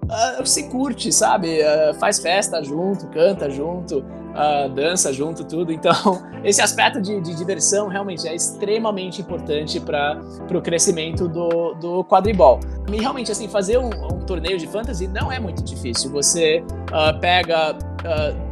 uh, 0.06 0.46
se 0.46 0.64
curte, 0.70 1.12
sabe? 1.12 1.60
Uh, 1.60 1.94
faz 1.96 2.20
festa 2.20 2.64
junto, 2.64 3.08
canta 3.08 3.50
junto, 3.50 4.00
uh, 4.00 4.70
dança 4.74 5.12
junto, 5.14 5.44
tudo. 5.44 5.72
Então, 5.72 5.94
esse 6.44 6.62
aspecto 6.62 7.02
de, 7.02 7.20
de 7.22 7.36
diversão 7.36 7.88
realmente 7.88 8.28
é 8.28 8.36
extremamente 8.36 9.22
importante 9.22 9.80
para 9.80 10.20
o 10.54 10.62
crescimento 10.62 11.28
do, 11.28 11.74
do 11.76 12.04
quadribol. 12.04 12.60
E 12.92 12.98
realmente, 12.98 13.32
assim, 13.32 13.48
fazer 13.48 13.78
um, 13.78 13.90
um 13.90 14.20
torneio 14.26 14.58
de 14.58 14.68
fantasy 14.68 15.08
não 15.08 15.32
é 15.32 15.40
muito 15.40 15.64
difícil. 15.64 16.12
Você 16.12 16.64
pega 17.22 17.78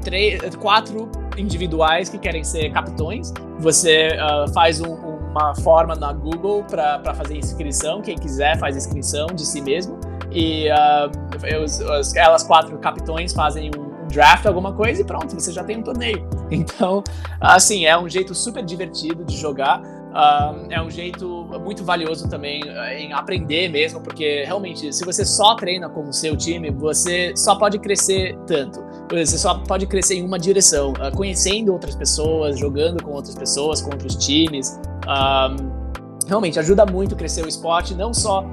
três, 0.03 0.55
quatro 0.55 1.09
individuais 1.37 2.09
que 2.09 2.17
querem 2.17 2.43
ser 2.43 2.71
capitões, 2.71 3.33
você 3.59 4.09
faz 4.53 4.79
um, 4.81 4.93
uma 4.93 5.55
forma 5.55 5.95
na 5.95 6.13
Google 6.13 6.63
para 6.63 7.13
fazer 7.15 7.37
inscrição. 7.37 8.01
Quem 8.01 8.15
quiser 8.15 8.59
faz 8.59 8.75
inscrição 8.75 9.27
de 9.27 9.45
si 9.45 9.61
mesmo 9.61 9.97
e 10.31 10.67
uh, 10.69 12.15
elas 12.15 12.43
quatro 12.43 12.77
capitões 12.79 13.33
fazem 13.33 13.71
um 13.77 13.87
draft, 14.07 14.45
alguma 14.45 14.73
coisa, 14.73 15.01
e 15.01 15.05
pronto, 15.05 15.33
você 15.33 15.51
já 15.51 15.63
tem 15.63 15.77
um 15.77 15.83
torneio. 15.83 16.27
Então, 16.49 17.03
assim, 17.41 17.85
é 17.85 17.99
um 17.99 18.07
jeito 18.07 18.33
super 18.33 18.63
divertido 18.63 19.25
de 19.25 19.35
jogar. 19.35 19.81
Uh, 19.81 20.65
é 20.69 20.81
um 20.81 20.89
jeito 20.89 21.45
muito 21.61 21.83
valioso 21.83 22.29
também 22.29 22.63
uh, 22.63 22.97
em 22.97 23.11
aprender 23.11 23.67
mesmo, 23.67 23.99
porque 23.99 24.45
realmente, 24.45 24.93
se 24.93 25.03
você 25.03 25.25
só 25.25 25.55
treina 25.55 25.89
com 25.89 26.07
o 26.07 26.13
seu 26.13 26.37
time, 26.37 26.71
você 26.71 27.33
só 27.35 27.55
pode 27.55 27.79
crescer 27.79 28.37
tanto. 28.47 28.81
Você 29.11 29.37
só 29.37 29.59
pode 29.59 29.85
crescer 29.87 30.15
em 30.15 30.25
uma 30.25 30.39
direção, 30.39 30.93
uh, 30.93 31.15
conhecendo 31.15 31.73
outras 31.73 31.95
pessoas, 31.95 32.57
jogando 32.57 33.03
com 33.03 33.11
outras 33.11 33.35
pessoas, 33.35 33.81
com 33.81 33.91
outros 33.91 34.15
times. 34.15 34.79
Realmente 36.27 36.59
ajuda 36.59 36.85
muito 36.85 37.15
a 37.15 37.17
crescer 37.17 37.43
o 37.43 37.47
esporte, 37.47 37.95
não 37.95 38.13
só 38.13 38.45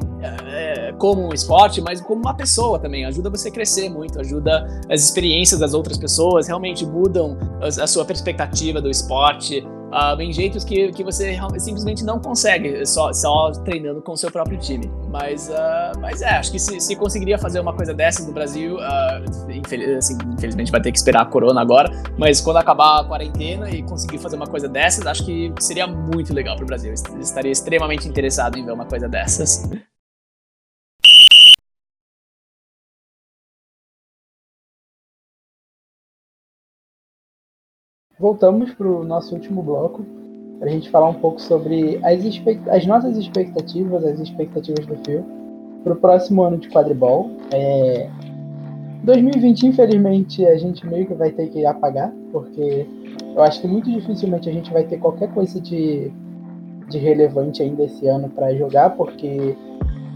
é, 0.47 0.93
como 0.99 1.29
um 1.29 1.35
esporte, 1.35 1.81
mas 1.81 2.01
como 2.01 2.20
uma 2.20 2.35
pessoa 2.35 2.79
também. 2.79 3.05
Ajuda 3.05 3.29
você 3.29 3.49
a 3.49 3.53
crescer 3.53 3.89
muito, 3.89 4.20
ajuda 4.20 4.66
as 4.91 5.03
experiências 5.03 5.61
das 5.61 5.75
outras 5.75 5.99
pessoas, 5.99 6.47
realmente 6.47 6.87
mudam 6.87 7.37
a 7.61 7.87
sua 7.87 8.05
perspectiva 8.05 8.81
do 8.81 8.91
esporte 8.91 9.66
uh, 9.95 10.21
em 10.21 10.33
jeitos 10.33 10.65
que, 10.65 10.91
que 10.93 11.05
você 11.05 11.39
simplesmente 11.59 12.05
não 12.05 12.19
consegue 12.19 12.85
só, 12.85 13.13
só 13.13 13.53
treinando 13.65 14.03
com 14.03 14.13
o 14.13 14.17
seu 14.17 14.31
próprio 14.31 14.59
time. 14.59 14.91
Mas, 15.09 15.49
uh, 15.49 15.99
mas 16.01 16.21
é, 16.21 16.31
acho 16.31 16.51
que 16.51 16.59
se, 16.59 16.81
se 16.81 16.97
conseguiria 16.97 17.39
fazer 17.39 17.61
uma 17.61 17.73
coisa 17.73 17.95
dessa 17.95 18.25
no 18.25 18.33
Brasil, 18.33 18.77
uh, 18.77 19.51
infeliz, 19.51 19.97
assim, 19.97 20.19
infelizmente 20.33 20.73
vai 20.73 20.83
ter 20.83 20.91
que 20.91 20.99
esperar 20.99 21.23
a 21.23 21.27
corona 21.27 21.61
agora, 21.61 21.91
mas 22.19 22.41
quando 22.41 22.57
acabar 22.57 23.01
a 23.01 23.05
quarentena 23.05 23.71
e 23.71 23.83
conseguir 23.83 24.19
fazer 24.19 24.37
uma 24.37 24.47
coisa 24.47 24.69
dessas, 24.69 25.07
acho 25.07 25.25
que 25.25 25.53
seria 25.61 25.87
muito 25.87 26.35
legal 26.35 26.57
para 26.57 26.65
o 26.65 26.67
Brasil. 26.67 26.93
Estaria 26.93 27.53
extremamente 27.53 28.09
interessado 28.09 28.59
em 28.59 28.65
ver 28.65 28.73
uma 28.73 28.87
coisa 28.87 29.09
dessas. 29.09 29.69
Voltamos 38.19 38.73
para 38.73 38.87
o 38.87 39.05
nosso 39.05 39.35
último 39.35 39.62
bloco 39.62 40.05
para 40.59 40.69
a 40.69 40.73
gente 40.73 40.91
falar 40.91 41.09
um 41.09 41.15
pouco 41.15 41.41
sobre 41.41 42.01
as, 42.03 42.25
as, 42.69 42.87
nossas 42.87 43.17
expectativas, 43.17 44.05
as 44.05 44.21
expectativas 44.21 44.87
do 44.87 44.97
filme 45.05 45.25
para 45.83 45.93
o 45.93 45.97
próximo 45.97 46.43
ano 46.43 46.57
de 46.57 46.69
quadribol. 46.71 47.31
É... 47.53 48.09
2020, 49.03 49.67
infelizmente, 49.67 50.47
a 50.47 50.57
gente 50.57 50.87
meio 50.87 51.07
que 51.07 51.12
vai 51.12 51.31
ter 51.31 51.49
que 51.49 51.67
apagar, 51.67 52.11
porque 52.33 52.87
eu 53.37 53.43
acho 53.43 53.61
que 53.61 53.69
muito 53.69 53.91
dificilmente 53.91 54.49
a 54.49 54.53
gente 54.53 54.73
vai 54.73 54.85
ter 54.85 54.97
qualquer 54.97 55.31
coisa 55.35 55.61
de, 55.61 56.11
de 56.89 56.99
relevante 56.99 57.62
ainda 57.62 57.85
esse 57.85 58.07
ano 58.07 58.31
para 58.31 58.55
jogar, 58.55 58.91
porque 58.97 59.55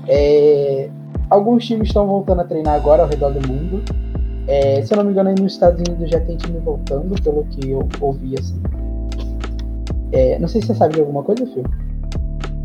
é, 0.09 0.89
alguns 1.29 1.67
times 1.67 1.89
estão 1.89 2.07
voltando 2.07 2.41
a 2.41 2.45
treinar 2.45 2.75
agora 2.75 3.03
ao 3.03 3.09
redor 3.09 3.31
do 3.31 3.47
mundo. 3.47 3.83
É, 4.49 4.83
se 4.83 4.93
eu 4.93 4.97
não 4.97 5.05
me 5.05 5.13
engano, 5.13 5.29
aí 5.29 5.35
nos 5.39 5.53
Estados 5.53 5.79
Unidos 5.87 6.11
já 6.11 6.21
tem 6.21 6.37
time 6.37 6.59
voltando, 6.59 7.15
pelo 7.23 7.45
que 7.45 7.71
eu 7.71 7.87
ouvi 8.01 8.35
assim. 8.39 8.61
É, 10.11 10.39
não 10.39 10.49
sei 10.49 10.63
se 10.63 10.69
você 10.69 10.75
sabe 10.75 10.95
de 10.95 11.01
alguma 11.01 11.23
coisa, 11.23 11.47
Phil. 11.47 11.65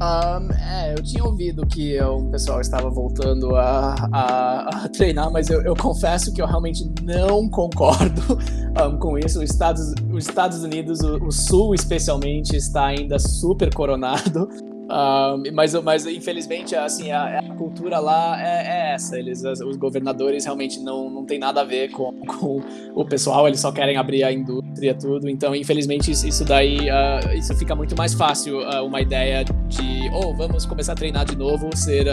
Um, 0.04 0.52
é, 0.54 0.94
eu 0.94 1.04
tinha 1.04 1.24
ouvido 1.24 1.66
que 1.66 2.02
o 2.02 2.24
pessoal 2.26 2.60
estava 2.60 2.90
voltando 2.90 3.56
a, 3.56 3.96
a, 4.12 4.86
a 4.86 4.90
treinar, 4.90 5.32
mas 5.32 5.50
eu, 5.50 5.62
eu, 5.62 5.76
confesso 5.76 6.34
que 6.34 6.42
eu 6.42 6.46
realmente 6.46 6.90
não 7.04 7.48
concordo 7.50 8.22
um, 8.86 8.98
com 8.98 9.18
isso. 9.18 9.42
Os 9.42 9.50
Estados, 9.50 9.94
os 10.12 10.28
Estados 10.28 10.64
Unidos, 10.64 11.00
o, 11.02 11.26
o, 11.26 11.32
Sul 11.32 11.76
especialmente, 11.76 12.56
está 12.56 12.88
ainda 12.88 13.20
super 13.20 13.74
coronado. 13.74 14.50
Um, 14.84 15.44
mas, 15.54 15.74
mas 15.82 16.06
infelizmente 16.06 16.76
assim 16.76 17.10
a, 17.12 17.40
a 17.40 17.56
cultura 17.56 18.00
lá 18.00 18.38
é, 18.42 18.68
é, 18.68 18.94
essa. 18.94 19.18
Eles 19.18 19.44
os 19.44 19.78
governadores 19.78 20.46
realmente 20.46 20.80
não, 20.80 21.10
não 21.10 21.26
tem 21.26 21.40
nada 21.40 21.62
a 21.62 21.64
ver 21.64 21.90
com, 21.92 22.12
com 22.26 22.62
o 22.94 23.06
pessoal. 23.06 23.48
Eles 23.48 23.60
só 23.60 23.72
querem 23.72 23.98
abrir 23.98 24.24
a 24.24 24.32
indústria 24.32 24.94
tudo. 24.94 25.30
Então 25.30 25.56
infelizmente 25.56 26.12
isso, 26.12 26.44
daí 26.46 26.90
uh, 26.90 27.34
isso 27.34 27.56
fica 27.56 27.76
muito 27.76 27.96
mais 27.96 28.14
fácil 28.14 28.60
uh, 28.60 28.86
uma 28.86 29.02
ideia 29.02 29.44
de 29.44 30.10
oh 30.14 30.34
vamos 30.34 30.66
começar 30.66 30.94
a 30.94 30.96
treinar 30.96 31.26
de 31.26 31.38
novo 31.38 31.76
ser 31.76 32.06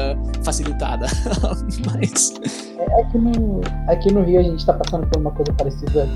facilitada. 0.44 1.06
Mas 1.86 2.34
é, 2.78 3.00
aqui 3.02 3.18
no 3.18 3.60
aqui 3.88 4.12
no 4.12 4.22
Rio 4.22 4.40
a 4.40 4.42
gente 4.42 4.60
está 4.60 4.74
passando 4.74 5.06
por 5.08 5.20
uma 5.20 5.32
coisa 5.32 5.52
parecida 5.52 6.08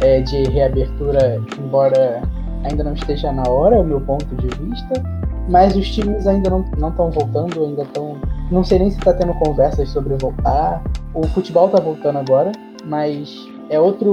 é, 0.00 0.20
de 0.20 0.44
reabertura 0.44 1.42
embora 1.58 2.22
ainda 2.64 2.84
não 2.84 2.94
esteja 2.94 3.32
na 3.32 3.48
hora 3.48 3.76
é 3.76 3.78
o 3.78 3.84
meu 3.84 4.00
ponto 4.00 4.34
de 4.36 4.46
vista 4.46 5.02
mas 5.48 5.76
os 5.76 5.88
times 5.88 6.26
ainda 6.26 6.50
não 6.50 6.88
estão 6.88 7.10
voltando, 7.10 7.62
ainda 7.62 7.82
estão. 7.82 8.16
Não 8.50 8.64
sei 8.64 8.78
nem 8.78 8.90
se 8.90 8.98
está 8.98 9.12
tendo 9.12 9.34
conversas 9.34 9.88
sobre 9.90 10.14
voltar. 10.16 10.82
O 11.14 11.26
futebol 11.28 11.66
está 11.66 11.80
voltando 11.80 12.18
agora, 12.18 12.52
mas 12.84 13.46
é 13.70 13.78
outro, 13.78 14.12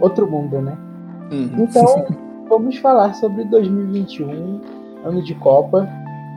outro 0.00 0.30
mundo, 0.30 0.60
né? 0.60 0.76
Uhum. 1.32 1.64
Então, 1.64 2.06
vamos 2.48 2.76
falar 2.78 3.14
sobre 3.14 3.44
2021, 3.44 4.60
ano 5.04 5.22
de 5.22 5.34
Copa. 5.36 5.88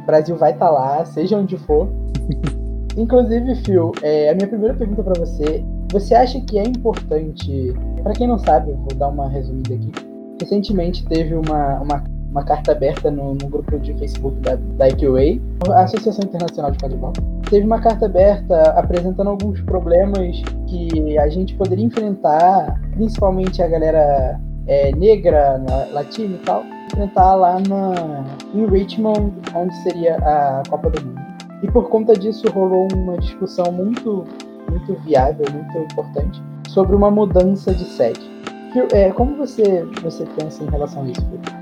O 0.04 0.06
Brasil 0.06 0.36
vai 0.36 0.52
estar 0.52 0.68
tá 0.68 0.72
lá, 0.72 1.06
seja 1.06 1.38
onde 1.38 1.58
for. 1.58 1.88
Inclusive, 2.98 3.56
Phil, 3.56 3.92
é, 4.02 4.30
a 4.30 4.36
minha 4.36 4.48
primeira 4.48 4.74
pergunta 4.74 5.04
para 5.04 5.20
você: 5.20 5.64
você 5.92 6.16
acha 6.16 6.40
que 6.42 6.58
é 6.58 6.64
importante? 6.64 7.74
Para 8.04 8.14
quem 8.14 8.28
não 8.28 8.40
sabe, 8.40 8.72
eu 8.72 8.78
vou 8.78 8.96
dar 8.96 9.10
uma 9.10 9.30
resumida 9.30 9.76
aqui. 9.76 9.92
Recentemente 10.40 11.06
teve 11.06 11.36
uma, 11.36 11.80
uma 11.82 12.04
uma 12.32 12.44
carta 12.44 12.72
aberta 12.72 13.12
no, 13.12 13.34
no 13.34 13.48
grupo 13.48 13.78
de 13.78 13.94
Facebook 13.94 14.38
da, 14.40 14.56
da 14.56 14.88
IQA, 14.88 15.42
a 15.70 15.84
Associação 15.84 16.24
Internacional 16.24 16.72
de 16.72 16.80
Quadribol. 16.80 17.14
Teve 17.50 17.66
uma 17.66 17.82
carta 17.82 18.06
aberta 18.06 18.72
apresentando 18.72 19.30
alguns 19.30 19.60
problemas 19.62 20.42
que 20.68 21.18
a 21.18 21.28
gente 21.28 21.54
poderia 21.56 21.86
enfrentar, 21.86 22.82
principalmente 22.94 23.62
a 23.62 23.68
galera 23.68 24.40
é, 24.66 24.96
negra, 24.96 25.62
latina 25.92 26.36
e 26.36 26.40
tal, 26.40 26.64
enfrentar 26.86 27.36
lá 27.36 27.60
na, 27.60 28.24
em 28.56 28.66
Richmond, 28.66 29.34
onde 29.54 29.76
seria 29.84 30.16
a 30.16 30.64
Copa 30.70 30.90
do 30.90 31.06
Mundo. 31.06 31.22
E 31.62 31.70
por 31.70 31.90
conta 31.90 32.14
disso 32.14 32.50
rolou 32.52 32.88
uma 32.96 33.18
discussão 33.18 33.72
muito, 33.72 34.26
muito 34.70 34.94
viável, 35.04 35.46
muito 35.52 35.78
importante, 35.78 36.42
sobre 36.70 36.96
uma 36.96 37.12
mudança 37.12 37.74
de 37.74 37.84
sede. 37.84 38.32
É, 38.94 39.12
como 39.12 39.36
você, 39.36 39.86
você 40.02 40.26
pensa 40.38 40.64
em 40.64 40.70
relação 40.70 41.04
a 41.04 41.08
isso, 41.08 41.22
Felipe? 41.26 41.61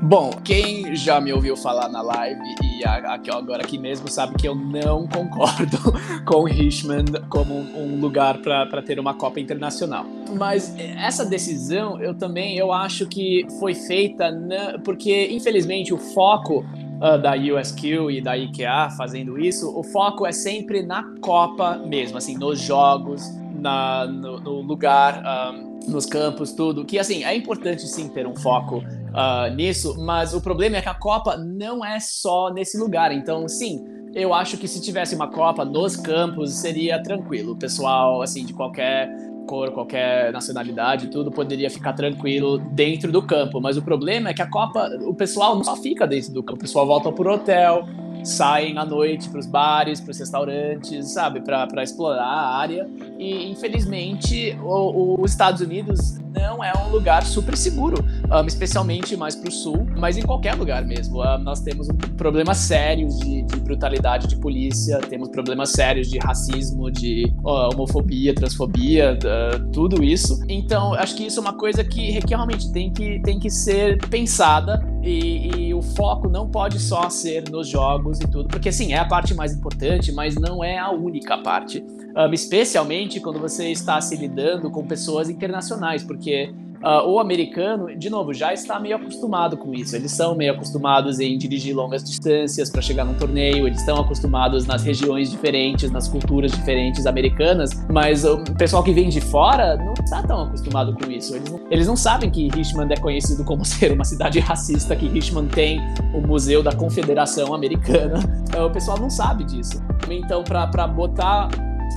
Bom, 0.00 0.30
quem 0.44 0.94
já 0.94 1.20
me 1.20 1.32
ouviu 1.32 1.56
falar 1.56 1.88
na 1.88 2.00
live 2.00 2.40
e 2.62 2.84
agora 2.84 3.64
aqui 3.64 3.76
mesmo 3.76 4.08
sabe 4.08 4.36
que 4.36 4.46
eu 4.46 4.54
não 4.54 5.06
concordo 5.10 5.76
com 6.24 6.44
Richmond 6.44 7.20
como 7.28 7.54
um 7.54 8.00
lugar 8.00 8.38
para 8.38 8.80
ter 8.80 9.00
uma 9.00 9.14
Copa 9.14 9.40
Internacional. 9.40 10.06
Mas 10.36 10.74
essa 10.78 11.24
decisão 11.24 12.00
eu 12.00 12.14
também 12.14 12.56
eu 12.56 12.72
acho 12.72 13.06
que 13.06 13.44
foi 13.58 13.74
feita 13.74 14.30
na, 14.30 14.78
porque 14.78 15.28
infelizmente 15.32 15.92
o 15.92 15.98
foco 15.98 16.64
uh, 16.98 17.20
da 17.20 17.34
USQ 17.34 18.10
e 18.10 18.20
da 18.20 18.36
IKEA 18.36 18.90
fazendo 18.96 19.38
isso, 19.38 19.76
o 19.76 19.82
foco 19.82 20.24
é 20.24 20.32
sempre 20.32 20.82
na 20.82 21.02
Copa 21.20 21.76
mesmo, 21.76 22.18
assim, 22.18 22.36
nos 22.36 22.60
jogos, 22.60 23.22
na, 23.58 24.06
no, 24.06 24.38
no 24.38 24.60
lugar, 24.60 25.18
um, 25.18 25.26
ah, 25.26 25.54
nos 25.88 26.06
campos, 26.06 26.52
tudo. 26.52 26.84
Que 26.84 26.98
assim 26.98 27.24
é 27.24 27.34
importante 27.34 27.86
sim 27.86 28.08
ter 28.08 28.26
um 28.26 28.36
foco 28.36 28.82
uh, 29.08 29.54
nisso, 29.54 29.96
mas 29.98 30.34
o 30.34 30.40
problema 30.40 30.76
é 30.76 30.82
que 30.82 30.88
a 30.88 30.94
Copa 30.94 31.36
não 31.36 31.84
é 31.84 31.98
só 32.00 32.50
nesse 32.52 32.78
lugar. 32.78 33.12
Então, 33.12 33.48
sim, 33.48 33.84
eu 34.14 34.32
acho 34.32 34.56
que 34.56 34.66
se 34.66 34.80
tivesse 34.80 35.14
uma 35.14 35.28
Copa 35.28 35.64
nos 35.64 35.96
campos 35.96 36.54
seria 36.54 37.02
tranquilo. 37.02 37.52
O 37.52 37.56
pessoal, 37.56 38.22
assim, 38.22 38.44
de 38.44 38.52
qualquer 38.52 39.08
cor, 39.46 39.70
qualquer 39.72 40.30
nacionalidade, 40.32 41.08
tudo 41.08 41.30
poderia 41.30 41.70
ficar 41.70 41.94
tranquilo 41.94 42.58
dentro 42.58 43.10
do 43.10 43.22
campo. 43.22 43.60
Mas 43.60 43.76
o 43.76 43.82
problema 43.82 44.30
é 44.30 44.34
que 44.34 44.42
a 44.42 44.50
Copa, 44.50 44.88
o 45.02 45.14
pessoal 45.14 45.56
não 45.56 45.64
só 45.64 45.74
fica 45.74 46.06
dentro 46.06 46.32
do 46.32 46.42
campo, 46.42 46.58
o 46.58 46.60
pessoal 46.60 46.86
volta 46.86 47.10
pro 47.10 47.32
hotel, 47.32 47.86
saem 48.24 48.78
à 48.78 48.84
noite 48.84 49.28
para 49.28 49.40
os 49.40 49.46
bares, 49.46 50.00
para 50.00 50.10
os 50.10 50.18
restaurantes, 50.18 51.12
sabe, 51.12 51.40
para 51.40 51.82
explorar 51.82 52.22
a 52.22 52.56
área. 52.56 52.88
E 53.18 53.50
infelizmente 53.50 54.56
o, 54.62 55.20
os 55.20 55.30
Estados 55.30 55.60
Unidos 55.60 56.18
não 56.38 56.62
é 56.62 56.72
um 56.76 56.90
lugar 56.90 57.24
super 57.24 57.56
seguro, 57.56 58.04
um, 58.30 58.46
especialmente 58.46 59.16
mais 59.16 59.34
para 59.34 59.48
o 59.48 59.52
sul, 59.52 59.86
mas 59.96 60.16
em 60.16 60.22
qualquer 60.22 60.54
lugar 60.54 60.84
mesmo. 60.84 61.22
Um, 61.22 61.38
nós 61.38 61.60
temos 61.60 61.88
problemas 62.16 62.58
sérios 62.58 63.18
de, 63.18 63.42
de, 63.42 63.56
brutalidade 63.60 64.28
de 64.28 64.36
polícia, 64.36 64.98
temos 64.98 65.28
problemas 65.28 65.70
sérios 65.70 66.08
de 66.08 66.18
racismo, 66.18 66.90
de 66.90 67.32
uh, 67.42 67.70
homofobia, 67.72 68.34
transfobia, 68.34 69.18
uh, 69.18 69.70
tudo 69.72 70.02
isso. 70.02 70.40
Então, 70.48 70.94
acho 70.94 71.16
que 71.16 71.26
isso 71.26 71.38
é 71.38 71.42
uma 71.42 71.54
coisa 71.54 71.82
que, 71.82 72.20
que 72.20 72.28
realmente 72.34 72.72
tem 72.72 72.92
que, 72.92 73.20
tem 73.20 73.38
que 73.38 73.50
ser 73.50 73.98
pensada 74.08 74.82
e, 75.08 75.68
e, 75.68 75.74
o 75.74 75.80
foco 75.80 76.28
não 76.28 76.48
pode 76.48 76.78
só 76.78 77.08
ser 77.08 77.48
nos 77.50 77.68
jogos 77.68 78.20
e 78.20 78.28
tudo, 78.28 78.48
porque 78.48 78.68
assim, 78.68 78.92
é 78.92 78.98
a 78.98 79.04
parte 79.04 79.34
mais 79.34 79.52
importante, 79.52 80.12
mas 80.12 80.34
não 80.34 80.62
é 80.62 80.78
a 80.78 80.90
única 80.90 81.38
parte. 81.38 81.84
Um, 82.16 82.32
especialmente 82.32 83.20
quando 83.20 83.38
você 83.38 83.70
está 83.70 84.00
se 84.00 84.16
lidando 84.16 84.70
com 84.70 84.86
pessoas 84.86 85.30
internacionais, 85.30 86.02
porque 86.02 86.52
Uh, 86.82 87.08
o 87.08 87.18
americano, 87.18 87.94
de 87.96 88.08
novo, 88.08 88.32
já 88.32 88.52
está 88.52 88.78
meio 88.78 88.96
acostumado 88.96 89.56
com 89.56 89.74
isso. 89.74 89.96
Eles 89.96 90.12
são 90.12 90.34
meio 90.34 90.52
acostumados 90.52 91.18
em 91.18 91.36
dirigir 91.36 91.74
longas 91.74 92.04
distâncias 92.04 92.70
para 92.70 92.80
chegar 92.80 93.04
num 93.04 93.14
torneio, 93.14 93.66
eles 93.66 93.80
estão 93.80 94.00
acostumados 94.00 94.66
nas 94.66 94.84
regiões 94.84 95.30
diferentes, 95.30 95.90
nas 95.90 96.06
culturas 96.06 96.52
diferentes 96.52 97.06
americanas, 97.06 97.70
mas 97.90 98.24
o 98.24 98.38
pessoal 98.56 98.82
que 98.82 98.92
vem 98.92 99.08
de 99.08 99.20
fora 99.20 99.76
não 99.76 99.94
está 99.94 100.22
tão 100.22 100.42
acostumado 100.42 100.94
com 100.94 101.10
isso. 101.10 101.34
Eles 101.34 101.50
não, 101.50 101.60
eles 101.70 101.86
não 101.86 101.96
sabem 101.96 102.30
que 102.30 102.48
Richmond 102.48 102.92
é 102.92 102.96
conhecido 102.96 103.44
como 103.44 103.64
ser 103.66 103.92
uma 103.92 104.04
cidade 104.04 104.38
racista, 104.38 104.94
que 104.94 105.08
Richmond 105.08 105.48
tem 105.48 105.80
o 106.14 106.20
Museu 106.20 106.62
da 106.62 106.72
Confederação 106.72 107.54
Americana. 107.54 108.18
O 108.58 108.70
pessoal 108.70 108.98
não 108.98 109.08
sabe 109.08 109.44
disso. 109.44 109.80
Então, 110.10 110.42
para 110.42 110.86
botar 110.88 111.48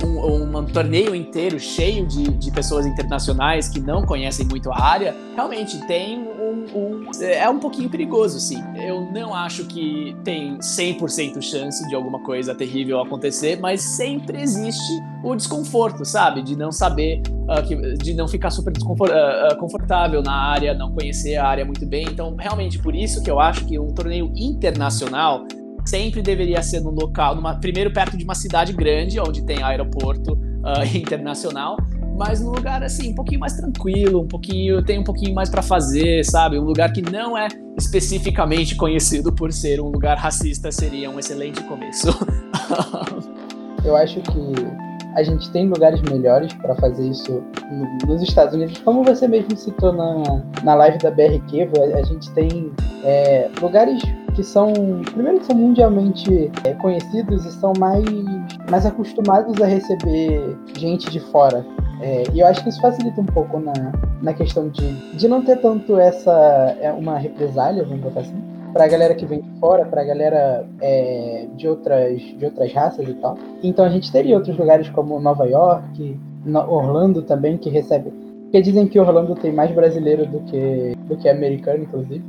um, 0.04 0.58
um, 0.58 0.64
torneio 0.64 1.14
inteiro 1.14 1.58
cheio 1.58 2.06
de, 2.06 2.24
de 2.24 2.50
pessoas 2.50 2.86
internacionais 2.86 3.68
que 3.68 3.80
não 3.80 4.02
conhecem 4.02 4.46
muito 4.46 4.70
a 4.70 4.82
área, 4.82 5.14
realmente 5.34 5.78
tem 5.86 6.18
um, 6.18 6.64
um, 6.74 7.10
É 7.20 7.48
um 7.48 7.58
pouquinho 7.58 7.88
perigoso, 7.88 8.40
sim. 8.40 8.62
Eu 8.76 9.02
não 9.12 9.34
acho 9.34 9.64
que 9.64 10.16
tem 10.24 10.58
100% 10.58 11.40
chance 11.40 11.86
de 11.88 11.94
alguma 11.94 12.20
coisa 12.20 12.54
terrível 12.54 13.00
acontecer, 13.00 13.58
mas 13.60 13.82
sempre 13.82 14.40
existe 14.40 14.92
o 15.22 15.34
desconforto, 15.34 16.04
sabe? 16.04 16.42
De 16.42 16.56
não 16.56 16.72
saber, 16.72 17.22
uh, 17.48 17.66
que, 17.66 17.76
de 17.96 18.14
não 18.14 18.26
ficar 18.26 18.50
super 18.50 18.72
uh, 18.72 19.56
confortável 19.58 20.22
na 20.22 20.34
área, 20.34 20.74
não 20.74 20.92
conhecer 20.92 21.36
a 21.36 21.46
área 21.46 21.64
muito 21.64 21.86
bem. 21.86 22.06
Então, 22.10 22.34
realmente, 22.36 22.78
por 22.78 22.94
isso 22.94 23.22
que 23.22 23.30
eu 23.30 23.38
acho 23.38 23.64
que 23.66 23.78
um 23.78 23.88
torneio 23.88 24.32
internacional 24.36 25.44
sempre 25.84 26.22
deveria 26.22 26.62
ser 26.62 26.80
num 26.80 26.90
local, 26.90 27.34
numa, 27.34 27.58
primeiro 27.58 27.92
perto 27.92 28.16
de 28.16 28.24
uma 28.24 28.34
cidade 28.34 28.72
grande, 28.72 29.20
onde 29.20 29.44
tem 29.44 29.62
aeroporto 29.62 30.34
uh, 30.34 30.84
internacional, 30.96 31.76
mas 32.16 32.40
num 32.40 32.50
lugar 32.50 32.82
assim, 32.82 33.12
um 33.12 33.14
pouquinho 33.14 33.40
mais 33.40 33.54
tranquilo, 33.54 34.20
um 34.20 34.28
pouquinho, 34.28 34.82
tem 34.84 34.98
um 34.98 35.04
pouquinho 35.04 35.34
mais 35.34 35.48
para 35.48 35.62
fazer, 35.62 36.24
sabe? 36.24 36.58
Um 36.58 36.64
lugar 36.64 36.92
que 36.92 37.02
não 37.02 37.36
é 37.36 37.48
especificamente 37.76 38.76
conhecido 38.76 39.32
por 39.32 39.52
ser 39.52 39.80
um 39.80 39.88
lugar 39.88 40.16
racista 40.18 40.70
seria 40.70 41.10
um 41.10 41.18
excelente 41.18 41.62
começo. 41.64 42.08
Eu 43.84 43.96
acho 43.96 44.20
que 44.20 44.52
a 45.16 45.22
gente 45.22 45.50
tem 45.50 45.68
lugares 45.68 46.00
melhores 46.02 46.52
para 46.54 46.74
fazer 46.76 47.08
isso 47.08 47.42
nos 48.06 48.22
Estados 48.22 48.54
Unidos. 48.54 48.78
Como 48.78 49.02
você 49.02 49.26
mesmo 49.26 49.56
citou 49.56 49.92
na, 49.92 50.42
na 50.62 50.74
live 50.74 50.98
da 50.98 51.10
BRQ, 51.10 51.68
a 51.94 52.02
gente 52.02 52.30
tem 52.30 52.72
é, 53.04 53.50
lugares 53.60 54.02
que 54.34 54.42
são, 54.42 54.72
primeiro 55.12 55.38
que 55.40 55.46
são 55.46 55.56
mundialmente 55.56 56.50
é, 56.64 56.72
conhecidos 56.74 57.44
e 57.44 57.52
são 57.52 57.72
mais, 57.78 58.04
mais 58.70 58.86
acostumados 58.86 59.60
a 59.60 59.66
receber 59.66 60.56
gente 60.76 61.10
de 61.10 61.20
fora. 61.20 61.64
É, 62.00 62.24
e 62.32 62.40
eu 62.40 62.46
acho 62.46 62.62
que 62.62 62.68
isso 62.68 62.80
facilita 62.80 63.20
um 63.20 63.26
pouco 63.26 63.60
na, 63.60 63.72
na 64.20 64.34
questão 64.34 64.68
de, 64.68 64.92
de 65.16 65.28
não 65.28 65.42
ter 65.42 65.58
tanto 65.58 65.96
essa, 65.98 66.76
é, 66.80 66.92
uma 66.92 67.16
represália, 67.16 67.84
vamos 67.84 68.00
botar 68.00 68.20
assim, 68.20 68.34
pra 68.72 68.88
galera 68.88 69.14
que 69.14 69.26
vem 69.26 69.40
de 69.40 69.60
fora, 69.60 69.84
pra 69.84 70.02
galera 70.02 70.66
é, 70.80 71.46
de, 71.54 71.68
outras, 71.68 72.20
de 72.20 72.44
outras 72.44 72.72
raças 72.72 73.08
e 73.08 73.14
tal. 73.14 73.36
Então 73.62 73.84
a 73.84 73.88
gente 73.88 74.10
teria 74.10 74.36
outros 74.36 74.56
lugares 74.56 74.88
como 74.88 75.20
Nova 75.20 75.44
York, 75.46 76.18
Orlando 76.68 77.22
também, 77.22 77.56
que 77.56 77.70
recebe. 77.70 78.10
Porque 78.44 78.60
dizem 78.60 78.86
que 78.86 78.98
Orlando 78.98 79.34
tem 79.34 79.52
mais 79.52 79.70
brasileiro 79.74 80.26
do 80.26 80.40
que, 80.40 80.96
do 81.06 81.16
que 81.16 81.28
americano, 81.28 81.84
inclusive. 81.84 82.22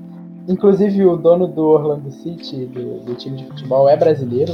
Inclusive 0.48 1.06
o 1.06 1.16
dono 1.16 1.48
do 1.48 1.64
Orlando 1.64 2.12
City, 2.12 2.66
do, 2.66 3.00
do 3.00 3.16
time 3.16 3.38
de 3.38 3.46
futebol, 3.46 3.88
é 3.88 3.96
brasileiro. 3.96 4.52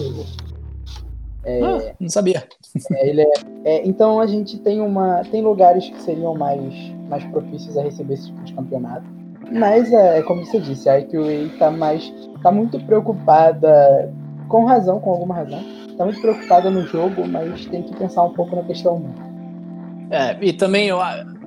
É, 1.44 1.64
ah, 1.64 1.94
não 2.00 2.10
sabia. 2.10 2.44
É, 2.92 3.10
ele 3.10 3.22
é, 3.22 3.32
é, 3.64 3.88
então 3.88 4.20
a 4.20 4.28
gente 4.28 4.60
tem 4.60 4.82
uma 4.82 5.24
tem 5.32 5.42
lugares 5.42 5.90
que 5.90 6.00
seriam 6.02 6.36
mais 6.36 6.74
mais 7.10 7.24
propícios 7.26 7.78
a 7.78 7.82
receber 7.82 8.16
esse 8.16 8.28
tipo 8.28 8.44
de 8.44 8.54
campeonato. 8.54 9.06
Mas 9.52 9.92
é, 9.92 10.20
é 10.20 10.22
como 10.22 10.46
você 10.46 10.60
disse, 10.60 10.88
a 10.90 11.00
IQA 11.00 11.32
está 11.54 11.72
mais 11.72 12.14
tá 12.44 12.52
muito 12.52 12.80
preocupada 12.82 14.14
com 14.48 14.66
razão, 14.66 15.00
com 15.00 15.12
alguma 15.12 15.36
razão. 15.36 15.60
Está 15.88 16.06
muito 16.06 16.22
preocupada 16.22 16.70
no 16.70 16.86
jogo, 16.86 17.28
mas 17.28 17.66
tem 17.66 17.84
que 17.84 17.96
pensar 17.96 18.24
um 18.24 18.34
pouco 18.34 18.56
na 18.56 18.64
questão 18.64 18.96
humana. 18.96 19.30
É, 20.12 20.38
e 20.42 20.54
também 20.54 20.88
eu, 20.88 21.00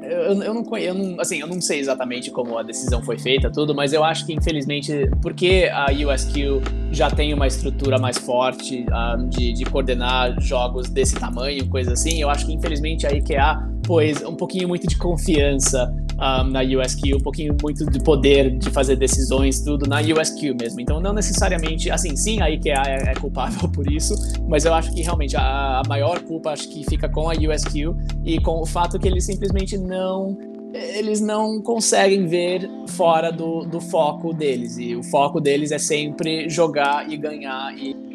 eu, 0.02 0.42
eu, 0.42 0.54
não 0.54 0.64
conheço, 0.64 0.88
eu 0.88 0.94
não, 0.94 1.20
assim, 1.20 1.40
eu 1.40 1.46
não 1.46 1.60
sei 1.60 1.80
exatamente 1.80 2.30
como 2.30 2.58
a 2.58 2.62
decisão 2.62 3.02
foi 3.02 3.18
feita, 3.18 3.50
tudo, 3.50 3.74
mas 3.74 3.92
eu 3.92 4.04
acho 4.04 4.26
que 4.26 4.32
infelizmente, 4.32 5.10
porque 5.20 5.70
a 5.72 5.86
USQ 5.92 6.60
já 6.90 7.10
tem 7.10 7.32
uma 7.32 7.46
estrutura 7.46 7.98
mais 7.98 8.18
forte 8.18 8.84
uh, 8.90 9.26
de, 9.28 9.52
de 9.52 9.64
coordenar 9.64 10.40
jogos 10.40 10.88
desse 10.88 11.14
tamanho, 11.14 11.68
coisa 11.68 11.92
assim, 11.92 12.20
eu 12.20 12.28
acho 12.28 12.46
que 12.46 12.52
infelizmente 12.52 13.06
a 13.06 13.12
IKEA 13.12 13.72
pôs 13.82 14.22
um 14.22 14.34
pouquinho 14.34 14.68
muito 14.68 14.86
de 14.86 14.96
confiança 14.96 15.92
um, 16.14 16.44
na 16.44 16.60
USQ, 16.62 17.16
um 17.16 17.20
pouquinho 17.20 17.56
muito 17.60 17.84
de 17.86 17.98
poder 18.00 18.56
de 18.56 18.70
fazer 18.70 18.96
decisões, 18.96 19.60
tudo 19.60 19.86
na 19.86 20.00
USQ 20.00 20.54
mesmo. 20.54 20.80
Então, 20.80 21.00
não 21.00 21.12
necessariamente, 21.12 21.90
assim, 21.90 22.16
sim, 22.16 22.40
a 22.40 22.50
IKEA 22.50 22.82
é, 22.86 23.10
é 23.10 23.14
culpável 23.14 23.68
por 23.72 23.90
isso, 23.90 24.14
mas 24.48 24.64
eu 24.64 24.72
acho 24.74 24.92
que 24.94 25.02
realmente 25.02 25.36
a, 25.36 25.80
a 25.80 25.82
maior 25.88 26.20
culpa 26.20 26.50
acho 26.50 26.68
que 26.68 26.84
fica 26.88 27.08
com 27.08 27.28
a 27.28 27.32
USQ 27.32 27.94
e 28.24 28.40
com 28.40 28.60
o 28.60 28.66
fato 28.66 28.98
que 28.98 29.08
eles 29.08 29.24
simplesmente 29.24 29.76
não 29.76 30.38
eles 30.74 31.20
não 31.20 31.60
conseguem 31.60 32.26
ver 32.26 32.66
fora 32.88 33.30
do, 33.30 33.60
do 33.60 33.78
foco 33.78 34.32
deles. 34.32 34.78
E 34.78 34.96
o 34.96 35.02
foco 35.02 35.38
deles 35.38 35.70
é 35.70 35.78
sempre 35.78 36.48
jogar 36.48 37.10
e 37.10 37.16
ganhar 37.18 37.76
e 37.76 38.11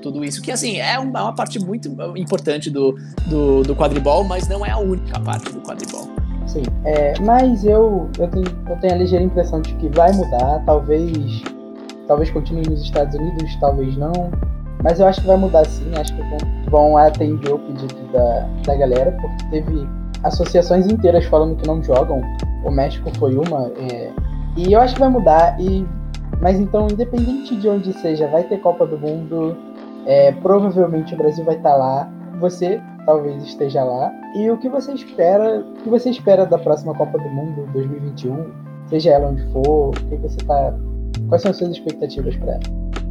tudo 0.00 0.24
isso. 0.24 0.42
Que, 0.42 0.50
assim, 0.50 0.78
é 0.78 0.98
uma, 0.98 1.18
é 1.18 1.22
uma 1.22 1.34
parte 1.34 1.58
muito 1.58 1.88
importante 2.16 2.70
do, 2.70 2.96
do, 3.26 3.62
do 3.62 3.76
quadribol, 3.76 4.24
mas 4.24 4.48
não 4.48 4.64
é 4.64 4.70
a 4.70 4.78
única 4.78 5.18
parte 5.20 5.52
do 5.52 5.60
quadribol. 5.60 6.08
Sim, 6.46 6.62
é, 6.84 7.14
mas 7.20 7.64
eu, 7.64 8.10
eu, 8.18 8.28
tenho, 8.28 8.46
eu 8.68 8.76
tenho 8.80 8.94
a 8.94 8.96
ligeira 8.96 9.24
impressão 9.24 9.62
de 9.62 9.72
que 9.74 9.88
vai 9.88 10.12
mudar, 10.12 10.62
talvez 10.66 11.42
talvez 12.06 12.30
continue 12.30 12.68
nos 12.68 12.82
Estados 12.82 13.14
Unidos, 13.14 13.56
talvez 13.60 13.96
não, 13.96 14.12
mas 14.82 15.00
eu 15.00 15.06
acho 15.06 15.20
que 15.20 15.26
vai 15.26 15.36
mudar 15.36 15.64
sim, 15.64 15.90
acho 15.98 16.14
que 16.14 16.22
vão, 16.22 16.38
vão 16.68 16.96
atender 16.96 17.52
o 17.52 17.58
pedido 17.58 17.94
da, 18.12 18.48
da 18.66 18.74
galera, 18.74 19.12
porque 19.12 19.44
teve 19.50 19.88
associações 20.24 20.86
inteiras 20.86 21.24
falando 21.26 21.56
que 21.56 21.66
não 21.66 21.82
jogam, 21.82 22.20
o 22.64 22.70
México 22.70 23.10
foi 23.18 23.34
uma, 23.34 23.70
é, 23.76 24.10
e 24.56 24.72
eu 24.72 24.80
acho 24.80 24.94
que 24.94 25.00
vai 25.00 25.08
mudar, 25.08 25.58
e 25.60 25.86
mas 26.42 26.58
então, 26.58 26.88
independente 26.90 27.54
de 27.54 27.68
onde 27.68 27.92
seja, 27.92 28.26
vai 28.26 28.42
ter 28.42 28.58
Copa 28.58 28.84
do 28.84 28.98
Mundo, 28.98 29.56
é, 30.04 30.32
provavelmente 30.32 31.14
o 31.14 31.16
Brasil 31.16 31.44
vai 31.44 31.54
estar 31.54 31.70
tá 31.70 31.76
lá, 31.76 32.12
você 32.40 32.82
talvez 33.06 33.44
esteja 33.44 33.84
lá. 33.84 34.12
E 34.34 34.50
o 34.50 34.58
que 34.58 34.68
você 34.68 34.92
espera, 34.92 35.60
o 35.60 35.82
que 35.84 35.88
você 35.88 36.10
espera 36.10 36.44
da 36.44 36.58
próxima 36.58 36.94
Copa 36.94 37.16
do 37.16 37.28
Mundo 37.28 37.70
2021, 37.72 38.50
seja 38.86 39.10
ela 39.10 39.28
onde 39.28 39.46
for, 39.52 39.90
o 39.90 39.92
que 39.92 40.16
você 40.16 40.38
tá, 40.38 40.74
quais 41.28 41.42
são 41.42 41.52
as 41.52 41.58
suas 41.58 41.70
expectativas 41.70 42.34
para 42.34 42.54
ela? 42.54 43.01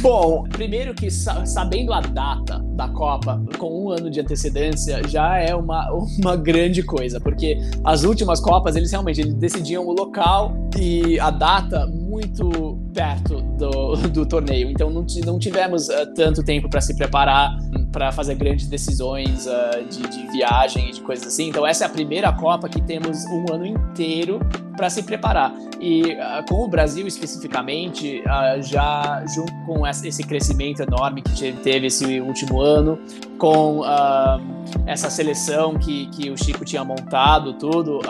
Bom, 0.00 0.44
primeiro 0.44 0.94
que 0.94 1.10
sabendo 1.10 1.92
a 1.92 2.00
data 2.00 2.58
da 2.74 2.88
Copa 2.88 3.38
com 3.58 3.84
um 3.84 3.90
ano 3.90 4.10
de 4.10 4.18
antecedência 4.18 5.06
já 5.06 5.36
é 5.36 5.54
uma, 5.54 5.92
uma 6.18 6.36
grande 6.36 6.82
coisa, 6.82 7.20
porque 7.20 7.58
as 7.84 8.02
últimas 8.02 8.40
Copas 8.40 8.76
eles 8.76 8.90
realmente 8.90 9.20
eles 9.20 9.34
decidiam 9.34 9.86
o 9.86 9.92
local 9.92 10.54
e 10.78 11.20
a 11.20 11.30
data 11.30 11.86
muito 11.86 12.78
perto 12.94 13.42
do, 13.58 13.96
do 14.08 14.24
torneio, 14.24 14.70
então 14.70 14.88
não, 14.88 15.04
não 15.26 15.38
tivemos 15.38 15.90
uh, 15.90 16.06
tanto 16.14 16.42
tempo 16.42 16.70
para 16.70 16.80
se 16.80 16.96
preparar 16.96 17.58
para 17.92 18.10
fazer 18.10 18.36
grandes 18.36 18.68
decisões 18.68 19.46
uh, 19.46 19.84
de, 19.84 20.00
de 20.08 20.32
viagem 20.32 20.88
e 20.88 20.92
de 20.92 21.00
coisas 21.02 21.26
assim. 21.26 21.48
Então 21.48 21.66
essa 21.66 21.84
é 21.84 21.86
a 21.86 21.90
primeira 21.90 22.32
Copa 22.32 22.70
que 22.70 22.80
temos 22.80 23.26
um 23.26 23.52
ano 23.52 23.66
inteiro 23.66 24.40
para 24.80 24.88
se 24.88 25.02
preparar. 25.02 25.52
E 25.78 26.14
uh, 26.14 26.46
com 26.48 26.64
o 26.64 26.68
Brasil 26.68 27.06
especificamente, 27.06 28.22
uh, 28.22 28.62
já 28.62 29.22
junto 29.34 29.52
com 29.66 29.86
esse 29.86 30.22
crescimento 30.22 30.82
enorme 30.82 31.20
que 31.20 31.52
teve 31.52 31.88
esse 31.88 32.18
último 32.18 32.62
ano, 32.62 32.98
com 33.36 33.80
uh, 33.80 34.40
essa 34.86 35.10
seleção 35.10 35.74
que, 35.74 36.06
que 36.06 36.30
o 36.30 36.36
Chico 36.36 36.64
tinha 36.64 36.82
montado, 36.82 37.54
tudo, 37.54 38.00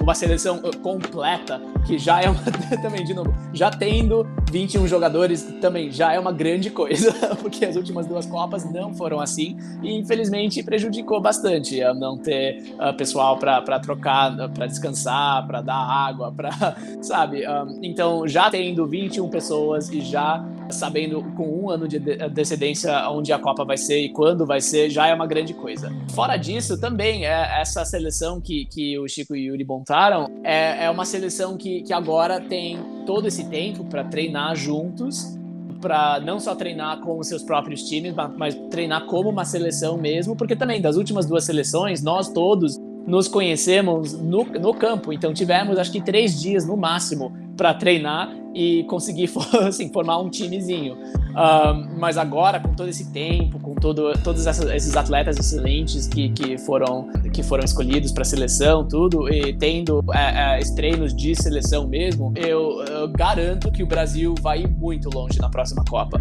uma 0.00 0.14
seleção 0.14 0.58
completa, 0.82 1.60
que 1.86 1.98
já 1.98 2.20
é 2.20 2.28
uma, 2.28 2.40
também, 2.82 3.04
de 3.04 3.14
novo, 3.14 3.32
já 3.52 3.70
tendo 3.70 4.26
21 4.50 4.86
jogadores, 4.86 5.42
também 5.60 5.90
já 5.90 6.12
é 6.12 6.18
uma 6.18 6.32
grande 6.32 6.68
coisa, 6.68 7.12
porque 7.40 7.64
as 7.64 7.76
últimas 7.76 8.06
duas 8.06 8.26
Copas 8.26 8.70
não 8.70 8.92
foram 8.92 9.20
assim, 9.20 9.56
e 9.82 9.96
infelizmente 9.96 10.62
prejudicou 10.62 11.20
bastante 11.20 11.80
não 11.94 12.18
ter 12.18 12.74
pessoal 12.96 13.38
para 13.38 13.78
trocar, 13.80 14.36
para 14.50 14.66
descansar, 14.66 15.46
para 15.46 15.62
dar 15.62 15.76
água 15.76 16.19
água, 16.20 16.32
para, 16.32 16.76
sabe? 17.00 17.46
Um, 17.48 17.80
então, 17.82 18.28
já 18.28 18.50
tendo 18.50 18.86
21 18.86 19.28
pessoas 19.28 19.90
e 19.90 20.00
já 20.00 20.44
sabendo 20.70 21.22
com 21.36 21.64
um 21.64 21.70
ano 21.70 21.88
de 21.88 21.96
antecedência 22.22 23.08
onde 23.10 23.32
a 23.32 23.38
Copa 23.38 23.64
vai 23.64 23.76
ser 23.76 24.00
e 24.00 24.08
quando 24.10 24.46
vai 24.46 24.60
ser, 24.60 24.88
já 24.88 25.08
é 25.08 25.14
uma 25.14 25.26
grande 25.26 25.52
coisa. 25.54 25.90
Fora 26.14 26.36
disso, 26.36 26.80
também, 26.80 27.26
é 27.26 27.60
essa 27.60 27.84
seleção 27.84 28.40
que, 28.40 28.66
que 28.66 28.98
o 28.98 29.08
Chico 29.08 29.34
e 29.34 29.50
o 29.50 29.54
Yuri 29.54 29.64
montaram 29.64 30.30
é, 30.44 30.84
é 30.84 30.90
uma 30.90 31.04
seleção 31.04 31.56
que, 31.56 31.82
que 31.82 31.92
agora 31.92 32.40
tem 32.40 32.78
todo 33.04 33.26
esse 33.26 33.48
tempo 33.48 33.84
para 33.84 34.04
treinar 34.04 34.54
juntos 34.54 35.40
para 35.80 36.20
não 36.20 36.38
só 36.38 36.54
treinar 36.54 37.00
com 37.00 37.18
os 37.18 37.26
seus 37.26 37.42
próprios 37.42 37.82
times, 37.84 38.14
mas, 38.14 38.36
mas, 38.36 38.54
treinar 38.70 39.06
como 39.06 39.30
uma 39.30 39.44
seleção 39.44 39.96
mesmo, 39.96 40.36
porque 40.36 40.54
também 40.54 40.80
das 40.80 40.96
últimas 40.96 41.26
duas 41.26 41.44
seleções, 41.44 42.02
nós 42.02 42.28
todos 42.28 42.78
nos 43.10 43.26
conhecemos 43.26 44.12
no, 44.12 44.44
no 44.44 44.72
campo, 44.72 45.12
então 45.12 45.34
tivemos 45.34 45.76
acho 45.78 45.90
que 45.90 46.00
três 46.00 46.40
dias 46.40 46.64
no 46.64 46.76
máximo 46.76 47.32
para 47.56 47.74
treinar 47.74 48.32
e 48.54 48.84
conseguir 48.84 49.28
assim, 49.66 49.92
formar 49.92 50.18
um 50.18 50.30
timezinho. 50.30 50.96
Mas 51.98 52.16
agora, 52.16 52.60
com 52.60 52.72
todo 52.72 52.88
esse 52.88 53.12
tempo, 53.12 53.58
com 53.58 53.74
todo, 53.74 54.12
todos 54.22 54.46
esses 54.46 54.96
atletas 54.96 55.38
excelentes 55.38 56.06
que, 56.06 56.28
que, 56.30 56.56
foram, 56.58 57.08
que 57.32 57.42
foram 57.42 57.64
escolhidos 57.64 58.12
para 58.12 58.24
seleção, 58.24 58.86
tudo, 58.86 59.32
e 59.32 59.52
tendo 59.54 60.04
é, 60.12 60.60
é, 60.60 60.74
treinos 60.74 61.14
de 61.14 61.34
seleção 61.34 61.86
mesmo, 61.88 62.32
eu, 62.36 62.82
eu 62.84 63.08
garanto 63.08 63.70
que 63.72 63.82
o 63.82 63.86
Brasil 63.86 64.34
vai 64.40 64.62
ir 64.62 64.68
muito 64.68 65.10
longe 65.12 65.38
na 65.40 65.48
próxima 65.48 65.84
Copa. 65.84 66.20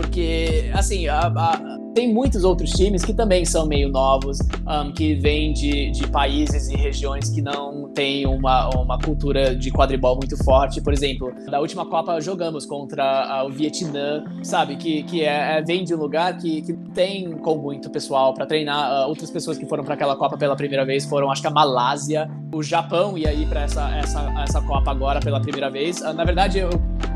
Porque, 0.00 0.70
assim, 0.72 1.08
a, 1.08 1.26
a 1.26 1.80
tem 1.94 2.12
muitos 2.12 2.44
outros 2.44 2.70
times 2.70 3.04
que 3.04 3.12
também 3.12 3.44
são 3.44 3.66
meio 3.66 3.88
novos, 3.88 4.38
um, 4.66 4.92
que 4.92 5.14
vêm 5.14 5.52
de, 5.52 5.90
de 5.90 6.06
países 6.06 6.68
e 6.68 6.76
regiões 6.76 7.28
que 7.28 7.42
não 7.42 7.90
têm 7.92 8.26
uma, 8.26 8.70
uma 8.70 8.98
cultura 8.98 9.54
de 9.54 9.70
quadribol 9.70 10.16
muito 10.16 10.42
forte. 10.44 10.80
Por 10.80 10.92
exemplo, 10.92 11.32
na 11.48 11.58
última 11.58 11.84
Copa 11.84 12.20
jogamos 12.20 12.64
contra 12.64 13.44
o 13.44 13.50
Vietnã, 13.50 14.24
sabe? 14.42 14.76
Que, 14.76 15.02
que 15.02 15.22
é, 15.22 15.58
é, 15.58 15.62
vem 15.62 15.84
de 15.84 15.94
um 15.94 15.98
lugar 15.98 16.36
que, 16.38 16.62
que 16.62 16.72
tem 16.94 17.32
com 17.32 17.56
muito 17.56 17.90
pessoal 17.90 18.32
para 18.32 18.46
treinar. 18.46 19.04
Uh, 19.04 19.08
outras 19.08 19.30
pessoas 19.30 19.58
que 19.58 19.66
foram 19.66 19.84
para 19.84 19.94
aquela 19.94 20.16
Copa 20.16 20.38
pela 20.38 20.56
primeira 20.56 20.84
vez 20.84 21.04
foram, 21.04 21.30
acho 21.30 21.42
que 21.42 21.48
a 21.48 21.50
Malásia, 21.50 22.30
o 22.54 22.62
Japão 22.62 23.18
ia 23.18 23.32
ir 23.32 23.48
para 23.48 23.62
essa, 23.62 23.90
essa, 23.96 24.32
essa 24.42 24.62
Copa 24.62 24.90
agora 24.90 25.20
pela 25.20 25.40
primeira 25.40 25.68
vez. 25.68 26.00
Uh, 26.00 26.12
na 26.12 26.24
verdade, 26.24 26.60
eu, 26.60 26.70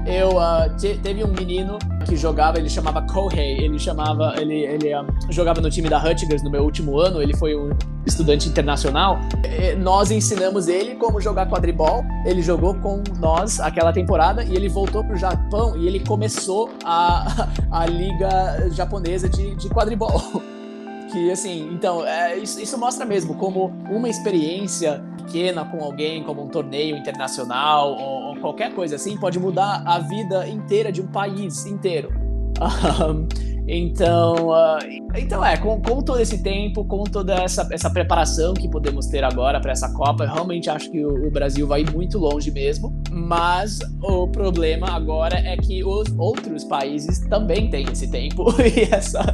eu 0.06 0.30
uh, 0.30 0.76
te, 0.76 0.98
teve 0.98 1.24
um 1.24 1.28
menino 1.28 1.78
que 2.06 2.16
jogava, 2.16 2.58
ele 2.58 2.68
chamava 2.68 3.02
Kohei, 3.02 3.58
ele 3.58 3.78
chamava, 3.78 4.34
ele, 4.38 4.64
ele 4.64 4.94
um, 4.96 5.06
jogava 5.30 5.60
no 5.60 5.70
time 5.70 5.88
da 5.88 5.98
Rutgers 5.98 6.42
no 6.42 6.50
meu 6.50 6.62
último 6.62 6.98
ano, 6.98 7.22
ele 7.22 7.36
foi 7.36 7.56
um 7.56 7.70
estudante 8.06 8.48
internacional. 8.48 9.18
E 9.44 9.74
nós 9.74 10.10
ensinamos 10.10 10.68
ele 10.68 10.96
como 10.96 11.20
jogar 11.20 11.48
quadribol, 11.48 12.04
ele 12.26 12.42
jogou 12.42 12.74
com 12.74 13.02
nós 13.18 13.60
aquela 13.60 13.92
temporada 13.92 14.44
e 14.44 14.54
ele 14.54 14.68
voltou 14.68 15.02
pro 15.04 15.16
Japão 15.16 15.76
e 15.76 15.86
ele 15.86 16.00
começou 16.00 16.70
a, 16.84 17.48
a 17.70 17.86
liga 17.86 18.68
japonesa 18.70 19.28
de, 19.28 19.54
de 19.54 19.68
quadribol. 19.68 20.20
que, 21.14 21.30
assim, 21.30 21.70
então, 21.72 22.04
é, 22.04 22.36
isso, 22.36 22.60
isso 22.60 22.76
mostra 22.76 23.06
mesmo 23.06 23.36
como 23.36 23.66
uma 23.88 24.08
experiência 24.08 25.00
pequena 25.16 25.64
com 25.64 25.82
alguém, 25.82 26.24
como 26.24 26.42
um 26.42 26.48
torneio 26.48 26.96
internacional 26.96 27.92
ou, 27.92 28.30
ou 28.30 28.36
qualquer 28.40 28.74
coisa 28.74 28.96
assim, 28.96 29.16
pode 29.16 29.38
mudar 29.38 29.84
a 29.86 30.00
vida 30.00 30.48
inteira 30.48 30.90
de 30.90 31.00
um 31.00 31.06
país 31.06 31.66
inteiro. 31.66 32.12
então, 33.66 34.48
uh, 34.48 34.78
então 35.16 35.44
é, 35.44 35.56
com, 35.56 35.80
com, 35.80 36.02
todo 36.02 36.20
esse 36.20 36.42
tempo, 36.42 36.84
com 36.84 37.04
toda 37.04 37.34
essa, 37.34 37.66
essa 37.72 37.88
preparação 37.88 38.52
que 38.52 38.68
podemos 38.68 39.06
ter 39.06 39.24
agora 39.24 39.58
para 39.58 39.72
essa 39.72 39.90
Copa, 39.94 40.24
eu 40.24 40.32
realmente 40.32 40.68
acho 40.68 40.90
que 40.90 41.04
o, 41.04 41.26
o, 41.26 41.30
Brasil 41.30 41.66
vai 41.66 41.82
muito 41.84 42.18
longe 42.18 42.50
mesmo. 42.50 42.94
Mas 43.10 43.78
o 44.02 44.28
problema 44.28 44.90
agora 44.90 45.38
é 45.38 45.56
que 45.56 45.82
os 45.82 46.12
outros 46.18 46.64
países 46.64 47.20
também 47.20 47.70
têm 47.70 47.86
esse 47.90 48.10
tempo 48.10 48.54
e 48.60 48.94
essa 48.94 49.24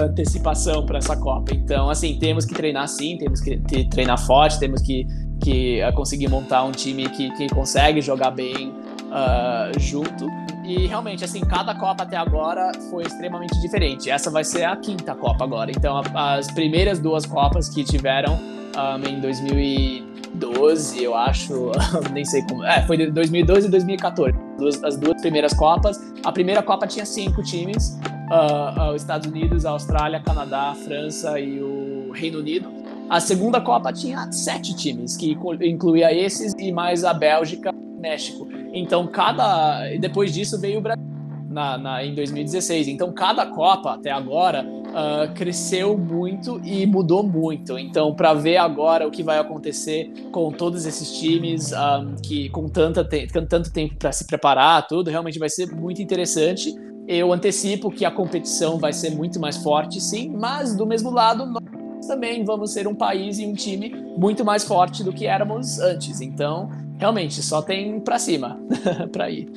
antecipação 0.00 0.86
para 0.86 0.98
essa 0.98 1.16
Copa. 1.16 1.52
Então, 1.52 1.90
assim, 1.90 2.18
temos 2.18 2.44
que 2.44 2.54
treinar 2.54 2.86
sim, 2.88 3.16
temos 3.16 3.40
que, 3.40 3.56
treinar 3.90 4.18
forte, 4.24 4.60
temos 4.60 4.80
que, 4.80 5.06
que 5.42 5.80
uh, 5.82 5.92
conseguir 5.94 6.28
montar 6.28 6.62
um 6.62 6.72
time 6.72 7.08
que, 7.08 7.30
que 7.32 7.48
consegue 7.48 8.00
jogar 8.00 8.30
bem 8.30 8.68
uh, 8.68 9.78
junto. 9.80 10.26
E 10.64 10.86
realmente, 10.86 11.24
assim, 11.24 11.40
cada 11.40 11.74
Copa 11.74 12.04
até 12.04 12.16
agora 12.16 12.70
foi 12.88 13.04
extremamente 13.04 13.60
diferente. 13.60 14.08
Essa 14.08 14.30
vai 14.30 14.44
ser 14.44 14.64
a 14.64 14.76
quinta 14.76 15.14
Copa 15.14 15.44
agora. 15.44 15.70
Então, 15.70 16.00
a, 16.14 16.34
as 16.34 16.50
primeiras 16.50 16.98
duas 16.98 17.26
Copas 17.26 17.68
que 17.68 17.82
tiveram 17.82 18.38
um, 18.76 19.08
em 19.08 19.20
2012, 19.20 21.02
eu 21.02 21.14
acho, 21.16 21.72
nem 22.12 22.24
sei 22.24 22.42
como. 22.42 22.64
É, 22.64 22.86
foi 22.86 23.10
2012 23.10 23.66
e 23.66 23.70
2014. 23.70 24.38
Duas, 24.56 24.84
as 24.84 24.96
duas 24.96 25.20
primeiras 25.20 25.52
Copas. 25.52 25.98
A 26.24 26.30
primeira 26.30 26.62
Copa 26.62 26.86
tinha 26.86 27.04
cinco 27.04 27.42
times: 27.42 27.98
uh, 28.30 28.80
uh, 28.80 28.94
os 28.94 29.02
Estados 29.02 29.26
Unidos, 29.26 29.66
a 29.66 29.70
Austrália, 29.70 30.20
Canadá, 30.20 30.74
França 30.84 31.40
e 31.40 31.60
o 31.60 32.12
Reino 32.12 32.38
Unido. 32.38 32.70
A 33.10 33.18
segunda 33.20 33.60
Copa 33.60 33.92
tinha 33.92 34.30
sete 34.30 34.74
times, 34.74 35.16
que 35.16 35.36
incluía 35.60 36.14
esses 36.14 36.54
e 36.56 36.70
mais 36.70 37.04
a 37.04 37.12
Bélgica 37.12 37.70
e 37.74 38.00
México. 38.00 38.61
Então, 38.72 39.06
cada. 39.06 39.88
Depois 39.98 40.32
disso 40.32 40.60
veio 40.60 40.78
o 40.78 40.82
Brasil. 40.82 41.12
Na, 41.48 41.76
na, 41.76 42.02
em 42.02 42.14
2016. 42.14 42.88
Então, 42.88 43.12
cada 43.12 43.44
Copa 43.44 43.92
até 43.92 44.10
agora 44.10 44.64
uh, 44.64 45.34
cresceu 45.34 45.98
muito 45.98 46.58
e 46.64 46.86
mudou 46.86 47.22
muito. 47.22 47.78
Então, 47.78 48.14
para 48.14 48.32
ver 48.32 48.56
agora 48.56 49.06
o 49.06 49.10
que 49.10 49.22
vai 49.22 49.38
acontecer 49.38 50.10
com 50.30 50.50
todos 50.50 50.86
esses 50.86 51.12
times, 51.18 51.72
um, 51.72 51.76
ah, 51.76 52.06
que 52.22 52.48
com, 52.48 52.68
tanta 52.68 53.04
te 53.04 53.26
com 53.28 53.44
tanto 53.44 53.70
tempo 53.70 53.96
para 53.96 54.12
se 54.12 54.26
preparar, 54.26 54.86
tudo, 54.86 55.10
realmente 55.10 55.38
vai 55.38 55.50
ser 55.50 55.70
muito 55.70 56.00
interessante. 56.00 56.74
Eu 57.06 57.32
antecipo 57.32 57.90
que 57.90 58.06
a 58.06 58.10
competição 58.10 58.78
vai 58.78 58.94
ser 58.94 59.10
muito 59.10 59.38
mais 59.38 59.56
forte, 59.58 60.00
sim, 60.00 60.30
mas 60.34 60.74
do 60.74 60.86
mesmo 60.86 61.10
lado, 61.10 61.44
nós 61.44 62.06
também 62.06 62.44
vamos 62.44 62.72
ser 62.72 62.86
um 62.86 62.94
país 62.94 63.38
e 63.38 63.46
um 63.46 63.54
time 63.54 63.92
muito 64.16 64.44
mais 64.44 64.64
forte 64.64 65.02
do 65.02 65.12
que 65.12 65.26
éramos 65.26 65.78
antes. 65.80 66.20
Então, 66.20 66.70
realmente 67.02 67.42
só 67.42 67.60
tem 67.60 67.98
para 67.98 68.16
cima 68.16 68.60
para 69.10 69.28
ir. 69.28 69.50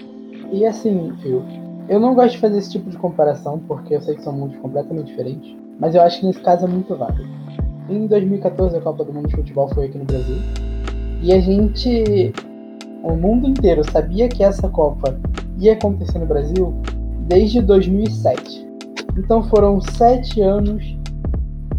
E 0.52 0.66
assim, 0.66 1.14
Phil, 1.22 1.44
eu 1.88 2.00
não 2.00 2.16
gosto 2.16 2.32
de 2.32 2.38
fazer 2.40 2.58
esse 2.58 2.72
tipo 2.72 2.90
de 2.90 2.98
comparação 2.98 3.60
porque 3.68 3.96
eu 3.96 4.02
sei 4.02 4.16
que 4.16 4.24
são 4.24 4.34
mundos 4.34 4.58
completamente 4.58 5.08
diferentes, 5.08 5.56
mas 5.80 5.94
eu 5.94 6.02
acho 6.02 6.20
que 6.20 6.26
nesse 6.26 6.42
caso 6.42 6.66
é 6.66 6.68
muito 6.68 6.96
válido. 6.96 7.30
Em 7.88 8.08
2014 8.08 8.76
a 8.76 8.82
Copa 8.82 9.04
do 9.06 9.14
Mundo 9.14 9.28
de 9.28 9.36
Futebol 9.36 9.70
foi 9.70 9.86
aqui 9.86 9.98
no 9.98 10.06
Brasil 10.06 10.38
e 11.22 11.32
a 11.34 11.40
gente, 11.40 12.34
o 13.04 13.14
mundo 13.16 13.48
inteiro 13.48 13.84
sabia 13.92 14.28
que 14.28 14.44
essa 14.44 14.68
Copa 14.68 15.16
ia 15.60 15.74
acontecer 15.74 16.18
no 16.18 16.26
Brasil 16.26 16.74
desde 17.28 17.62
2007. 17.62 18.66
Então 19.18 19.44
foram 19.44 19.80
sete 19.80 20.42
anos 20.42 20.98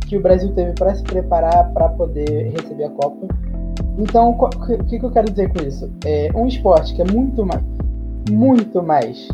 que 0.07 0.17
o 0.17 0.23
Brasil 0.23 0.53
teve 0.55 0.73
para 0.75 0.95
se 0.95 1.03
preparar 1.03 1.73
para 1.73 1.89
poder 1.89 2.53
receber 2.53 2.85
a 2.85 2.91
Copa 2.91 3.27
então, 3.99 4.31
o 4.31 4.85
que, 4.85 4.99
que 4.99 5.05
eu 5.05 5.11
quero 5.11 5.31
dizer 5.31 5.53
com 5.53 5.63
isso? 5.67 5.91
É 6.05 6.31
um 6.35 6.47
esporte 6.47 6.95
que 6.95 7.03
é 7.03 7.05
muito 7.05 7.45
mais, 7.45 7.63
muito 8.31 8.83
mais, 8.83 9.29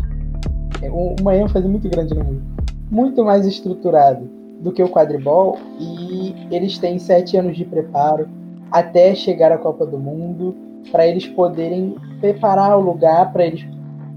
é 0.80 0.90
uma 0.90 1.36
ênfase 1.36 1.68
muito 1.68 1.88
grande 1.88 2.14
no 2.14 2.24
mundo, 2.24 2.42
muito 2.90 3.24
mais 3.24 3.46
estruturado 3.46 4.28
do 4.60 4.72
que 4.72 4.82
o 4.82 4.88
quadribol 4.88 5.58
e 5.80 6.34
eles 6.50 6.78
têm 6.78 6.98
sete 6.98 7.36
anos 7.36 7.56
de 7.56 7.64
preparo 7.64 8.28
até 8.70 9.14
chegar 9.14 9.50
à 9.50 9.58
Copa 9.58 9.84
do 9.84 9.98
Mundo 9.98 10.54
para 10.90 11.06
eles 11.06 11.26
poderem 11.26 11.96
preparar 12.20 12.78
o 12.78 12.80
lugar 12.80 13.32
para 13.32 13.44
eles, 13.44 13.66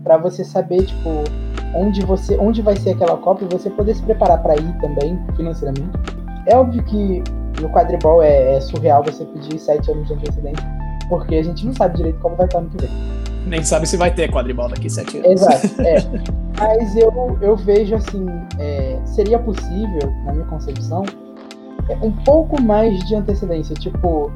para 0.03 0.17
você 0.17 0.43
saber 0.43 0.85
tipo 0.85 1.09
onde 1.75 2.05
você, 2.05 2.37
onde 2.37 2.61
vai 2.61 2.75
ser 2.75 2.91
aquela 2.91 3.17
Copa 3.17 3.43
e 3.43 3.53
você 3.53 3.69
poder 3.69 3.95
se 3.95 4.03
preparar 4.03 4.41
para 4.41 4.55
ir 4.55 4.79
também 4.79 5.19
financeiramente. 5.35 5.97
É 6.45 6.55
óbvio 6.55 6.83
que 6.83 7.23
no 7.61 7.69
quadribol 7.69 8.21
é, 8.21 8.55
é, 8.55 8.61
surreal 8.61 9.03
você 9.03 9.25
pedir 9.25 9.59
sete 9.59 9.91
anos 9.91 10.07
de 10.07 10.13
antecedência, 10.13 10.65
porque 11.09 11.35
a 11.35 11.43
gente 11.43 11.65
não 11.65 11.73
sabe 11.73 11.97
direito 11.97 12.19
como 12.19 12.35
vai 12.35 12.45
estar 12.45 12.61
no 12.61 12.69
que 12.69 12.77
vem. 12.77 12.89
Nem 13.47 13.63
sabe 13.63 13.87
se 13.87 13.95
vai 13.95 14.11
ter 14.11 14.31
quadribol 14.31 14.67
daqui 14.69 14.89
sete 14.89 15.17
anos. 15.17 15.41
Exato, 15.41 15.81
é. 15.81 15.97
Mas 16.57 16.95
eu, 16.95 17.37
eu 17.41 17.55
vejo 17.55 17.95
assim, 17.95 18.25
é, 18.59 18.99
seria 19.05 19.37
possível, 19.37 20.11
na 20.25 20.33
minha 20.33 20.45
concepção, 20.45 21.03
é, 21.89 21.95
um 22.01 22.11
pouco 22.11 22.61
mais 22.61 22.97
de 23.05 23.15
antecedência. 23.15 23.75
Tipo, 23.75 24.31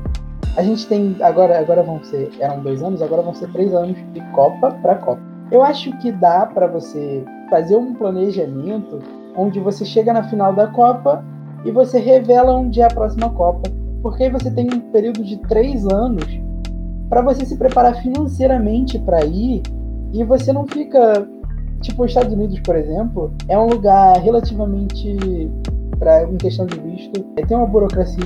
a 0.55 0.63
gente 0.63 0.85
tem. 0.87 1.15
Agora, 1.21 1.59
agora 1.59 1.81
vão 1.81 2.03
ser. 2.03 2.31
Eram 2.39 2.61
dois 2.61 2.83
anos, 2.83 3.01
agora 3.01 3.21
vão 3.21 3.33
ser 3.33 3.49
três 3.51 3.73
anos 3.73 3.97
de 4.13 4.21
Copa 4.31 4.71
para 4.81 4.95
Copa. 4.95 5.21
Eu 5.51 5.63
acho 5.63 5.91
que 5.99 6.11
dá 6.11 6.45
para 6.45 6.67
você 6.67 7.23
fazer 7.49 7.75
um 7.75 7.95
planejamento 7.95 8.99
onde 9.35 9.59
você 9.59 9.83
chega 9.83 10.13
na 10.13 10.23
final 10.23 10.53
da 10.53 10.67
Copa 10.67 11.23
e 11.65 11.71
você 11.71 11.99
revela 11.99 12.53
onde 12.53 12.81
é 12.81 12.85
a 12.85 12.89
próxima 12.89 13.29
Copa. 13.29 13.69
Porque 14.01 14.23
aí 14.23 14.29
você 14.29 14.49
tem 14.49 14.67
um 14.73 14.79
período 14.91 15.23
de 15.23 15.37
três 15.47 15.85
anos 15.87 16.25
para 17.09 17.21
você 17.21 17.45
se 17.45 17.57
preparar 17.57 18.01
financeiramente 18.01 18.97
para 18.99 19.25
ir 19.25 19.63
e 20.13 20.23
você 20.23 20.53
não 20.53 20.65
fica. 20.65 21.27
Tipo, 21.81 22.03
os 22.03 22.11
Estados 22.11 22.33
Unidos, 22.33 22.59
por 22.59 22.75
exemplo, 22.75 23.33
é 23.47 23.57
um 23.57 23.67
lugar 23.67 24.17
relativamente. 24.17 25.17
Pra, 25.97 26.23
em 26.23 26.37
questão 26.37 26.65
de 26.65 26.79
visto, 26.79 27.25
é, 27.35 27.45
tem 27.45 27.57
uma 27.57 27.65
burocracia 27.65 28.23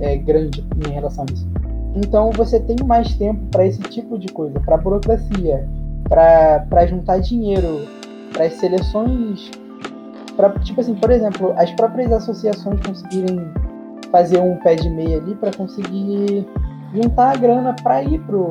é, 0.00 0.16
grande 0.16 0.66
em 0.86 0.92
relação 0.92 1.26
a 1.28 1.32
isso. 1.32 1.46
Então 1.94 2.30
você 2.30 2.58
tem 2.58 2.76
mais 2.86 3.14
tempo 3.16 3.38
para 3.50 3.66
esse 3.66 3.80
tipo 3.80 4.18
de 4.18 4.28
coisa, 4.28 4.58
para 4.60 4.78
burocracia, 4.78 5.68
para 6.08 6.86
juntar 6.86 7.18
dinheiro, 7.18 7.86
para 8.32 8.46
as 8.46 8.54
seleções 8.54 9.50
Tipo 10.64 10.80
assim, 10.80 10.94
por 10.94 11.10
exemplo, 11.10 11.54
as 11.56 11.70
próprias 11.72 12.10
associações 12.12 12.80
conseguirem 12.80 13.38
fazer 14.10 14.38
um 14.38 14.56
pé 14.56 14.74
de 14.74 14.88
meia 14.90 15.18
ali 15.18 15.34
para 15.34 15.52
conseguir 15.52 16.46
juntar 16.94 17.32
a 17.32 17.36
grana 17.36 17.74
para 17.82 18.02
ir 18.02 18.18
pro, 18.20 18.50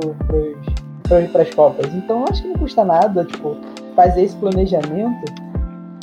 para 1.31 1.41
as 1.41 1.53
Copas. 1.53 1.93
Então 1.93 2.25
acho 2.29 2.41
que 2.41 2.47
não 2.47 2.57
custa 2.57 2.83
nada, 2.83 3.23
tipo, 3.25 3.55
fazer 3.95 4.23
esse 4.23 4.35
planejamento 4.37 5.31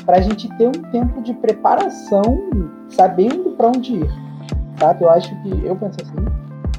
para 0.04 0.18
a 0.18 0.20
gente 0.20 0.48
ter 0.56 0.68
um 0.68 0.90
tempo 0.90 1.20
de 1.22 1.34
preparação, 1.34 2.22
sabendo 2.88 3.50
para 3.50 3.68
onde 3.68 3.96
ir. 3.96 4.10
Sabe? 4.78 5.04
Eu 5.04 5.10
acho 5.10 5.28
que 5.42 5.64
eu 5.64 5.76
penso 5.76 5.98
assim. 6.02 6.24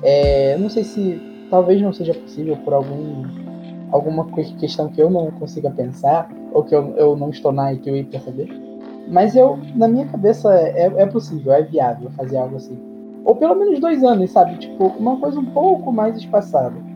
É, 0.02 0.58
não 0.58 0.70
sei 0.70 0.84
se 0.84 1.48
talvez 1.50 1.82
não 1.82 1.92
seja 1.92 2.14
possível 2.14 2.56
por 2.58 2.74
algum 2.74 3.24
alguma 3.92 4.26
questão 4.60 4.88
que 4.88 5.02
eu 5.02 5.10
não 5.10 5.32
consiga 5.32 5.72
pensar 5.72 6.30
ou 6.54 6.64
que 6.64 6.76
eu, 6.76 6.96
eu 6.96 7.16
não 7.16 7.32
estou 7.32 7.52
na 7.52 7.74
IQ 7.74 8.04
para 8.12 8.20
saber 8.20 8.69
mas 9.10 9.36
eu, 9.36 9.60
na 9.76 9.88
minha 9.88 10.06
cabeça, 10.06 10.54
é, 10.54 10.86
é 10.98 11.06
possível, 11.06 11.52
é 11.52 11.64
viável 11.64 12.10
fazer 12.12 12.38
algo 12.38 12.56
assim. 12.56 12.78
Ou 13.26 13.36
pelo 13.36 13.56
menos 13.56 13.80
dois 13.80 14.04
anos, 14.04 14.32
sabe? 14.32 14.58
Tipo, 14.58 14.88
uma 14.98 15.18
coisa 15.20 15.40
um 15.40 15.46
pouco 15.46 15.92
mais 15.92 16.16
espaçada. 16.18 16.76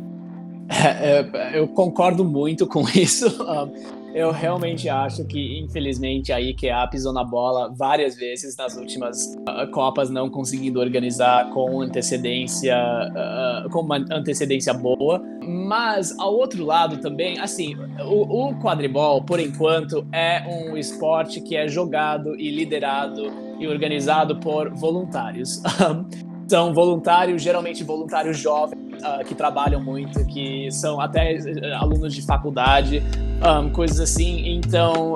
É, 0.69 1.19
é, 1.19 1.59
eu 1.59 1.67
concordo 1.67 2.23
muito 2.23 2.65
com 2.65 2.81
isso. 2.95 3.27
Eu 4.13 4.31
realmente 4.31 4.87
acho 4.87 5.25
que, 5.25 5.59
infelizmente, 5.59 6.31
a 6.31 6.39
IKEA 6.39 6.87
pisou 6.87 7.11
na 7.11 7.23
bola 7.23 7.73
várias 7.75 8.15
vezes 8.15 8.55
nas 8.55 8.77
últimas 8.77 9.35
uh, 9.35 9.69
Copas, 9.71 10.09
não 10.11 10.29
conseguindo 10.29 10.79
organizar 10.79 11.49
com 11.49 11.81
antecedência, 11.81 12.77
uh, 12.77 13.69
com 13.71 13.79
uma 13.79 13.97
antecedência 14.11 14.71
boa. 14.71 15.19
Mas, 15.41 16.17
ao 16.19 16.31
outro 16.31 16.63
lado 16.63 16.97
também, 16.97 17.39
assim, 17.39 17.75
o, 18.05 18.49
o 18.49 18.61
quadribol, 18.61 19.23
por 19.23 19.39
enquanto, 19.39 20.05
é 20.11 20.43
um 20.47 20.77
esporte 20.77 21.41
que 21.41 21.55
é 21.55 21.67
jogado 21.67 22.39
e 22.39 22.51
liderado 22.51 23.31
e 23.59 23.67
organizado 23.67 24.35
por 24.39 24.69
voluntários. 24.69 25.61
são 26.47 26.73
voluntários, 26.73 27.41
geralmente 27.41 27.83
voluntários 27.83 28.37
jovens, 28.37 28.79
uh, 29.01 29.23
que 29.25 29.35
trabalham 29.35 29.81
muito, 29.83 30.25
que 30.25 30.69
são 30.71 30.99
até 30.99 31.35
uh, 31.35 31.81
alunos 31.81 32.13
de 32.13 32.21
faculdade, 32.21 33.01
um, 33.41 33.69
coisas 33.69 33.99
assim. 33.99 34.55
Então, 34.55 35.15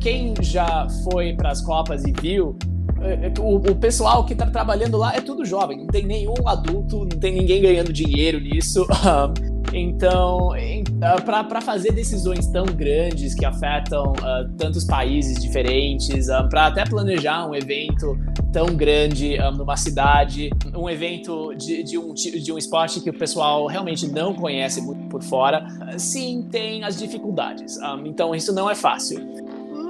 quem 0.00 0.34
já 0.40 0.86
foi 1.04 1.34
para 1.34 1.50
as 1.50 1.60
Copas 1.60 2.04
e 2.04 2.12
viu, 2.12 2.56
eh, 3.00 3.26
eh, 3.26 3.40
o, 3.40 3.56
o, 3.56 3.76
pessoal 3.76 4.24
que 4.24 4.32
está 4.32 4.46
trabalhando 4.46 4.96
lá 4.96 5.14
é 5.14 5.20
tudo 5.20 5.44
jovem, 5.44 5.78
não 5.78 5.86
tem 5.86 6.04
nenhum 6.04 6.34
adulto, 6.46 7.00
não 7.00 7.18
tem 7.18 7.32
ninguém 7.32 7.60
ganhando 7.60 7.92
dinheiro 7.92 8.40
nisso. 8.40 8.86
Um, 9.06 9.55
então, 9.72 10.50
uh, 10.50 11.22
para 11.24 11.60
fazer 11.60 11.92
decisões 11.92 12.46
tão 12.46 12.64
grandes 12.64 13.34
que 13.34 13.44
afetam 13.44 14.12
uh, 14.12 14.48
tantos 14.56 14.84
países 14.84 15.40
diferentes, 15.40 16.28
uh, 16.28 16.48
para 16.48 16.66
até 16.66 16.84
planejar 16.84 17.46
um 17.46 17.54
evento 17.54 18.18
tão 18.52 18.74
grande 18.74 19.36
um, 19.40 19.52
numa 19.52 19.76
cidade, 19.76 20.50
um 20.74 20.88
evento 20.88 21.54
de, 21.54 21.82
de, 21.82 21.98
um, 21.98 22.14
de 22.14 22.52
um 22.52 22.56
esporte 22.56 23.00
que 23.00 23.10
o 23.10 23.18
pessoal 23.18 23.66
realmente 23.66 24.06
não 24.08 24.32
conhece 24.32 24.80
muito 24.80 25.08
por 25.08 25.22
fora, 25.22 25.66
sim, 25.98 26.46
tem 26.50 26.84
as 26.84 26.98
dificuldades. 26.98 27.76
Um, 27.78 28.06
então, 28.06 28.34
isso 28.34 28.52
não 28.52 28.70
é 28.70 28.74
fácil. 28.74 29.20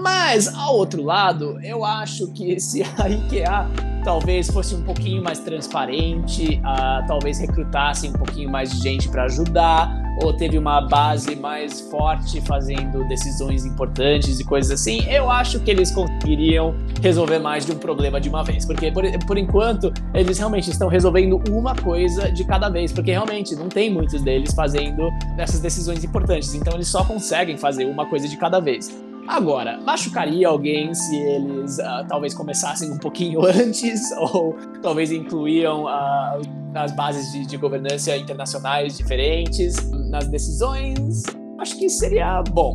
Mas, 0.02 0.52
ao 0.52 0.76
outro 0.76 1.02
lado, 1.02 1.58
eu 1.62 1.84
acho 1.84 2.32
que 2.32 2.58
se 2.60 2.82
a 2.98 3.08
IKEA 3.08 3.68
talvez 4.06 4.48
fosse 4.48 4.72
um 4.72 4.82
pouquinho 4.82 5.20
mais 5.20 5.40
transparente, 5.40 6.62
uh, 6.62 7.04
talvez 7.08 7.40
recrutasse 7.40 8.06
um 8.06 8.12
pouquinho 8.12 8.48
mais 8.48 8.70
de 8.70 8.80
gente 8.80 9.08
para 9.08 9.24
ajudar, 9.24 10.00
ou 10.22 10.32
teve 10.32 10.56
uma 10.56 10.80
base 10.80 11.34
mais 11.34 11.80
forte 11.80 12.40
fazendo 12.40 13.06
decisões 13.08 13.64
importantes 13.66 14.38
e 14.38 14.44
coisas 14.44 14.70
assim, 14.70 15.04
eu 15.10 15.28
acho 15.28 15.58
que 15.58 15.72
eles 15.72 15.90
conseguiriam 15.90 16.76
resolver 17.02 17.40
mais 17.40 17.66
de 17.66 17.72
um 17.72 17.78
problema 17.78 18.20
de 18.20 18.28
uma 18.28 18.44
vez. 18.44 18.64
Porque, 18.64 18.92
por, 18.92 19.02
por 19.26 19.36
enquanto, 19.36 19.92
eles 20.14 20.38
realmente 20.38 20.70
estão 20.70 20.86
resolvendo 20.86 21.42
uma 21.50 21.74
coisa 21.74 22.30
de 22.30 22.44
cada 22.44 22.68
vez, 22.68 22.92
porque 22.92 23.10
realmente 23.10 23.56
não 23.56 23.68
tem 23.68 23.92
muitos 23.92 24.22
deles 24.22 24.54
fazendo 24.54 25.10
essas 25.36 25.58
decisões 25.58 26.04
importantes, 26.04 26.54
então 26.54 26.74
eles 26.74 26.86
só 26.86 27.02
conseguem 27.04 27.58
fazer 27.58 27.86
uma 27.86 28.06
coisa 28.06 28.28
de 28.28 28.36
cada 28.36 28.60
vez. 28.60 28.88
Agora, 29.28 29.78
machucaria 29.80 30.48
alguém 30.48 30.94
se 30.94 31.16
eles 31.16 31.78
uh, 31.78 32.06
talvez 32.08 32.32
começassem 32.32 32.90
um 32.90 32.98
pouquinho 32.98 33.44
antes, 33.46 34.00
ou 34.12 34.56
talvez 34.82 35.10
incluíam 35.10 35.84
uh, 35.84 36.40
as 36.74 36.92
bases 36.94 37.32
de, 37.32 37.46
de 37.46 37.56
governança 37.56 38.16
internacionais 38.16 38.96
diferentes 38.96 39.76
nas 40.10 40.28
decisões? 40.28 41.24
Acho 41.58 41.76
que 41.78 41.88
seria 41.88 42.42
bom. 42.50 42.72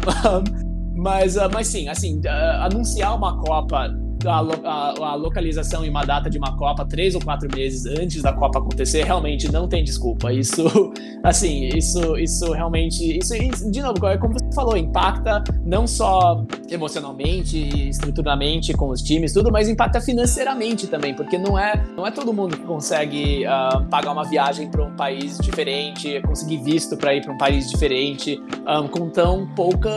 mas, 0.94 1.38
uh, 1.38 1.50
mas 1.52 1.68
sim, 1.68 1.88
assim, 1.88 2.22
anunciar 2.62 3.16
uma 3.16 3.40
Copa 3.42 3.90
a, 4.28 4.40
a, 4.40 5.12
a, 5.12 5.16
localização 5.16 5.84
em 5.86 5.90
uma 5.90 6.04
data 6.04 6.30
de 6.30 6.38
uma 6.38 6.56
Copa 6.58 6.86
três 6.86 7.16
ou 7.16 7.22
quatro 7.22 7.50
meses 7.56 7.86
antes 7.86 8.22
da 8.22 8.34
Copa 8.34 8.60
acontecer, 8.60 9.04
realmente 9.04 9.52
não 9.52 9.68
tem 9.68 9.84
desculpa. 9.84 10.32
Isso, 10.34 10.64
assim, 11.24 11.70
isso, 11.76 12.18
isso 12.18 12.52
realmente, 12.52 13.18
isso, 13.18 13.34
de 13.72 13.82
novo, 13.82 14.06
é 14.08 14.18
como 14.18 14.36
falou, 14.54 14.78
impacta 14.78 15.44
não 15.66 15.88
só 15.88 16.46
emocionalmente 16.70 17.90
estruturalmente 17.90 18.74
com 18.74 18.90
os 18.90 19.02
times, 19.02 19.34
tudo, 19.34 19.52
mas 19.52 19.70
impacta 19.70 20.00
financeiramente 20.00 20.88
também, 20.88 21.14
porque 21.14 21.38
não 21.38 21.58
é, 21.58 21.84
não 21.96 22.06
é 22.06 22.12
todo 22.12 22.34
mundo 22.34 22.58
que 22.58 22.64
consegue 22.64 23.46
uh, 23.46 23.84
pagar 23.86 24.12
uma 24.12 24.24
viagem 24.24 24.70
para 24.70 24.84
um 24.84 24.96
país 24.96 25.38
diferente, 25.38 26.22
conseguir 26.22 26.58
visto 26.58 26.96
para 26.98 27.14
ir 27.16 27.22
para 27.22 27.34
um 27.34 27.38
país 27.38 27.70
diferente 27.70 28.40
um, 28.40 28.64
ah, 28.66 28.88
com 28.90 29.10
tão 29.10 29.48
pouca 29.56 29.90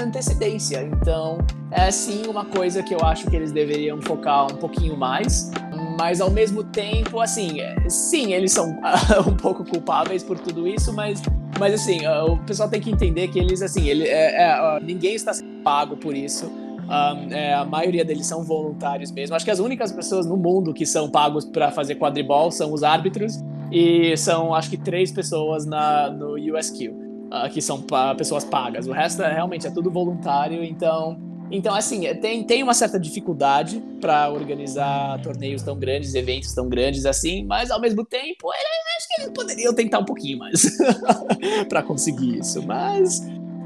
antecedência. 0.00 0.82
Então, 0.82 1.38
é 1.70 1.90
sim 1.90 2.26
uma 2.28 2.44
coisa 2.44 2.82
que 2.82 2.94
eu 2.94 3.00
acho 3.02 3.28
que 3.28 3.36
eles 3.36 3.52
deveriam 3.52 4.00
focar 4.00 4.44
um 4.44 4.56
pouquinho 4.56 4.96
mais. 4.96 5.50
Mas 5.98 6.20
ao 6.20 6.30
mesmo 6.30 6.64
tempo, 6.64 7.20
assim, 7.20 7.60
é, 7.60 7.88
sim, 7.88 8.32
eles 8.32 8.52
são 8.52 8.76
um 9.26 9.36
pouco 9.36 9.64
culpáveis 9.64 10.22
por 10.22 10.38
tudo 10.38 10.66
isso, 10.66 10.92
mas, 10.92 11.22
mas 11.58 11.74
assim, 11.74 12.06
o 12.06 12.36
pessoal 12.38 12.68
tem 12.68 12.80
que 12.80 12.90
entender 12.90 13.28
que 13.28 13.38
eles, 13.38 13.62
assim, 13.62 13.88
ele, 13.88 14.04
é, 14.04 14.42
é, 14.42 14.80
ninguém 14.80 15.14
está 15.14 15.32
sendo 15.32 15.62
pago 15.62 15.96
por 15.96 16.16
isso. 16.16 16.50
Um, 16.84 17.32
é, 17.32 17.54
a 17.54 17.64
maioria 17.64 18.04
deles 18.04 18.26
são 18.26 18.44
voluntários 18.44 19.10
mesmo. 19.10 19.34
Acho 19.34 19.44
que 19.44 19.50
as 19.50 19.58
únicas 19.58 19.92
pessoas 19.92 20.26
no 20.26 20.36
mundo 20.36 20.74
que 20.74 20.84
são 20.84 21.08
pagos 21.08 21.44
para 21.44 21.70
fazer 21.70 21.94
quadribol 21.94 22.50
são 22.50 22.72
os 22.72 22.82
árbitros 22.82 23.40
e 23.72 24.16
são, 24.16 24.54
acho 24.54 24.68
que, 24.70 24.76
três 24.76 25.10
pessoas 25.10 25.64
na, 25.64 26.10
no 26.10 26.34
USQ, 26.34 26.88
uh, 26.88 27.50
que 27.50 27.62
são 27.62 27.82
pessoas 28.16 28.44
pagas. 28.44 28.86
O 28.86 28.92
resto 28.92 29.22
é, 29.22 29.32
realmente 29.32 29.66
é 29.66 29.70
tudo 29.70 29.90
voluntário, 29.90 30.62
então 30.62 31.18
então, 31.50 31.74
assim, 31.74 32.06
é, 32.06 32.14
tem, 32.14 32.42
tem 32.44 32.62
uma 32.62 32.74
certa 32.74 32.98
dificuldade 32.98 33.82
para 34.00 34.30
organizar 34.30 35.20
torneios 35.22 35.62
tão 35.62 35.78
grandes, 35.78 36.14
eventos 36.14 36.52
tão 36.54 36.68
grandes 36.68 37.06
assim, 37.06 37.44
mas 37.44 37.70
ao 37.70 37.80
mesmo 37.80 38.04
tempo, 38.04 38.50
acho 38.50 39.08
que 39.08 39.22
eles 39.22 39.32
poderiam 39.32 39.74
tentar 39.74 39.98
um 40.00 40.04
pouquinho 40.04 40.38
mais 40.38 40.76
para 41.68 41.82
conseguir 41.82 42.38
isso. 42.38 42.62
Mas, 42.66 43.20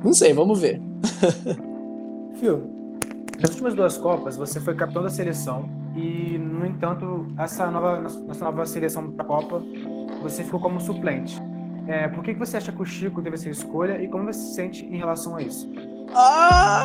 não 0.05 0.13
sei, 0.13 0.33
vamos 0.33 0.61
ver. 0.61 0.81
Phil, 2.39 2.71
nas 3.41 3.51
últimas 3.51 3.75
duas 3.75 3.97
Copas, 3.97 4.37
você 4.37 4.61
foi 4.61 4.75
capitão 4.75 5.03
da 5.03 5.11
seleção 5.11 5.69
e, 5.97 6.39
no 6.39 6.67
entanto, 6.67 7.27
essa 7.39 7.71
nova, 7.71 8.01
nessa 8.01 8.45
nova 8.45 8.67
seleção 8.67 9.11
para 9.13 9.25
a 9.25 9.27
Copa, 9.27 9.63
você 10.23 10.43
ficou 10.45 10.61
como 10.61 10.81
suplente. 10.81 11.41
É, 11.87 12.07
por 12.09 12.23
que, 12.23 12.35
que 12.35 12.39
você 12.39 12.59
acha 12.59 12.71
que 12.71 12.83
o 12.83 12.85
Chico 12.85 13.23
deve 13.23 13.39
ser 13.39 13.51
escolha 13.51 14.03
e 14.03 14.09
como 14.09 14.25
você 14.25 14.41
se 14.41 14.55
sente 14.55 14.85
em 14.85 14.97
relação 14.97 15.37
a 15.37 15.43
isso? 15.43 15.71
Ah, 16.15 16.85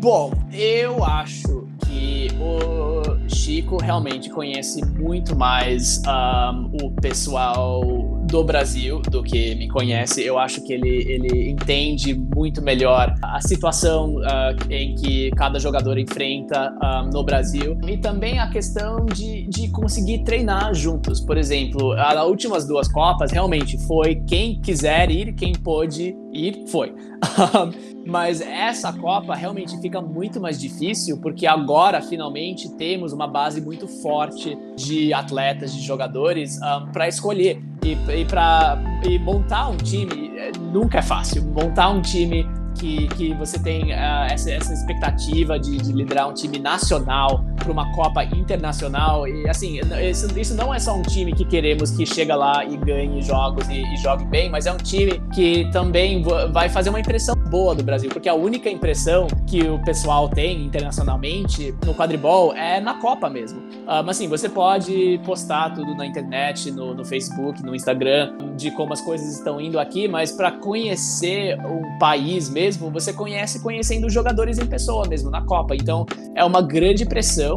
bom, 0.00 0.32
eu 0.52 1.04
acho 1.04 1.68
que 1.86 2.28
o 2.40 3.28
Chico 3.28 3.76
realmente 3.76 4.30
conhece 4.30 4.84
muito 4.84 5.36
mais 5.36 6.00
um, 6.06 6.86
o 6.86 6.90
pessoal 6.90 7.82
do 8.30 8.44
Brasil 8.44 9.00
do 9.00 9.22
que 9.22 9.54
me 9.56 9.68
conhece. 9.68 10.22
Eu 10.22 10.38
acho 10.38 10.62
que 10.62 10.72
ele, 10.72 10.88
ele 10.88 11.50
entende 11.50 12.14
muito 12.14 12.62
melhor 12.62 13.12
a 13.22 13.40
situação 13.40 14.16
uh, 14.16 14.72
em 14.72 14.94
que 14.94 15.30
cada 15.32 15.58
jogador 15.58 15.98
enfrenta 15.98 16.72
uh, 16.72 17.12
no 17.12 17.24
Brasil 17.24 17.76
e 17.86 17.98
também 17.98 18.38
a 18.38 18.48
questão 18.48 19.04
de, 19.04 19.46
de 19.48 19.68
conseguir 19.68 20.22
treinar 20.24 20.72
juntos. 20.74 21.20
Por 21.20 21.36
exemplo, 21.36 21.92
as 21.92 22.24
últimas 22.24 22.66
duas 22.66 22.86
Copas 22.86 23.32
realmente 23.32 23.76
foi 23.78 24.16
quem 24.26 24.60
quiser 24.60 25.10
ir, 25.10 25.32
quem 25.34 25.52
pôde 25.52 26.14
ir, 26.32 26.64
foi. 26.68 26.94
Mas 28.06 28.40
essa 28.40 28.92
Copa 28.92 29.34
realmente 29.34 29.78
fica 29.80 30.00
muito 30.00 30.40
mais 30.40 30.58
difícil 30.58 31.18
porque 31.20 31.46
agora 31.46 32.00
finalmente 32.00 32.68
temos 32.76 33.12
uma 33.12 33.26
base 33.26 33.60
muito 33.60 33.86
forte 33.86 34.56
de 34.76 35.12
atletas, 35.12 35.72
de 35.74 35.80
jogadores 35.80 36.58
um, 36.58 36.64
ah, 36.64 36.88
para 36.92 37.08
escolher 37.08 37.62
e, 37.84 37.92
e 38.12 38.24
para 38.24 38.78
montar 39.22 39.68
um 39.68 39.76
time 39.76 40.32
eh, 40.36 40.52
nunca 40.72 40.98
é 40.98 41.02
fácil. 41.02 41.42
Montar 41.44 41.90
um 41.90 42.00
time 42.00 42.46
que, 42.78 43.08
que 43.08 43.34
você 43.34 43.58
tem 43.58 43.92
uh, 43.92 44.26
essa, 44.30 44.50
essa 44.50 44.72
expectativa 44.72 45.58
de, 45.58 45.76
de, 45.76 45.92
liderar 45.92 46.28
um 46.28 46.34
time 46.34 46.58
nacional 46.58 47.44
para 47.56 47.70
uma 47.70 47.92
Copa 47.92 48.24
internacional. 48.24 49.28
E 49.28 49.48
assim, 49.48 49.78
isso, 50.02 50.38
isso, 50.38 50.54
não 50.54 50.72
é 50.72 50.78
só 50.78 50.94
um 50.94 51.02
time 51.02 51.32
que 51.32 51.44
queremos 51.44 51.90
que 51.90 52.06
chega 52.06 52.34
lá 52.34 52.64
e 52.64 52.76
ganhe 52.76 53.20
jogos 53.22 53.68
e, 53.68 53.82
e 53.82 53.96
jogue 53.98 54.24
bem, 54.24 54.48
mas 54.48 54.66
é 54.66 54.72
um 54.72 54.78
time 54.78 55.20
que 55.34 55.70
também 55.70 56.22
vai 56.52 56.68
fazer 56.68 56.90
uma 56.90 57.00
impressão 57.00 57.34
boa 57.50 57.74
do 57.74 57.82
Brasil, 57.82 58.08
porque 58.10 58.28
a 58.28 58.34
única 58.34 58.70
impressão 58.70 59.26
que 59.46 59.68
o 59.68 59.82
pessoal 59.84 60.28
tem 60.28 60.64
internacionalmente 60.64 61.74
no 61.84 61.92
quadribol 61.92 62.54
é 62.54 62.80
na 62.80 62.94
Copa 62.94 63.28
mesmo. 63.28 63.58
Uh, 63.60 64.04
mas 64.04 64.10
assim, 64.10 64.28
você 64.28 64.48
pode 64.48 65.20
postar 65.24 65.74
tudo 65.74 65.94
na 65.96 66.06
internet, 66.06 66.70
no, 66.70 66.94
no 66.94 67.04
Facebook, 67.04 67.62
no 67.62 67.74
Instagram, 67.74 68.36
de 68.56 68.70
como 68.70 68.92
as 68.92 69.00
coisas 69.00 69.34
estão 69.36 69.60
indo 69.60 69.80
aqui, 69.80 70.06
mas 70.06 70.30
para 70.30 70.52
conhecer 70.52 71.58
um 71.66 71.98
país 71.98 72.48
mesmo, 72.48 72.90
você 72.90 73.12
conhece 73.12 73.60
conhecendo 73.60 74.06
os 74.06 74.12
jogadores 74.12 74.58
em 74.58 74.66
pessoa 74.66 75.06
mesmo, 75.08 75.28
na 75.28 75.42
Copa. 75.42 75.74
Então, 75.74 76.06
é 76.36 76.44
uma 76.44 76.62
grande 76.62 77.04
pressão, 77.04 77.56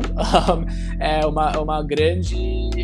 é 1.00 1.26
uma, 1.26 1.52
uma 1.60 1.84
grande. 1.84 2.36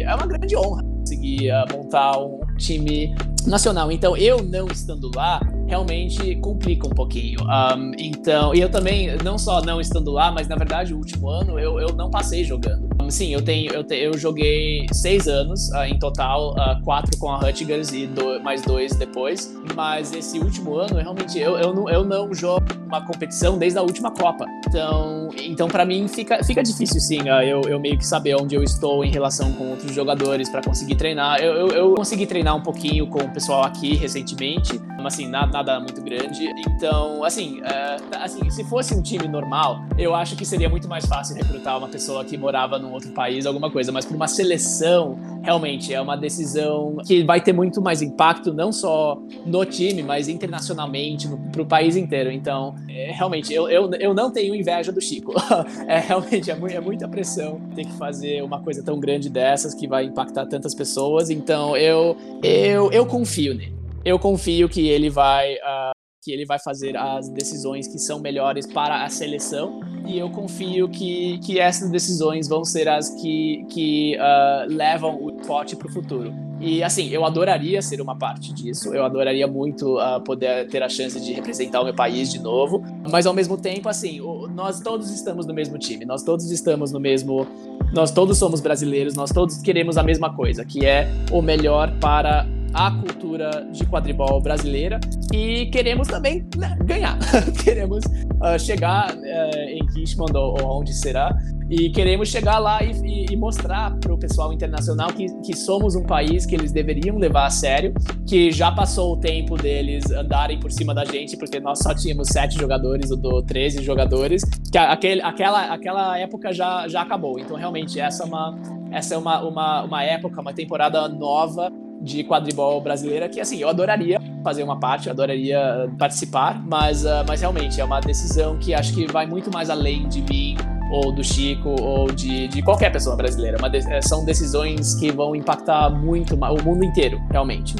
É 0.03 0.13
uma 0.13 0.27
grande 0.27 0.55
honra 0.55 0.83
conseguir 1.09 1.51
uh, 1.51 1.65
montar 1.75 2.19
um 2.19 2.39
time 2.57 3.15
nacional. 3.47 3.91
Então, 3.91 4.15
eu 4.15 4.43
não 4.43 4.67
estando 4.67 5.09
lá, 5.15 5.39
realmente 5.69 6.35
complica 6.37 6.87
um 6.87 6.89
pouquinho. 6.89 7.39
Um, 7.43 7.91
então, 7.97 8.53
e 8.53 8.59
eu 8.59 8.69
também, 8.69 9.15
não 9.23 9.37
só 9.37 9.61
não 9.61 9.79
estando 9.79 10.11
lá, 10.11 10.31
mas 10.31 10.47
na 10.47 10.55
verdade, 10.55 10.93
o 10.93 10.97
último 10.97 11.29
ano 11.29 11.59
eu, 11.59 11.79
eu 11.79 11.93
não 11.93 12.09
passei 12.09 12.43
jogando. 12.43 12.89
Um, 13.01 13.09
sim, 13.09 13.33
eu 13.33 13.41
tenho, 13.41 13.71
eu, 13.71 13.83
te, 13.83 13.95
eu 13.95 14.17
joguei 14.17 14.87
seis 14.91 15.27
anos 15.27 15.69
uh, 15.69 15.83
em 15.83 15.97
total, 15.99 16.53
uh, 16.53 16.83
quatro 16.83 17.17
com 17.19 17.29
a 17.29 17.37
Hutchigers 17.37 17.93
e 17.93 18.07
do, 18.07 18.41
mais 18.41 18.63
dois 18.63 18.95
depois. 18.95 19.55
Mas 19.75 20.11
esse 20.11 20.39
último 20.39 20.75
ano, 20.75 20.97
realmente, 20.97 21.37
eu, 21.37 21.57
eu, 21.57 21.73
não, 21.73 21.89
eu 21.89 22.03
não 22.03 22.33
jogo 22.33 22.65
uma 22.87 23.05
competição 23.05 23.57
desde 23.57 23.77
a 23.77 23.83
última 23.83 24.11
Copa. 24.11 24.45
Então, 24.67 25.29
então 25.37 25.67
para 25.67 25.85
mim 25.85 26.07
fica, 26.07 26.43
fica 26.43 26.63
difícil, 26.63 26.99
sim, 26.99 27.21
uh, 27.21 27.41
eu, 27.43 27.61
eu 27.67 27.79
meio 27.79 27.97
que 27.97 28.05
saber 28.05 28.35
onde 28.35 28.55
eu 28.55 28.63
estou 28.63 29.05
em 29.05 29.11
relação 29.11 29.53
com 29.53 29.69
outros 29.69 29.93
jogadores 29.93 30.49
para 30.49 30.61
conseguir 30.61 30.95
treinar. 30.95 31.39
Eu, 31.39 31.53
eu, 31.53 31.67
eu 31.67 31.93
consegui 31.93 32.25
treinar 32.25 32.55
um 32.55 32.63
pouquinho 32.63 33.05
com 33.07 33.19
o 33.19 33.29
pessoal 33.29 33.63
aqui 33.63 33.95
recentemente, 33.95 34.79
mas 34.97 35.13
assim, 35.13 35.27
nada 35.27 35.58
nada 35.59 35.79
muito 35.79 36.01
grande. 36.01 36.49
Então, 36.67 37.23
assim, 37.23 37.59
uh, 37.59 38.17
assim, 38.21 38.49
se 38.49 38.63
fosse 38.63 38.93
um 38.93 39.01
time 39.01 39.27
normal, 39.27 39.83
eu 39.97 40.15
acho 40.15 40.35
que 40.35 40.45
seria 40.45 40.69
muito 40.69 40.87
mais 40.87 41.05
fácil 41.05 41.35
recrutar 41.35 41.77
uma 41.77 41.87
pessoa 41.87 42.23
que 42.23 42.37
morava 42.37 42.79
num 42.79 42.93
outro 42.93 43.11
país, 43.11 43.45
alguma 43.45 43.69
coisa. 43.69 43.91
Mas 43.91 44.05
para 44.05 44.15
uma 44.15 44.27
seleção, 44.27 45.19
realmente 45.43 45.93
é 45.93 45.99
uma 45.99 46.15
decisão 46.15 46.97
que 47.05 47.23
vai 47.23 47.41
ter 47.41 47.53
muito 47.53 47.81
mais 47.81 48.01
impacto, 48.01 48.53
não 48.53 48.71
só 48.71 49.21
no 49.45 49.65
time, 49.65 50.01
mas 50.01 50.27
internacionalmente, 50.27 51.27
para 51.51 51.61
o 51.61 51.65
país 51.65 51.95
inteiro. 51.95 52.31
Então, 52.31 52.75
é, 52.87 53.11
realmente, 53.11 53.53
eu, 53.53 53.69
eu, 53.69 53.91
eu 53.99 54.13
não 54.13 54.31
tenho 54.31 54.55
inveja 54.55 54.91
do 54.91 55.01
Chico. 55.01 55.33
é 55.87 55.99
realmente 55.99 56.49
é, 56.49 56.57
é 56.73 56.79
muita 56.79 57.07
pressão 57.07 57.59
ter 57.75 57.85
que 57.85 57.93
fazer 57.93 58.41
uma 58.43 58.61
coisa 58.61 58.81
tão 58.83 58.99
grande 58.99 59.29
dessas 59.29 59.73
que 59.73 59.87
vai 59.87 60.05
impactar 60.05 60.45
tantas 60.45 60.73
pessoas. 60.73 61.29
Então, 61.29 61.75
eu, 61.75 62.15
eu, 62.41 62.91
eu 62.91 63.05
confio 63.05 63.53
nele 63.53 63.78
eu 64.03 64.17
confio 64.17 64.69
que 64.69 64.87
ele 64.87 65.09
vai 65.09 65.55
uh, 65.55 65.91
que 66.21 66.31
ele 66.31 66.45
vai 66.45 66.59
fazer 66.59 66.97
as 66.97 67.29
decisões 67.29 67.87
que 67.87 67.97
são 67.97 68.19
melhores 68.19 68.67
para 68.67 69.03
a 69.03 69.09
seleção 69.09 69.79
e 70.05 70.17
eu 70.17 70.29
confio 70.29 70.89
que, 70.89 71.39
que 71.39 71.59
essas 71.59 71.89
decisões 71.89 72.47
vão 72.47 72.65
ser 72.65 72.89
as 72.89 73.09
que, 73.09 73.65
que 73.69 74.17
uh, 74.17 74.67
levam 74.67 75.21
o 75.21 75.29
esporte 75.29 75.75
para 75.75 75.87
o 75.87 75.91
futuro. 75.91 76.33
E 76.59 76.83
assim, 76.83 77.07
eu 77.09 77.23
adoraria 77.23 77.81
ser 77.81 78.01
uma 78.01 78.17
parte 78.17 78.53
disso, 78.53 78.93
eu 78.93 79.05
adoraria 79.05 79.47
muito 79.47 79.97
uh, 79.97 80.19
poder 80.21 80.67
ter 80.67 80.83
a 80.83 80.89
chance 80.89 81.19
de 81.21 81.31
representar 81.31 81.79
o 81.79 81.85
meu 81.85 81.93
país 81.93 82.29
de 82.29 82.39
novo, 82.39 82.83
mas 83.09 83.25
ao 83.25 83.33
mesmo 83.33 83.57
tempo, 83.57 83.87
assim, 83.87 84.19
o, 84.19 84.47
nós 84.47 84.81
todos 84.81 85.09
estamos 85.11 85.45
no 85.45 85.53
mesmo 85.53 85.77
time, 85.77 86.03
nós 86.05 86.21
todos 86.21 86.51
estamos 86.51 86.91
no 86.91 86.99
mesmo. 86.99 87.47
Nós 87.93 88.11
todos 88.11 88.37
somos 88.37 88.61
brasileiros, 88.61 89.15
nós 89.15 89.31
todos 89.31 89.57
queremos 89.63 89.97
a 89.97 90.03
mesma 90.03 90.35
coisa, 90.35 90.63
que 90.63 90.85
é 90.85 91.09
o 91.31 91.41
melhor 91.41 91.91
para 91.99 92.45
a 92.73 92.91
cultura 92.91 93.67
de 93.71 93.85
quadribol 93.85 94.41
brasileira 94.41 94.99
e 95.33 95.67
queremos 95.67 96.07
também 96.07 96.45
né, 96.55 96.77
ganhar. 96.83 97.17
queremos 97.63 98.03
uh, 98.05 98.59
chegar 98.59 99.13
uh, 99.15 99.69
em 99.69 99.85
Richmond 99.95 100.35
ou, 100.35 100.61
ou, 100.61 100.79
onde 100.79 100.93
será 100.93 101.35
e 101.69 101.89
queremos 101.91 102.29
chegar 102.29 102.57
lá 102.57 102.83
e, 102.83 102.91
e, 103.03 103.25
e 103.31 103.35
mostrar 103.37 103.95
para 103.99 104.13
o 104.13 104.17
pessoal 104.17 104.51
internacional 104.51 105.09
que, 105.13 105.27
que 105.41 105.55
somos 105.55 105.95
um 105.95 106.03
país 106.03 106.45
que 106.45 106.55
eles 106.55 106.71
deveriam 106.71 107.17
levar 107.17 107.45
a 107.45 107.49
sério, 107.49 107.93
que 108.27 108.51
já 108.51 108.71
passou 108.71 109.13
o 109.13 109.17
tempo 109.17 109.55
deles 109.55 110.09
andarem 110.11 110.59
por 110.59 110.71
cima 110.71 110.95
da 110.95 111.05
gente, 111.05 111.37
porque 111.37 111.59
nós 111.59 111.79
só 111.79 111.93
tínhamos 111.93 112.29
sete 112.29 112.57
jogadores 112.57 113.11
ou 113.11 113.43
13 113.43 113.83
jogadores, 113.83 114.41
que 114.71 114.77
aquele, 114.77 115.21
aquela, 115.21 115.73
aquela 115.73 116.17
época 116.17 116.51
já, 116.51 116.87
já 116.87 117.01
acabou. 117.01 117.37
Então, 117.39 117.55
realmente, 117.55 117.99
essa 117.99 118.23
é 118.23 118.25
uma, 118.25 118.59
essa 118.91 119.13
é 119.13 119.17
uma, 119.17 119.41
uma, 119.43 119.83
uma 119.83 120.03
época, 120.03 120.41
uma 120.41 120.53
temporada 120.53 121.07
nova 121.07 121.71
de 122.01 122.23
quadribol 122.23 122.81
brasileira 122.81 123.27
que, 123.27 123.39
assim, 123.39 123.57
eu 123.57 123.69
adoraria 123.69 124.19
fazer 124.43 124.63
uma 124.63 124.79
parte, 124.79 125.07
eu 125.07 125.13
adoraria 125.13 125.91
participar, 125.97 126.61
mas, 126.65 127.03
uh, 127.03 127.23
mas 127.27 127.41
realmente 127.41 127.79
é 127.79 127.83
uma 127.83 127.99
decisão 127.99 128.57
que 128.57 128.73
acho 128.73 128.93
que 128.93 129.11
vai 129.11 129.25
muito 129.25 129.51
mais 129.51 129.69
além 129.69 130.07
de 130.07 130.21
mim 130.21 130.57
ou 130.91 131.11
do 131.11 131.23
Chico 131.23 131.69
ou 131.81 132.11
de, 132.11 132.47
de 132.47 132.61
qualquer 132.61 132.91
pessoa 132.91 133.15
brasileira. 133.15 133.57
De, 133.69 133.77
é, 133.91 134.01
são 134.01 134.25
decisões 134.25 134.95
que 134.95 135.11
vão 135.11 135.35
impactar 135.35 135.89
muito 135.89 136.35
o 136.35 136.63
mundo 136.63 136.83
inteiro, 136.83 137.21
realmente. 137.31 137.75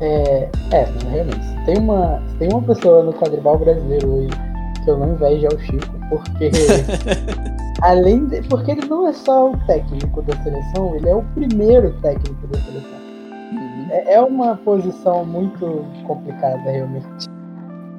É, 0.00 0.48
é 0.72 0.88
realmente. 1.10 1.64
Tem 1.64 1.78
uma, 1.78 2.22
tem 2.38 2.48
uma 2.48 2.62
pessoa 2.62 3.02
no 3.02 3.12
quadribol 3.12 3.58
brasileiro 3.58 4.08
hoje 4.08 4.52
que 4.84 4.90
eu 4.90 4.98
não 4.98 5.12
invejo 5.12 5.46
é 5.46 5.54
o 5.54 5.58
Chico, 5.60 5.96
porque 6.08 6.50
além 7.82 8.26
de, 8.26 8.42
porque 8.42 8.72
ele 8.72 8.86
não 8.86 9.06
é 9.06 9.12
só 9.12 9.50
o 9.52 9.56
técnico 9.66 10.22
da 10.22 10.36
seleção, 10.42 10.96
ele 10.96 11.08
é 11.08 11.14
o 11.14 11.22
primeiro 11.34 11.92
técnico 12.00 12.46
da 12.48 12.58
seleção. 12.58 13.01
É, 13.92 14.14
é 14.14 14.20
uma 14.22 14.56
posição 14.56 15.24
muito 15.24 15.84
complicada, 16.06 16.70
realmente. 16.70 17.28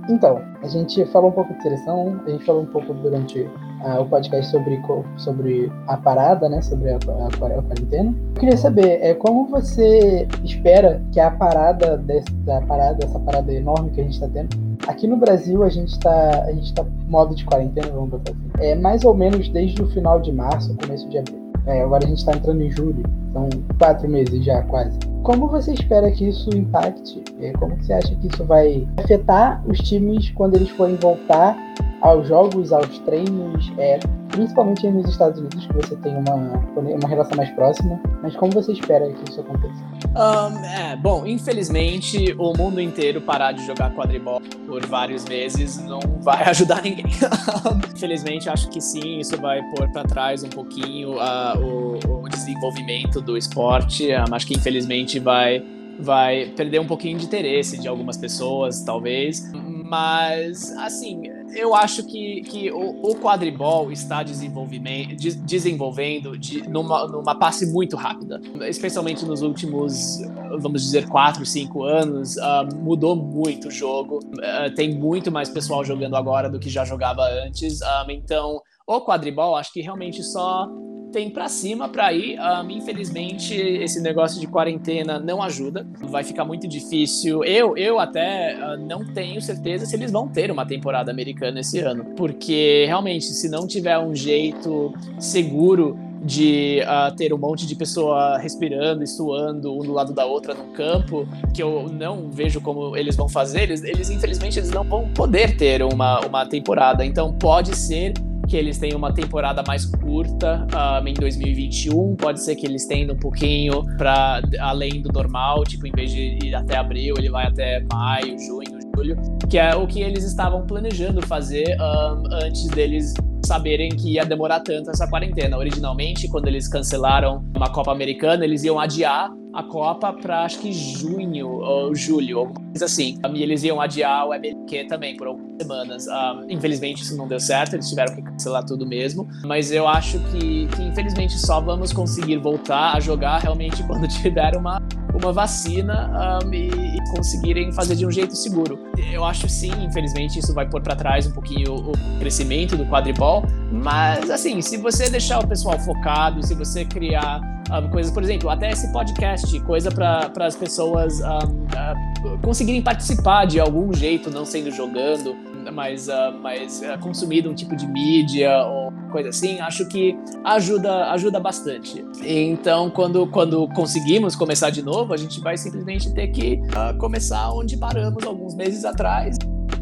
Então, 0.09 0.41
a 0.61 0.67
gente 0.67 1.05
falou 1.05 1.29
um 1.29 1.33
pouco 1.33 1.53
de 1.53 1.61
seleção, 1.61 2.19
a 2.25 2.29
gente 2.29 2.43
falou 2.43 2.63
um 2.63 2.65
pouco 2.65 2.93
durante 2.95 3.41
uh, 3.41 4.01
o 4.01 4.05
podcast 4.09 4.51
sobre, 4.51 4.81
sobre 5.17 5.71
a 5.87 5.95
parada, 5.95 6.49
né? 6.49 6.61
Sobre 6.61 6.89
a, 6.89 6.95
a, 6.95 7.27
a 7.27 7.61
quarentena. 7.61 8.13
Eu 8.35 8.39
queria 8.39 8.57
saber 8.57 8.99
é, 9.01 9.13
como 9.13 9.45
você 9.47 10.27
espera 10.43 11.01
que 11.13 11.19
a 11.19 11.31
parada 11.31 11.95
desse, 11.95 12.29
da 12.37 12.59
parada, 12.61 13.05
essa 13.05 13.19
parada 13.19 13.53
enorme 13.53 13.91
que 13.91 14.01
a 14.01 14.03
gente 14.03 14.15
está 14.15 14.27
tendo. 14.27 14.49
Aqui 14.87 15.07
no 15.07 15.15
Brasil 15.15 15.63
a 15.63 15.69
gente 15.69 15.91
está 15.91 16.43
a 16.43 16.51
gente 16.51 16.65
está 16.65 16.83
modo 17.07 17.33
de 17.35 17.45
quarentena, 17.45 17.87
vamos 17.93 18.09
botar 18.09 18.31
assim. 18.31 18.51
É 18.59 18.75
mais 18.75 19.05
ou 19.05 19.13
menos 19.13 19.47
desde 19.47 19.81
o 19.81 19.87
final 19.87 20.19
de 20.19 20.33
março, 20.33 20.75
começo 20.75 21.07
de 21.07 21.19
abril. 21.19 21.39
É, 21.65 21.81
agora 21.81 22.03
a 22.03 22.07
gente 22.07 22.17
está 22.17 22.33
entrando 22.33 22.61
em 22.61 22.69
julho, 22.69 23.03
são 23.33 23.49
quatro 23.77 24.07
meses 24.07 24.45
já 24.45 24.61
quase. 24.63 24.97
Como 25.23 25.47
você 25.47 25.73
espera 25.73 26.11
que 26.11 26.27
isso 26.27 26.49
impacte? 26.55 27.23
É, 27.41 27.51
como 27.53 27.75
você 27.77 27.93
acha 27.93 28.13
que 28.15 28.27
isso 28.27 28.43
vai 28.45 28.87
afetar 28.97 29.63
os 29.67 29.79
times 29.79 30.29
quando 30.31 30.55
eles 30.55 30.69
forem 30.69 30.95
voltar 30.97 31.57
aos 32.01 32.27
jogos, 32.27 32.73
aos 32.73 32.99
treinos, 32.99 33.71
é, 33.77 33.97
principalmente 34.27 34.85
nos 34.89 35.09
Estados 35.09 35.39
Unidos, 35.39 35.65
que 35.65 35.73
você 35.73 35.95
tem 35.97 36.13
uma, 36.15 36.35
uma 36.75 37.07
relação 37.07 37.37
mais 37.37 37.49
próxima, 37.51 37.99
mas 38.21 38.35
como 38.35 38.51
você 38.51 38.73
espera 38.73 39.09
que 39.09 39.29
isso 39.29 39.39
aconteça? 39.39 39.81
Um, 40.15 40.65
é, 40.65 40.95
bom, 40.97 41.25
infelizmente, 41.25 42.35
o 42.37 42.53
mundo 42.57 42.81
inteiro 42.81 43.21
parar 43.21 43.51
de 43.51 43.65
jogar 43.65 43.93
quadribol 43.95 44.41
por 44.67 44.85
vários 44.85 45.23
meses 45.25 45.77
não 45.85 45.99
vai 46.19 46.43
ajudar 46.49 46.81
ninguém. 46.81 47.05
infelizmente, 47.95 48.49
acho 48.49 48.69
que 48.69 48.81
sim, 48.81 49.19
isso 49.19 49.37
vai 49.37 49.61
pôr 49.69 49.89
para 49.91 50.03
trás 50.03 50.43
um 50.43 50.49
pouquinho 50.49 51.13
uh, 51.13 51.57
o, 51.59 52.23
o, 52.23 52.29
desenvolvimento 52.29 53.21
do 53.23 53.37
esporte. 53.37 54.11
Acho 54.11 54.47
que 54.47 54.53
infelizmente 54.53 55.19
vai 55.19 55.63
vai 55.99 56.47
perder 56.55 56.79
um 56.79 56.87
pouquinho 56.87 57.17
de 57.17 57.25
interesse 57.25 57.79
de 57.79 57.87
algumas 57.87 58.17
pessoas, 58.17 58.83
talvez. 58.83 59.51
Mas, 59.53 60.71
assim, 60.77 61.23
eu 61.55 61.75
acho 61.75 62.05
que, 62.05 62.41
que 62.41 62.71
o, 62.71 63.11
o 63.11 63.15
quadribol 63.15 63.91
está 63.91 64.23
desenvolvendo 64.23 66.37
de, 66.37 66.67
numa, 66.67 67.07
numa 67.07 67.35
passe 67.35 67.71
muito 67.71 67.95
rápida. 67.95 68.41
Especialmente 68.61 69.25
nos 69.25 69.41
últimos, 69.41 70.19
vamos 70.59 70.81
dizer, 70.81 71.07
4, 71.07 71.45
5 71.45 71.83
anos, 71.83 72.35
uh, 72.37 72.75
mudou 72.75 73.15
muito 73.15 73.67
o 73.67 73.71
jogo. 73.71 74.17
Uh, 74.17 74.73
tem 74.73 74.97
muito 74.97 75.31
mais 75.31 75.49
pessoal 75.49 75.85
jogando 75.85 76.15
agora 76.15 76.49
do 76.49 76.59
que 76.59 76.69
já 76.69 76.83
jogava 76.83 77.23
antes. 77.45 77.81
Ah, 77.81 78.05
então, 78.09 78.59
o 78.87 79.01
quadribol 79.01 79.55
acho 79.55 79.71
que 79.71 79.81
realmente 79.81 80.23
só 80.23 80.67
tem 81.13 81.29
para 81.29 81.47
cima 81.47 81.87
para 81.87 82.11
ir. 82.11 82.37
Um, 82.39 82.69
infelizmente, 82.71 83.53
esse 83.55 84.01
negócio 84.01 84.41
de 84.41 84.47
quarentena 84.47 85.19
não 85.19 85.41
ajuda. 85.41 85.87
Vai 86.01 86.23
ficar 86.23 86.43
muito 86.43 86.67
difícil. 86.67 87.43
Eu, 87.43 87.77
eu 87.77 87.99
até 87.99 88.57
uh, 88.57 88.77
não 88.77 89.05
tenho 89.05 89.39
certeza 89.39 89.85
se 89.85 89.95
eles 89.95 90.11
vão 90.11 90.27
ter 90.27 90.49
uma 90.51 90.65
temporada 90.65 91.11
americana 91.11 91.59
esse 91.59 91.79
ano, 91.79 92.03
porque 92.17 92.85
realmente, 92.87 93.25
se 93.25 93.47
não 93.47 93.67
tiver 93.67 93.97
um 93.97 94.15
jeito 94.15 94.91
seguro 95.19 95.97
de 96.23 96.79
uh, 96.83 97.13
ter 97.15 97.33
um 97.33 97.37
monte 97.37 97.67
de 97.67 97.75
pessoa 97.75 98.37
respirando 98.37 99.03
e 99.03 99.07
suando 99.07 99.75
um 99.75 99.79
do 99.79 99.91
lado 99.91 100.13
da 100.13 100.25
outra 100.25 100.53
no 100.53 100.65
campo, 100.71 101.27
que 101.53 101.61
eu 101.61 101.89
não 101.89 102.31
vejo 102.31 102.61
como 102.61 102.95
eles 102.95 103.15
vão 103.15 103.27
fazer, 103.27 103.63
eles, 103.63 103.83
eles 103.83 104.09
infelizmente 104.09 104.57
eles 104.57 104.71
não 104.71 104.83
vão 104.83 105.09
poder 105.09 105.57
ter 105.57 105.83
uma, 105.83 106.21
uma 106.21 106.45
temporada. 106.45 107.05
Então 107.05 107.33
pode 107.33 107.75
ser 107.75 108.13
que 108.53 108.57
eles 108.57 108.77
tenham 108.77 108.99
uma 108.99 109.11
temporada 109.11 109.63
mais 109.67 109.83
curta 109.83 110.67
um, 111.01 111.07
em 111.07 111.15
2021. 111.15 112.15
Pode 112.15 112.39
ser 112.39 112.55
que 112.55 112.67
eles 112.67 112.85
tenham 112.85 113.15
um 113.15 113.17
pouquinho 113.17 113.83
para 113.97 114.43
além 114.59 115.01
do 115.01 115.11
normal, 115.11 115.63
tipo, 115.63 115.87
em 115.87 115.91
vez 115.91 116.11
de 116.11 116.37
ir 116.45 116.53
até 116.53 116.77
abril, 116.77 117.15
ele 117.17 117.31
vai 117.31 117.47
até 117.47 117.83
maio, 117.91 118.37
junho, 118.37 118.79
julho, 118.95 119.17
que 119.49 119.57
é 119.57 119.75
o 119.75 119.87
que 119.87 120.03
eles 120.03 120.23
estavam 120.23 120.67
planejando 120.67 121.19
fazer 121.25 121.75
um, 121.81 122.31
antes 122.45 122.67
deles 122.67 123.15
saberem 123.43 123.89
que 123.89 124.13
ia 124.13 124.23
demorar 124.23 124.59
tanto 124.59 124.91
essa 124.91 125.07
quarentena. 125.07 125.57
Originalmente, 125.57 126.27
quando 126.27 126.47
eles 126.47 126.67
cancelaram 126.67 127.43
uma 127.55 127.71
Copa 127.71 127.91
Americana, 127.91 128.45
eles 128.45 128.63
iam 128.63 128.79
adiar 128.79 129.31
a 129.51 129.63
Copa 129.63 130.13
para 130.13 130.43
acho 130.43 130.59
que 130.59 130.71
junho 130.71 131.47
ou 131.47 131.95
julho, 131.95 132.37
alguma 132.37 132.62
assim. 132.81 133.19
Eles 133.33 133.63
iam 133.63 133.79
adiar 133.79 134.27
o 134.27 134.33
MLQ 134.33 134.85
também 134.85 135.15
por 135.15 135.27
algumas 135.27 135.61
semanas. 135.61 136.07
Um, 136.07 136.49
infelizmente 136.49 137.03
isso 137.03 137.15
não 137.15 137.27
deu 137.27 137.39
certo, 137.39 137.75
eles 137.75 137.89
tiveram 137.89 138.15
que 138.15 138.21
cancelar 138.21 138.65
tudo 138.65 138.85
mesmo. 138.85 139.27
Mas 139.45 139.71
eu 139.71 139.87
acho 139.87 140.19
que, 140.31 140.67
que 140.67 140.81
infelizmente 140.81 141.37
só 141.37 141.59
vamos 141.61 141.93
conseguir 141.93 142.37
voltar 142.37 142.95
a 142.95 142.99
jogar 142.99 143.39
realmente 143.39 143.83
quando 143.87 144.07
tiver 144.07 144.55
uma, 144.55 144.81
uma 145.13 145.31
vacina 145.31 146.39
um, 146.43 146.53
e, 146.53 146.69
e, 146.69 146.97
conseguirem 147.15 147.71
fazer 147.71 147.95
de 147.95 148.05
um 148.05 148.11
jeito 148.11 148.35
seguro. 148.35 148.79
Eu 149.11 149.23
acho 149.23 149.47
sim, 149.47 149.71
infelizmente 149.83 150.39
isso 150.39 150.53
vai 150.53 150.67
pôr 150.67 150.81
para 150.81 150.95
trás 150.95 151.27
um 151.27 151.31
pouquinho 151.31 151.73
o, 151.73 151.91
o 151.91 152.19
crescimento 152.19 152.75
do 152.75 152.85
quadribol, 152.85 153.43
mas 153.71 154.29
assim, 154.29 154.61
se 154.61 154.77
você 154.77 155.09
deixar 155.09 155.39
o 155.39 155.47
pessoal 155.47 155.77
focado, 155.79 156.41
se 156.45 156.55
você 156.55 156.85
criar 156.85 157.52
coisas, 157.91 158.11
por 158.11 158.23
exemplo, 158.23 158.49
até 158.49 158.71
esse 158.71 158.91
podcast, 158.91 159.59
coisa 159.61 159.91
para 159.91 160.45
as 160.45 160.55
pessoas 160.55 161.19
uh, 161.19 162.37
conseguirem 162.41 162.81
participar 162.81 163.45
de 163.45 163.59
algum 163.59 163.91
jeito, 163.93 164.29
não 164.29 164.45
sendo 164.45 164.71
jogando, 164.71 165.35
mas, 165.71 166.07
uh, 166.07 166.33
mas 166.41 166.81
uh, 166.81 166.99
consumindo 166.99 167.49
um 167.49 167.55
tipo 167.55 167.75
de 167.75 167.87
mídia 167.87 168.63
ou 168.65 168.91
coisa 169.11 169.29
assim, 169.29 169.59
acho 169.59 169.87
que 169.87 170.15
ajuda, 170.43 171.11
ajuda 171.11 171.39
bastante. 171.39 172.03
Então, 172.23 172.89
quando, 172.89 173.27
quando 173.27 173.67
conseguimos 173.69 174.35
começar 174.35 174.69
de 174.69 174.81
novo, 174.81 175.13
a 175.13 175.17
gente 175.17 175.39
vai 175.39 175.57
simplesmente 175.57 176.13
ter 176.13 176.27
que 176.29 176.59
começar 176.99 177.51
onde 177.51 177.77
paramos 177.77 178.23
alguns 178.23 178.55
meses 178.55 178.85
atrás 178.85 179.37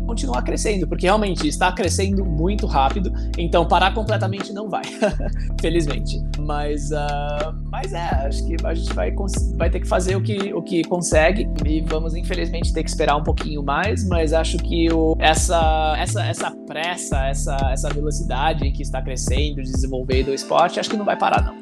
continuar 0.05 0.41
crescendo, 0.41 0.87
porque 0.87 1.05
realmente 1.05 1.47
está 1.47 1.71
crescendo 1.71 2.25
muito 2.25 2.65
rápido, 2.65 3.11
então 3.37 3.67
parar 3.67 3.93
completamente 3.93 4.51
não 4.53 4.69
vai, 4.69 4.83
felizmente. 5.59 6.21
Mas, 6.39 6.91
uh, 6.91 7.53
mas 7.69 7.93
é, 7.93 8.27
acho 8.27 8.45
que 8.45 8.55
a 8.63 8.73
gente 8.73 8.93
vai, 8.93 9.13
vai 9.55 9.69
ter 9.69 9.79
que 9.79 9.87
fazer 9.87 10.15
o 10.15 10.21
que, 10.21 10.53
o 10.53 10.61
que 10.61 10.83
consegue 10.83 11.47
e 11.65 11.81
vamos, 11.81 12.15
infelizmente, 12.15 12.73
ter 12.73 12.83
que 12.83 12.89
esperar 12.89 13.15
um 13.15 13.23
pouquinho 13.23 13.63
mais, 13.63 14.07
mas 14.07 14.33
acho 14.33 14.57
que 14.57 14.91
o, 14.91 15.15
essa, 15.19 15.95
essa, 15.97 16.25
essa 16.25 16.51
pressa, 16.67 17.27
essa, 17.27 17.57
essa 17.71 17.89
velocidade 17.89 18.69
que 18.71 18.81
está 18.81 19.01
crescendo, 19.01 19.61
desenvolvendo 19.61 20.29
o 20.29 20.33
esporte, 20.33 20.79
acho 20.79 20.89
que 20.89 20.97
não 20.97 21.05
vai 21.05 21.17
parar, 21.17 21.43
não. 21.43 21.55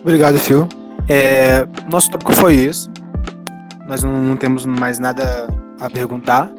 Obrigado, 0.00 0.38
Phil. 0.38 0.68
É, 1.08 1.66
nosso 1.90 2.10
tópico 2.10 2.32
foi 2.32 2.54
isso. 2.54 2.90
Nós 3.88 4.02
não, 4.02 4.12
não 4.12 4.36
temos 4.36 4.66
mais 4.66 4.98
nada 4.98 5.48
a 5.80 5.88
perguntar. 5.88 6.50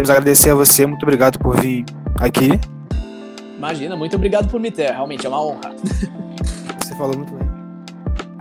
Temos 0.00 0.08
a 0.08 0.14
agradecer 0.14 0.48
a 0.48 0.54
você, 0.54 0.86
muito 0.86 1.02
obrigado 1.02 1.38
por 1.38 1.60
vir 1.60 1.84
aqui. 2.18 2.58
Imagina, 3.58 3.94
muito 3.94 4.16
obrigado 4.16 4.50
por 4.50 4.58
me 4.58 4.70
ter, 4.70 4.90
realmente 4.90 5.26
é 5.26 5.28
uma 5.28 5.44
honra. 5.44 5.74
Você 6.80 6.94
falou 6.94 7.14
muito 7.14 7.30
bem. 7.34 7.46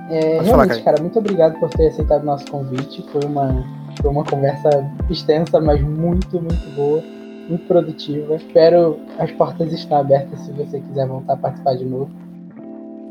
É, 0.09 0.41
realmente, 0.41 0.69
falar, 0.69 0.81
cara, 0.83 1.01
muito 1.01 1.19
obrigado 1.19 1.59
por 1.59 1.69
ter 1.71 1.87
aceitado 1.87 2.21
o 2.21 2.25
nosso 2.25 2.49
convite. 2.49 3.05
Foi 3.11 3.25
uma, 3.25 3.61
foi 4.01 4.09
uma 4.09 4.23
conversa 4.23 4.69
extensa, 5.09 5.59
mas 5.59 5.81
muito, 5.81 6.41
muito 6.41 6.75
boa, 6.77 7.03
muito 7.49 7.67
produtiva. 7.67 8.35
Espero 8.35 8.97
as 9.17 9.29
portas 9.31 9.73
estão 9.73 9.97
abertas 9.97 10.39
se 10.39 10.53
você 10.53 10.79
quiser 10.79 11.07
voltar 11.07 11.33
a 11.33 11.37
participar 11.37 11.75
de 11.75 11.83
novo. 11.83 12.09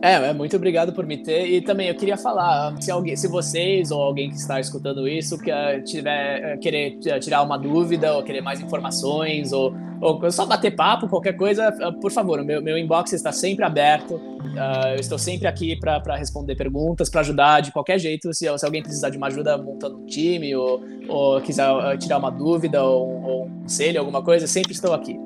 É, 0.01 0.13
é, 0.13 0.33
muito 0.33 0.55
obrigado 0.55 0.93
por 0.93 1.05
me 1.05 1.17
ter. 1.17 1.47
E 1.47 1.61
também 1.61 1.89
eu 1.89 1.95
queria 1.95 2.17
falar, 2.17 2.75
se 2.81 2.91
alguém, 2.91 3.17
se 3.17 3.27
vocês 3.27 3.91
ou 3.91 4.01
alguém 4.01 4.31
que 4.31 4.37
está 4.37 4.61
escutando 4.61 5.09
isso 5.09 5.37
que 5.39 5.51
uh, 5.51 5.83
tiver 5.83 6.55
uh, 6.55 6.61
querer 6.61 6.99
uh, 6.99 7.19
tirar 7.19 7.43
uma 7.43 7.59
dúvida 7.59 8.15
ou 8.15 8.23
querer 8.23 8.41
mais 8.41 8.61
informações 8.61 9.53
ou, 9.53 9.75
ou 10.01 10.31
só 10.31 10.47
bater 10.47 10.77
papo, 10.77 11.09
qualquer 11.09 11.33
coisa, 11.33 11.73
por 12.01 12.13
favor, 12.13 12.45
meu, 12.45 12.63
meu 12.63 12.79
inbox 12.79 13.13
está 13.13 13.33
sempre 13.33 13.65
aberto. 13.65 14.21
eu 14.95 15.01
estou 15.01 15.19
sempre 15.19 15.49
aqui 15.49 15.75
para 15.75 16.17
responder 16.17 16.55
perguntas, 16.55 17.11
para 17.11 17.21
ajudar 17.23 17.61
de 17.61 17.73
qualquer 17.73 17.99
jeito. 17.99 18.33
Se, 18.33 18.47
se, 18.57 18.65
alguém 18.65 18.83
precisar 18.83 19.11
de 19.11 19.17
uma 19.17 19.27
ajuda 19.27 19.59
montando 19.59 19.99
um 19.99 20.07
time 20.07 20.55
ou, 20.55 20.81
ou 21.09 21.41
quiser 21.41 21.67
tirar 21.99 22.19
uma 22.19 22.31
dúvida 22.31 22.85
ou, 22.85 23.25
ou 23.25 23.45
um 23.47 23.63
conselho, 23.63 23.99
alguma 23.99 24.23
coisa, 24.23 24.47
sempre 24.47 24.73
estou 24.73 24.95
aqui 24.95 25.19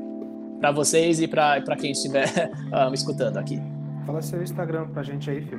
para 0.58 0.70
vocês 0.70 1.20
e 1.20 1.28
para 1.28 1.76
quem 1.78 1.90
estiver 1.90 2.50
me 2.88 2.94
escutando 2.94 3.36
aqui. 3.36 3.60
Fala 4.06 4.20
seu 4.20 4.42
Instagram 4.42 4.88
pra 4.88 5.02
gente 5.02 5.30
aí, 5.30 5.40
Fio. 5.42 5.58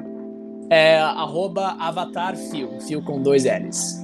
É 0.70 1.00
avatarfio, 1.00 2.80
fio 2.82 3.02
com 3.02 3.22
dois 3.22 3.46
L's. 3.46 4.04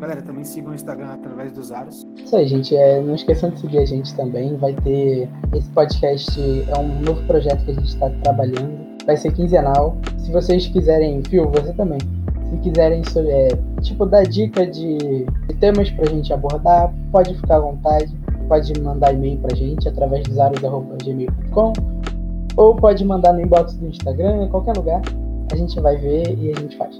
Galera, 0.00 0.22
também 0.22 0.44
sigam 0.44 0.70
o 0.70 0.74
Instagram 0.74 1.08
através 1.08 1.50
dos 1.52 1.72
aros. 1.72 2.06
Isso 2.16 2.36
aí, 2.36 2.46
gente. 2.46 2.76
É, 2.76 3.00
não 3.00 3.16
esqueçam 3.16 3.50
de 3.50 3.60
seguir 3.60 3.78
a 3.78 3.84
gente 3.84 4.14
também. 4.14 4.56
Vai 4.56 4.72
ter. 4.74 5.28
Esse 5.52 5.68
podcast 5.70 6.40
é 6.40 6.78
um 6.78 7.00
novo 7.00 7.20
projeto 7.26 7.64
que 7.64 7.72
a 7.72 7.74
gente 7.74 7.88
está 7.88 8.08
trabalhando. 8.22 8.96
Vai 9.04 9.16
ser 9.16 9.32
quinzenal. 9.32 9.96
Se 10.18 10.30
vocês 10.30 10.68
quiserem, 10.68 11.20
Fio, 11.24 11.50
você 11.50 11.72
também. 11.72 11.98
Se 12.48 12.56
quiserem, 12.58 13.02
é, 13.28 13.80
tipo, 13.80 14.06
dar 14.06 14.22
dica 14.22 14.64
de, 14.66 15.24
de 15.24 15.54
temas 15.58 15.90
pra 15.90 16.06
gente 16.06 16.32
abordar, 16.32 16.94
pode 17.10 17.34
ficar 17.34 17.56
à 17.56 17.60
vontade. 17.60 18.16
Pode 18.46 18.80
mandar 18.80 19.12
e-mail 19.12 19.38
pra 19.38 19.54
gente 19.56 19.88
através 19.88 20.22
dos 20.28 20.38
aros.gmail.com 20.38 21.97
ou 22.58 22.74
pode 22.74 23.04
mandar 23.04 23.32
no 23.32 23.40
inbox 23.40 23.74
do 23.74 23.86
Instagram, 23.86 24.44
em 24.44 24.48
qualquer 24.48 24.76
lugar. 24.76 25.00
A 25.52 25.56
gente 25.56 25.80
vai 25.80 25.96
ver 25.96 26.36
e 26.36 26.50
a 26.50 26.60
gente 26.60 26.76
faz. 26.76 26.98